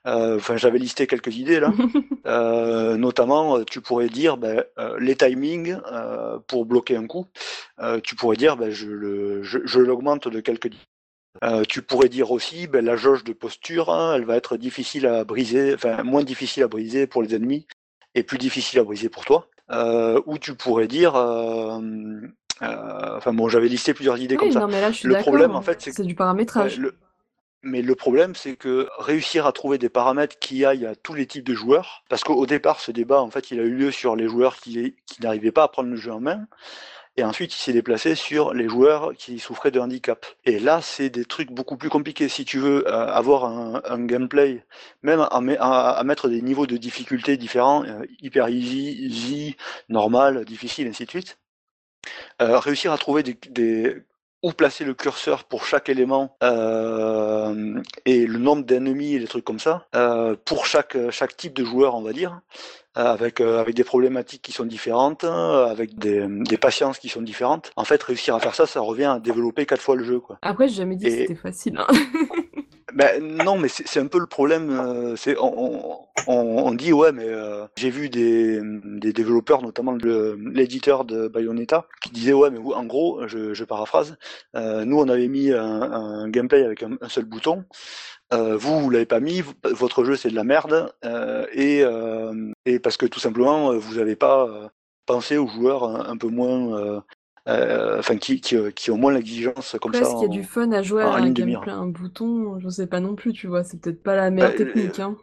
euh, 0.06 0.36
enfin, 0.36 0.56
j'avais 0.56 0.78
listé 0.78 1.06
quelques 1.06 1.36
idées 1.36 1.60
là. 1.60 1.72
Euh, 2.26 2.96
notamment, 2.96 3.58
euh, 3.58 3.64
tu 3.64 3.82
pourrais 3.82 4.08
dire 4.08 4.38
ben, 4.38 4.64
euh, 4.78 4.96
les 4.98 5.14
timings 5.14 5.76
euh, 5.92 6.38
pour 6.46 6.64
bloquer 6.64 6.96
un 6.96 7.06
coup. 7.06 7.26
Euh, 7.80 8.00
tu 8.02 8.16
pourrais 8.16 8.36
dire 8.36 8.56
ben, 8.56 8.70
je 8.70 8.86
le, 8.88 9.42
je, 9.42 9.58
je 9.64 9.78
l'augmente 9.78 10.28
de 10.28 10.40
quelques 10.40 10.70
euh, 11.42 11.62
tu 11.68 11.82
pourrais 11.82 12.08
dire 12.08 12.30
aussi, 12.30 12.66
ben, 12.66 12.84
la 12.84 12.96
jauge 12.96 13.24
de 13.24 13.32
posture, 13.32 13.90
hein, 13.90 14.14
elle 14.14 14.24
va 14.24 14.36
être 14.36 14.56
difficile 14.56 15.06
à 15.06 15.24
briser, 15.24 15.74
enfin 15.74 16.02
moins 16.02 16.22
difficile 16.22 16.62
à 16.62 16.68
briser 16.68 17.06
pour 17.06 17.22
les 17.22 17.34
ennemis 17.34 17.66
et 18.14 18.22
plus 18.22 18.38
difficile 18.38 18.78
à 18.78 18.84
briser 18.84 19.08
pour 19.08 19.24
toi. 19.24 19.48
Euh, 19.70 20.20
ou 20.26 20.38
tu 20.38 20.54
pourrais 20.54 20.86
dire, 20.86 21.16
euh, 21.16 21.80
enfin 22.60 23.32
bon, 23.32 23.48
j'avais 23.48 23.68
listé 23.68 23.94
plusieurs 23.94 24.18
idées 24.18 24.36
comme 24.36 24.48
Oui, 24.48 24.54
ça. 24.54 24.60
non, 24.60 24.68
mais 24.68 24.80
là, 24.80 24.90
je 24.90 24.98
suis 24.98 25.08
Le 25.08 25.16
problème, 25.16 25.52
en 25.52 25.62
fait, 25.62 25.80
c'est 25.80 26.02
du 26.04 26.14
paramétrage. 26.14 26.78
le- 26.78 26.94
Mais 27.62 27.80
le 27.80 27.94
problème, 27.94 28.34
c'est 28.34 28.56
que 28.56 28.88
réussir 28.98 29.46
à 29.46 29.52
trouver 29.52 29.78
des 29.78 29.88
paramètres 29.88 30.38
qui 30.38 30.66
aillent 30.66 30.84
à 30.86 30.94
tous 30.94 31.14
les 31.14 31.26
types 31.26 31.46
de 31.46 31.54
joueurs, 31.54 32.04
parce 32.10 32.22
qu'au 32.22 32.44
départ, 32.44 32.78
ce 32.80 32.92
débat, 32.92 33.22
en 33.22 33.30
fait, 33.30 33.50
il 33.50 33.58
a 33.58 33.62
eu 33.62 33.74
lieu 33.74 33.90
sur 33.90 34.16
les 34.16 34.28
joueurs 34.28 34.56
qui, 34.58 34.94
qui 35.06 35.22
n'arrivaient 35.22 35.50
pas 35.50 35.62
à 35.64 35.68
prendre 35.68 35.88
le 35.88 35.96
jeu 35.96 36.12
en 36.12 36.20
main, 36.20 36.46
et 37.16 37.24
ensuite, 37.24 37.54
il 37.54 37.58
s'est 37.58 37.72
déplacé 37.72 38.14
sur 38.16 38.54
les 38.54 38.68
joueurs 38.68 39.12
qui 39.16 39.38
souffraient 39.38 39.70
de 39.70 39.78
handicap. 39.80 40.26
Et 40.44 40.58
là, 40.58 40.80
c'est 40.82 41.10
des 41.10 41.24
trucs 41.24 41.50
beaucoup 41.52 41.76
plus 41.76 41.88
compliqués. 41.88 42.28
Si 42.28 42.44
tu 42.44 42.58
veux 42.58 42.86
euh, 42.88 43.06
avoir 43.06 43.44
un, 43.44 43.80
un 43.84 44.04
gameplay, 44.04 44.64
même 45.02 45.20
à, 45.20 45.26
à- 45.26 45.90
à 45.92 46.04
mettre 46.04 46.28
des 46.28 46.42
niveaux 46.42 46.66
de 46.66 46.76
difficulté 46.76 47.36
différents, 47.36 47.84
euh, 47.84 48.04
hyper 48.20 48.48
easy, 48.48 48.90
easy, 49.06 49.56
normal, 49.88 50.44
difficile, 50.44 50.88
ainsi 50.88 51.04
de 51.04 51.10
suite, 51.10 51.38
euh, 52.42 52.58
réussir 52.58 52.92
à 52.92 52.98
trouver 52.98 53.22
des, 53.22 53.34
des- 53.50 53.96
où 54.44 54.52
placer 54.52 54.84
le 54.84 54.92
curseur 54.94 55.44
pour 55.44 55.64
chaque 55.64 55.88
élément 55.88 56.36
euh, 56.42 57.80
et 58.04 58.26
le 58.26 58.38
nombre 58.38 58.62
d'ennemis 58.64 59.14
et 59.14 59.18
des 59.18 59.26
trucs 59.26 59.44
comme 59.44 59.58
ça 59.58 59.86
euh, 59.96 60.36
pour 60.44 60.66
chaque 60.66 60.96
chaque 61.10 61.34
type 61.36 61.54
de 61.54 61.64
joueur 61.64 61.94
on 61.94 62.02
va 62.02 62.12
dire 62.12 62.40
euh, 62.98 63.04
avec 63.06 63.40
euh, 63.40 63.58
avec 63.60 63.74
des 63.74 63.84
problématiques 63.84 64.42
qui 64.42 64.52
sont 64.52 64.66
différentes 64.66 65.24
avec 65.24 65.98
des, 65.98 66.26
des 66.28 66.58
patiences 66.58 66.98
qui 66.98 67.08
sont 67.08 67.22
différentes 67.22 67.72
en 67.76 67.84
fait 67.84 68.02
réussir 68.02 68.34
à 68.34 68.40
faire 68.40 68.54
ça 68.54 68.66
ça 68.66 68.80
revient 68.80 69.04
à 69.16 69.18
développer 69.18 69.64
quatre 69.66 69.80
fois 69.82 69.96
le 69.96 70.04
jeu 70.04 70.20
quoi 70.20 70.38
Après, 70.42 70.68
j'ai 70.68 70.74
jamais 70.76 70.96
dit 70.96 71.06
que 71.06 71.10
c'était 71.10 71.34
facile. 71.34 71.78
hein. 71.78 71.86
ben 72.94 73.22
non, 73.44 73.58
mais 73.58 73.68
c'est 73.68 73.98
un 74.00 74.06
peu 74.06 74.18
le 74.18 74.26
problème. 74.26 74.70
euh, 74.70 75.16
c'est 75.16 75.36
on, 75.38 76.06
on, 76.26 76.34
on 76.66 76.72
dit 76.74 76.92
ouais, 76.92 77.12
mais 77.12 77.26
euh, 77.26 77.66
j'ai 77.76 77.90
vu 77.90 78.08
des, 78.08 78.60
des 78.62 79.12
développeurs, 79.12 79.62
notamment 79.62 79.92
l'éditeur 79.92 81.04
de 81.04 81.28
Bayonetta, 81.28 81.86
qui 82.02 82.10
disait 82.10 82.32
ouais, 82.32 82.50
mais 82.50 82.58
vous, 82.58 82.72
en 82.72 82.84
gros, 82.84 83.26
je, 83.26 83.52
je 83.54 83.64
paraphrase, 83.64 84.16
euh, 84.56 84.84
nous 84.84 84.98
on 84.98 85.08
avait 85.08 85.28
mis 85.28 85.52
un, 85.52 85.82
un 85.82 86.28
gameplay 86.28 86.64
avec 86.64 86.82
un, 86.82 86.96
seul 87.08 87.24
bouton. 87.24 87.64
Euh, 88.32 88.56
vous, 88.56 88.80
vous 88.80 88.90
l'avez 88.90 89.06
pas 89.06 89.20
mis, 89.20 89.42
votre 89.64 90.04
jeu 90.04 90.16
c'est 90.16 90.30
de 90.30 90.34
la 90.34 90.44
merde, 90.44 90.92
euh, 91.04 91.46
et, 91.52 91.82
euh, 91.84 92.52
et 92.64 92.78
parce 92.78 92.96
que 92.96 93.06
tout 93.06 93.20
simplement 93.20 93.74
vous 93.76 93.98
avez 93.98 94.16
pas 94.16 94.46
euh, 94.48 94.68
pensé 95.06 95.36
aux 95.36 95.46
joueurs 95.48 95.84
un, 95.84 96.06
un 96.10 96.16
peu 96.16 96.28
moins 96.28 97.02
enfin 97.46 98.16
qui, 98.16 98.40
qui, 98.40 98.56
qui 98.74 98.90
ont 98.90 98.96
moins 98.96 99.12
l'exigence 99.12 99.76
comme 99.80 99.92
ça. 99.92 100.00
est-ce 100.00 100.10
qu'il 100.10 100.22
y 100.22 100.24
a 100.24 100.28
du 100.28 100.44
fun 100.44 100.72
à 100.72 100.82
jouer 100.82 101.02
à 101.02 101.12
un 101.12 101.30
gameplay, 101.30 101.72
un 101.72 101.86
bouton? 101.86 102.58
Je 102.58 102.68
sais 102.68 102.86
pas 102.86 103.00
non 103.00 103.14
plus, 103.14 103.32
tu 103.32 103.46
vois, 103.46 103.64
c'est 103.64 103.80
peut-être 103.80 104.02
pas 104.02 104.16
la 104.16 104.30
meilleure 104.30 104.50
Bah, 104.50 104.56
technique, 104.56 104.98
hein. 104.98 105.16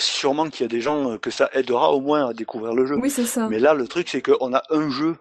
Sûrement 0.00 0.48
qu'il 0.48 0.64
y 0.64 0.64
a 0.64 0.68
des 0.68 0.80
gens 0.80 1.12
euh, 1.12 1.18
que 1.18 1.30
ça 1.30 1.50
aidera 1.52 1.92
au 1.92 2.00
moins 2.00 2.30
à 2.30 2.32
découvrir 2.32 2.72
le 2.72 2.86
jeu. 2.86 2.96
Oui, 2.96 3.10
c'est 3.10 3.26
ça. 3.26 3.48
Mais 3.50 3.58
là, 3.58 3.74
le 3.74 3.86
truc, 3.86 4.08
c'est 4.08 4.22
qu'on 4.22 4.54
a 4.54 4.62
un 4.70 4.88
jeu, 4.88 5.16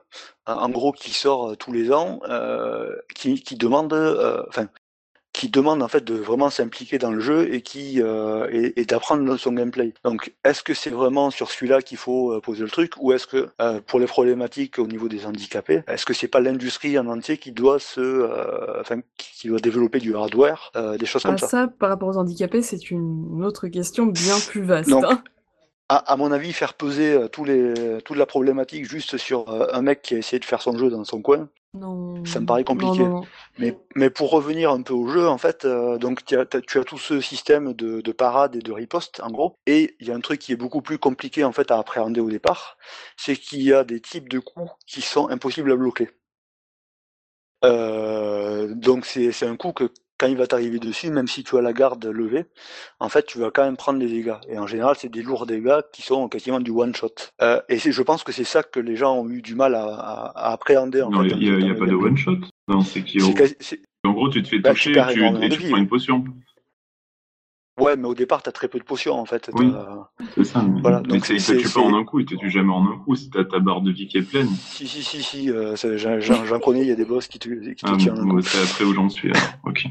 en 0.45 0.69
gros, 0.69 0.93
qui 0.93 1.11
sort 1.11 1.49
euh, 1.49 1.55
tous 1.55 1.73
les 1.73 1.91
ans, 1.91 2.21
euh, 2.29 2.95
qui, 3.13 3.43
qui 3.43 3.57
demande, 3.57 3.91
euh, 3.91 4.41
enfin, 4.47 4.67
qui 5.39 5.47
demande 5.47 5.81
en 5.81 5.87
fait 5.87 6.03
de 6.03 6.15
vraiment 6.15 6.49
s'impliquer 6.49 6.97
dans 6.97 7.11
le 7.11 7.21
jeu 7.21 7.53
et 7.53 7.61
qui 7.61 8.01
euh, 8.01 8.49
et, 8.51 8.81
et 8.81 8.83
d'apprendre 8.83 9.37
son 9.37 9.53
gameplay. 9.53 9.93
Donc, 10.03 10.33
est-ce 10.43 10.61
que 10.63 10.73
c'est 10.73 10.89
vraiment 10.89 11.31
sur 11.31 11.49
celui-là 11.49 11.81
qu'il 11.81 11.97
faut 11.97 12.33
euh, 12.33 12.41
poser 12.41 12.63
le 12.63 12.69
truc, 12.69 12.91
ou 12.99 13.13
est-ce 13.13 13.25
que 13.25 13.47
euh, 13.61 13.79
pour 13.87 13.99
les 14.01 14.05
problématiques 14.05 14.79
au 14.79 14.87
niveau 14.87 15.07
des 15.07 15.25
handicapés, 15.25 15.81
est-ce 15.87 16.05
que 16.05 16.13
c'est 16.13 16.27
pas 16.27 16.41
l'industrie 16.41 16.99
en 16.99 17.07
entier 17.07 17.37
qui 17.37 17.53
doit 17.53 17.79
se, 17.79 18.01
euh, 18.01 18.81
enfin, 18.81 18.99
qui 19.17 19.47
doit 19.47 19.59
développer 19.59 19.99
du 19.99 20.13
hardware, 20.13 20.71
euh, 20.75 20.97
des 20.97 21.05
choses 21.05 21.21
Ah, 21.23 21.29
comme 21.29 21.37
ça? 21.37 21.47
ça, 21.47 21.67
par 21.79 21.87
rapport 21.87 22.09
aux 22.09 22.17
handicapés, 22.17 22.61
c'est 22.61 22.91
une 22.91 23.45
autre 23.45 23.69
question 23.69 24.07
bien 24.07 24.35
plus 24.49 24.63
vaste, 24.63 24.89
Donc, 24.89 25.05
hein. 25.05 25.23
À, 25.89 25.97
à 26.13 26.15
mon 26.17 26.31
avis, 26.31 26.53
faire 26.53 26.75
peser 26.75 27.13
euh, 27.13 27.27
tous 27.27 27.43
les, 27.45 27.99
toute 28.05 28.17
la 28.17 28.25
problématique 28.27 28.85
juste 28.89 29.17
sur 29.17 29.49
euh, 29.49 29.67
un 29.73 29.81
mec 29.81 30.01
qui 30.03 30.15
a 30.15 30.17
essayé 30.19 30.39
de 30.39 30.45
faire 30.45 30.61
son 30.61 30.77
jeu 30.77 30.89
dans 30.89 31.03
son 31.03 31.21
coin, 31.21 31.49
Non. 31.73 32.23
ça 32.25 32.39
me 32.39 32.45
paraît 32.45 32.63
compliqué. 32.63 32.99
non, 32.99 33.09
non. 33.21 33.25
Mais, 33.57 33.75
mais 33.95 34.09
pour 34.09 34.29
revenir 34.31 34.71
un 34.71 34.81
peu 34.83 34.93
au 34.93 35.07
jeu, 35.07 35.27
en 35.27 35.37
fait, 35.39 35.65
euh, 35.65 35.97
donc 35.97 36.23
tu 36.25 36.37
as, 36.37 36.45
t'as- 36.45 36.61
tu 36.61 36.77
as 36.77 36.83
tout 36.83 36.97
ce 36.99 37.19
système 37.21 37.73
de, 37.73 38.01
de 38.01 38.11
parade 38.11 38.55
et 38.55 38.59
de 38.59 38.71
riposte, 38.71 39.19
en 39.21 39.31
gros. 39.31 39.55
Et 39.65 39.95
il 39.99 40.07
y 40.07 40.11
a 40.11 40.15
un 40.15 40.21
truc 40.21 40.39
qui 40.39 40.51
est 40.53 40.55
beaucoup 40.55 40.81
plus 40.81 40.99
compliqué 40.99 41.43
en 41.43 41.51
fait 41.51 41.71
à 41.71 41.77
appréhender 41.79 42.21
au 42.21 42.29
départ, 42.29 42.77
c'est 43.17 43.35
qu'il 43.35 43.63
y 43.63 43.73
a 43.73 43.83
des 43.83 43.99
types 43.99 44.29
de 44.29 44.39
coups 44.39 44.69
qui 44.87 45.01
sont 45.01 45.27
impossibles 45.29 45.71
à 45.71 45.75
bloquer. 45.75 46.09
Euh, 47.65 48.73
donc 48.73 49.05
c'est 49.05 49.43
un 49.43 49.57
coup 49.57 49.73
que 49.73 49.91
quand 50.19 50.27
il 50.27 50.37
va 50.37 50.45
t'arriver 50.45 50.77
dessus, 50.79 51.09
même 51.09 51.27
si 51.27 51.43
tu 51.43 51.57
as 51.57 51.61
la 51.61 51.73
garde 51.73 52.05
levée, 52.05 52.45
en 52.99 53.09
fait 53.09 53.25
tu 53.25 53.39
vas 53.39 53.49
quand 53.51 53.63
même 53.63 53.77
prendre 53.77 53.99
des 53.99 54.07
dégâts. 54.07 54.35
Et 54.49 54.59
en 54.59 54.67
général 54.67 54.95
c'est 54.99 55.09
des 55.09 55.23
lourds 55.23 55.45
dégâts 55.45 55.79
qui 55.93 56.01
sont 56.03 56.27
quasiment 56.27 56.59
du 56.59 56.71
one 56.71 56.93
shot. 56.93 57.09
Euh, 57.41 57.61
et 57.69 57.77
je 57.79 58.01
pense 58.03 58.23
que 58.23 58.31
c'est 58.31 58.43
ça 58.43 58.61
que 58.61 58.79
les 58.79 58.95
gens 58.95 59.15
ont 59.17 59.29
eu 59.29 59.41
du 59.41 59.55
mal 59.55 59.73
à, 59.75 59.83
à- 59.85 60.49
à 60.49 60.51
appréhender 60.51 61.01
en 61.01 61.09
Non, 61.09 61.23
il 61.23 61.37
n'y 61.37 61.49
a, 61.49 61.59
y 61.67 61.71
a 61.71 61.75
pas 61.75 61.85
de 61.85 61.95
one 61.95 62.17
shot. 62.17 62.37
Non, 62.67 62.81
c'est 62.81 63.01
qui 63.03 63.19
C'est 63.19 63.33
quasi- 63.33 63.55
c'est- 63.59 63.81
En 64.05 64.11
gros, 64.11 64.29
tu 64.29 64.41
te 64.43 64.47
fais 64.47 64.59
Bah, 64.59 64.71
toucher 64.71 64.91
tu, 64.93 64.99
et 64.99 65.49
tu 65.49 65.59
prends 65.67 65.75
hein. 65.77 65.79
une 65.79 65.87
potion. 65.87 66.23
Ouais, 67.79 67.95
mais 67.95 68.07
au 68.07 68.15
départ, 68.15 68.43
t'as 68.43 68.51
très 68.51 68.67
peu 68.67 68.77
de 68.79 68.83
potions 68.83 69.15
en 69.15 69.25
fait. 69.25 69.49
Oui. 69.53 69.71
C'est 70.35 70.43
ça. 70.43 70.61
Mais, 70.61 70.81
Voilà, 70.81 71.01
mais 71.01 71.07
donc 71.07 71.25
ça 71.25 71.33
tue 71.33 71.39
c'est- 71.39 71.73
pas 71.73 71.79
en 71.81 71.95
un 71.95 72.03
coup, 72.03 72.19
il 72.19 72.25
te 72.25 72.35
tue 72.35 72.49
jamais 72.49 72.71
en 72.73 72.83
un 72.85 72.97
coup 73.05 73.15
si 73.15 73.29
ta 73.29 73.43
barre 73.59 73.81
de 73.81 73.91
vie 73.91 74.07
qui 74.07 74.17
est 74.17 74.21
pleine. 74.21 74.47
Si, 74.67 74.87
si, 74.87 75.01
si, 75.03 75.23
si, 75.23 75.49
euh, 75.49 75.75
j'en- 75.95 76.59
connais, 76.59 76.81
il 76.81 76.87
y 76.87 76.91
a 76.91 76.95
des 76.95 77.05
boss 77.05 77.27
qui 77.27 77.39
te, 77.39 77.47
qui 77.49 77.75
te 77.75 77.85
Ah, 77.85 77.91
un 77.93 78.23
bon, 78.25 78.35
coup. 78.35 78.41
c'est 78.41 78.61
après 78.61 78.83
où 78.83 78.93
j'en 78.93 79.09
suis. 79.09 79.29
alors. 79.31 79.41
Ok. 79.65 79.85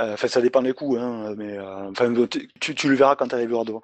Euh, 0.00 0.12
Enfin, 0.12 0.28
ça 0.28 0.40
dépend 0.42 0.60
des 0.62 0.74
coups, 0.74 0.98
hein, 1.00 1.34
mais 1.38 1.56
euh, 1.56 1.88
enfin, 1.90 2.12
tu, 2.60 2.74
tu 2.74 2.88
le 2.88 2.94
verras 2.96 3.16
quand 3.16 3.28
tu 3.28 3.34
arriveras 3.34 3.64
devant. 3.64 3.82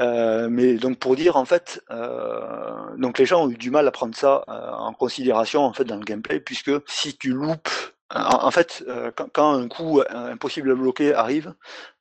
Euh, 0.00 0.48
mais 0.50 0.74
donc 0.74 0.98
pour 0.98 1.14
dire 1.14 1.36
en 1.36 1.44
fait, 1.44 1.82
euh, 1.90 2.96
donc 2.96 3.18
les 3.18 3.26
gens 3.26 3.44
ont 3.44 3.50
eu 3.50 3.56
du 3.56 3.70
mal 3.70 3.86
à 3.86 3.90
prendre 3.90 4.14
ça 4.14 4.44
euh, 4.48 4.70
en 4.72 4.92
considération 4.94 5.62
en 5.62 5.72
fait 5.74 5.84
dans 5.84 5.96
le 5.96 6.04
gameplay, 6.04 6.40
puisque 6.40 6.70
si 6.86 7.16
tu 7.18 7.30
loupes, 7.32 7.68
en, 8.14 8.50
fait, 8.50 8.84
euh, 8.88 9.10
quand, 9.32 9.54
un 9.54 9.68
coup 9.68 10.02
impossible 10.08 10.70
à 10.70 10.74
bloquer 10.74 11.14
arrive, 11.14 11.54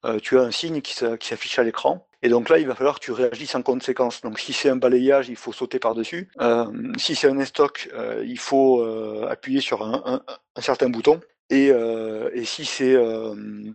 euh, 0.05 0.20
tu 0.20 0.38
as 0.38 0.41
un 0.41 0.51
signe 0.51 0.82
qui 0.82 0.93
s'a- 0.93 1.18
qui 1.18 1.28
s'affiche 1.30 1.57
à 1.59 1.64
l'écran. 1.64 2.07
Et 2.22 2.30
donc 2.30 2.49
là, 2.49 2.59
il 2.59 2.68
va 2.68 2.76
falloir 2.76 2.95
que 2.99 3.05
tu 3.05 3.12
réagisses 3.12 3.55
en 3.55 3.62
conséquence. 3.62 4.22
Donc 4.22 4.39
si 4.39 4.53
c'est 4.53 4.70
un 4.70 4.76
balayage, 4.76 5.30
il 5.30 5.36
faut 5.36 5.53
sauter 5.53 5.80
par-dessus. 5.80 6.30
Euh, 6.39 6.66
si 6.97 7.16
c'est 7.16 7.30
un 7.30 7.39
estoc, 7.39 7.89
euh, 7.93 8.24
il 8.26 8.39
faut 8.39 8.84
appuyer 9.28 9.62
sur 9.62 9.84
un, 9.84 10.22
certain 10.59 10.89
bouton. 10.89 11.20
Et, 11.49 11.72
si 12.45 12.66
c'est 12.66 12.95
un, 12.95 13.66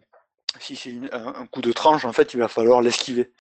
un 1.13 1.47
coup 1.47 1.61
de 1.61 1.73
tranche, 1.73 2.05
en 2.05 2.13
fait, 2.13 2.35
il 2.35 2.41
va 2.41 2.49
falloir 2.49 2.83
l'esquiver. 2.83 3.33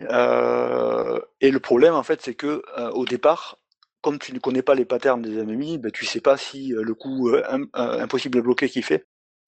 Et 0.00 1.50
le 1.50 1.58
problème, 1.60 1.94
en 1.94 2.02
fait, 2.02 2.22
c'est 2.22 2.34
que 2.34 2.62
au 2.92 3.04
départ, 3.04 3.59
comme 4.02 4.18
tu 4.18 4.32
ne 4.32 4.38
connais 4.38 4.62
pas 4.62 4.74
les 4.74 4.84
patterns 4.84 5.22
des 5.22 5.38
ennemis, 5.38 5.78
ben, 5.78 5.90
tu 5.90 6.04
sais 6.06 6.20
pas 6.20 6.36
si 6.36 6.72
euh, 6.74 6.82
le 6.82 6.94
coup 6.94 7.28
euh, 7.28 7.42
euh, 7.52 8.00
impossible 8.02 8.38
à 8.38 8.42
bloquer 8.42 8.68
qu'il 8.68 8.84
fait 8.84 9.06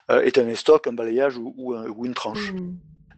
est 0.09 0.37
un 0.37 0.47
estoc, 0.49 0.87
un 0.89 0.93
balayage 0.93 1.39
ou, 1.39 1.55
ou 1.57 1.73
un- 1.75 1.89
ou 1.89 2.05
une 2.05 2.13
tranche. 2.13 2.53
Hmm. 2.53 2.73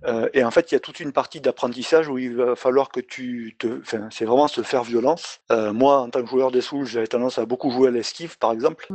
Euh, 0.07 0.29
et 0.35 0.45
en 0.45 0.51
fait, 0.51 0.71
il 0.71 0.75
y 0.75 0.77
a 0.77 0.81
toute 0.81 1.01
une 1.01 1.13
partie 1.13 1.41
d'apprentissage 1.41 2.09
où 2.09 2.19
il 2.19 2.37
va 2.37 2.57
falloir 2.57 2.91
que 2.91 3.01
tu 3.01 3.57
te, 3.59 3.81
enfin, 3.81 4.09
c'est 4.11 4.25
vraiment 4.27 4.49
se 4.49 4.63
faire 4.63 4.85
violence. 4.85 5.41
Euh, 5.51 5.73
moi, 5.73 5.99
en 6.01 6.11
tant 6.11 6.23
que 6.23 6.29
joueur 6.29 6.51
des 6.51 6.61
Souls, 6.61 6.87
j'avais 6.87 7.07
tendance 7.07 7.39
à 7.39 7.47
beaucoup 7.47 7.71
jouer 7.71 7.89
à 7.89 7.91
l'esquive, 7.91 8.37
par 8.39 8.53
exemple, 8.53 8.87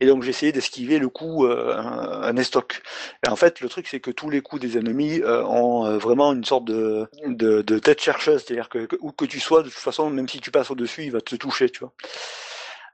et 0.00 0.06
donc 0.06 0.22
j'essayais 0.22 0.52
d'esquiver 0.52 0.98
le 0.98 1.08
coup 1.08 1.46
euh, 1.46 1.76
un, 1.76 2.22
un 2.22 2.36
estoc. 2.36 2.82
Et 3.26 3.28
en 3.28 3.36
fait, 3.36 3.60
le 3.60 3.68
truc, 3.68 3.86
c'est 3.88 4.00
que 4.00 4.10
tous 4.10 4.30
les 4.30 4.40
coups 4.40 4.62
des 4.62 4.78
ennemis 4.78 5.20
euh, 5.20 5.44
ont 5.44 5.86
euh, 5.86 5.98
vraiment 5.98 6.32
une 6.32 6.44
sorte 6.44 6.64
de, 6.64 7.08
de, 7.26 7.62
de 7.62 7.78
tête 7.78 8.00
chercheuse, 8.00 8.42
c'est-à-dire 8.44 8.68
que, 8.68 8.86
que- 8.86 8.96
où 9.00 9.12
que 9.12 9.24
tu 9.26 9.40
sois, 9.40 9.62
de 9.62 9.68
toute 9.68 9.78
façon, 9.78 10.08
même 10.10 10.28
si 10.28 10.40
tu 10.40 10.50
passes 10.50 10.70
au-dessus, 10.70 11.04
il 11.04 11.12
va 11.12 11.20
te 11.20 11.36
toucher, 11.36 11.68
tu 11.70 11.80
vois. 11.80 11.92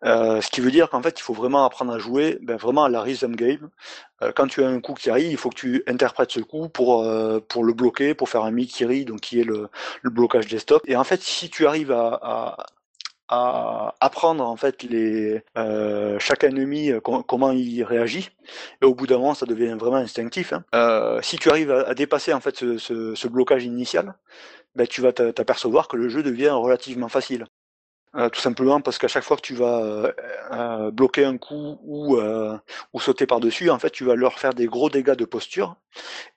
Euh, 0.04 0.40
ce 0.40 0.50
qui 0.50 0.60
veut 0.60 0.70
dire 0.70 0.88
qu'en 0.90 1.02
fait, 1.02 1.18
il 1.18 1.22
faut 1.22 1.34
vraiment 1.34 1.64
apprendre 1.64 1.92
à 1.92 1.98
jouer 1.98 2.38
ben, 2.42 2.56
vraiment 2.56 2.84
à 2.84 2.88
la 2.88 3.02
rhythm 3.02 3.34
game. 3.36 3.68
Euh, 4.22 4.32
quand 4.34 4.46
tu 4.48 4.62
as 4.64 4.68
un 4.68 4.80
coup 4.80 4.94
qui 4.94 5.10
arrive, 5.10 5.30
il 5.30 5.36
faut 5.36 5.50
que 5.50 5.56
tu 5.56 5.82
interprètes 5.86 6.30
ce 6.32 6.40
coup 6.40 6.68
pour, 6.68 7.02
euh, 7.02 7.40
pour 7.48 7.64
le 7.64 7.72
bloquer, 7.74 8.14
pour 8.14 8.28
faire 8.28 8.44
un 8.44 8.50
mikiri, 8.50 9.04
donc 9.04 9.20
qui 9.20 9.40
est 9.40 9.44
le, 9.44 9.68
le 10.02 10.10
blocage 10.10 10.46
des 10.48 10.58
stocks. 10.58 10.82
Et 10.86 10.96
en 10.96 11.04
fait, 11.04 11.20
si 11.22 11.50
tu 11.50 11.66
arrives 11.66 11.92
à, 11.92 12.18
à, 12.22 12.66
à 13.28 13.94
apprendre 14.00 14.44
en 14.44 14.56
fait 14.56 14.82
les 14.82 15.42
euh, 15.56 16.18
chaque 16.18 16.42
ennemi 16.44 16.90
euh, 16.90 17.00
com- 17.00 17.22
comment 17.26 17.52
il 17.52 17.82
réagit 17.84 18.30
et 18.82 18.84
au 18.84 18.94
bout 18.94 19.06
d'un 19.06 19.18
moment 19.18 19.34
ça 19.34 19.46
devient 19.46 19.76
vraiment 19.78 19.96
instinctif 19.96 20.52
hein. 20.52 20.64
Euh, 20.74 21.20
si 21.22 21.38
tu 21.38 21.48
arrives 21.48 21.70
à, 21.70 21.82
à 21.88 21.94
dépasser 21.94 22.32
en 22.32 22.40
fait 22.40 22.56
ce, 22.56 22.76
ce, 22.78 23.14
ce 23.14 23.28
blocage 23.28 23.64
initial 23.64 24.14
ben, 24.76 24.86
tu 24.86 25.00
vas 25.02 25.12
t'a- 25.12 25.32
t'apercevoir 25.32 25.88
que 25.88 25.96
le 25.96 26.08
jeu 26.08 26.22
devient 26.22 26.50
relativement 26.50 27.08
facile 27.08 27.46
euh, 28.16 28.28
tout 28.28 28.40
simplement 28.40 28.80
parce 28.80 28.98
qu'à 28.98 29.06
chaque 29.06 29.22
fois 29.22 29.36
que 29.36 29.42
tu 29.42 29.54
vas 29.54 29.82
euh, 29.84 30.12
euh, 30.52 30.90
bloquer 30.90 31.24
un 31.24 31.38
coup 31.38 31.78
ou, 31.82 32.18
ou 32.92 33.00
sauter 33.00 33.26
par-dessus, 33.26 33.70
en 33.70 33.78
fait, 33.78 33.90
tu 33.90 34.04
vas 34.04 34.16
leur 34.16 34.38
faire 34.38 34.52
des 34.54 34.66
gros 34.66 34.90
dégâts 34.90 35.14
de 35.14 35.24
posture. 35.24 35.76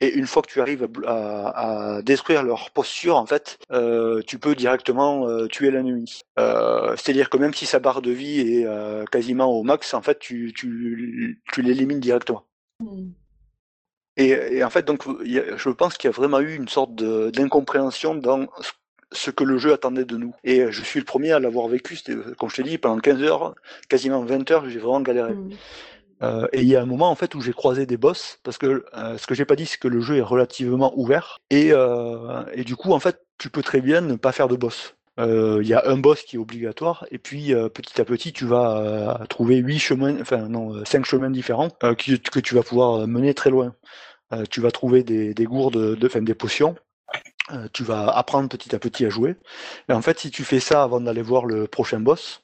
Et 0.01 0.13
une 0.13 0.27
fois 0.27 0.41
que 0.41 0.51
tu 0.51 0.61
arrives 0.61 0.87
à, 1.05 2.01
détruire 2.03 2.43
leur 2.43 2.71
posture, 2.71 3.17
en 3.17 3.25
fait, 3.25 3.57
tu 4.27 4.39
peux 4.39 4.55
directement 4.55 5.47
tuer 5.47 5.71
l'ennemi. 5.71 6.21
C'est-à-dire 6.37 7.29
que 7.29 7.37
même 7.37 7.53
si 7.53 7.65
sa 7.65 7.79
barre 7.79 8.01
de 8.01 8.11
vie 8.11 8.39
est 8.39 9.09
quasiment 9.11 9.51
au 9.51 9.63
max, 9.63 9.93
en 9.93 10.01
fait, 10.01 10.19
tu, 10.19 10.53
tu, 10.55 11.41
tu 11.51 11.61
l'élimines 11.61 11.99
directement. 11.99 12.45
Hmm. 12.79 13.11
Et, 14.15 14.29
et 14.29 14.63
en 14.63 14.69
fait, 14.69 14.85
donc, 14.85 15.03
je 15.23 15.69
pense 15.69 15.97
qu'il 15.97 16.07
y 16.07 16.13
a 16.13 16.15
vraiment 16.15 16.39
eu 16.39 16.55
une 16.55 16.67
sorte 16.67 16.93
d'incompréhension 16.95 18.13
dans 18.13 18.47
ce- 18.61 18.73
ce 19.13 19.31
que 19.31 19.43
le 19.43 19.57
jeu 19.57 19.73
attendait 19.73 20.05
de 20.05 20.17
nous. 20.17 20.33
Et 20.43 20.61
euh, 20.61 20.71
je 20.71 20.81
suis 20.81 20.99
le 20.99 21.05
premier 21.05 21.31
à 21.31 21.39
l'avoir 21.39 21.67
vécu, 21.67 21.97
euh, 22.09 22.33
comme 22.37 22.49
je 22.49 22.57
t'ai 22.57 22.63
dit, 22.63 22.77
pendant 22.77 22.99
15 22.99 23.21
heures, 23.23 23.55
quasiment 23.89 24.23
20 24.23 24.49
heures, 24.51 24.69
j'ai 24.69 24.79
vraiment 24.79 25.01
galéré. 25.01 25.33
Hmm. 25.33 25.49
Euh, 26.21 26.47
et 26.53 26.61
il 26.61 26.67
y 26.67 26.75
a 26.75 26.81
un 26.81 26.85
moment 26.85 27.09
en 27.09 27.15
fait 27.15 27.35
où 27.35 27.41
j'ai 27.41 27.51
croisé 27.53 27.85
des 27.85 27.97
boss, 27.97 28.39
parce 28.43 28.57
que 28.57 28.85
euh, 28.93 29.17
ce 29.17 29.27
que 29.27 29.35
j'ai 29.35 29.45
pas 29.45 29.55
dit, 29.55 29.65
c'est 29.65 29.79
que 29.79 29.87
le 29.89 29.99
jeu 29.99 30.17
est 30.17 30.21
relativement 30.21 30.93
ouvert, 30.97 31.37
et, 31.49 31.69
euh, 31.71 32.43
et 32.53 32.63
du 32.63 32.75
coup, 32.75 32.93
en 32.93 32.99
fait, 32.99 33.19
tu 33.37 33.49
peux 33.49 33.61
très 33.61 33.81
bien 33.81 34.01
ne 34.01 34.15
pas 34.15 34.31
faire 34.31 34.47
de 34.47 34.55
boss. 34.55 34.95
Il 35.19 35.67
y 35.67 35.73
a 35.75 35.83
un 35.85 35.97
boss 35.97 36.23
qui 36.23 36.37
est 36.37 36.39
obligatoire, 36.39 37.05
et 37.11 37.19
puis 37.19 37.53
petit 37.73 38.01
à 38.01 38.05
petit, 38.05 38.33
tu 38.33 38.45
vas 38.45 39.23
trouver 39.29 39.57
huit 39.57 39.77
chemins, 39.77 40.19
enfin 40.19 40.47
non, 40.49 40.83
cinq 40.85 41.05
chemins 41.05 41.29
différents 41.29 41.69
qui- 41.99 42.19
que 42.19 42.39
tu 42.39 42.55
vas 42.55 42.63
pouvoir 42.63 43.07
mener 43.07 43.35
très 43.35 43.51
loin. 43.51 43.75
Tu 44.49 44.59
vas 44.59 44.71
trouver 44.71 45.03
des, 45.03 45.35
des 45.35 45.43
gourdes, 45.45 45.97
de, 45.97 46.07
enfin, 46.07 46.23
des 46.23 46.33
potions. 46.33 46.73
Euh, 47.51 47.67
tu 47.73 47.83
vas 47.83 48.07
apprendre 48.07 48.47
petit 48.47 48.73
à 48.73 48.79
petit 48.79 49.05
à 49.05 49.09
jouer. 49.09 49.35
Et 49.89 49.93
en 49.93 50.01
fait, 50.01 50.19
si 50.19 50.31
tu 50.31 50.43
fais 50.43 50.61
ça 50.61 50.83
avant 50.83 51.01
d'aller 51.01 51.21
voir 51.21 51.45
le 51.45 51.67
prochain 51.67 51.99
boss, 51.99 52.41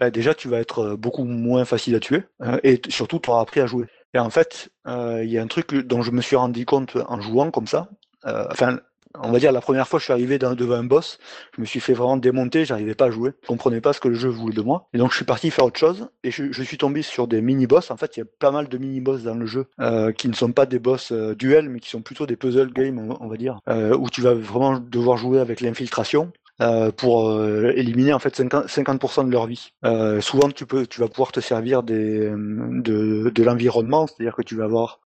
bah, 0.00 0.10
déjà 0.10 0.34
tu 0.34 0.48
vas 0.48 0.58
être 0.58 0.78
euh, 0.80 0.96
beaucoup 0.96 1.24
moins 1.24 1.66
facile 1.66 1.94
à 1.94 2.00
tuer 2.00 2.22
euh, 2.42 2.58
et 2.64 2.80
surtout 2.88 3.18
tu 3.18 3.28
auras 3.28 3.42
appris 3.42 3.60
à 3.60 3.66
jouer. 3.66 3.86
Et 4.14 4.18
en 4.18 4.30
fait, 4.30 4.70
euh, 4.86 5.22
il 5.22 5.30
y 5.30 5.38
a 5.38 5.42
un 5.42 5.46
truc 5.46 5.74
dont 5.74 6.00
je 6.00 6.10
me 6.10 6.22
suis 6.22 6.36
rendu 6.36 6.64
compte 6.64 6.96
en 7.06 7.20
jouant 7.20 7.50
comme 7.50 7.66
ça. 7.66 7.88
enfin, 8.24 8.80
on 9.18 9.32
va 9.32 9.38
dire 9.38 9.52
la 9.52 9.60
première 9.60 9.88
fois 9.88 9.98
que 9.98 10.02
je 10.02 10.04
suis 10.04 10.12
arrivé 10.12 10.38
devant 10.38 10.74
un 10.74 10.84
boss, 10.84 11.18
je 11.56 11.60
me 11.60 11.66
suis 11.66 11.80
fait 11.80 11.94
vraiment 11.94 12.16
démonter, 12.16 12.64
j'arrivais 12.64 12.94
pas 12.94 13.06
à 13.06 13.10
jouer, 13.10 13.32
je 13.42 13.48
comprenais 13.48 13.80
pas 13.80 13.92
ce 13.92 14.00
que 14.00 14.08
le 14.08 14.14
jeu 14.14 14.28
voulait 14.28 14.54
de 14.54 14.62
moi. 14.62 14.88
Et 14.94 14.98
donc 14.98 15.10
je 15.10 15.16
suis 15.16 15.24
parti 15.24 15.50
faire 15.50 15.64
autre 15.64 15.78
chose 15.78 16.08
et 16.22 16.30
je, 16.30 16.62
suis 16.62 16.78
tombé 16.78 17.02
sur 17.02 17.26
des 17.26 17.40
mini-boss. 17.40 17.90
En 17.90 17.96
fait, 17.96 18.16
il 18.16 18.20
y 18.20 18.22
a 18.22 18.26
pas 18.38 18.50
mal 18.50 18.68
de 18.68 18.78
mini-boss 18.78 19.22
dans 19.22 19.34
le 19.34 19.46
jeu 19.46 19.66
euh, 19.80 20.12
qui 20.12 20.28
ne 20.28 20.34
sont 20.34 20.52
pas 20.52 20.66
des 20.66 20.78
boss 20.78 21.10
euh, 21.12 21.34
duels, 21.34 21.68
mais 21.68 21.80
qui 21.80 21.90
sont 21.90 22.02
plutôt 22.02 22.26
des 22.26 22.36
puzzle 22.36 22.72
games, 22.72 23.16
on, 23.20 23.28
va 23.28 23.36
dire, 23.36 23.58
euh, 23.68 23.96
où 23.96 24.08
tu 24.08 24.20
vas 24.20 24.34
vraiment 24.34 24.78
devoir 24.78 25.16
jouer 25.16 25.40
avec 25.40 25.60
l'infiltration 25.60 26.32
euh, 26.60 26.92
pour 26.92 27.42
éliminer 27.42 28.12
en 28.12 28.18
fait 28.18 28.38
50%, 28.38 28.68
50% 28.68 29.26
de 29.26 29.32
leur 29.32 29.46
vie. 29.46 29.72
Souvent, 30.20 30.50
tu 30.50 30.66
peux, 30.66 30.86
tu 30.86 31.00
vas 31.00 31.08
pouvoir 31.08 31.32
te 31.32 31.40
servir 31.40 31.82
de, 31.82 32.32
de 32.84 33.42
l'environnement, 33.42 34.06
c'est-à-dire 34.06 34.36
que 34.36 34.42
tu 34.42 34.54
vas 34.56 34.64
avoir 34.64 35.00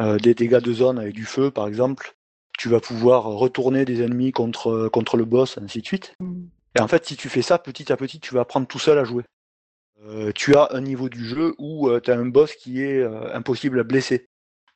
des 0.00 0.34
dégâts 0.34 0.60
de 0.60 0.72
zone 0.72 0.98
avec 0.98 1.14
du 1.14 1.24
feu, 1.24 1.50
par 1.50 1.68
exemple. 1.68 2.16
Tu 2.58 2.68
vas 2.68 2.80
pouvoir 2.80 3.24
retourner 3.24 3.84
des 3.84 4.02
ennemis 4.02 4.32
contre 4.32 4.88
contre 4.88 5.16
le 5.16 5.24
boss, 5.24 5.58
ainsi 5.58 5.80
de 5.80 5.86
suite. 5.86 6.14
Hmm. 6.20 6.46
Et 6.76 6.80
en 6.80 6.88
fait, 6.88 7.06
si 7.06 7.16
tu 7.16 7.28
fais 7.28 7.42
ça 7.42 7.58
petit 7.58 7.92
à 7.92 7.96
petit, 7.96 8.20
tu 8.20 8.34
vas 8.34 8.40
apprendre 8.42 8.66
tout 8.66 8.78
seul 8.78 8.98
à 8.98 9.04
jouer. 9.04 9.24
euh, 10.06 10.32
tu 10.34 10.54
as 10.56 10.68
un 10.72 10.80
niveau 10.80 11.08
du 11.08 11.24
jeu 11.24 11.54
où 11.58 11.90
tu 12.00 12.10
as 12.10 12.16
un 12.18 12.26
boss 12.26 12.54
qui 12.54 12.82
est 12.82 12.98
euh, 13.00 13.34
impossible 13.34 13.80
à 13.80 13.84
blesser. 13.84 14.26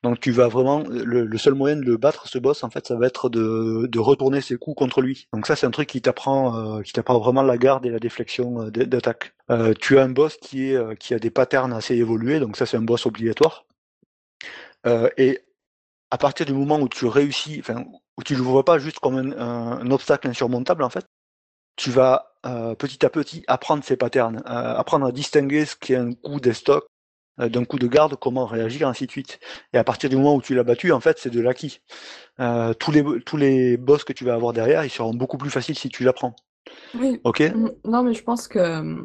Donc 0.05 0.21
tu 0.21 0.31
vas 0.31 0.47
vraiment 0.49 0.85
le, 0.89 1.25
le 1.27 1.39
seul 1.39 1.55
moyen 1.55 1.77
de 1.77 1.83
le 1.83 1.97
battre 1.97 2.29
ce 2.29 2.39
boss 2.39 2.63
en 2.63 2.71
fait 2.71 2.87
ça 2.87 2.95
va 2.97 3.07
être 3.09 3.29
de, 3.29 3.87
de 3.89 3.99
retourner 3.99 4.41
ses 4.41 4.57
coups 4.57 4.77
contre 4.79 5.01
lui. 5.03 5.27
Donc 5.33 5.47
ça 5.47 5.57
c'est 5.57 5.67
un 5.67 5.73
truc 5.73 5.89
qui 5.89 6.01
t'apprend 6.01 6.79
euh, 6.79 6.83
qui 6.83 6.93
t'apprend 6.93 7.19
vraiment 7.19 7.43
la 7.43 7.59
garde 7.59 7.85
et 7.85 7.91
la 7.91 7.99
déflexion 7.99 8.63
euh, 8.63 8.71
d'attaque. 8.71 9.35
Euh, 9.51 9.75
tu 9.81 9.99
as 9.99 10.05
un 10.05 10.09
boss 10.11 10.37
qui 10.37 10.71
est 10.71 10.77
euh, 10.77 10.95
qui 10.95 11.15
a 11.15 11.19
des 11.19 11.31
patterns 11.31 11.73
assez 11.73 11.97
évolués 11.97 12.39
donc 12.39 12.57
ça 12.57 12.65
c'est 12.65 12.77
un 12.77 12.83
boss 12.83 13.07
obligatoire. 13.07 13.67
Euh, 14.87 15.09
et 15.17 15.41
à 16.11 16.19
partir 16.19 16.47
du 16.47 16.53
moment 16.55 16.79
où 16.81 16.89
tu 16.89 17.07
réussis, 17.07 17.59
enfin 17.61 17.85
où 18.17 18.23
tu 18.23 18.35
le 18.35 18.43
vois 18.43 18.65
pas 18.65 18.79
juste 18.79 18.99
comme 19.01 19.17
un, 19.19 19.33
un- 19.39 19.81
un 19.81 19.91
obstacle 19.91 20.29
insurmontable 20.29 20.83
en 20.83 20.91
fait, 20.91 21.07
tu 21.77 21.91
vas 21.91 22.35
euh, 22.47 22.75
petit 22.75 23.05
à 23.05 23.11
petit 23.11 23.45
apprendre 23.47 23.85
ces 23.85 23.97
patterns, 23.97 24.39
euh, 24.47 24.75
apprendre 24.77 25.07
à 25.07 25.13
distinguer 25.13 25.65
ce 25.67 25.77
qui 25.77 25.93
est 25.93 25.97
un 25.97 26.13
coup 26.13 26.41
d'estoc 26.41 26.87
euh, 27.41 27.49
d'un 27.49 27.65
coup 27.65 27.79
de 27.79 27.87
garde, 27.87 28.17
comment 28.17 28.47
réagir, 28.47 28.89
ainsi 28.89 29.07
de 29.07 29.11
suite. 29.13 29.39
Et 29.73 29.79
à 29.79 29.85
partir 29.85 30.11
du 30.11 30.17
moment 30.17 30.35
où 30.37 30.43
tu 30.43 30.55
l'as 30.55 30.65
battu, 30.65 30.93
en 30.93 31.01
fait, 31.01 31.19
c'est 31.19 31.31
de 31.31 31.41
l'acquis. 31.41 31.81
Euh, 32.41 32.75
tous 32.75 32.93
les 32.93 33.05
tous 33.25 33.37
les 33.37 33.77
boss 33.77 34.05
que 34.05 34.13
tu 34.13 34.25
vas 34.25 34.35
avoir 34.35 34.53
derrière, 34.53 34.85
ils 34.85 34.91
seront 34.91 35.15
beaucoup 35.15 35.39
plus 35.39 35.51
faciles 35.51 35.79
si 35.79 35.89
tu 35.89 36.05
l'apprends. 36.05 36.35
Oui. 36.95 37.21
Ok? 37.25 37.41
Mm, 37.41 37.69
Non, 37.85 38.03
mais 38.03 38.15
je 38.15 38.23
pense 38.23 38.49
que 38.49 38.59
euh, 38.59 39.03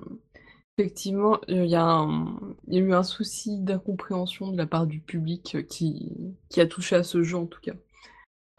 effectivement, 0.77 1.39
il 1.47 1.65
y 1.65 1.75
a 1.75 1.85
un- 1.85 2.37
il 2.67 2.75
y 2.75 2.77
a 2.77 2.81
eu 2.81 2.93
un 2.93 3.03
souci 3.03 3.59
d'incompréhension 3.59 4.51
de 4.51 4.57
la 4.57 4.65
part 4.65 4.87
du 4.87 4.99
public 4.99 5.55
euh, 5.55 5.61
qui, 5.61 6.11
qui 6.49 6.61
a 6.61 6.65
touché 6.65 6.95
à 6.95 7.03
ce 7.03 7.23
jeu 7.23 7.37
en 7.37 7.45
tout 7.45 7.61
cas. 7.61 7.73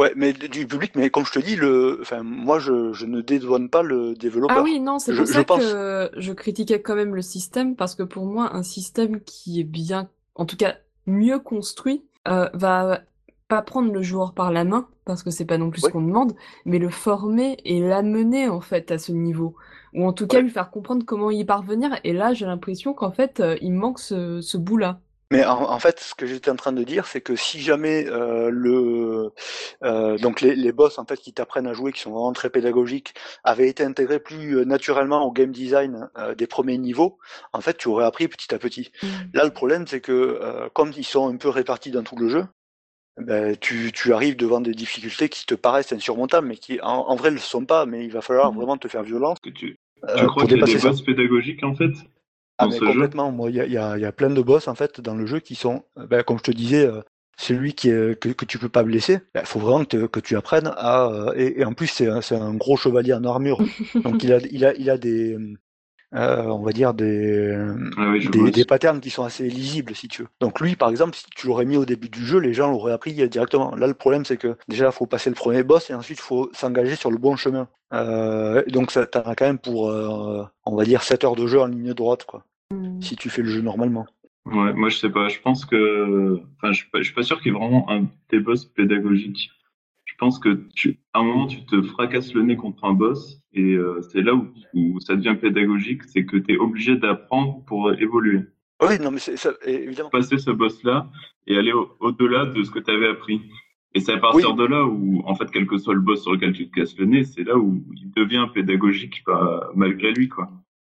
Ouais, 0.00 0.12
mais 0.16 0.32
du 0.32 0.66
public, 0.66 0.92
mais 0.96 1.08
comme 1.10 1.24
je 1.24 1.30
te 1.30 1.38
dis, 1.38 1.54
le, 1.54 1.98
enfin, 2.00 2.24
moi, 2.24 2.58
je, 2.58 2.92
je 2.92 3.06
ne 3.06 3.20
dédouane 3.20 3.68
pas 3.70 3.82
le 3.82 4.14
développeur. 4.14 4.56
Ah 4.58 4.62
oui, 4.62 4.80
non, 4.80 4.98
c'est 4.98 5.14
pour 5.14 5.24
je 5.24 5.32
ça 5.32 5.44
pense- 5.44 5.60
que 5.62 6.10
je 6.16 6.32
critiquais 6.32 6.82
quand 6.82 6.96
même 6.96 7.14
le 7.14 7.22
système, 7.22 7.76
parce 7.76 7.94
que 7.94 8.02
pour 8.02 8.26
moi, 8.26 8.56
un 8.56 8.64
système 8.64 9.20
qui 9.20 9.60
est 9.60 9.64
bien, 9.64 10.10
en 10.34 10.46
tout 10.46 10.56
cas 10.56 10.74
mieux 11.06 11.38
construit, 11.38 12.02
euh, 12.26 12.48
va 12.54 13.02
pas 13.46 13.62
prendre 13.62 13.92
le 13.92 14.02
joueur 14.02 14.34
par 14.34 14.50
la 14.50 14.64
main, 14.64 14.88
parce 15.04 15.22
que 15.22 15.30
c'est 15.30 15.44
pas 15.44 15.58
non 15.58 15.70
plus 15.70 15.82
ce 15.82 15.88
qu'on 15.90 16.02
demande, 16.02 16.34
mais 16.64 16.80
le 16.80 16.88
former 16.90 17.56
et 17.64 17.78
l'amener 17.78 18.48
en 18.48 18.60
fait 18.60 18.90
à 18.90 18.98
ce 18.98 19.12
niveau, 19.12 19.54
ou 19.94 20.06
en 20.06 20.12
tout 20.12 20.26
cas 20.26 20.38
Ouais. 20.38 20.42
lui 20.42 20.50
faire 20.50 20.70
comprendre 20.70 21.04
comment 21.06 21.30
y 21.30 21.44
parvenir. 21.44 21.98
Et 22.04 22.12
là, 22.12 22.34
j'ai 22.34 22.46
l'impression 22.46 22.94
qu'en 22.94 23.12
fait, 23.12 23.40
euh, 23.40 23.56
il 23.62 23.72
manque 23.72 23.98
ce, 24.00 24.40
ce 24.40 24.56
bout-là. 24.58 25.00
Mais 25.32 25.44
en, 25.46 25.62
en 25.70 25.78
fait, 25.80 25.98
ce 26.00 26.14
que 26.14 26.26
j'étais 26.26 26.50
en 26.50 26.56
train 26.56 26.72
de 26.72 26.84
dire, 26.84 27.06
c'est 27.06 27.20
que 27.20 27.34
si 27.34 27.60
jamais 27.60 28.06
euh, 28.08 28.50
le 28.50 29.32
euh, 29.82 30.18
donc 30.18 30.40
les, 30.40 30.54
les 30.54 30.70
boss 30.72 30.98
en 30.98 31.06
fait 31.06 31.16
qui 31.16 31.32
t'apprennent 31.32 31.66
à 31.66 31.72
jouer, 31.72 31.92
qui 31.92 32.00
sont 32.00 32.12
vraiment 32.12 32.32
très 32.32 32.50
pédagogiques, 32.50 33.14
avaient 33.42 33.68
été 33.68 33.82
intégrés 33.84 34.20
plus 34.20 34.58
euh, 34.58 34.64
naturellement 34.64 35.24
au 35.26 35.32
game 35.32 35.50
design 35.50 36.08
euh, 36.18 36.34
des 36.34 36.46
premiers 36.46 36.78
niveaux, 36.78 37.18
en 37.52 37.60
fait, 37.60 37.76
tu 37.78 37.88
aurais 37.88 38.04
appris 38.04 38.28
petit 38.28 38.54
à 38.54 38.58
petit. 38.58 38.92
Là, 39.32 39.44
le 39.44 39.50
problème, 39.52 39.86
c'est 39.88 40.00
que 40.00 40.12
euh, 40.12 40.68
comme 40.74 40.92
ils 40.96 41.04
sont 41.06 41.28
un 41.32 41.36
peu 41.36 41.48
répartis 41.48 41.90
dans 41.90 42.02
tout 42.04 42.16
le 42.16 42.28
jeu, 42.28 42.46
ben, 43.18 43.56
tu, 43.58 43.92
tu 43.92 44.12
arrives 44.14 44.36
devant 44.36 44.60
des 44.62 44.74
difficultés 44.74 45.28
qui 45.30 45.46
te 45.46 45.54
paraissent 45.56 45.92
insurmontables, 45.92 46.48
mais 46.48 46.56
qui 46.56 46.80
en, 46.82 46.88
en 47.08 47.16
vrai 47.16 47.30
ne 47.30 47.36
le 47.36 47.40
sont 47.42 47.66
pas. 47.66 47.86
Mais 47.86 48.04
il 48.04 48.12
va 48.12 48.22
falloir 48.22 48.52
Mhm. 48.52 48.54
vraiment 48.54 48.76
te 48.78 48.88
faire 48.88 49.04
violence 49.04 49.38
Que 49.42 49.50
tu, 49.50 49.78
tu 50.16 50.26
crois 50.26 50.44
pour 50.44 50.48
qu'il 50.48 50.56
y 50.58 50.60
a 50.60 50.64
des 50.64 50.74
dépasser 50.74 50.78
ça. 50.78 50.88
boss 50.90 51.02
pédagogiques 51.02 51.62
en 51.64 51.74
fait 51.74 51.92
Ah 52.58 52.66
dans 52.66 52.70
mais 52.70 52.80
complètement, 52.80 53.32
moi 53.32 53.50
il 53.50 53.56
y 53.56 53.60
a, 53.60 53.66
il 53.66 53.72
y, 53.72 53.78
a, 53.78 53.96
il 53.96 54.02
y 54.02 54.04
a 54.04 54.12
plein 54.12 54.30
de 54.30 54.40
boss 54.42 54.68
en 54.68 54.74
fait 54.74 55.00
dans 55.00 55.14
le 55.14 55.26
jeu 55.26 55.40
qui 55.40 55.54
sont, 55.56 55.84
euh, 55.98 56.06
ben, 56.06 56.22
comme 56.22 56.38
je 56.38 56.44
te 56.44 56.50
disais, 56.52 56.86
euh, 56.86 57.02
celui 57.36 57.74
qui 57.74 57.88
est, 57.90 58.18
que, 58.20 58.28
que 58.28 58.44
tu 58.44 58.58
peux 58.58 58.68
pas 58.68 58.84
blesser, 58.84 59.18
il 59.34 59.40
faut 59.44 59.58
vraiment 59.58 59.84
que, 59.84 59.96
te- 59.96 60.06
que 60.06 60.20
tu 60.20 60.36
apprennes 60.36 60.72
à... 60.76 61.06
euh, 61.08 61.32
et, 61.36 61.60
et 61.60 61.64
en 61.64 61.74
plus 61.74 61.88
c'est 61.88 62.08
un, 62.08 62.20
c'est 62.20 62.36
un 62.36 62.54
gros 62.54 62.76
chevalier 62.76 63.12
en 63.12 63.24
armure, 63.24 63.64
donc 64.04 64.22
il 64.22 64.32
a, 64.32 64.38
il 64.38 64.64
a, 64.64 64.72
il 64.74 64.88
a 64.90 64.98
des... 64.98 65.36
euh, 66.14 66.44
on 66.44 66.62
va 66.62 66.72
dire 66.72 66.94
des, 66.94 67.56
Ah 67.96 68.10
oui, 68.10 68.28
des, 68.28 68.64
patterns 68.64 69.00
qui 69.00 69.10
sont 69.10 69.24
assez 69.24 69.48
lisibles 69.48 69.94
si 69.94 70.08
tu 70.08 70.22
veux. 70.22 70.28
Donc 70.40 70.60
lui 70.60 70.76
par 70.76 70.90
exemple, 70.90 71.16
si 71.16 71.24
tu 71.34 71.46
l'aurais 71.46 71.64
mis 71.64 71.76
au 71.76 71.84
début 71.84 72.08
du 72.08 72.24
jeu, 72.24 72.38
les 72.38 72.54
gens 72.54 72.70
l'auraient 72.70 72.92
appris 72.92 73.12
directement. 73.12 73.74
Là 73.74 73.86
le 73.86 73.94
problème 73.94 74.24
c'est 74.24 74.36
que 74.36 74.56
déjà 74.68 74.86
il 74.86 74.92
faut 74.92 75.06
passer 75.06 75.30
le 75.30 75.36
premier 75.36 75.62
boss 75.62 75.90
et 75.90 75.94
ensuite 75.94 76.18
il 76.18 76.22
faut 76.22 76.50
s'engager 76.52 76.96
sur 76.96 77.10
le 77.10 77.18
bon 77.18 77.36
chemin. 77.36 77.68
Euh, 77.92 78.62
donc 78.68 78.90
ça 78.90 79.06
t'en 79.06 79.22
as 79.22 79.34
quand 79.34 79.46
même 79.46 79.58
pour, 79.58 79.90
euh, 79.90 80.44
on 80.64 80.74
va 80.74 80.84
dire 80.84 81.02
7 81.02 81.24
heures 81.24 81.36
de 81.36 81.46
jeu 81.46 81.60
en 81.60 81.66
ligne 81.66 81.94
droite 81.94 82.24
quoi 82.24 82.44
Mm. 82.70 83.00
si 83.00 83.16
tu 83.16 83.30
fais 83.30 83.42
le 83.42 83.48
jeu 83.48 83.60
normalement. 83.60 84.06
Ouais, 84.46 84.72
moi 84.74 84.88
je 84.88 84.98
sais 84.98 85.10
pas, 85.10 85.28
je 85.28 85.40
pense 85.40 85.64
que. 85.64 86.40
Enfin, 86.56 86.72
je 86.72 86.78
suis 86.78 86.90
pas, 86.90 86.98
je 86.98 87.04
suis 87.04 87.14
pas 87.14 87.22
sûr 87.22 87.40
qu'il 87.40 87.52
y 87.52 87.54
ait 87.54 87.58
vraiment 87.58 87.90
un 87.90 88.06
des 88.30 88.40
boss 88.40 88.64
pédagogiques. 88.64 89.50
Je 90.14 90.18
pense 90.18 90.38
que 90.38 90.64
tu, 90.76 91.00
à 91.12 91.18
un 91.18 91.24
moment, 91.24 91.48
tu 91.48 91.66
te 91.66 91.82
fracasses 91.82 92.32
le 92.34 92.42
nez 92.42 92.56
contre 92.56 92.84
un 92.84 92.92
boss 92.92 93.40
et 93.52 93.74
euh, 93.74 94.00
c'est 94.12 94.22
là 94.22 94.32
où, 94.32 94.46
où 94.72 95.00
ça 95.00 95.16
devient 95.16 95.36
pédagogique, 95.40 96.04
c'est 96.04 96.24
que 96.24 96.36
tu 96.36 96.54
es 96.54 96.56
obligé 96.56 96.94
d'apprendre 96.96 97.64
pour 97.66 97.92
évoluer. 97.94 98.42
Oui, 98.80 98.98
non 99.00 99.10
mais 99.10 99.18
ça, 99.18 99.50
évidemment. 99.64 100.10
Passer 100.10 100.38
ce 100.38 100.52
boss-là 100.52 101.08
et 101.48 101.58
aller 101.58 101.72
au- 101.72 101.96
au-delà 101.98 102.46
de 102.46 102.62
ce 102.62 102.70
que 102.70 102.78
tu 102.78 102.92
avais 102.92 103.08
appris. 103.08 103.42
Et 103.92 103.98
c'est 104.00 104.12
à 104.12 104.18
partir 104.18 104.50
Oui. 104.50 104.56
de 104.56 104.64
là 104.66 104.84
où, 104.86 105.22
en 105.26 105.34
fait, 105.34 105.50
quel 105.52 105.66
que 105.66 105.78
soit 105.78 105.94
le 105.94 106.00
boss 106.00 106.22
sur 106.22 106.32
lequel 106.32 106.52
tu 106.52 106.68
te 106.70 106.74
casses 106.80 106.96
le 106.96 107.06
nez, 107.06 107.24
c'est 107.24 107.42
là 107.44 107.56
où 107.56 107.84
il 107.96 108.10
devient 108.12 108.46
pédagogique 108.54 109.22
bah, 109.26 109.68
malgré 109.74 110.12
lui, 110.12 110.28
quoi. 110.28 110.48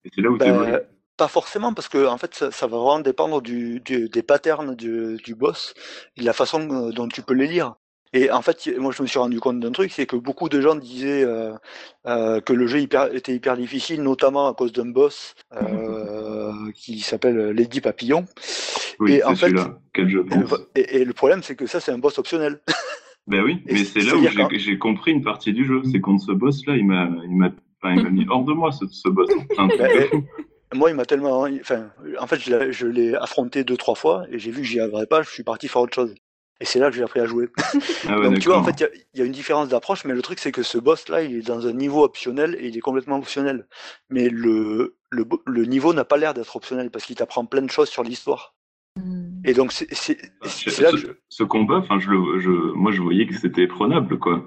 Et 0.04 0.10
c'est 0.14 0.20
là 0.20 0.30
où 0.30 0.38
tu 0.38 0.46
évolues. 0.46 0.72
Ben, 0.72 0.80
pas 1.16 1.28
forcément 1.28 1.74
parce 1.74 1.88
que 1.88 2.06
en 2.06 2.16
fait 2.18 2.32
ça, 2.34 2.52
ça 2.52 2.68
va 2.68 2.76
vraiment 2.78 3.00
dépendre 3.00 3.42
du, 3.42 3.80
du- 3.80 4.08
des 4.08 4.22
patterns 4.22 4.76
du, 4.76 5.16
du 5.16 5.34
boss 5.34 5.74
et 6.16 6.20
de 6.20 6.24
la 6.26 6.32
façon 6.32 6.60
euh, 6.70 6.92
dont 6.92 7.08
tu 7.08 7.22
peux 7.22 7.34
les 7.34 7.48
lire. 7.48 7.74
Et 8.12 8.30
en 8.30 8.40
fait, 8.42 8.68
moi 8.78 8.92
je 8.96 9.02
me 9.02 9.06
suis 9.06 9.18
rendu 9.18 9.38
compte 9.40 9.60
d'un 9.60 9.72
truc, 9.72 9.92
c'est 9.92 10.06
que 10.06 10.16
beaucoup 10.16 10.48
de 10.48 10.60
gens 10.60 10.74
disaient 10.76 11.24
euh, 11.24 11.52
euh, 12.06 12.40
que 12.40 12.52
le 12.52 12.66
jeu 12.66 12.80
hyper- 12.80 13.14
était 13.14 13.34
hyper 13.34 13.56
difficile, 13.56 14.02
notamment 14.02 14.48
à 14.48 14.54
cause 14.54 14.72
d'un 14.72 14.86
boss 14.86 15.34
euh, 15.54 16.52
qui 16.74 17.00
s'appelle 17.00 17.50
Lady 17.50 17.80
Papillon. 17.80 18.24
Oui, 19.00 19.12
et 19.14 19.24
en 19.24 19.30
c'est 19.30 19.36
fait- 19.36 19.46
celui-là, 19.46 19.78
quel 19.92 20.08
je 20.08 20.18
pense. 20.20 20.54
Et, 20.74 20.98
et 21.00 21.04
le 21.04 21.12
problème, 21.12 21.42
c'est 21.42 21.54
que 21.56 21.66
ça, 21.66 21.80
c'est 21.80 21.92
un 21.92 21.98
boss 21.98 22.18
optionnel. 22.18 22.60
Ben 23.26 23.42
oui, 23.42 23.62
mais 23.66 23.84
c'est 23.84 24.00
là 24.00 24.16
où 24.16 24.48
j'ai 24.56 24.78
compris 24.78 25.12
une 25.12 25.22
partie 25.22 25.52
du 25.52 25.66
jeu. 25.66 25.82
C'est 25.92 26.00
contre 26.00 26.24
ce 26.24 26.32
boss-là, 26.32 26.76
il 26.76 26.86
m'a, 26.86 27.10
il 27.24 27.36
m'a, 27.36 27.50
enfin, 27.82 27.94
il 27.94 28.02
m'a 28.02 28.08
mis 28.08 28.24
hors 28.26 28.42
de 28.42 28.54
moi 28.54 28.72
ce, 28.72 28.86
ce 28.90 29.06
boss. 29.10 29.28
C'est 29.50 29.58
un 29.60 29.68
truc 29.68 29.80
Ben, 29.80 30.00
de 30.00 30.06
fou. 30.06 30.24
Moi, 30.74 30.88
il 30.88 30.96
m'a 30.96 31.04
tellement, 31.04 31.42
enfin, 31.60 31.90
en 32.18 32.26
fait, 32.26 32.38
je 32.40 32.56
l'ai- 32.56 32.72
je 32.72 32.86
l'ai 32.86 33.14
affronté 33.14 33.64
deux 33.64 33.76
trois 33.76 33.96
fois 33.96 34.24
et 34.30 34.38
j'ai 34.38 34.50
vu 34.50 34.62
que 34.62 34.66
j'y 34.66 34.80
arriverais 34.80 35.04
pas. 35.04 35.20
Je 35.20 35.28
suis 35.28 35.42
parti 35.42 35.68
faire 35.68 35.82
autre 35.82 35.94
chose. 35.94 36.14
Et 36.60 36.64
c'est 36.64 36.78
là 36.80 36.90
que 36.90 36.96
j'ai 36.96 37.02
appris 37.02 37.20
à 37.20 37.26
jouer. 37.26 37.48
Ah 38.08 38.18
ouais, 38.18 38.24
Donc 38.30 38.38
tu 38.40 38.48
vois, 38.48 38.58
en 38.58 38.64
fait, 38.64 38.80
il 38.80 38.82
y 38.82 38.84
a- 38.86 38.90
il 39.14 39.20
y, 39.20 39.22
a 39.22 39.26
une 39.26 39.32
différence 39.32 39.68
d'approche, 39.68 40.04
mais 40.04 40.14
le 40.14 40.22
truc, 40.22 40.38
c'est 40.38 40.52
que 40.52 40.62
ce 40.62 40.78
boss-là, 40.78 41.22
il 41.22 41.36
est 41.36 41.46
dans 41.46 41.66
un 41.66 41.72
niveau 41.72 42.02
optionnel 42.04 42.56
et 42.58 42.68
il 42.68 42.76
est 42.76 42.80
complètement 42.80 43.16
optionnel. 43.16 43.66
Mais 44.10 44.28
le, 44.28 44.96
le, 45.10 45.64
niveau 45.64 45.94
n'a 45.94 46.04
pas 46.04 46.16
l'air 46.16 46.34
d'être 46.34 46.54
optionnel 46.56 46.90
parce 46.90 47.04
qu'il 47.04 47.16
t'apprend 47.16 47.44
plein 47.46 47.62
de 47.62 47.70
choses 47.70 47.88
sur 47.88 48.02
l'histoire. 48.02 48.54
Mm. 48.96 49.42
Et 49.44 49.54
donc, 49.54 49.72
c'est 49.72 49.86
Ah, 49.92 50.48
c'est 50.48 50.80
là 50.80 50.90
ce, 50.90 50.96
que 50.96 51.00
je... 51.00 51.06
ce 51.28 51.42
combat, 51.44 51.76
enfin, 51.76 51.98
je 52.00 52.10
le, 52.10 52.40
je, 52.40 52.50
moi, 52.50 52.90
je 52.90 53.02
voyais 53.02 53.26
que 53.26 53.34
c'était 53.34 53.68
prenable, 53.68 54.18
quoi. 54.18 54.44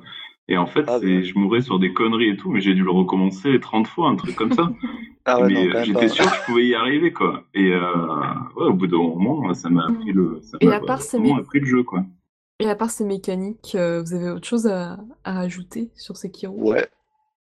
Et 0.47 0.57
en 0.57 0.67
fait, 0.67 0.83
Ah, 0.87 0.97
c'est, 0.99 1.23
je 1.23 1.37
mourais 1.37 1.61
sur 1.61 1.79
des 1.79 1.93
conneries 1.93 2.29
et 2.29 2.37
tout, 2.37 2.51
mais 2.51 2.61
j'ai 2.61 2.73
dû 2.73 2.83
le 2.83 2.91
recommencer 2.91 3.59
30 3.59 3.87
fois, 3.87 4.09
un 4.09 4.15
truc 4.15 4.35
comme 4.35 4.51
ça. 4.51 4.71
Ah 5.23 5.39
ouais, 5.39 5.47
mais 5.49 5.53
non, 5.53 5.67
quand 5.67 5.73
même 5.75 5.85
j'étais 5.85 6.07
sûr 6.09 6.25
que 6.25 6.35
je 6.35 6.41
pouvais 6.45 6.65
y 6.65 6.73
arriver, 6.73 7.13
quoi. 7.13 7.43
Et 7.53 7.71
euh, 7.71 8.33
ouais, 8.55 8.65
au 8.65 8.73
bout 8.73 8.87
d'un 8.87 8.97
moment, 8.97 9.53
ça 9.53 9.69
m'a 9.69 9.85
appris 9.85 10.11
le, 10.11 10.39
ça 10.41 10.57
Et 10.59 10.65
m'a 10.65 10.77
à 10.77 10.79
part 10.79 10.99
ces 11.01 11.19
mé- 11.19 11.39
appris 11.39 11.59
le 11.59 11.67
jeu, 11.67 11.83
quoi. 11.83 12.03
Et 12.59 12.67
à 12.67 12.75
part 12.75 12.89
ces 12.89 13.05
mécaniques, 13.05 13.75
euh, 13.75 14.01
vous 14.01 14.15
avez 14.15 14.31
autre 14.31 14.47
chose 14.47 14.65
à, 14.65 14.97
à 15.23 15.33
rajouter 15.33 15.91
sur 15.95 16.17
Sekiro? 16.17 16.55
Ouais. 16.57 16.87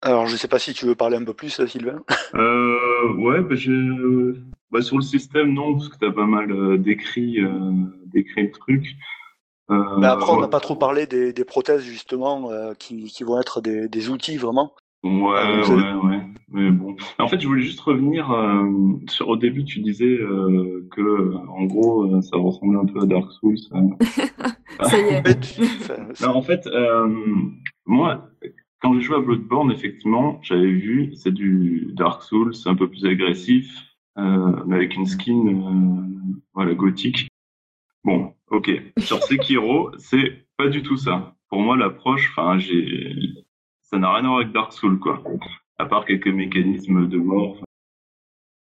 Alors, 0.02 0.28
je 0.28 0.36
sais 0.36 0.48
pas 0.50 0.60
si 0.60 0.74
tu 0.74 0.86
veux 0.86 0.96
parler 0.96 1.16
un 1.16 1.24
peu 1.24 1.34
plus, 1.34 1.66
Sylvain. 1.66 2.02
Euh, 2.36 3.14
ouais, 3.16 3.42
bah, 3.42 3.56
bah, 4.72 4.82
sur 4.82 4.98
le 4.98 5.02
système, 5.04 5.54
non, 5.54 5.74
parce 5.74 5.90
que 5.90 5.98
t'as 5.98 6.12
pas 6.12 6.26
mal 6.26 6.52
euh, 6.52 6.78
décrit, 6.78 7.40
euh, 7.40 7.72
décrit 8.06 8.44
le 8.44 8.52
truc. 8.52 8.96
Euh, 9.72 9.98
Mais 10.00 10.08
après, 10.08 10.32
on 10.34 10.40
n'a 10.42 10.48
pas 10.48 10.60
trop 10.60 10.76
parlé 10.76 11.06
des, 11.08 11.32
des 11.34 11.46
prothèses, 11.46 11.84
justement, 11.84 12.52
euh, 12.52 12.74
qui, 12.78 13.06
qui 13.06 13.24
vont 13.24 13.40
être 13.40 13.62
des, 13.62 13.88
des 13.88 14.10
outils, 14.10 14.38
vraiment. 14.38 14.74
Ouais, 15.04 15.62
donc 15.68 15.78
ouais, 15.78 15.94
ouais. 16.10 16.22
Mais 16.50 16.70
bon. 16.70 16.96
En 17.18 17.28
fait, 17.28 17.40
je 17.40 17.48
voulais 17.48 17.64
juste 17.64 17.80
revenir 17.80 18.32
euh, 18.32 18.70
sur 19.08 19.30
au 19.30 19.38
début, 19.38 19.64
tu 19.64 19.80
disais 19.80 20.06
euh, 20.06 20.88
que 20.92 21.02
euh, 21.02 21.38
en 21.50 21.64
gros, 21.64 22.04
euh, 22.04 22.22
ça 22.22 22.38
ressemblait 22.38 22.78
un 22.80 22.86
peu 22.86 23.00
à 23.02 23.06
Dark 23.06 23.32
Souls. 23.32 23.58
euh. 23.74 24.06
Ça 24.84 24.98
y 25.00 25.02
est. 25.14 25.60
Non, 26.22 26.36
en 26.36 26.42
fait, 26.42 26.68
euh, 26.68 27.08
moi, 27.86 28.30
quand 28.82 28.94
j'ai 28.94 29.02
joué 29.02 29.16
à 29.16 29.20
Bloodborne, 29.22 29.72
effectivement, 29.72 30.40
j'avais 30.44 30.72
vu, 30.72 31.14
c'est 31.16 31.34
du 31.34 31.90
Dark 31.94 32.22
Souls, 32.24 32.54
c'est 32.54 32.70
un 32.70 32.76
peu 32.76 32.88
plus 32.90 33.06
agressif, 33.06 33.68
euh, 34.18 34.52
mais 34.68 34.76
avec 34.76 34.96
une 34.96 35.06
skin, 35.08 35.48
euh, 35.48 36.36
voilà, 36.54 36.74
gothique. 36.74 37.28
Bon, 38.04 38.34
ok. 38.50 38.72
Sur 38.98 39.22
Sekiro, 39.24 39.92
c'est 39.98 40.46
pas 40.58 40.68
du 40.68 40.84
tout 40.84 40.98
ça. 40.98 41.36
Pour 41.50 41.62
moi, 41.62 41.78
l'approche, 41.78 42.30
enfin, 42.32 42.58
j'ai, 42.58 43.16
ça 43.82 43.98
n'a 43.98 44.14
rien 44.14 44.24
à 44.24 44.28
voir 44.28 44.40
avec 44.40 44.52
Dark 44.54 44.74
Souls, 44.74 45.00
quoi. 45.00 45.22
À 45.78 45.86
part 45.86 46.06
quelques 46.06 46.28
mécanismes 46.28 47.08
de 47.08 47.18
mort. 47.18 47.58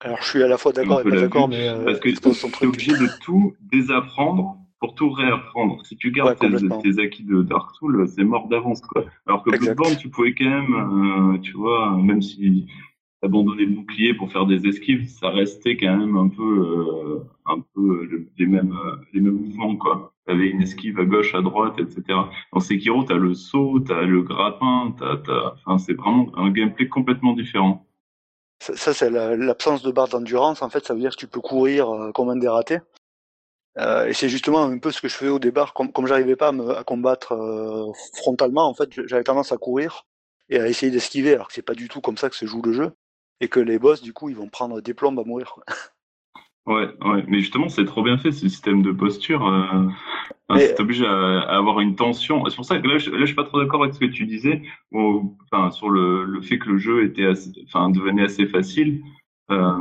Alors, 0.00 0.22
je 0.22 0.28
suis 0.28 0.42
à 0.42 0.48
la 0.48 0.58
fois 0.58 0.72
d'accord 0.72 1.00
et 1.00 1.04
pas 1.04 1.10
d'accord, 1.10 1.48
mais 1.48 1.68
euh, 1.68 1.84
Parce 1.84 1.98
que 1.98 2.08
tu 2.08 2.64
es 2.64 2.66
obligé 2.66 2.92
de 2.92 3.08
tout 3.20 3.56
désapprendre 3.60 4.56
pour 4.78 4.94
tout 4.94 5.10
réapprendre. 5.10 5.84
Si 5.84 5.96
tu 5.96 6.08
Ouais, 6.08 6.12
gardes 6.12 6.38
tes, 6.38 7.02
acquis 7.02 7.24
de 7.24 7.42
Dark 7.42 7.74
Souls, 7.74 8.06
c'est 8.08 8.22
mort 8.22 8.46
d'avance, 8.46 8.80
quoi. 8.82 9.04
Alors 9.26 9.42
que. 9.42 9.50
Bloodborne, 9.50 9.96
tu 9.96 10.08
pouvais 10.08 10.34
quand 10.34 10.44
même, 10.44 11.34
euh, 11.34 11.38
tu 11.38 11.52
vois, 11.52 11.96
même 11.96 12.22
si 12.22 12.66
abandonner 13.22 13.64
le 13.64 13.74
bouclier 13.74 14.14
pour 14.14 14.30
faire 14.32 14.46
des 14.46 14.66
esquives, 14.66 15.08
ça 15.08 15.30
restait 15.30 15.76
quand 15.76 15.96
même 15.96 16.16
un 16.16 16.28
peu, 16.28 16.42
euh, 16.42 17.18
un 17.46 17.60
peu 17.74 18.04
le- 18.04 18.28
les 18.38 18.46
mêmes, 18.46 18.72
euh, 18.72 18.96
les 19.12 19.20
mêmes 19.20 19.34
mouvements 19.34 19.76
quoi. 19.76 20.12
T'avais 20.26 20.48
une 20.48 20.62
esquive 20.62 20.98
à 21.00 21.04
gauche, 21.04 21.34
à 21.34 21.40
droite, 21.40 21.78
etc. 21.78 22.18
Dans 22.52 22.60
Sekiro, 22.60 23.02
t'as 23.04 23.14
le 23.16 23.34
saut, 23.34 23.80
t'as 23.80 24.02
le 24.02 24.22
grappin, 24.22 24.94
t'as, 24.98 25.54
enfin, 25.54 25.78
c'est 25.78 25.94
vraiment 25.94 26.30
un 26.36 26.50
gameplay 26.50 26.86
complètement 26.88 27.32
différent. 27.32 27.86
Ça, 28.60 28.92
c'est 28.92 29.08
la- 29.10 29.36
l'absence 29.36 29.82
de 29.82 29.90
barre 29.92 30.08
d'endurance. 30.08 30.62
En 30.62 30.68
fait, 30.68 30.84
ça 30.84 30.92
veut 30.94 31.00
dire 31.00 31.12
que 31.12 31.16
tu 31.16 31.28
peux 31.28 31.40
courir 31.40 31.88
euh, 31.90 32.12
comme 32.12 32.28
un 32.28 32.36
dératé. 32.36 32.80
Euh, 33.78 34.06
et 34.08 34.12
c'est 34.12 34.28
justement 34.28 34.64
un 34.64 34.78
peu 34.78 34.90
ce 34.90 35.00
que 35.00 35.08
je 35.08 35.14
faisais 35.14 35.30
au 35.30 35.38
départ. 35.38 35.72
Comme, 35.72 35.92
comme 35.92 36.06
j'arrivais 36.06 36.36
pas 36.36 36.48
à, 36.48 36.78
à 36.80 36.84
combattre 36.84 37.32
euh, 37.32 37.92
frontalement, 38.16 38.68
en 38.68 38.74
fait, 38.74 38.90
j'avais 39.06 39.22
tendance 39.24 39.52
à 39.52 39.56
courir 39.56 40.04
et 40.48 40.58
à 40.58 40.68
essayer 40.68 40.90
d'esquiver. 40.90 41.34
Alors 41.34 41.48
que 41.48 41.54
c'est 41.54 41.62
pas 41.62 41.74
du 41.74 41.88
tout 41.88 42.00
comme 42.00 42.16
ça 42.16 42.28
que 42.28 42.36
se 42.36 42.46
joue 42.46 42.62
le 42.62 42.72
jeu. 42.72 42.92
Et 43.40 43.48
que 43.48 43.60
les 43.60 43.78
boss, 43.78 44.02
du 44.02 44.12
coup, 44.12 44.28
ils 44.28 44.36
vont 44.36 44.48
prendre 44.48 44.80
des 44.80 44.94
plombes 44.94 45.18
à 45.20 45.24
mourir. 45.24 45.54
Ouais, 46.66 46.88
ouais, 47.02 47.24
mais 47.28 47.40
justement, 47.40 47.68
c'est 47.70 47.86
trop 47.86 48.02
bien 48.02 48.18
fait 48.18 48.30
ce 48.30 48.48
système 48.48 48.82
de 48.82 48.92
posture. 48.92 49.46
Euh... 49.46 49.88
Mais- 50.50 50.66
c'est 50.66 50.80
obligé 50.80 51.06
à, 51.06 51.40
à 51.40 51.56
avoir 51.56 51.80
une 51.80 51.94
tension. 51.96 52.44
C'est 52.46 52.56
pour 52.56 52.64
ça 52.64 52.78
que 52.78 52.86
là, 52.86 52.98
je, 52.98 53.10
là, 53.10 53.20
je 53.20 53.26
suis 53.26 53.34
pas 53.34 53.44
trop 53.44 53.60
d'accord 53.60 53.82
avec 53.82 53.94
ce 53.94 54.00
que 54.00 54.06
tu 54.06 54.26
disais, 54.26 54.62
enfin, 54.92 55.70
sur 55.70 55.88
le, 55.90 56.24
le 56.24 56.40
fait 56.40 56.58
que 56.58 56.68
le 56.68 56.78
jeu 56.78 57.04
était, 57.04 57.26
assez, 57.26 57.52
enfin, 57.66 57.90
devenait 57.90 58.24
assez 58.24 58.46
facile. 58.46 59.02
Euh, 59.50 59.72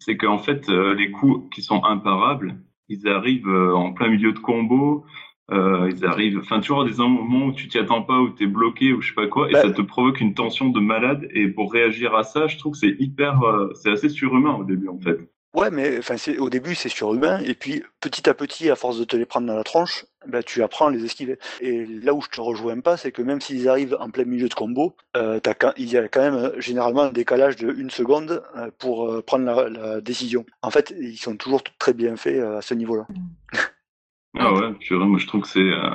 c'est 0.00 0.16
qu'en 0.16 0.38
fait, 0.38 0.68
euh, 0.68 0.94
les 0.94 1.10
coups 1.10 1.48
qui 1.54 1.62
sont 1.62 1.84
imparables, 1.84 2.56
ils 2.88 3.06
arrivent 3.08 3.48
euh, 3.48 3.74
en 3.74 3.92
plein 3.92 4.08
milieu 4.08 4.32
de 4.32 4.38
combo. 4.38 5.04
Euh, 5.50 5.90
ils 5.94 6.06
arrivent, 6.06 6.38
enfin, 6.38 6.60
tu 6.60 6.72
vois, 6.72 6.88
des 6.88 6.96
moments 6.96 7.46
où 7.46 7.52
tu 7.52 7.68
t'y 7.68 7.78
attends 7.78 8.02
pas, 8.02 8.18
où 8.18 8.30
t'es 8.30 8.46
bloqué, 8.46 8.92
ou 8.92 9.02
je 9.02 9.08
sais 9.08 9.14
pas 9.14 9.26
quoi, 9.26 9.48
et 9.50 9.52
Bah- 9.52 9.62
ça 9.62 9.70
te 9.70 9.82
provoque 9.82 10.20
une 10.20 10.34
tension 10.34 10.70
de 10.70 10.80
malade. 10.80 11.28
Et 11.32 11.48
pour 11.48 11.72
réagir 11.72 12.14
à 12.14 12.24
ça, 12.24 12.46
je 12.46 12.56
trouve 12.56 12.72
que 12.72 12.78
c'est 12.78 12.96
hyper, 12.98 13.42
euh, 13.42 13.70
c'est 13.74 13.90
assez 13.90 14.08
surhumain 14.08 14.54
au 14.54 14.64
début, 14.64 14.88
en 14.88 14.98
fait. 14.98 15.18
Ouais, 15.54 15.70
mais 15.70 15.98
enfin, 15.98 16.16
au 16.38 16.50
début, 16.50 16.74
c'est 16.74 16.88
surhumain. 16.88 17.38
Et 17.44 17.54
puis, 17.54 17.84
petit 18.00 18.28
à 18.28 18.34
petit, 18.34 18.70
à 18.70 18.74
force 18.74 18.98
de 18.98 19.04
te 19.04 19.16
les 19.16 19.24
prendre 19.24 19.46
dans 19.46 19.54
la 19.54 19.62
tronche, 19.62 20.04
bah, 20.26 20.42
tu 20.42 20.64
apprends 20.64 20.88
à 20.88 20.90
les 20.90 21.04
esquiver. 21.04 21.38
Et 21.60 21.86
là 21.86 22.12
où 22.12 22.20
je 22.22 22.28
te 22.28 22.40
rejoins 22.40 22.80
pas, 22.80 22.96
c'est 22.96 23.12
que 23.12 23.22
même 23.22 23.40
s'ils 23.40 23.68
arrivent 23.68 23.96
en 24.00 24.10
plein 24.10 24.24
milieu 24.24 24.48
de 24.48 24.54
combo, 24.54 24.96
euh, 25.16 25.38
il 25.76 25.92
y 25.92 25.96
a 25.96 26.08
quand 26.08 26.22
même 26.22 26.34
euh, 26.34 26.60
généralement 26.60 27.02
un 27.02 27.12
décalage 27.12 27.54
de 27.54 27.72
une 27.72 27.90
seconde 27.90 28.42
euh, 28.56 28.70
pour 28.80 29.08
euh, 29.08 29.22
prendre 29.22 29.44
la, 29.44 29.68
la 29.68 30.00
décision. 30.00 30.44
En 30.62 30.70
fait, 30.70 30.92
ils 30.98 31.18
sont 31.18 31.36
toujours 31.36 31.62
très 31.78 31.92
bien 31.92 32.16
faits 32.16 32.40
euh, 32.40 32.58
à 32.58 32.62
ce 32.62 32.74
niveau-là. 32.74 33.06
Ah 34.38 34.52
ouais, 34.52 34.72
purée, 34.74 35.06
moi 35.06 35.18
je 35.18 35.26
trouve 35.26 35.42
que 35.42 35.48
c'est 35.48 35.60
euh, 35.60 35.90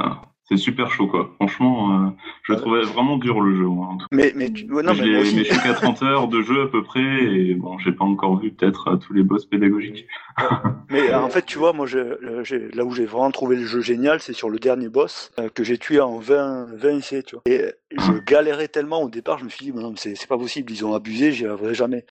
c'est 0.46 0.58
super 0.58 0.92
chaud 0.92 1.08
quoi. 1.08 1.32
Franchement, 1.36 2.06
euh, 2.06 2.10
je 2.44 2.54
le 2.54 2.60
trouvais 2.60 2.82
vraiment 2.82 3.18
dur 3.18 3.42
le 3.42 3.56
jeu. 3.56 3.68
Mais, 4.12 4.34
mais 4.36 4.52
tu- 4.52 4.66
ouais, 4.72 4.82
non, 4.82 4.94
mais 4.94 5.06
je 5.06 5.12
moi 5.12 5.22
aussi. 5.22 5.36
mais 5.36 5.44
je 5.44 5.54
suis 5.54 5.62
qu'à 5.62 5.74
30 5.74 6.02
heures 6.04 6.28
de 6.28 6.42
jeu 6.42 6.64
à 6.64 6.68
peu 6.68 6.82
près 6.84 7.02
et 7.02 7.54
bon, 7.56 7.78
j'ai 7.80 7.92
pas 7.92 8.06
encore 8.06 8.40
vu 8.40 8.52
peut-être 8.52 8.88
euh, 8.90 8.96
tous 8.98 9.14
les 9.14 9.24
boss 9.24 9.46
pédagogiques. 9.46 10.08
Mais 10.92 11.14
en 11.14 11.30
fait, 11.30 11.46
tu 11.46 11.60
vois, 11.60 11.72
moi, 11.72 11.86
je- 11.86 12.76
là 12.76 12.84
où 12.84 12.92
j'ai 12.96 13.06
vraiment 13.06 13.30
trouvé 13.30 13.56
le 13.58 13.66
jeu 13.68 13.80
génial, 13.80 14.22
c'est 14.22 14.34
sur 14.34 14.50
le 14.50 14.58
dernier 14.58 14.90
boss 14.90 15.32
euh, 15.38 15.48
que 15.48 15.64
j'ai 15.64 15.78
tué 15.78 16.00
en 16.00 16.18
20, 16.18 16.66
20 16.74 16.98
essais, 16.98 17.22
tu 17.22 17.36
vois. 17.36 17.44
Et 17.46 17.62
je 17.96 18.14
galérais 18.26 18.70
tellement 18.70 19.04
au 19.04 19.10
départ, 19.10 19.38
je 19.38 19.44
me 19.46 19.50
suis 19.50 19.66
dit, 19.66 19.72
mais 19.72 19.84
non, 19.84 19.94
c'est 19.96 20.28
pas 20.28 20.38
possible, 20.40 20.72
ils 20.72 20.84
ont 20.84 20.96
abusé, 20.96 21.32
j'y 21.32 21.46
arriverai 21.46 21.76
jamais. 21.76 22.06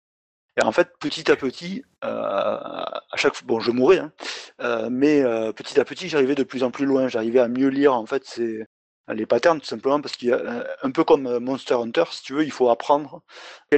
Et 0.58 0.62
en 0.64 0.72
fait, 0.72 0.88
petit 0.98 1.30
à 1.30 1.36
petit, 1.36 1.84
euh, 2.04 2.08
à 2.08 3.16
chaque 3.16 3.34
fois, 3.34 3.46
bon, 3.46 3.60
je 3.60 3.70
mourais, 3.70 3.98
hein, 3.98 4.12
euh, 4.60 4.88
mais 4.90 5.22
euh, 5.22 5.52
petit 5.52 5.78
à 5.78 5.84
petit, 5.84 6.08
j'arrivais 6.08 6.34
de 6.34 6.42
plus 6.42 6.64
en 6.64 6.72
plus 6.72 6.84
loin, 6.84 7.06
j'arrivais 7.06 7.38
à 7.38 7.46
mieux 7.48 7.68
lire, 7.68 7.94
en 7.94 8.06
fait, 8.06 8.22
c'est 8.24 8.66
les 9.08 9.26
patterns, 9.26 9.60
tout 9.60 9.66
simplement, 9.66 10.00
parce 10.00 10.16
qu'il 10.16 10.28
y 10.28 10.32
a 10.32 10.36
euh, 10.36 10.64
un 10.82 10.90
peu 10.90 11.04
comme 11.04 11.26
euh, 11.26 11.40
Monster 11.40 11.74
Hunter, 11.74 12.04
si 12.10 12.22
tu 12.22 12.34
veux, 12.34 12.44
il 12.44 12.52
faut 12.52 12.68
apprendre. 12.70 13.22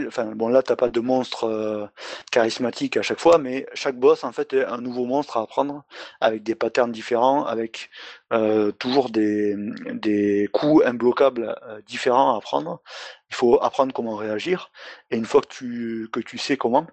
Enfin, 0.07 0.27
bon, 0.35 0.49
là, 0.49 0.63
t'as 0.63 0.77
pas 0.77 0.89
de 0.89 1.01
monstre 1.01 1.45
euh, 1.45 1.87
charismatique 2.31 2.97
à 2.97 3.03
chaque 3.03 3.21
fois, 3.21 3.39
mais 3.39 3.67
chaque 3.75 3.97
boss, 3.97 4.25
en 4.25 4.33
fait, 4.33 4.53
est 4.53 4.65
un 4.65 4.79
nouveau 4.81 5.05
monstre 5.07 5.37
à 5.37 5.43
apprendre, 5.43 5.85
avec 6.21 6.43
des 6.43 6.55
patterns 6.55 6.93
différents, 6.93 7.45
avec 7.45 7.91
euh, 8.33 8.73
toujours 8.73 9.11
des, 9.11 9.55
des 9.93 10.49
coups 10.53 10.85
imbloquables 10.87 11.57
euh, 11.67 11.81
différents 11.87 12.35
à 12.35 12.39
apprendre. 12.39 12.81
Il 13.31 13.35
faut 13.37 13.61
apprendre 13.63 13.93
comment 13.93 14.17
réagir, 14.17 14.71
et 15.11 15.17
une 15.17 15.25
fois 15.25 15.41
que 15.41 15.49
tu, 15.49 16.09
que 16.13 16.21
tu 16.21 16.39
sais 16.39 16.57
comment, 16.57 16.87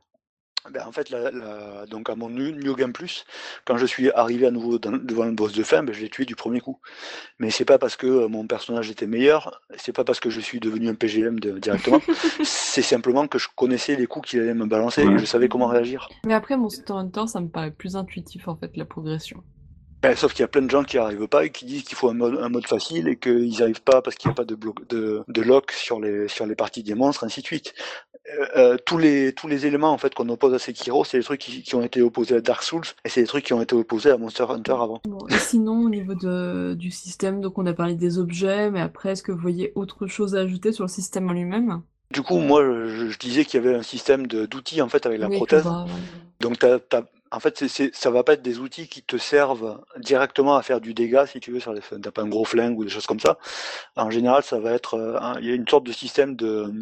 ben 0.72 0.84
en 0.86 0.92
fait, 0.92 1.10
la, 1.10 1.32
la- 1.32 1.86
donc 1.88 2.10
à 2.10 2.16
mon 2.16 2.30
New, 2.30 2.52
New 2.52 2.76
Game 2.76 2.94
Plus, 2.94 3.26
quand 3.66 3.78
je 3.78 3.86
suis 3.86 4.12
arrivé 4.12 4.48
à 4.48 4.52
nouveau 4.52 4.80
dans- 4.80 4.92
devant 4.92 5.26
le 5.26 5.32
boss 5.32 5.54
de 5.54 5.64
fin, 5.64 5.84
ben 5.84 5.94
je 5.94 6.02
l'ai 6.02 6.10
tué 6.10 6.26
du 6.26 6.36
premier 6.36 6.60
coup. 6.62 6.80
Mais 7.40 7.50
c'est 7.50 7.66
pas 7.66 7.78
parce 7.78 7.96
que 7.96 8.08
euh, 8.08 8.28
mon 8.28 8.48
personnage 8.48 8.90
était 8.90 9.08
meilleur, 9.08 9.62
c'est 9.78 9.94
pas 9.94 10.04
parce 10.04 10.20
que 10.20 10.30
je 10.30 10.40
suis 10.40 10.60
devenu 10.60 10.90
un 10.90 10.96
PGM 10.96 11.40
de- 11.40 11.60
directement, 11.60 12.00
c'est 12.44 12.82
simplement 12.82 13.28
que 13.28 13.38
je 13.40 13.48
connaissais 13.56 13.96
les 13.96 14.08
coups 14.08 14.30
qu'il 14.30 14.40
allait 14.42 14.54
me 14.54 14.66
balancer 14.66 15.04
et 15.04 15.08
Ouais. 15.08 15.20
je 15.20 15.26
savais 15.26 15.48
comment 15.50 15.68
réagir. 15.68 16.10
Mais 16.26 16.34
après, 16.34 16.58
Monster 16.58 16.94
Hunter, 16.94 17.28
ça 17.28 17.40
me 17.42 17.48
paraît 17.50 17.72
plus 17.72 17.96
intuitif 17.96 18.48
en 18.48 18.56
fait, 18.56 18.76
la 18.76 18.86
progression. 18.86 19.44
Ben, 20.08 20.16
sauf 20.16 20.32
qu'il 20.34 20.42
y 20.42 20.46
a 20.46 20.48
plein 20.48 20.62
de 20.62 20.70
gens 20.70 20.84
qui 20.86 20.98
arrivent 20.98 21.28
pas 21.28 21.44
et 21.44 21.50
qui 21.50 21.66
disent 21.66 21.84
qu'il 21.84 21.98
faut 21.98 22.08
un 22.10 22.14
mode, 22.14 22.38
un 22.42 22.48
mode 22.48 22.66
facile 22.66 23.10
et 23.10 23.18
qu'ils 23.18 23.50
n'y 23.50 23.62
arrivent 23.62 23.82
pas 23.82 24.02
parce 24.02 24.16
qu'il 24.16 24.30
n'y 24.30 24.32
a 24.32 24.36
pas 24.36 24.46
de, 24.46 24.56
bloc, 24.56 24.88
de, 24.88 25.22
de 25.28 25.42
lock 25.42 25.72
sur 25.74 26.00
les, 26.00 26.30
sur 26.30 26.46
les 26.46 26.56
parties 26.56 26.82
des 26.82 26.96
monstres, 26.96 27.26
ainsi 27.26 27.42
de 27.42 27.46
suite. 27.46 27.74
Euh, 28.40 28.46
euh, 28.56 28.78
tous, 28.86 28.98
les, 28.98 29.34
tous 29.34 29.48
les 29.50 29.66
éléments 29.66 29.92
en 29.92 29.98
fait 29.98 30.14
qu'on 30.16 30.30
oppose 30.30 30.54
à 30.54 30.60
Sekiro, 30.60 31.04
c'est 31.04 31.18
des 31.18 31.24
trucs 31.26 31.42
qui, 31.42 31.62
qui 31.62 31.76
ont 31.76 31.82
été 31.84 32.02
opposés 32.02 32.36
à 32.36 32.42
Dark 32.42 32.64
Souls 32.64 32.86
et 33.04 33.10
c'est 33.10 33.20
des 33.22 33.28
trucs 33.28 33.44
qui 33.44 33.54
ont 33.54 33.62
été 33.62 33.76
opposés 33.76 34.12
à 34.12 34.18
Monster 34.18 34.46
Hunter 34.50 34.72
avant. 34.72 35.02
Bon, 35.08 35.28
et 35.28 35.38
sinon, 35.38 35.82
au 35.82 35.90
niveau 35.90 36.14
de, 36.16 36.74
du 36.74 36.90
système, 36.92 37.42
donc 37.42 37.58
on 37.58 37.66
a 37.66 37.74
parlé 37.74 37.96
des 37.96 38.18
objets, 38.18 38.72
mais 38.72 38.82
après, 38.82 39.12
est-ce 39.12 39.24
que 39.24 39.34
vous 39.34 39.42
voyez 39.42 39.74
autre 39.76 40.08
chose 40.08 40.36
à 40.36 40.40
ajouter 40.40 40.72
sur 40.72 40.86
le 40.86 40.90
système 40.90 41.30
en 41.30 41.34
lui-même? 41.34 41.82
Du 42.12 42.22
coup, 42.22 42.38
moi, 42.38 42.64
je, 42.64 43.10
je 43.10 43.20
disais 43.20 43.44
qu'il 43.44 43.62
y 43.62 43.68
avait 43.68 43.76
un 43.76 43.84
système 43.84 44.26
d'outils 44.28 44.82
en 44.82 44.88
fait 44.88 45.06
avec 45.06 45.20
la 45.20 45.28
Oui, 45.28 45.36
prothèse. 45.36 45.68
Donc, 46.40 46.60
t'as- 46.60 46.80
en 47.32 47.40
fait, 47.40 47.58
c'est, 47.58 47.68
c'est- 47.68 47.96
ça 47.96 48.10
va 48.12 48.24
pas 48.24 48.34
être 48.34 48.42
des 48.42 48.60
outils 48.60 48.88
qui 48.88 49.04
te 49.04 49.18
servent 49.18 49.82
directement 49.98 50.56
à 50.58 50.62
faire 50.64 50.82
du 50.82 50.94
dégât, 50.94 51.26
si 51.28 51.40
tu 51.40 51.52
veux, 51.52 51.60
sur 51.60 51.74
les, 51.74 51.82
t'as 51.82 52.12
pas 52.12 52.22
un 52.24 52.28
gros 52.30 52.46
flingue 52.46 52.78
ou 52.80 52.84
des 52.84 52.90
choses 52.90 53.08
comme 53.08 53.20
ça. 53.20 53.38
En 53.98 54.10
général, 54.12 54.44
ça 54.44 54.60
va 54.60 54.72
être, 54.74 54.96
euh, 54.96 55.20
il 55.42 55.48
y 55.48 55.52
a 55.52 55.56
une 55.56 55.68
sorte 55.68 55.86
de 55.86 55.92
système 55.94 56.36
de, 56.36 56.74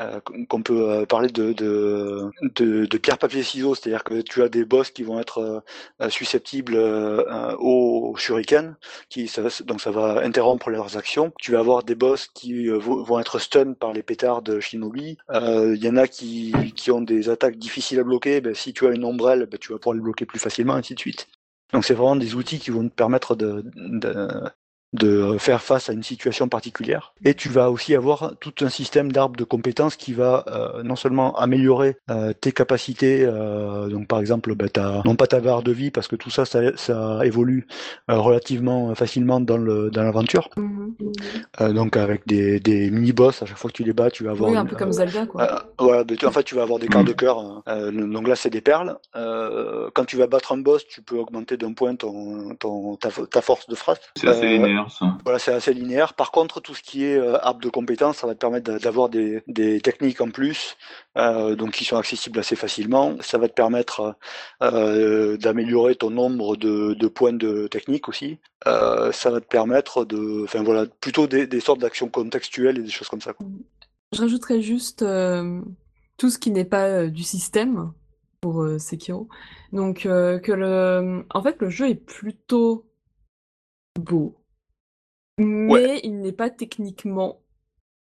euh, 0.00 0.20
qu'on 0.48 0.62
peut 0.62 0.90
euh, 0.90 1.06
parler 1.06 1.28
de, 1.28 1.52
de, 1.52 2.30
de, 2.42 2.86
de 2.86 2.98
pierre 2.98 3.18
papier 3.18 3.42
ciseaux, 3.42 3.74
c'est-à-dire 3.74 4.04
que 4.04 4.20
tu 4.20 4.42
as 4.42 4.48
des 4.48 4.64
boss 4.64 4.90
qui 4.90 5.02
vont 5.02 5.18
être 5.18 5.38
euh, 5.38 5.60
euh, 6.02 6.10
susceptibles 6.10 6.74
euh, 6.76 7.24
euh, 7.30 7.56
au 7.58 8.14
shuriken, 8.16 8.76
qui 9.08 9.28
ça, 9.28 9.42
donc 9.64 9.80
ça 9.80 9.90
va 9.90 10.20
interrompre 10.22 10.70
leurs 10.70 10.96
actions. 10.96 11.32
Tu 11.38 11.52
vas 11.52 11.60
avoir 11.60 11.82
des 11.82 11.94
boss 11.94 12.28
qui 12.34 12.68
euh, 12.68 12.78
vont 12.78 13.18
être 13.18 13.38
stun 13.38 13.72
par 13.72 13.92
les 13.92 14.02
pétards 14.02 14.42
de 14.42 14.60
Shinobi. 14.60 15.18
Il 15.32 15.82
y 15.82 15.88
en 15.88 15.96
a 15.96 16.06
qui, 16.08 16.54
qui 16.74 16.90
ont 16.90 17.02
des 17.02 17.28
attaques 17.28 17.56
difficiles 17.56 18.00
à 18.00 18.04
bloquer. 18.04 18.40
Ben, 18.40 18.54
si 18.54 18.72
tu 18.72 18.86
as 18.86 18.90
une 18.90 19.04
ombrelle, 19.04 19.46
ben, 19.46 19.58
tu 19.58 19.72
vas 19.72 19.78
pouvoir 19.78 19.94
les 19.94 20.02
bloquer 20.02 20.26
plus 20.26 20.38
facilement, 20.38 20.74
ainsi 20.74 20.94
de 20.94 21.00
suite. 21.00 21.28
Donc 21.72 21.84
c'est 21.84 21.94
vraiment 21.94 22.16
des 22.16 22.34
outils 22.34 22.58
qui 22.58 22.70
vont 22.70 22.88
te 22.88 22.94
permettre 22.94 23.34
de, 23.34 23.64
de, 23.74 24.28
de 24.96 25.36
faire 25.38 25.62
face 25.62 25.88
à 25.90 25.92
une 25.92 26.02
situation 26.02 26.48
particulière. 26.48 27.12
Et 27.24 27.34
tu 27.34 27.48
vas 27.48 27.70
aussi 27.70 27.94
avoir 27.94 28.34
tout 28.40 28.52
un 28.62 28.68
système 28.68 29.12
d'arbres 29.12 29.36
de 29.36 29.44
compétences 29.44 29.96
qui 29.96 30.12
va 30.12 30.44
euh, 30.48 30.82
non 30.82 30.96
seulement 30.96 31.36
améliorer 31.38 31.96
euh, 32.10 32.32
tes 32.32 32.52
capacités, 32.52 33.24
euh, 33.24 33.88
donc 33.88 34.08
par 34.08 34.18
exemple, 34.20 34.54
ben, 34.54 34.68
t'as- 34.68 35.02
non 35.04 35.14
pas 35.16 35.26
ta 35.26 35.40
barre 35.40 35.62
de 35.62 35.72
vie, 35.72 35.90
parce 35.90 36.08
que 36.08 36.16
tout 36.16 36.30
ça, 36.30 36.44
ça, 36.44 36.60
ça 36.76 37.20
évolue 37.24 37.66
euh, 38.10 38.18
relativement 38.18 38.94
facilement 38.94 39.40
dans 39.40 39.56
le 39.58 39.90
dans 39.90 40.02
l'aventure. 40.02 40.48
Mhm. 40.56 40.94
Euh, 41.60 41.72
donc 41.72 41.96
avec 41.96 42.26
des, 42.26 42.60
des 42.60 42.90
mini-boss, 42.90 43.42
à 43.42 43.46
chaque 43.46 43.56
fois 43.58 43.70
que 43.70 43.76
tu 43.76 43.84
les 43.84 43.92
bats, 43.92 44.10
tu 44.10 44.24
vas 44.24 44.30
avoir... 44.32 44.50
Oui, 44.50 44.56
un 44.56 44.62
une- 44.62 44.68
peu 44.68 44.76
comme 44.76 44.92
Zelda, 44.92 45.26
quoi. 45.26 45.42
euh, 45.42 45.58
voilà, 45.78 46.04
mais 46.08 46.16
tu- 46.16 46.26
en 46.26 46.30
fait, 46.30 46.42
tu 46.42 46.54
vas 46.54 46.62
avoir 46.62 46.78
des 46.78 46.88
quarts 46.88 47.04
de 47.04 47.12
cœur. 47.12 47.38
hein. 47.38 47.62
Euh, 47.68 47.90
donc 47.90 48.28
là, 48.28 48.36
c'est 48.36 48.50
des 48.50 48.60
perles. 48.60 48.96
Euh, 49.16 49.88
quand 49.94 50.04
tu 50.04 50.16
vas 50.16 50.26
battre 50.26 50.52
un 50.52 50.58
boss, 50.58 50.86
tu 50.86 51.02
peux 51.02 51.16
augmenter 51.18 51.56
d'un 51.56 51.72
point 51.72 51.94
ton, 51.96 52.54
ton, 52.56 52.96
ta, 52.96 53.10
ta 53.30 53.40
force 53.40 53.66
de 53.68 53.74
frappe. 53.74 53.98
C'est 54.16 54.28
assez 54.28 54.46
Euh, 54.46 54.58
linéaire 54.86 54.98
ça. 54.98 55.18
Voilà, 55.24 55.38
c'est 55.38 55.52
assez 55.52 55.74
linéaire. 55.74 56.14
Par 56.14 56.30
contre, 56.30 56.60
tout 56.60 56.74
ce 56.74 56.82
qui 56.82 57.04
est 57.04 57.16
euh, 57.16 57.38
arbre 57.44 57.60
de 57.60 57.68
compétences, 57.68 58.18
ça 58.18 58.26
va 58.26 58.34
te 58.34 58.38
permettre 58.38 58.70
d'a- 58.70 58.78
d'avoir 58.78 59.08
des, 59.08 59.42
des 59.46 59.80
techniques 59.80 60.20
en 60.20 60.30
plus, 60.30 60.76
euh, 61.16 61.56
donc 61.56 61.72
qui 61.72 61.84
sont 61.84 61.96
accessibles 61.96 62.38
assez 62.38 62.56
facilement. 62.56 63.16
Ça 63.20 63.38
va 63.38 63.48
te 63.48 63.54
permettre 63.54 64.16
euh, 64.62 65.36
d'améliorer 65.36 65.94
ton 65.96 66.10
nombre 66.10 66.56
de, 66.56 66.94
de 66.94 67.08
points 67.08 67.32
de 67.32 67.66
technique 67.66 68.08
aussi. 68.08 68.38
Euh, 68.66 69.12
ça 69.12 69.30
va 69.30 69.40
te 69.40 69.46
permettre 69.46 70.04
de, 70.04 70.44
enfin 70.44 70.62
voilà, 70.62 70.86
plutôt 70.86 71.26
des, 71.26 71.46
des 71.46 71.60
sortes 71.60 71.80
d'actions 71.80 72.08
contextuelles 72.08 72.78
et 72.78 72.82
des 72.82 72.90
choses 72.90 73.08
comme 73.08 73.20
ça. 73.20 73.32
quoi. 73.32 73.46
Je 74.12 74.20
rajouterais 74.20 74.62
juste 74.62 75.02
euh, 75.02 75.60
tout 76.16 76.30
ce 76.30 76.38
qui 76.38 76.50
n'est 76.50 76.64
pas 76.64 76.86
euh, 76.86 77.10
du 77.10 77.22
système 77.22 77.92
pour 78.40 78.62
euh, 78.62 78.78
Sekiro. 78.78 79.28
Donc 79.72 80.06
euh, 80.06 80.38
que 80.38 80.52
le, 80.52 81.24
en 81.34 81.42
fait, 81.42 81.56
le 81.60 81.70
jeu 81.70 81.88
est 81.88 81.96
plutôt 81.96 82.86
beau, 83.98 84.36
mais 85.38 86.00
il 86.04 86.20
n'est 86.20 86.32
pas 86.32 86.50
techniquement 86.50 87.40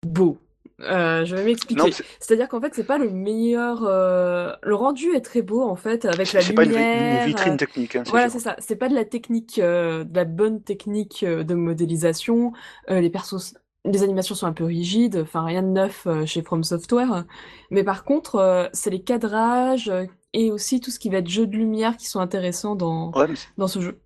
beau. 0.05 0.37
Euh, 0.81 1.23
je 1.23 1.35
vais 1.35 1.43
m'expliquer. 1.45 1.91
c'est- 1.91 2.03
C'est-à-dire 2.19 2.47
qu'en 2.49 2.59
fait, 2.59 2.73
c'est 2.73 2.83
pas 2.83 2.97
le 2.97 3.09
meilleur. 3.09 3.83
euh, 3.83 4.53
Le 4.63 4.75
rendu 4.75 5.13
est 5.15 5.21
très 5.21 5.41
beau 5.41 5.61
en 5.61 5.75
fait, 5.75 6.03
avec 6.05 6.33
la 6.33 6.41
c'est 6.41 6.53
pas 6.53 6.63
une, 6.65 6.71
vi- 6.71 6.73
lumière. 6.75 7.21
une 7.21 7.27
vitrine 7.27 7.53
euh, 7.53 7.57
technique. 7.57 7.95
Hein, 7.95 8.03
Voilà, 8.07 8.29
c'est 8.29 8.39
ça. 8.39 8.55
C'est 8.59 8.75
pas 8.75 8.89
de 8.89 8.95
la 8.95 9.05
technique, 9.05 9.59
euh, 9.59 10.03
de 10.03 10.15
la 10.15 10.25
bonne 10.25 10.61
technique 10.61 11.23
de 11.23 11.53
modélisation. 11.53 12.53
Les 12.89 13.09
persos 13.09 13.55
les 13.85 14.01
animations 14.01 14.33
sont 14.33 14.47
un 14.47 14.53
peu 14.53 14.63
rigides, 14.63 15.17
enfin 15.21 15.43
rien 15.43 15.61
de 15.61 15.67
neuf 15.67 16.07
chez 16.25 16.41
From 16.41 16.63
Software, 16.63 17.25
mais 17.69 17.83
par 17.83 18.05
contre, 18.05 18.69
c'est 18.71 18.89
les 18.89 19.01
cadrages 19.03 19.91
et 20.31 20.51
aussi 20.51 20.79
tout 20.79 20.89
ce 20.89 20.99
qui 20.99 21.09
va 21.09 21.17
être 21.17 21.27
jeu 21.27 21.45
de 21.45 21.57
lumière 21.57 21.97
qui 21.97 22.05
sont 22.07 22.21
intéressants 22.21 22.75
dans, 22.75 23.11
Ouais, 23.11 23.27
dans 23.57 23.67
ce 23.67 23.81
jeu. 23.81 23.99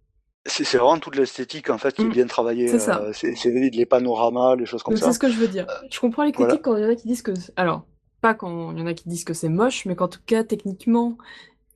C'est 0.47 0.77
vraiment 0.77 0.97
toute 0.99 1.15
l'esthétique 1.15 1.69
en 1.69 1.77
fait 1.77 1.93
qui 1.95 2.01
est 2.03 2.05
Mm. 2.05 2.11
bien 2.11 2.25
travaillée. 2.27 2.67
C'est 2.67 2.79
ça. 2.79 3.01
euh, 3.01 3.11
c'est 3.13 3.33
les 3.51 3.85
panoramas, 3.85 4.55
les 4.55 4.65
choses 4.65 4.83
comme 4.83 4.93
Donc 4.93 4.99
ça. 5.01 5.07
c'est 5.07 5.13
ce 5.13 5.19
que 5.19 5.29
je 5.29 5.37
veux 5.37 5.47
dire. 5.47 5.65
Je 5.91 5.99
comprends 5.99 6.23
les 6.23 6.31
voilà. 6.31 6.47
critiques 6.49 6.63
quand 6.65 6.75
il 6.77 6.83
y 6.83 6.85
en 6.85 6.89
a 6.89 6.95
qui 6.95 7.07
disent 7.07 7.21
que... 7.21 7.31
Alors, 7.55 7.83
pas 8.21 8.33
quand 8.33 8.71
il 8.71 8.79
y 8.79 8.81
en 8.81 8.87
a 8.87 8.93
qui 8.93 9.07
disent 9.09 9.23
que 9.25 9.33
c'est 9.33 9.49
moche, 9.49 9.85
mais 9.85 9.95
qu'en 9.95 10.07
tout 10.07 10.19
cas, 10.25 10.43
techniquement, 10.43 11.17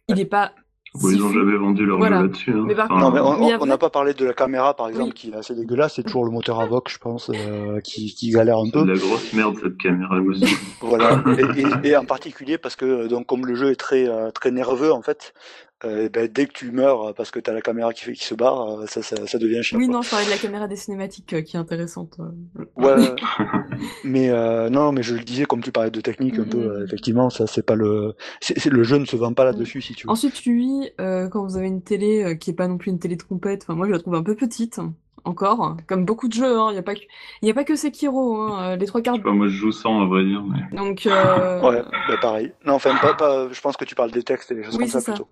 il 0.08 0.16
n'est 0.16 0.26
pas 0.26 0.52
Bon, 0.94 1.08
si 1.08 1.16
ils 1.16 1.24
ont 1.24 1.28
fou. 1.30 1.34
jamais 1.36 1.56
vendu 1.56 1.86
leur 1.86 1.98
Voilà. 2.00 2.18
jeu 2.18 2.24
là-dessus. 2.24 2.52
Hein. 2.52 2.64
Mais 2.68 2.76
par 2.76 2.92
Enfin, 2.92 3.00
Non, 3.00 3.12
mais 3.12 3.56
on 3.62 3.66
n'a 3.66 3.78
pas 3.78 3.90
parlé 3.90 4.14
de 4.14 4.26
la 4.26 4.34
caméra, 4.34 4.74
par 4.76 4.90
exemple, 4.90 5.06
Oui. 5.10 5.14
qui 5.14 5.30
est 5.30 5.36
assez 5.36 5.56
dégueulasse. 5.56 5.94
C'est 5.96 6.04
toujours 6.04 6.26
le 6.26 6.32
moteur 6.32 6.60
Avoc, 6.60 6.90
je 6.90 6.98
pense, 6.98 7.30
euh, 7.30 7.80
qui, 7.80 8.14
qui 8.14 8.30
galère 8.32 8.58
un 8.58 8.66
c'est 8.66 8.72
peu. 8.74 8.82
de 8.86 8.92
la 8.92 8.98
grosse 8.98 9.32
merde 9.32 9.56
cette 9.64 9.78
caméra, 9.78 10.18
saoule. 10.18 10.36
Voilà. 10.82 11.24
Et, 11.38 11.88
et- 11.88 11.90
et 11.92 11.96
en 11.96 12.04
particulier 12.04 12.58
parce 12.58 12.76
que, 12.76 12.84
euh, 12.86 13.08
donc, 13.08 13.26
comme 13.28 13.46
le 13.46 13.56
jeu 13.56 13.72
est 13.72 13.76
très, 13.80 14.06
euh, 14.10 14.32
très 14.32 14.52
nerveux, 14.52 14.92
en 14.92 15.02
fait, 15.02 15.34
euh, 15.86 16.10
ben, 16.10 16.28
dès 16.32 16.46
que 16.46 16.54
tu 16.54 16.72
meurs 16.72 17.10
euh, 17.10 17.14
parce 17.14 17.32
que 17.32 17.40
t'as 17.40 17.54
la 17.54 17.62
caméra 17.62 17.94
qui, 17.94 18.04
fait, 18.06 18.14
qui 18.14 18.26
se 18.26 18.36
barre, 18.36 18.82
euh, 18.82 18.86
ça, 18.88 19.02
ça, 19.02 19.16
ça 19.28 19.38
devient 19.38 19.64
chiant. 19.64 19.78
Oui, 19.78 19.86
quoi. 19.88 19.96
non, 19.96 20.02
je 20.02 20.10
parlais 20.10 20.26
de 20.26 20.30
la 20.32 20.38
caméra 20.38 20.68
des 20.68 20.76
cinématiques 20.76 21.34
euh, 21.34 21.42
qui 21.42 21.56
est 21.56 21.60
intéressante. 21.60 22.18
Ouais, 22.76 22.96
mais 24.04 24.30
euh, 24.30 24.70
non, 24.70 24.92
mais 24.92 25.04
je 25.04 25.16
le 25.16 25.22
disais, 25.24 25.46
comme 25.46 25.62
tu 25.64 25.72
parlais 25.72 25.92
de 25.92 26.02
technique 26.02 26.38
un 26.40 26.44
Mhm. 26.44 26.50
peu, 26.50 26.58
euh, 26.58 26.86
effectivement, 26.86 27.30
ça 27.30 27.48
c'est 27.48 27.66
pas 27.66 27.76
le, 27.76 28.14
c'est 28.42 28.58
c'est- 28.60 28.70
le 28.70 28.84
jeu 28.84 28.98
ne 28.98 29.06
se 29.06 29.16
vend 29.16 29.34
pas 29.34 29.46
là-dessus 29.46 29.82
si 29.82 29.94
tu 29.94 30.08
veux. 30.08 30.12
Ensuite, 30.12 30.44
lui, 30.46 30.90
euh, 31.00 31.28
quand 31.30 31.44
vous 31.46 31.58
avez 31.58 31.68
une 31.68 31.82
télé 31.82 32.38
qui 32.40 32.50
est 32.52 32.54
pas 32.54 32.68
non 32.68 32.78
plus 32.78 32.92
une 32.92 33.00
télé 33.00 33.16
de 33.16 33.24
compète, 33.24 33.64
enfin 33.64 33.76
moi 33.76 33.88
je 33.88 33.92
la 33.92 34.00
trouve 34.00 34.16
un 34.16 34.24
peu 34.24 34.36
petite, 34.36 34.80
encore, 35.26 35.78
comme 35.88 36.06
beaucoup 36.06 36.28
de 36.28 36.34
jeux, 36.34 36.58
hein. 36.60 36.68
il 36.72 36.76
y 36.76 36.80
a 36.80 36.84
pas 36.84 36.96
que, 36.96 37.02
il 37.42 37.48
y 37.48 37.52
a 37.52 37.54
pas 37.54 37.64
que 37.64 37.76
Sekiro, 37.76 38.36
hein. 38.42 38.58
euh, 38.72 38.76
les 38.76 38.86
trois 38.86 39.02
quarts. 39.02 39.16
Je 39.16 39.20
sais 39.20 39.24
pas, 39.24 39.32
moi 39.32 39.48
je 39.48 39.54
joue 39.54 39.72
sans 39.72 40.02
à 40.02 40.06
vrai 40.06 40.24
dire. 40.24 40.44
Mais... 40.44 40.78
Donc, 40.78 41.06
euh, 41.06 41.62
Ouais, 41.62 41.82
bah 42.08 42.16
pareil. 42.22 42.52
Non, 42.66 42.74
enfin, 42.74 42.96
pas, 43.02 43.14
pas, 43.14 43.48
je 43.52 43.62
pense 43.62 43.78
que 43.78 43.86
tu 43.86 43.96
parles 43.96 44.12
des 44.12 44.24
textes 44.24 44.52
et 44.52 44.56
des 44.56 44.64
choses 44.64 44.74
Oui, 44.78 44.80
comme 44.86 44.88
ça, 44.90 45.00
c'est 45.00 45.06
ça. 45.08 45.12
plutôt. 45.14 45.30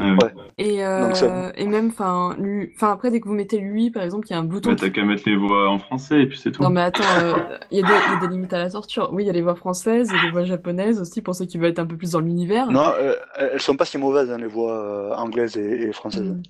Ouais. 0.00 0.10
Ouais. 0.10 0.32
et, 0.58 0.84
euh, 0.84 1.06
Donc, 1.06 1.16
ça- 1.16 1.52
et 1.56 1.66
même, 1.66 1.88
enfin, 1.88 2.34
lui, 2.38 2.72
après 2.80 3.10
dès 3.10 3.20
que 3.20 3.28
vous 3.28 3.34
mettez 3.34 3.58
lui, 3.58 3.90
par 3.90 4.02
exemple, 4.02 4.26
il 4.28 4.32
y 4.32 4.34
a 4.34 4.38
un 4.38 4.44
bouton. 4.44 4.70
Bah, 4.70 4.76
qui- 4.76 4.82
t'as 4.82 4.90
qu'à 4.90 5.04
mettre 5.04 5.22
les 5.26 5.36
voix 5.36 5.68
en 5.68 5.78
français 5.78 6.22
et 6.22 6.26
puis 6.26 6.38
c'est 6.38 6.50
tout. 6.52 6.62
Non 6.62 6.70
mais 6.70 6.80
attends, 6.82 7.02
euh, 7.20 7.34
il 7.70 7.78
y, 7.78 7.82
a 7.84 7.86
des- 7.86 7.92
il 8.08 8.12
y 8.14 8.16
a 8.16 8.20
des 8.20 8.28
limites 8.28 8.52
à 8.52 8.58
la 8.58 8.70
torture. 8.70 9.10
Oui, 9.12 9.22
il 9.24 9.26
y 9.26 9.30
a 9.30 9.32
les 9.32 9.42
voix 9.42 9.54
françaises, 9.54 10.10
a 10.12 10.20
des 10.24 10.30
voix 10.30 10.44
japonaises 10.44 11.00
aussi 11.00 11.22
pour 11.22 11.34
ceux 11.34 11.44
qui 11.44 11.58
veulent 11.58 11.70
être 11.70 11.78
un 11.78 11.86
peu 11.86 11.96
plus 11.96 12.12
dans 12.12 12.20
l'univers. 12.20 12.70
Non, 12.70 12.92
euh, 12.98 13.14
elles 13.36 13.60
sont 13.60 13.76
pas 13.76 13.84
si 13.84 13.98
mauvaises, 13.98 14.30
hein, 14.30 14.38
les 14.38 14.46
voix 14.46 15.16
anglaises 15.18 15.56
et, 15.56 15.82
et 15.88 15.92
françaises. 15.92 16.22
Mm. 16.30 16.42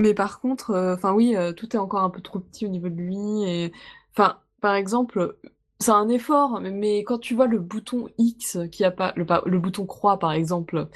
Mais 0.00 0.14
par 0.14 0.40
contre, 0.40 0.70
euh, 0.70 0.94
enfin 0.94 1.12
oui, 1.12 1.36
euh, 1.36 1.52
tout 1.52 1.76
est 1.76 1.78
encore 1.78 2.02
un 2.02 2.10
peu 2.10 2.22
trop 2.22 2.40
petit 2.40 2.64
au 2.66 2.68
niveau 2.70 2.88
de 2.88 2.94
lui. 2.94 3.44
Et 3.44 3.72
enfin, 4.12 4.38
par 4.62 4.74
exemple, 4.74 5.36
c'est 5.78 5.90
un 5.90 6.08
effort, 6.08 6.60
mais, 6.60 7.00
quand 7.04 7.18
tu 7.18 7.34
vois 7.34 7.46
le 7.46 7.58
bouton 7.58 8.08
X 8.18 8.58
qui 8.72 8.84
apparaît, 8.84 9.14
le, 9.16 9.58
bouton 9.58 9.86
croix 9.86 10.18
par 10.18 10.32
exemple, 10.32 10.88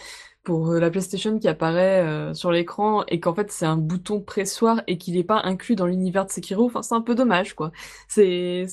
pour 0.42 0.70
euh, 0.72 0.80
la 0.80 0.90
PlayStation 0.90 1.38
qui 1.38 1.48
apparaît 1.48 2.02
euh, 2.02 2.34
sur 2.34 2.50
l'écran 2.52 3.04
et 3.08 3.20
qu'en 3.20 3.34
fait 3.34 3.50
c'est 3.50 3.66
un 3.66 3.78
bouton 3.78 4.20
pressoir 4.20 4.82
et 4.86 4.98
qu'il 4.98 5.14
n'est 5.14 5.24
pas 5.24 5.40
inclus 5.44 5.76
dans 5.76 5.86
l'univers 5.86 6.26
de 6.26 6.30
Sekiro, 6.30 6.66
enfin 6.66 6.82
c'est 6.82 6.94
un 6.94 7.00
peu 7.02 7.14
dommage 7.14 7.54
quoi. 7.54 7.72
C'est 8.08 8.66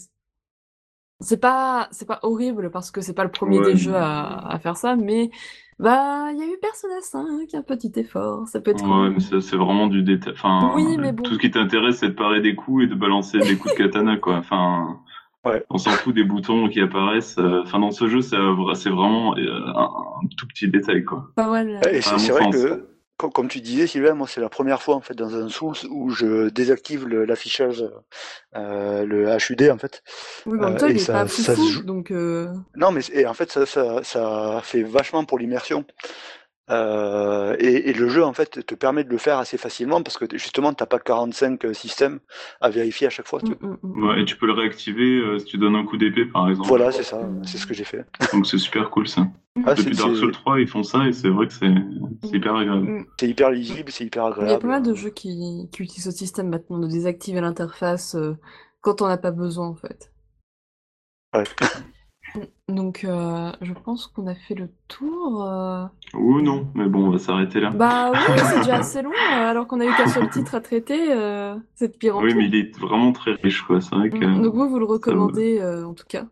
c'est 1.20 1.38
pas 1.38 1.88
c'est 1.92 2.08
pas 2.08 2.20
horrible 2.24 2.72
parce 2.72 2.92
que 2.92 3.02
c'est 3.02 3.14
pas 3.14 3.24
le 3.24 3.32
premier 3.32 3.60
Ouais, 3.60 3.74
des 3.74 3.78
jeux 3.78 3.96
à, 3.96 4.48
à 4.48 4.60
faire 4.60 4.78
ça, 4.78 4.96
mais 4.96 5.30
bah 5.82 6.32
il 6.32 6.38
y 6.40 6.44
a 6.44 6.46
eu 6.46 6.58
Persona 6.62 7.02
5, 7.02 7.54
un 7.54 7.62
petit 7.64 7.92
effort, 7.98 8.48
ça 8.48 8.62
peut 8.62 8.72
être 8.72 8.84
Ouais, 8.84 8.90
cool. 9.08 9.10
mais 9.16 9.20
ça, 9.20 9.42
c'est 9.42 9.58
vraiment 9.58 9.88
du 9.88 10.04
détail. 10.04 10.34
Enfin, 10.34 10.72
Oui, 10.76 10.98
mais 10.98 11.12
bon. 11.12 11.24
tout 11.24 11.34
ce 11.34 11.40
qui 11.40 11.52
t'intéresse, 11.52 11.98
c'est 11.98 12.10
de 12.10 12.14
parer 12.14 12.40
des 12.42 12.56
coups 12.56 12.84
et 12.84 12.88
de 12.88 12.96
balancer 12.96 13.40
des 13.40 13.58
coups 13.58 13.74
de 13.74 13.78
katana, 13.84 14.18
quoi. 14.18 14.36
Enfin, 14.38 15.00
Ouais. 15.44 15.64
on 15.72 15.78
s'en 15.80 15.90
fout 15.92 16.14
des 16.14 16.24
boutons 16.24 16.70
qui 16.70 16.80
apparaissent. 16.82 17.38
euh, 17.40 17.62
Enfin, 17.64 17.80
dans 17.80 17.90
ce 17.92 18.08
jeu, 18.08 18.22
c'est 18.22 18.36
euh, 18.38 18.74
c'est 18.76 18.92
vraiment 18.92 19.36
euh, 19.38 19.64
un, 19.76 19.90
un 20.24 20.28
tout 20.38 20.46
petit 20.48 20.68
détail, 20.68 21.04
quoi. 21.04 21.32
Pas 21.36 21.50
mal. 21.50 21.68
Et 21.92 21.98
À 21.98 22.02
c'est 22.02 22.12
mon 22.12 22.18
c'est 22.20 22.32
vrai 22.32 22.44
sens. 22.44 22.56
que, 22.56 22.88
comme 23.30 23.48
tu 23.48 23.62
disais, 23.62 23.88
Sylvain, 23.88 24.14
moi, 24.14 24.28
c'est 24.28 24.42
la 24.42 24.50
première 24.50 24.82
fois, 24.82 24.96
en 24.96 25.02
fait, 25.02 25.14
dans 25.14 25.36
un 25.36 25.50
Souls 25.50 25.76
où 25.90 26.10
je 26.10 26.50
désactive 26.50 27.08
l'affichage, 27.08 27.84
euh, 28.56 29.06
le 29.06 29.28
HUD, 29.50 29.70
en 29.70 29.78
fait. 29.78 30.04
Oui, 30.46 30.58
mais 30.60 30.66
en 30.66 30.70
même 30.70 30.76
Euh, 30.76 30.80
temps, 30.80 30.88
et 30.88 30.92
il 30.92 30.96
est 30.98 31.00
ça- 31.00 31.14
pas 31.14 31.28
ça 31.28 31.44
se 31.44 31.52
foufou, 31.52 31.68
joue. 31.68 31.84
donc 31.84 32.12
euh, 32.12 32.48
Non, 32.76 32.92
mais 32.92 33.02
et 33.14 33.26
en 33.26 33.34
fait, 33.34 33.52
ça, 33.52 33.66
ça, 33.66 34.04
ça 34.04 34.62
fait 34.64 34.84
vachement 34.84 35.24
pour 35.26 35.40
l'immersion. 35.40 35.86
Euh, 36.72 37.56
et, 37.60 37.90
et 37.90 37.94
le 37.94 38.08
jeu, 38.08 38.24
en 38.24 38.34
fait, 38.34 38.66
te 38.66 38.76
permet 38.76 39.04
de 39.04 39.10
le 39.10 39.18
faire 39.18 39.38
assez 39.38 39.58
facilement 39.58 40.02
parce 40.02 40.18
que 40.18 40.26
justement, 40.38 40.74
t'as 40.74 40.86
pas 40.86 41.00
45 41.00 41.66
systèmes 41.74 42.20
à 42.62 42.70
vérifier 42.70 43.08
à 43.08 43.10
chaque 43.10 43.28
fois. 43.28 43.40
tu 43.42 43.52
mm, 43.52 43.58
mm, 43.62 43.78
mm. 43.84 44.04
Ouais, 44.08 44.22
et 44.22 44.26
tu 44.26 44.38
peux 44.38 44.46
le 44.48 44.54
réactiver 44.54 45.20
euh, 45.20 45.38
si 45.40 45.46
tu 45.46 45.58
donnes 45.58 45.76
un 45.76 45.86
coup 45.86 45.98
d'épée, 45.98 46.26
par 46.26 46.50
exemple. 46.50 46.70
Voilà, 46.70 46.92
c'est 46.92 47.04
ça, 47.04 47.20
c'est 47.44 47.58
ce 47.58 47.68
que 47.68 47.74
j'ai 47.74 47.84
fait. 47.84 48.06
Donc 48.34 48.48
c'est 48.48 48.58
super 48.58 48.90
cool, 48.90 49.08
ça. 49.08 49.28
Ah, 49.66 49.76
c'est- 49.76 49.84
Depuis 49.84 49.98
Dark 49.98 50.12
c'est- 50.14 50.20
Souls 50.22 50.32
3, 50.32 50.60
ils 50.62 50.68
font 50.68 50.84
ça 50.84 51.06
et 51.08 51.12
c'est 51.14 51.28
vrai 51.30 51.48
que 51.48 51.54
c'est 51.54 51.74
hyper 52.34 52.56
agréable. 52.56 53.06
C'est 53.20 53.28
hyper 53.28 53.52
lisible, 53.52 53.92
c'est 53.92 54.06
hyper 54.06 54.24
Il 54.24 54.28
y 54.28 54.30
a 54.30 54.34
agréable. 54.44 54.62
pas 54.62 54.68
mal 54.70 54.84
de 54.84 54.94
jeux 54.96 55.10
qui, 55.10 55.68
qui 55.74 55.84
utilisent 55.84 56.06
ce 56.06 56.12
système 56.12 56.48
maintenant 56.50 56.80
de 56.80 56.88
désactiver 56.88 57.42
l'interface 57.42 58.16
euh, 58.16 58.38
quand 58.80 59.02
on 59.02 59.08
n'a 59.08 59.18
pas 59.18 59.32
besoin, 59.32 59.68
en 59.68 59.76
fait. 59.76 60.12
Ouais. 61.36 61.44
Donc, 62.70 63.04
euh, 63.04 63.52
je 63.62 63.74
pense 63.74 64.08
qu'on 64.08 64.28
a 64.28 64.36
fait 64.36 64.56
le 64.56 64.70
tour. 64.88 65.44
euh. 65.44 65.86
Ou 66.14 66.42
non, 66.42 66.68
mais 66.74 66.86
bon, 66.88 67.08
on 67.08 67.12
va 67.12 67.18
s'arrêter 67.20 67.60
là. 67.60 67.70
Bah 67.72 68.12
oui, 68.14 68.20
c'est 68.50 68.60
déjà 68.60 68.76
assez 68.80 69.02
long, 69.02 69.12
euh, 69.12 69.50
alors 69.50 69.68
qu'on 69.68 69.80
a 69.82 69.86
eu 69.86 69.94
qu'un 69.96 70.08
seul 70.08 70.30
titre 70.30 70.56
à 70.56 70.62
traiter. 70.62 71.12
euh, 71.12 71.56
c'est 71.76 71.90
de 71.94 71.98
pire 71.98 72.18
en 72.18 72.22
oui, 72.22 72.30
pire. 72.30 72.38
mais 72.38 72.46
il 72.46 72.56
est 72.56 72.78
vraiment 72.80 73.12
très 73.12 73.34
riche, 73.34 73.62
quoi. 73.64 73.82
C'est 73.82 73.96
vrai 73.96 74.10
que. 74.10 74.18
Mm. 74.26 74.42
Donc 74.42 74.54
vous, 74.56 74.70
vous 74.70 74.80
le 74.80 74.86
recommandez, 74.86 75.60
euh, 75.60 75.86
en 75.86 75.94
tout 75.94 76.06
cas. 76.08 76.26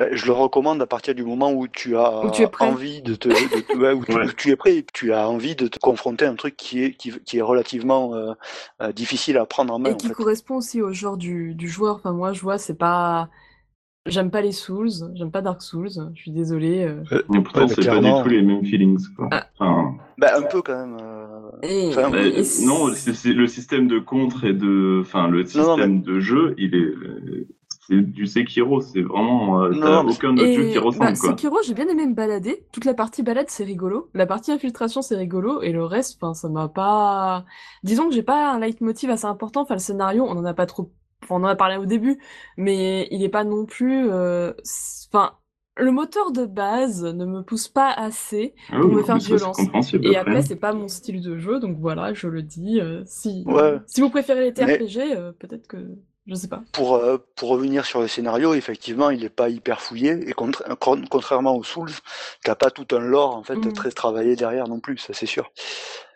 Ben, 0.00 0.08
Je 0.12 0.26
le 0.26 0.32
recommande 0.32 0.80
à 0.82 0.86
partir 0.86 1.14
du 1.14 1.24
moment 1.24 1.52
où 1.52 1.66
tu 1.68 1.96
as 1.96 2.24
Où 2.24 2.30
tu 2.30 2.42
es 2.42 2.46
prêt. 2.48 2.66
envie 2.66 3.02
de 3.02 3.14
te, 3.16 3.28
de- 3.28 3.78
ouais, 3.80 3.92
où, 3.92 4.04
tu, 4.04 4.14
Ouais. 4.16 4.26
où 4.26 4.32
tu 4.32 4.50
es 4.50 4.56
prêt, 4.56 4.76
et 4.76 4.82
que 4.84 4.92
tu 4.92 5.12
as 5.12 5.28
envie 5.28 5.54
de 5.56 5.66
te 5.68 5.78
confronter 5.78 6.24
à 6.24 6.30
un 6.30 6.34
truc 6.36 6.56
qui 6.56 6.82
est 6.84 6.92
qui, 6.94 7.12
qui 7.24 7.38
est 7.38 7.42
relativement 7.42 8.14
euh, 8.14 8.32
euh, 8.82 8.92
difficile 8.92 9.38
à 9.38 9.46
prendre 9.46 9.72
en 9.74 9.78
main. 9.78 9.90
Et 9.90 9.94
en 9.94 9.96
qui 9.96 10.08
fait. 10.08 10.14
correspond 10.14 10.56
aussi 10.56 10.82
au 10.82 10.92
genre 10.92 11.16
du, 11.16 11.54
du 11.54 11.68
joueur. 11.68 11.96
Enfin, 11.96 12.12
moi, 12.12 12.32
je 12.32 12.40
vois, 12.40 12.58
c'est 12.58 12.76
pas... 12.78 13.28
J'aime 14.08 14.30
pas 14.30 14.40
les 14.40 14.52
Souls, 14.52 14.90
j'aime 15.14 15.30
pas 15.30 15.40
Dark 15.42 15.62
Souls, 15.62 15.88
je 16.14 16.20
suis 16.20 16.30
désolée. 16.30 16.84
euh. 16.84 17.02
Et 17.34 17.40
pourtant, 17.40 17.60
Ouais, 17.60 17.66
mais 17.68 17.74
c'est 17.82 17.88
pas 17.88 18.00
du 18.00 18.22
tout 18.22 18.28
les 18.28 18.42
mêmes 18.42 18.64
feelings, 18.64 19.04
quoi. 19.16 19.28
Ah. 19.30 19.46
Enfin, 19.58 19.94
Ben, 20.18 20.28
un 20.36 20.42
peu 20.42 20.62
quand 20.62 20.74
même. 20.76 20.96
euh, 21.00 21.50
Et, 21.62 21.88
Enfin, 21.88 22.10
bah, 22.10 22.22
et- 22.22 22.42
non, 22.66 22.86
le 22.88 23.46
système 23.46 23.86
de 23.88 23.98
contre 23.98 24.44
et 24.44 24.52
de. 24.52 25.00
Enfin, 25.02 25.28
le 25.28 25.38
Non, 25.38 25.44
non, 25.44 25.74
système 25.76 26.02
de 26.02 26.20
jeu, 26.20 26.54
il 26.58 26.74
est. 26.74 26.94
C'est 27.90 28.02
du 28.02 28.26
Sekiro, 28.26 28.82
c'est 28.82 29.00
vraiment. 29.00 29.62
euh, 29.62 29.70
Non, 29.70 29.80
t'as 29.80 29.90
non, 29.90 30.04
mais- 30.04 30.12
aucun 30.12 30.32
autre 30.34 30.44
jeu 30.52 30.62
qui 30.64 30.74
Et 30.74 30.78
ressemble, 30.78 31.04
bah, 31.06 31.12
quoi. 31.18 31.30
Sekiro, 31.30 31.56
j'ai 31.64 31.72
bien 31.72 31.88
aimé 31.88 32.06
me 32.06 32.14
balader. 32.14 32.66
Toute 32.70 32.84
la 32.84 32.92
partie 32.92 33.22
balade, 33.22 33.46
c'est 33.48 33.64
rigolo. 33.64 34.10
La 34.12 34.26
partie 34.26 34.52
infiltration, 34.52 35.00
c'est 35.00 35.16
rigolo. 35.16 35.62
Et 35.62 35.72
le 35.72 35.82
reste, 35.84 36.18
enfin, 36.20 36.34
ça 36.34 36.50
m'a 36.50 36.68
pas. 36.68 37.46
Disons 37.84 38.08
que 38.08 38.14
j'ai 38.14 38.22
pas 38.22 38.52
un 38.52 38.60
leitmotiv 38.60 39.08
assez 39.08 39.24
important. 39.24 39.62
Enfin, 39.62 39.74
le 39.74 39.80
scénario, 39.80 40.24
on 40.28 40.36
en 40.36 40.44
a 40.44 40.52
pas 40.52 40.66
trop. 40.66 40.90
Enfin, 41.22 41.34
on 41.36 41.44
en 41.44 41.48
a 41.48 41.56
parlé 41.56 41.76
au 41.76 41.86
début, 41.86 42.18
mais 42.56 43.08
il 43.10 43.22
est 43.22 43.28
pas 43.28 43.44
non 43.44 43.66
plus. 43.66 44.08
euh, 44.10 44.52
Enfin, 45.12 45.32
le 45.76 45.90
moteur 45.92 46.32
de 46.32 46.44
base 46.44 47.04
ne 47.04 47.24
me 47.24 47.42
pousse 47.42 47.68
pas 47.68 47.90
assez. 47.92 48.54
Ah 48.70 48.76
pour 48.80 48.90
oui, 48.90 48.96
me 48.96 49.02
faire 49.02 49.18
violence. 49.18 49.58
Et 50.02 50.16
après. 50.16 50.42
c'est 50.42 50.56
pas 50.56 50.72
mon 50.72 50.88
style 50.88 51.20
de 51.22 51.38
jeu, 51.38 51.60
donc 51.60 51.76
voilà, 51.78 52.12
je 52.14 52.26
le 52.28 52.42
dis. 52.42 52.80
euh, 52.80 53.02
si 53.06 53.44
Ouais. 53.46 53.78
si 53.86 54.00
vous 54.00 54.10
préférez 54.10 54.40
les 54.50 54.64
Mais- 54.64 54.78
TRPG, 54.78 55.14
euh, 55.16 55.32
peut-être 55.32 55.66
que 55.68 55.76
je 56.26 56.34
sais 56.34 56.48
pas. 56.48 56.62
Pour, 56.72 56.96
euh, 56.96 57.16
pour 57.36 57.48
revenir 57.50 57.84
sur 57.86 58.00
le 58.00 58.06
scénario, 58.08 58.54
effectivement, 58.54 59.08
il 59.10 59.24
est 59.24 59.28
pas 59.30 59.48
hyper 59.48 59.80
fouillé 59.80 60.28
et 60.28 60.32
contra- 60.32 60.74
con- 60.76 61.04
contrairement 61.10 61.56
aux 61.56 61.62
Souls, 61.64 61.90
t'as 62.44 62.54
pas 62.54 62.70
tout 62.70 62.86
un 62.94 62.98
lore 63.00 63.34
en 63.36 63.42
fait 63.42 63.56
Mhm. 63.56 63.72
très 63.72 63.90
travaillé 63.90 64.36
derrière 64.36 64.68
non 64.68 64.78
plus, 64.80 64.98
ça 64.98 65.14
c'est 65.14 65.26
sûr. 65.26 65.50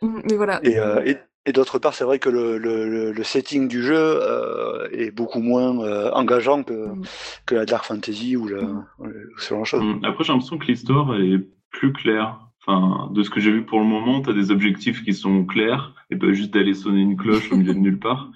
Mm, 0.03 0.20
Mais 0.30 0.36
voilà. 0.36 0.61
Et, 0.64 0.78
euh, 0.78 1.03
et, 1.07 1.16
et 1.47 1.53
d'autre 1.53 1.78
part, 1.78 1.95
c'est 1.95 2.05
vrai 2.05 2.18
que 2.18 2.28
le, 2.30 2.57
le, 2.59 2.88
le- 2.88 3.12
le 3.12 3.22
setting 3.24 3.66
du 3.68 3.82
jeu 3.82 3.97
euh, 3.97 4.88
est 4.93 5.11
beaucoup 5.11 5.40
moins 5.40 5.80
euh, 5.84 6.11
engageant 6.12 6.62
que, 6.62 6.72
Mm. 6.95 7.03
que 7.47 7.55
la 7.55 7.64
Dark 7.66 7.84
Fantasy 7.84 8.36
ou, 8.36 8.47
la, 8.49 8.62
Mm. 8.62 8.84
ou 9.01 9.07
ce 9.38 9.49
genre 9.51 9.61
de 9.62 9.66
choses. 9.66 9.82
Hum, 9.82 10.01
Après, 10.05 10.24
j'ai 10.24 10.32
l'impression 10.32 10.59
que 10.59 10.66
l'histoire 10.66 11.14
est 11.20 11.40
plus 11.70 11.93
claire. 11.93 12.38
Enfin, 12.64 13.11
de 13.12 13.24
ce 13.24 13.30
que 13.30 13.40
j'ai 13.40 13.51
vu 13.51 13.64
pour 13.64 13.80
le 13.80 13.86
moment, 13.86 14.20
t'as 14.20 14.32
des 14.32 14.53
objectifs 14.53 15.03
qui 15.05 15.14
sont 15.14 15.45
clairs 15.45 15.95
et 16.11 16.16
pas 16.16 16.32
juste 16.32 16.55
d'aller 16.55 16.74
sonner 16.74 17.01
une 17.01 17.16
cloche 17.16 17.51
au 17.51 17.57
milieu 17.57 17.75
de 17.75 17.79
nulle 17.80 17.99
part. 17.99 18.30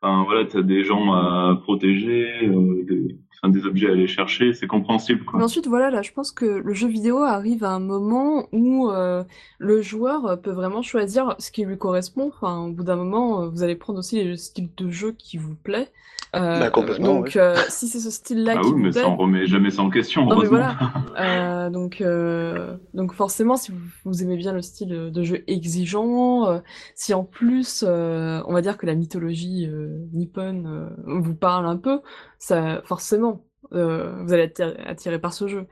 Enfin, 0.00 0.22
voilà, 0.24 0.44
t'as 0.44 0.62
des 0.62 0.84
gens 0.84 1.12
à 1.12 1.58
protéger. 1.60 2.30
euh, 2.46 2.84
des- 2.84 3.16
enfin, 3.44 3.52
des 3.52 3.66
objets 3.66 3.88
à 3.88 3.92
aller 3.92 4.06
chercher, 4.06 4.54
c'est 4.54 4.66
compréhensible. 4.66 5.24
Mais 5.34 5.44
ensuite, 5.44 5.66
voilà, 5.66 5.90
là, 5.90 6.02
je 6.02 6.12
pense 6.12 6.32
que 6.32 6.44
le 6.44 6.74
jeu 6.74 6.88
vidéo 6.88 7.18
arrive 7.18 7.64
à 7.64 7.70
un 7.70 7.80
moment 7.80 8.48
où 8.52 8.90
euh, 8.90 9.22
le 9.58 9.82
joueur 9.82 10.40
peut 10.40 10.52
vraiment 10.52 10.82
choisir 10.82 11.36
ce 11.38 11.50
qui 11.50 11.64
lui 11.64 11.76
correspond. 11.76 12.32
Enfin, 12.34 12.66
au 12.66 12.70
bout 12.70 12.84
d'un 12.84 12.96
moment, 12.96 13.42
euh, 13.42 13.48
vous 13.48 13.62
allez 13.62 13.76
prendre 13.76 13.98
aussi 13.98 14.22
le 14.22 14.36
style 14.36 14.68
de 14.76 14.90
jeu 14.90 15.12
qui 15.12 15.36
vous 15.36 15.54
plaît. 15.54 15.88
Euh, 16.34 16.58
Bah, 16.58 16.70
complètement, 16.70 17.14
donc, 17.16 17.36
euh, 17.36 17.56
si 17.68 17.88
c'est 17.88 18.00
ce 18.00 18.10
style-là 18.10 18.54
Ah 18.56 18.60
qui 18.60 18.66
oui, 18.68 18.72
vous 18.72 18.78
mais 18.78 18.90
plaît, 18.90 19.02
ça 19.02 19.08
on 19.08 19.16
remet 19.16 19.46
jamais 19.46 19.70
ça 19.70 19.82
en 19.82 19.90
question, 19.90 20.26
Non, 20.26 20.38
mais 20.40 20.46
voilà. 20.48 20.76
Euh, 21.16 21.70
donc, 21.70 22.00
euh, 22.00 22.76
donc 22.92 23.14
forcément, 23.14 23.56
si 23.56 23.70
vous, 23.70 23.78
vous 24.04 24.22
aimez 24.22 24.36
bien 24.36 24.52
le 24.52 24.62
style 24.62 24.88
de 25.12 25.22
jeu 25.22 25.44
exigeant, 25.46 26.46
euh, 26.48 26.58
si 26.96 27.14
en 27.14 27.22
plus, 27.24 27.84
euh, 27.86 28.42
on 28.46 28.52
va 28.52 28.62
dire 28.62 28.76
que 28.76 28.86
la 28.86 28.96
mythologie 28.96 29.66
euh, 29.68 30.04
nippone 30.12 30.66
euh, 30.66 31.20
vous 31.20 31.34
parle 31.36 31.66
un 31.66 31.76
peu, 31.76 32.00
ça, 32.38 32.82
forcément, 32.84 33.44
euh, 33.72 34.22
vous 34.24 34.32
allez 34.32 34.42
être 34.42 34.60
attiré 34.86 35.20
par 35.20 35.32
ce 35.32 35.46
jeu. 35.46 35.66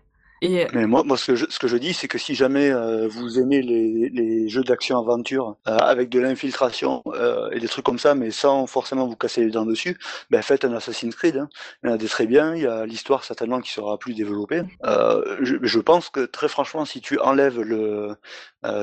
Et 0.44 0.66
Mais 0.74 0.86
moi, 0.88 1.04
moi 1.04 1.16
ce, 1.16 1.26
que 1.26 1.36
je, 1.36 1.46
ce 1.48 1.60
que 1.60 1.68
je 1.68 1.76
dis, 1.76 1.94
c'est 1.94 2.08
que 2.08 2.18
si 2.18 2.34
jamais 2.34 2.68
euh, 2.68 3.06
vous 3.06 3.38
aimez 3.38 3.62
les, 3.62 4.08
les 4.08 4.48
jeux 4.48 4.64
d'action-aventure 4.64 5.56
euh, 5.68 5.76
avec 5.76 6.08
de 6.08 6.18
l'infiltration 6.18 7.04
euh, 7.06 7.48
et 7.52 7.60
des 7.60 7.68
trucs 7.68 7.84
comme 7.84 8.00
ça, 8.00 8.16
mais 8.16 8.32
sans 8.32 8.66
forcément 8.66 9.06
vous 9.06 9.14
casser 9.14 9.44
les 9.44 9.52
dents 9.52 9.64
dessus, 9.64 9.96
ben 10.30 10.42
faites 10.42 10.64
un 10.64 10.72
Assassin's 10.72 11.14
Creed. 11.14 11.36
Hein. 11.36 11.48
Il 11.84 11.90
y 11.90 11.92
en 11.92 11.94
a 11.94 11.96
des 11.96 12.08
très 12.08 12.26
bien, 12.26 12.56
il 12.56 12.62
y 12.62 12.66
a 12.66 12.84
l'histoire 12.86 13.22
certainement 13.22 13.60
qui 13.60 13.70
sera 13.70 13.98
plus 13.98 14.14
développée. 14.14 14.62
Je, 14.82 15.56
je 15.62 15.78
pense 15.78 16.10
que 16.10 16.26
très 16.26 16.48
franchement, 16.48 16.84
si 16.86 17.00
tu 17.00 17.20
enlèves 17.20 17.60
le, 17.60 18.16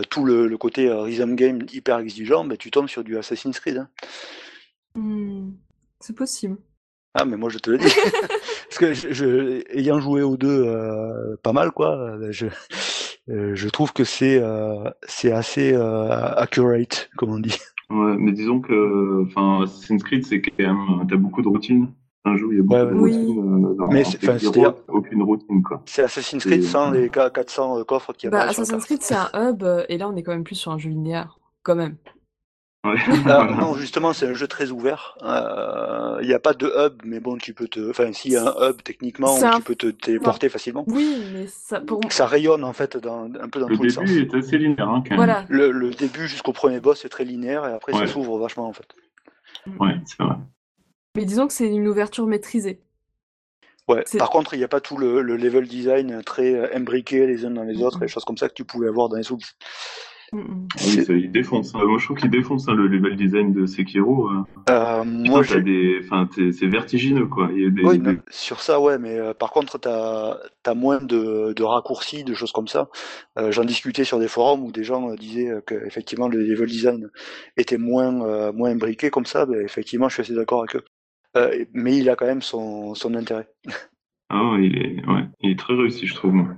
tout 0.10 0.24
le, 0.24 0.48
le 0.48 0.58
côté 0.58 0.90
rhythm 0.90 1.36
game 1.36 1.60
hyper 1.74 2.00
exigeant, 2.00 2.46
ben 2.46 2.58
tu 2.58 2.72
tombes 2.72 2.88
sur 2.88 3.04
du 3.04 3.18
Assassin's 3.18 3.60
Creed. 3.60 3.80
Hein. 3.80 3.90
hmm, 4.96 5.52
c'est 6.00 6.16
possible. 6.16 6.56
Ah, 7.16 7.26
mais 7.26 7.38
moi 7.38 7.50
je 7.50 7.58
te 7.58 7.72
le 7.72 7.78
dis. 7.78 7.86
Parce 8.70 8.78
que 8.78 8.94
je, 8.94 9.12
je- 9.14 9.78
ayant 9.78 10.00
joué 10.00 10.22
aux 10.22 10.38
deux 10.38 10.64
euh, 10.66 11.36
pas 11.42 11.54
mal, 11.54 11.72
quoi, 11.72 11.98
euh, 11.98 12.28
je, 12.32 12.46
euh, 13.30 13.56
je 13.56 13.70
trouve 13.70 13.94
que 13.94 14.04
c'est 14.04 14.40
euh, 14.42 14.90
c'est 15.08 15.32
assez 15.32 15.74
euh, 15.74 16.10
accurate, 16.36 17.10
comme 17.18 17.32
on 17.32 17.40
dit. 17.40 17.58
Ouais, 17.90 18.16
mais 18.20 18.32
disons 18.32 18.60
que, 18.62 19.24
enfin, 19.26 19.64
Assassin's 19.64 20.04
Creed, 20.04 20.24
c'est 20.24 20.42
quand 20.42 20.52
même, 20.60 21.08
t'as 21.10 21.16
beaucoup 21.16 21.42
de 21.42 21.48
routines. 21.48 21.88
Un 22.26 22.38
jeu, 22.38 22.48
il 22.52 22.58
y 22.58 22.60
a 22.60 22.64
beaucoup 22.64 22.76
Ouais, 22.76 22.86
de. 22.86 22.94
Oui. 22.94 23.12
routines. 23.18 23.66
euh, 23.66 23.74
dans 23.76 23.88
Mais 23.88 24.04
c'est- 24.04 24.30
enfin, 24.30 24.74
aucune 24.90 25.24
routine, 25.24 25.64
quoi. 25.64 25.82
C'est 25.86 26.04
Assassin's 26.04 26.44
Creed 26.46 26.60
Et- 26.60 26.68
sans 26.68 26.92
les 26.92 27.10
400 27.10 27.84
coffres 27.86 28.14
qui 28.14 28.30
Bah, 28.30 28.42
Assassin's. 28.44 28.86
Creed, 28.86 29.02
c'est 29.02 29.16
un 29.16 29.30
hub, 29.34 29.64
et 29.90 29.98
là, 29.98 30.08
on 30.08 30.16
est 30.16 30.22
quand 30.22 30.34
même 30.34 30.44
plus 30.44 30.56
sur 30.56 30.72
un 30.72 30.78
jeu 30.78 30.90
linéaire, 30.92 31.40
quand 31.64 31.76
même. 31.76 31.96
Ah, 32.84 32.94
non, 33.60 33.74
justement, 33.76 34.14
c'est 34.14 34.26
un 34.28 34.34
jeu 34.34 34.48
très 34.48 34.72
ouvert. 34.72 35.18
Euh, 35.22 36.18
Il 36.22 36.28
n'y 36.28 36.34
a 36.34 36.40
pas 36.40 36.54
de 36.54 36.72
hub, 36.78 37.02
mais 37.04 37.20
bon, 37.20 37.38
tu 37.38 37.54
peux 37.54 37.68
te. 37.68 37.90
Enfin, 37.90 38.14
s'il 38.14 38.32
y 38.32 38.38
a 38.38 38.44
un 38.58 38.70
hub, 38.70 38.82
techniquement, 38.84 39.36
un- 39.44 39.58
tu 39.58 39.64
peux 39.64 39.76
te 39.76 39.88
téléporter 39.88 40.48
facilement. 40.48 40.86
Oui, 40.88 41.22
mais 41.34 41.48
ça, 41.48 41.82
pour 41.82 42.00
Ça 42.10 42.26
rayonne, 42.26 42.64
en 42.64 42.72
fait, 42.74 42.96
dans, 42.96 43.26
un 43.26 43.50
peu 43.50 43.60
dans 43.60 43.68
Le 43.68 43.76
tous 43.76 43.84
les 43.84 43.90
sens. 43.90 44.06
début 44.06 44.22
est 44.22 44.34
assez 44.38 44.58
linéaire, 44.58 44.88
hein, 44.90 45.04
quand 45.04 45.10
même. 45.12 45.18
voilà. 45.18 45.46
Le, 45.50 45.72
le 45.72 45.90
début 45.92 46.28
jusqu'au 46.28 46.54
premier 46.54 46.80
boss 46.80 47.04
est 47.04 47.10
très 47.10 47.26
linéaire, 47.26 47.66
et 47.68 47.74
après, 47.74 47.94
Ouais. 47.94 48.08
ça 48.08 48.14
s'ouvre 48.14 48.38
vachement, 48.40 48.68
en 48.68 48.74
fait. 48.74 48.88
Ouais, 49.80 49.96
c'est 50.06 50.24
vrai. 50.24 50.36
Mais 51.18 51.26
disons 51.26 51.48
que 51.48 51.54
c'est 51.54 51.68
une 51.68 51.88
ouverture 51.88 52.28
maîtrisée. 52.28 52.80
Ouais. 53.90 54.04
Par 54.20 54.30
contre, 54.30 54.54
il 54.54 54.58
n'y 54.58 54.64
a 54.64 54.68
pas 54.70 54.80
tout 54.80 54.96
le, 54.98 55.22
le 55.22 55.36
level 55.36 55.68
design 55.68 56.22
très 56.24 56.54
euh, 56.54 56.76
imbriqué 56.76 57.26
les 57.26 57.44
uns 57.46 57.52
dans 57.52 57.64
les 57.64 57.82
autres, 57.84 57.98
Mhm. 57.98 58.04
et 58.04 58.06
des 58.06 58.12
choses 58.12 58.24
comme 58.24 58.38
ça 58.38 58.48
que 58.48 58.54
tu 58.54 58.64
pouvais 58.64 58.88
avoir 58.88 59.10
dans 59.10 59.18
les 59.18 59.24
Souls. 59.24 59.40
Mm. 60.32 60.68
Ah 60.76 60.82
Oui, 60.86 61.06
il 61.24 61.32
défonce. 61.32 61.74
hein. 61.74 61.82
Moi, 61.86 61.98
je 61.98 62.06
trouve 62.06 62.18
qu'il 62.18 62.30
défonce 62.30 62.68
hein, 62.68 62.74
le 62.74 62.88
level 62.88 63.16
design 63.16 63.52
de 63.54 63.66
Sekiro. 63.66 64.30
euh. 64.30 64.42
Euh, 64.70 65.02
Putain, 65.02 65.04
moi, 65.32 65.42
des, 65.62 66.00
enfin, 66.04 66.30
c'est 66.36 66.68
vertigineux, 66.68 67.26
quoi. 67.26 67.50
Il 67.54 67.62
y 67.64 67.66
a 67.66 67.70
des, 67.72 67.82
Oui, 67.84 67.98
des- 68.00 68.20
sur 68.30 68.62
ça, 68.62 68.80
ouais, 68.80 69.00
mais 69.00 69.18
euh, 69.18 69.34
par 69.34 69.50
contre, 69.52 69.80
t'as 69.80 70.38
as 70.66 70.74
moins 70.76 71.00
de, 71.02 71.54
de 71.54 71.64
raccourcis, 71.64 72.24
de 72.24 72.34
choses 72.36 72.52
comme 72.52 72.68
ça. 72.68 72.90
Euh, 73.40 73.52
J'en 73.52 73.66
discutais 73.66 74.04
sur 74.04 74.20
des 74.20 74.28
forums 74.28 74.64
où 74.64 74.72
des 74.72 74.84
gens 74.84 75.10
euh, 75.10 75.16
disaient 75.16 75.50
euh, 75.50 75.62
que 75.62 75.74
effectivement 75.88 76.28
le 76.28 76.44
level 76.44 76.68
design 76.70 77.10
était 77.58 77.78
moins 77.80 78.22
euh, 78.22 78.54
moins 78.54 78.70
imbriqué 78.70 79.10
comme 79.10 79.26
ça. 79.26 79.48
Ben, 79.48 79.60
effectivement, 79.62 80.10
je 80.10 80.14
suis 80.16 80.22
assez 80.22 80.36
d'accord 80.36 80.60
avec 80.60 80.76
eux. 80.76 80.86
Euh, 81.38 81.66
mais 81.74 81.98
il 81.98 82.10
a 82.10 82.16
quand 82.16 82.26
même 82.28 82.42
son, 82.44 82.94
son 82.94 83.16
intérêt. 83.16 83.48
Ah, 84.30 84.52
ouais, 84.52 84.66
il 84.68 84.78
est, 84.78 85.06
ouais, 85.08 85.24
il 85.42 85.52
est 85.52 85.60
très 85.60 85.74
réussi, 85.74 86.06
je 86.06 86.14
trouve. 86.14 86.34
moi. 86.34 86.50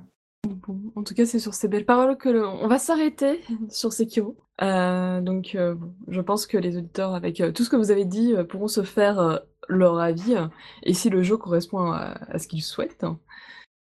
Bon, 0.48 0.80
en 0.96 1.04
tout 1.04 1.14
cas, 1.14 1.26
c'est 1.26 1.40
sur 1.40 1.54
ces 1.54 1.68
belles 1.68 1.86
paroles 1.86 2.18
que 2.18 2.28
le- 2.30 2.48
on 2.48 2.68
va 2.68 2.80
s'arrêter 2.80 3.42
sur 3.70 3.94
Sekiro. 3.94 4.38
Euh, 4.62 5.22
donc, 5.22 5.54
euh, 5.56 5.76
bon, 5.76 5.94
je 6.08 6.22
pense 6.22 6.48
que 6.48 6.58
les 6.58 6.78
auditeurs, 6.78 7.14
avec 7.14 7.42
euh, 7.42 7.52
tout 7.52 7.64
ce 7.64 7.70
que 7.70 7.76
vous 7.76 7.92
avez 7.92 8.06
dit, 8.06 8.34
pourront 8.50 8.68
se 8.68 8.82
faire 8.84 9.42
leur 9.70 10.00
avis 10.00 10.36
et 10.84 10.94
si 10.94 11.10
le 11.10 11.22
jeu 11.22 11.38
correspond 11.38 11.92
à, 11.92 12.16
à 12.28 12.40
ce 12.40 12.48
qu'ils 12.48 12.64
souhaitent. 12.64 13.06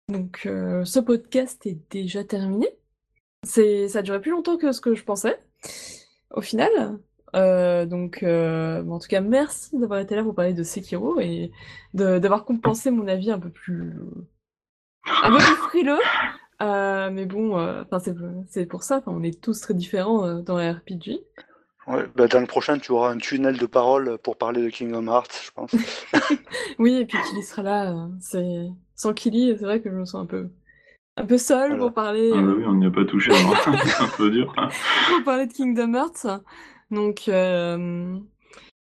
Donc, 0.07 0.41
ce 0.43 0.99
podcast 0.99 1.65
est 1.65 1.79
déjà 1.91 2.23
terminé. 2.23 2.67
C'est, 3.43 3.87
ça 3.87 3.99
a 3.99 4.01
duré 4.03 4.21
plus 4.21 4.31
longtemps 4.31 4.57
que 4.57 4.71
ce 4.71 4.81
que 4.81 4.93
je 4.93 5.03
pensais, 5.03 5.39
au 6.31 6.41
final. 6.41 6.99
Donc, 7.33 8.23
bon, 8.23 8.91
en 8.91 8.99
tout 8.99 9.07
cas, 9.07 9.21
merci 9.21 9.77
d'avoir 9.79 9.99
été 9.99 10.15
là 10.15 10.23
pour 10.23 10.35
parler 10.35 10.53
de 10.53 10.61
Sekiro 10.63 11.19
et 11.19 11.51
de- 11.95 12.19
d'avoir 12.19 12.45
compensé 12.45 12.91
mon 12.91 13.07
avis 13.07 13.31
un 13.31 13.39
peu 13.39 13.49
plus 13.49 13.95
un 15.23 15.31
peu 15.31 15.37
plus 15.37 15.55
frileux? 15.55 15.99
Euh, 16.61 17.09
mais 17.11 17.25
bon, 17.25 17.57
euh, 17.59 17.83
enfin 17.83 17.99
c'est 17.99 18.15
c'est 18.47 18.65
pour 18.65 18.83
ça. 18.83 18.97
enfin, 18.97 19.11
on 19.13 19.23
est 19.23 19.41
tous 19.41 19.59
très 19.59 19.73
différents 19.73 20.25
euh, 20.25 20.41
dans 20.41 20.57
les 20.57 20.71
RPG. 20.71 21.19
Ouais, 21.87 22.05
ben, 22.15 22.27
dans 22.27 22.39
le 22.39 22.47
prochain, 22.47 22.79
tu 22.79 22.91
auras 22.93 23.11
un 23.11 23.17
tunnel 23.17 23.57
de 23.57 23.65
parole 23.67 24.17
pour 24.23 24.37
parler 24.37 24.63
de 24.63 24.69
Kingdom 24.69 25.07
Hearts, 25.07 25.41
je 25.45 25.51
pense. 25.51 25.71
Oui, 26.79 26.95
et 26.95 27.05
puis 27.05 27.17
Kili 27.29 27.43
sera 27.43 27.61
là. 27.61 27.91
euh, 27.91 28.07
c'est 28.19 28.67
sans 28.95 29.13
Kili, 29.13 29.55
c'est 29.59 29.65
vrai 29.65 29.81
que 29.81 29.89
je 29.91 29.95
me 29.95 30.05
sens 30.05 30.23
un 30.23 30.25
peu 30.25 30.49
un 31.17 31.25
peu 31.25 31.37
seule 31.37 31.69
Voilà. 31.69 31.83
pour 31.83 31.93
parler 31.93 32.31
Ah, 32.33 32.41
bah 32.41 32.53
oui, 32.57 32.63
on 32.65 32.73
n'y 32.73 32.85
a 32.87 32.91
pas 32.91 33.05
touché. 33.05 33.31
hein. 33.33 33.53
c'est 33.85 34.03
un 34.03 34.07
peu 34.17 34.31
dur. 34.31 34.53
pour 34.55 35.23
parler 35.25 35.45
de 35.47 35.53
Kingdom 35.53 35.93
Hearts. 35.93 36.25
Donc 36.91 37.27
euh, 37.27 38.17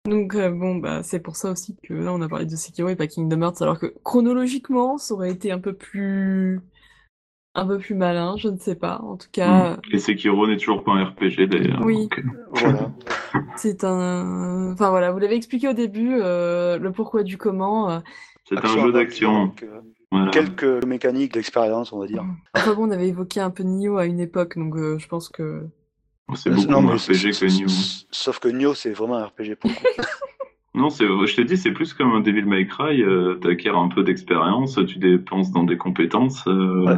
donc 0.06 0.34
euh, 0.34 0.50
bon 0.50 0.76
bah 0.76 1.02
c'est 1.02 1.20
pour 1.20 1.36
ça 1.36 1.50
aussi 1.50 1.76
que 1.82 1.94
là 1.94 2.12
on 2.12 2.20
a 2.20 2.28
parlé 2.28 2.44
de 2.46 2.56
Sekiro 2.56 2.88
et 2.90 2.96
pas 2.96 3.06
Kingdom 3.06 3.40
Hearts, 3.42 3.62
alors 3.62 3.78
que 3.78 3.94
chronologiquement 4.04 4.98
ça 4.98 5.14
aurait 5.14 5.30
été 5.30 5.50
un 5.50 5.58
peu 5.58 5.72
plus 5.72 6.60
un 7.56 7.66
peu 7.66 7.78
plus 7.78 7.94
malin, 7.94 8.34
je 8.36 8.48
ne 8.48 8.58
sais 8.58 8.74
pas. 8.74 9.00
En 9.02 9.16
tout 9.16 9.28
cas. 9.30 9.74
Mm. 9.76 9.80
Et 9.92 9.98
Sekiro 9.98 10.46
n'est 10.48 10.56
toujours 10.56 10.82
pas 10.82 10.92
un 10.92 11.04
RPG, 11.04 11.46
d'ailleurs. 11.48 11.80
Oui. 11.84 12.08
donc, 12.08 12.18
euh, 12.18 12.22
voilà. 12.50 12.90
C'est 13.56 13.84
un. 13.84 14.72
Enfin 14.72 14.90
voilà, 14.90 15.12
vous 15.12 15.18
l'avez 15.20 15.36
expliqué 15.36 15.68
au 15.68 15.72
début, 15.72 16.18
euh, 16.20 16.78
le 16.78 16.90
pourquoi 16.90 17.22
du 17.22 17.38
comment. 17.38 17.90
euh. 17.90 18.00
C'est 18.48 18.58
un 18.58 18.66
jeu 18.66 18.92
d'action. 18.92 19.52
euh, 19.62 19.80
Voilà. 20.10 20.30
Quelques 20.32 20.84
mécaniques 20.84 21.32
d'expérience, 21.32 21.92
on 21.92 22.00
va 22.00 22.06
dire. 22.06 22.24
Enfin 22.56 22.74
bon, 22.74 22.88
on 22.88 22.90
avait 22.90 23.08
évoqué 23.08 23.40
un 23.40 23.50
peu 23.50 23.62
Nioh 23.62 23.98
à 23.98 24.06
une 24.06 24.20
époque, 24.20 24.58
donc 24.58 24.74
euh, 24.76 24.98
je 24.98 25.06
pense 25.08 25.28
que. 25.28 25.66
C'est 26.34 26.50
beaucoup 26.50 26.70
Non, 26.70 26.82
moins 26.82 26.96
RPG 26.96 27.32
que. 27.38 27.46
Sauf 28.10 28.38
que 28.38 28.48
Nioh, 28.48 28.74
c'est 28.74 28.92
vraiment 28.92 29.16
un 29.16 29.26
RPG 29.26 29.56
pour. 29.60 29.70
Non, 30.76 30.88
je 30.90 31.36
t'ai 31.36 31.44
dit, 31.44 31.56
c'est 31.56 31.70
plus 31.70 31.94
comme 31.94 32.10
un 32.14 32.20
Devil 32.20 32.46
May 32.46 32.66
Cry. 32.66 33.00
Euh, 33.00 33.36
t'acquiers 33.36 33.70
un 33.70 33.86
peu 33.86 34.02
d'expérience, 34.02 34.76
tu 34.88 34.98
dépenses 34.98 35.52
dans 35.52 35.62
des 35.62 35.76
compétences. 35.76 36.42
Euh, 36.48 36.84
Ouais. 36.84 36.96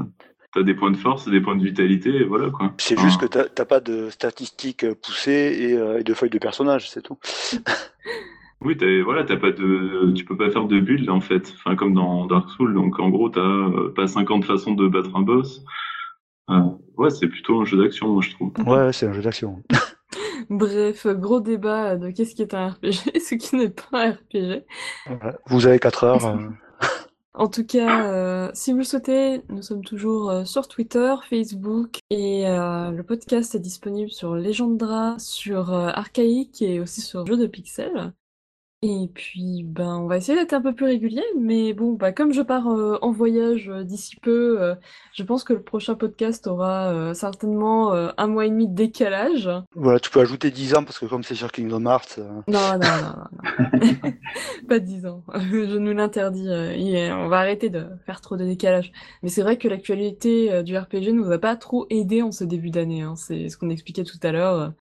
T'as 0.55 0.63
des 0.63 0.73
points 0.73 0.91
de 0.91 0.97
force, 0.97 1.29
des 1.29 1.43
points 1.43 1.57
de 1.57 1.63
vitalité, 1.63 2.09
et 2.09 2.25
voilà 2.25 2.49
quoi. 2.49 2.73
C'est 2.79 2.99
juste 2.99 3.21
que 3.21 3.27
t'as 3.27 3.65
pas 3.67 3.81
de 3.81 4.09
statistiques 4.09 4.85
euh, 4.85 4.95
poussées 4.95 5.55
et, 5.61 5.73
euh, 5.75 5.99
et 5.99 6.03
de 6.03 6.15
feuilles 6.15 6.31
de 6.31 6.39
personnages, 6.39 6.89
c'est 6.89 7.03
tout. 7.03 7.19
Oui, 8.63 8.75
t'as, 8.75 9.03
voilà, 9.03 9.23
t'as 9.23 9.37
pas 9.37 9.51
de, 9.51 10.13
tu 10.17 10.25
peux 10.25 10.37
pas 10.37 10.51
faire 10.51 10.65
de 10.65 10.81
build 10.81 11.11
en 11.11 11.21
fait, 11.21 11.53
enfin 11.59 11.77
comme 11.77 11.93
dans 11.93 12.25
Dark 12.25 12.49
Souls. 12.53 12.73
Donc 12.73 12.99
en 12.99 13.11
gros, 13.11 13.29
t'as 13.29 13.41
euh, 13.43 13.93
pas 13.95 14.07
50 14.07 14.47
façons 14.47 14.73
de 14.73 14.89
battre 14.89 15.15
un 15.15 15.21
boss. 15.21 15.63
Euh, 16.51 16.61
ouais, 16.97 17.11
c'est 17.11 17.27
plutôt 17.29 17.61
un 17.61 17.65
jeu 17.65 17.83
d'action, 17.83 18.09
moi 18.09 18.23
je 18.23 18.31
trouve. 18.35 18.53
Ouais, 18.67 18.93
c'est 18.93 19.07
un 19.07 19.13
jeu 19.13 19.23
d'action. 19.23 19.63
Bref, 20.51 21.07
gros 21.09 21.41
débat 21.41 21.97
de 21.97 22.11
qu'est-ce 22.11 22.35
qui 22.35 22.43
est 22.43 22.55
un 22.55 22.69
RPG 22.69 23.11
et 23.15 23.21
ce 23.21 23.35
qui 23.35 23.57
n'est 23.57 23.69
pas 23.71 24.07
un 24.07 24.11
RPG. 24.13 24.65
Vous 25.47 25.67
avez 25.67 25.79
4 25.79 26.05
heures. 26.05 26.27
euh, 26.27 26.37
En 27.35 27.49
tout 27.49 27.67
cas, 27.67 28.07
euh, 28.13 28.51
si 28.55 28.71
vous 28.73 28.79
le 28.79 28.85
souhaitez, 28.85 29.43
nous 29.51 29.61
sommes 29.61 29.85
toujours 29.85 30.31
euh, 30.31 30.45
sur 30.45 30.69
Twitter, 30.69 31.15
Facebook 31.29 31.99
et 32.09 32.49
euh, 32.49 32.91
le 32.91 33.03
podcast 33.03 33.55
est 33.55 33.61
disponible 33.61 34.11
sur 34.11 34.35
Legendra, 34.37 35.17
sur 35.19 35.71
euh, 35.75 35.89
Archaïque 35.89 36.63
et 36.63 36.81
aussi 36.81 37.03
sur 37.03 37.27
Jeux 37.27 37.37
de 37.37 37.47
Pixels. 37.47 38.13
Et 38.83 39.09
puis, 39.15 39.65
ben, 39.65 39.97
on 39.97 40.07
va 40.07 40.19
essayer 40.19 40.39
d'être 40.39 40.53
un 40.53 40.61
peu 40.61 40.75
plus 40.75 40.85
régulier, 40.85 41.23
mais 41.41 41.73
bon, 41.73 41.95
bah, 41.95 42.13
comme 42.13 42.33
je 42.35 42.43
pars 42.43 42.69
euh, 42.69 42.99
en 43.01 43.11
voyage 43.11 43.71
euh, 43.71 43.85
d'ici 43.85 44.17
peu, 44.17 44.61
euh, 44.63 44.75
je 45.15 45.23
pense 45.23 45.45
que 45.45 45.55
le 45.55 45.63
prochain 45.63 45.95
podcast 45.95 46.47
aura 46.47 46.93
euh, 46.93 47.15
certainement 47.15 47.95
euh, 47.95 48.11
un 48.19 48.27
mois 48.27 48.45
et 48.45 48.51
demi 48.51 48.69
de 48.69 48.75
décalage. 48.75 49.49
Voilà, 49.75 49.99
tu 49.99 50.11
peux 50.11 50.21
ajouter 50.21 50.51
10 50.51 50.75
ans 50.75 50.85
parce 50.85 50.99
que 50.99 51.07
comme 51.07 51.25
c'est 51.25 51.35
sur 51.35 51.51
Kingdom 51.51 51.87
Hearts, 51.87 52.17
euh, 52.19 52.29
Non, 52.49 52.61
non, 52.75 52.79
non, 52.79 53.79
non, 53.81 53.89
non. 54.05 54.13
Pas 54.69 54.79
10 54.79 55.07
ans. 55.07 55.25
Je 55.35 55.79
nous 55.79 55.95
l'interdis. 55.95 56.47
euh, 56.49 56.71
et 56.73 57.11
on 57.11 57.29
va 57.29 57.39
arrêter 57.39 57.71
de 57.71 57.87
faire 58.05 58.21
trop 58.21 58.37
de 58.37 58.45
décalage. 58.45 58.93
Mais 59.23 59.31
c'est 59.31 59.43
vrai 59.43 59.57
que 59.57 59.69
l'actualité 59.69 60.53
euh, 60.53 60.63
du 60.63 60.77
RPG 60.77 61.13
nous 61.15 61.33
a 61.33 61.39
pas 61.39 61.57
trop 61.57 61.87
aidé 61.89 62.21
en 62.21 62.31
ce 62.31 62.45
début 62.45 62.71
d'année. 62.71 63.01
hein. 63.03 63.17
C'est 63.17 63.49
ce 63.49 63.57
qu'on 63.57 63.71
expliquait 63.71 64.05
tout 64.05 64.21
à 64.23 64.33
l'heure. 64.33 64.75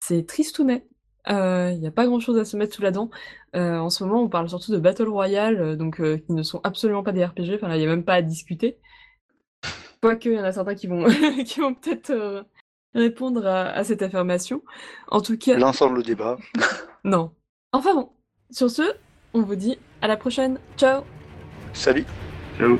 C'est 0.00 0.26
tristounet. 0.26 0.84
Il 1.28 1.78
n'y 1.80 1.86
a 1.86 1.90
pas 1.90 2.06
grand-chose 2.06 2.38
à 2.38 2.44
se 2.44 2.56
mettre 2.56 2.74
sous 2.74 2.82
la 2.82 2.90
dent. 2.90 3.10
Euh, 3.56 3.78
en 3.78 3.90
ce 3.90 4.04
moment, 4.04 4.22
on 4.22 4.28
parle 4.28 4.48
surtout 4.48 4.72
de 4.72 4.78
Battle 4.78 5.08
Royale, 5.08 5.60
euh, 5.60 5.76
donc 5.76 6.00
euh, 6.00 6.18
qui 6.18 6.32
ne 6.32 6.42
sont 6.42 6.60
absolument 6.62 7.02
pas 7.02 7.12
des 7.12 7.24
RPG. 7.24 7.54
Enfin, 7.54 7.68
là, 7.68 7.76
il 7.76 7.80
n'y 7.80 7.86
a 7.86 7.88
même 7.88 8.04
pas 8.04 8.14
à 8.14 8.22
discuter. 8.22 8.78
Quoique, 10.02 10.28
il 10.28 10.34
y 10.34 10.40
en 10.40 10.44
a 10.44 10.52
certains 10.52 10.74
qui 10.74 10.86
vont, 10.86 11.04
qui 11.46 11.60
vont 11.60 11.74
peut-être 11.74 12.10
euh, 12.10 12.42
répondre 12.94 13.46
à, 13.46 13.70
à 13.70 13.84
cette 13.84 14.02
affirmation. 14.02 14.62
En 15.08 15.20
tout 15.20 15.38
cas, 15.38 15.56
L'ensemble 15.56 16.02
du 16.02 16.10
débat. 16.10 16.36
non. 17.04 17.30
Enfin 17.72 17.94
bon, 17.94 18.10
sur 18.50 18.70
ce, 18.70 18.82
on 19.32 19.42
vous 19.42 19.56
dit 19.56 19.78
à 20.02 20.08
la 20.08 20.16
prochaine. 20.16 20.58
Ciao 20.76 21.02
Salut 21.72 22.04
Ciao. 22.58 22.78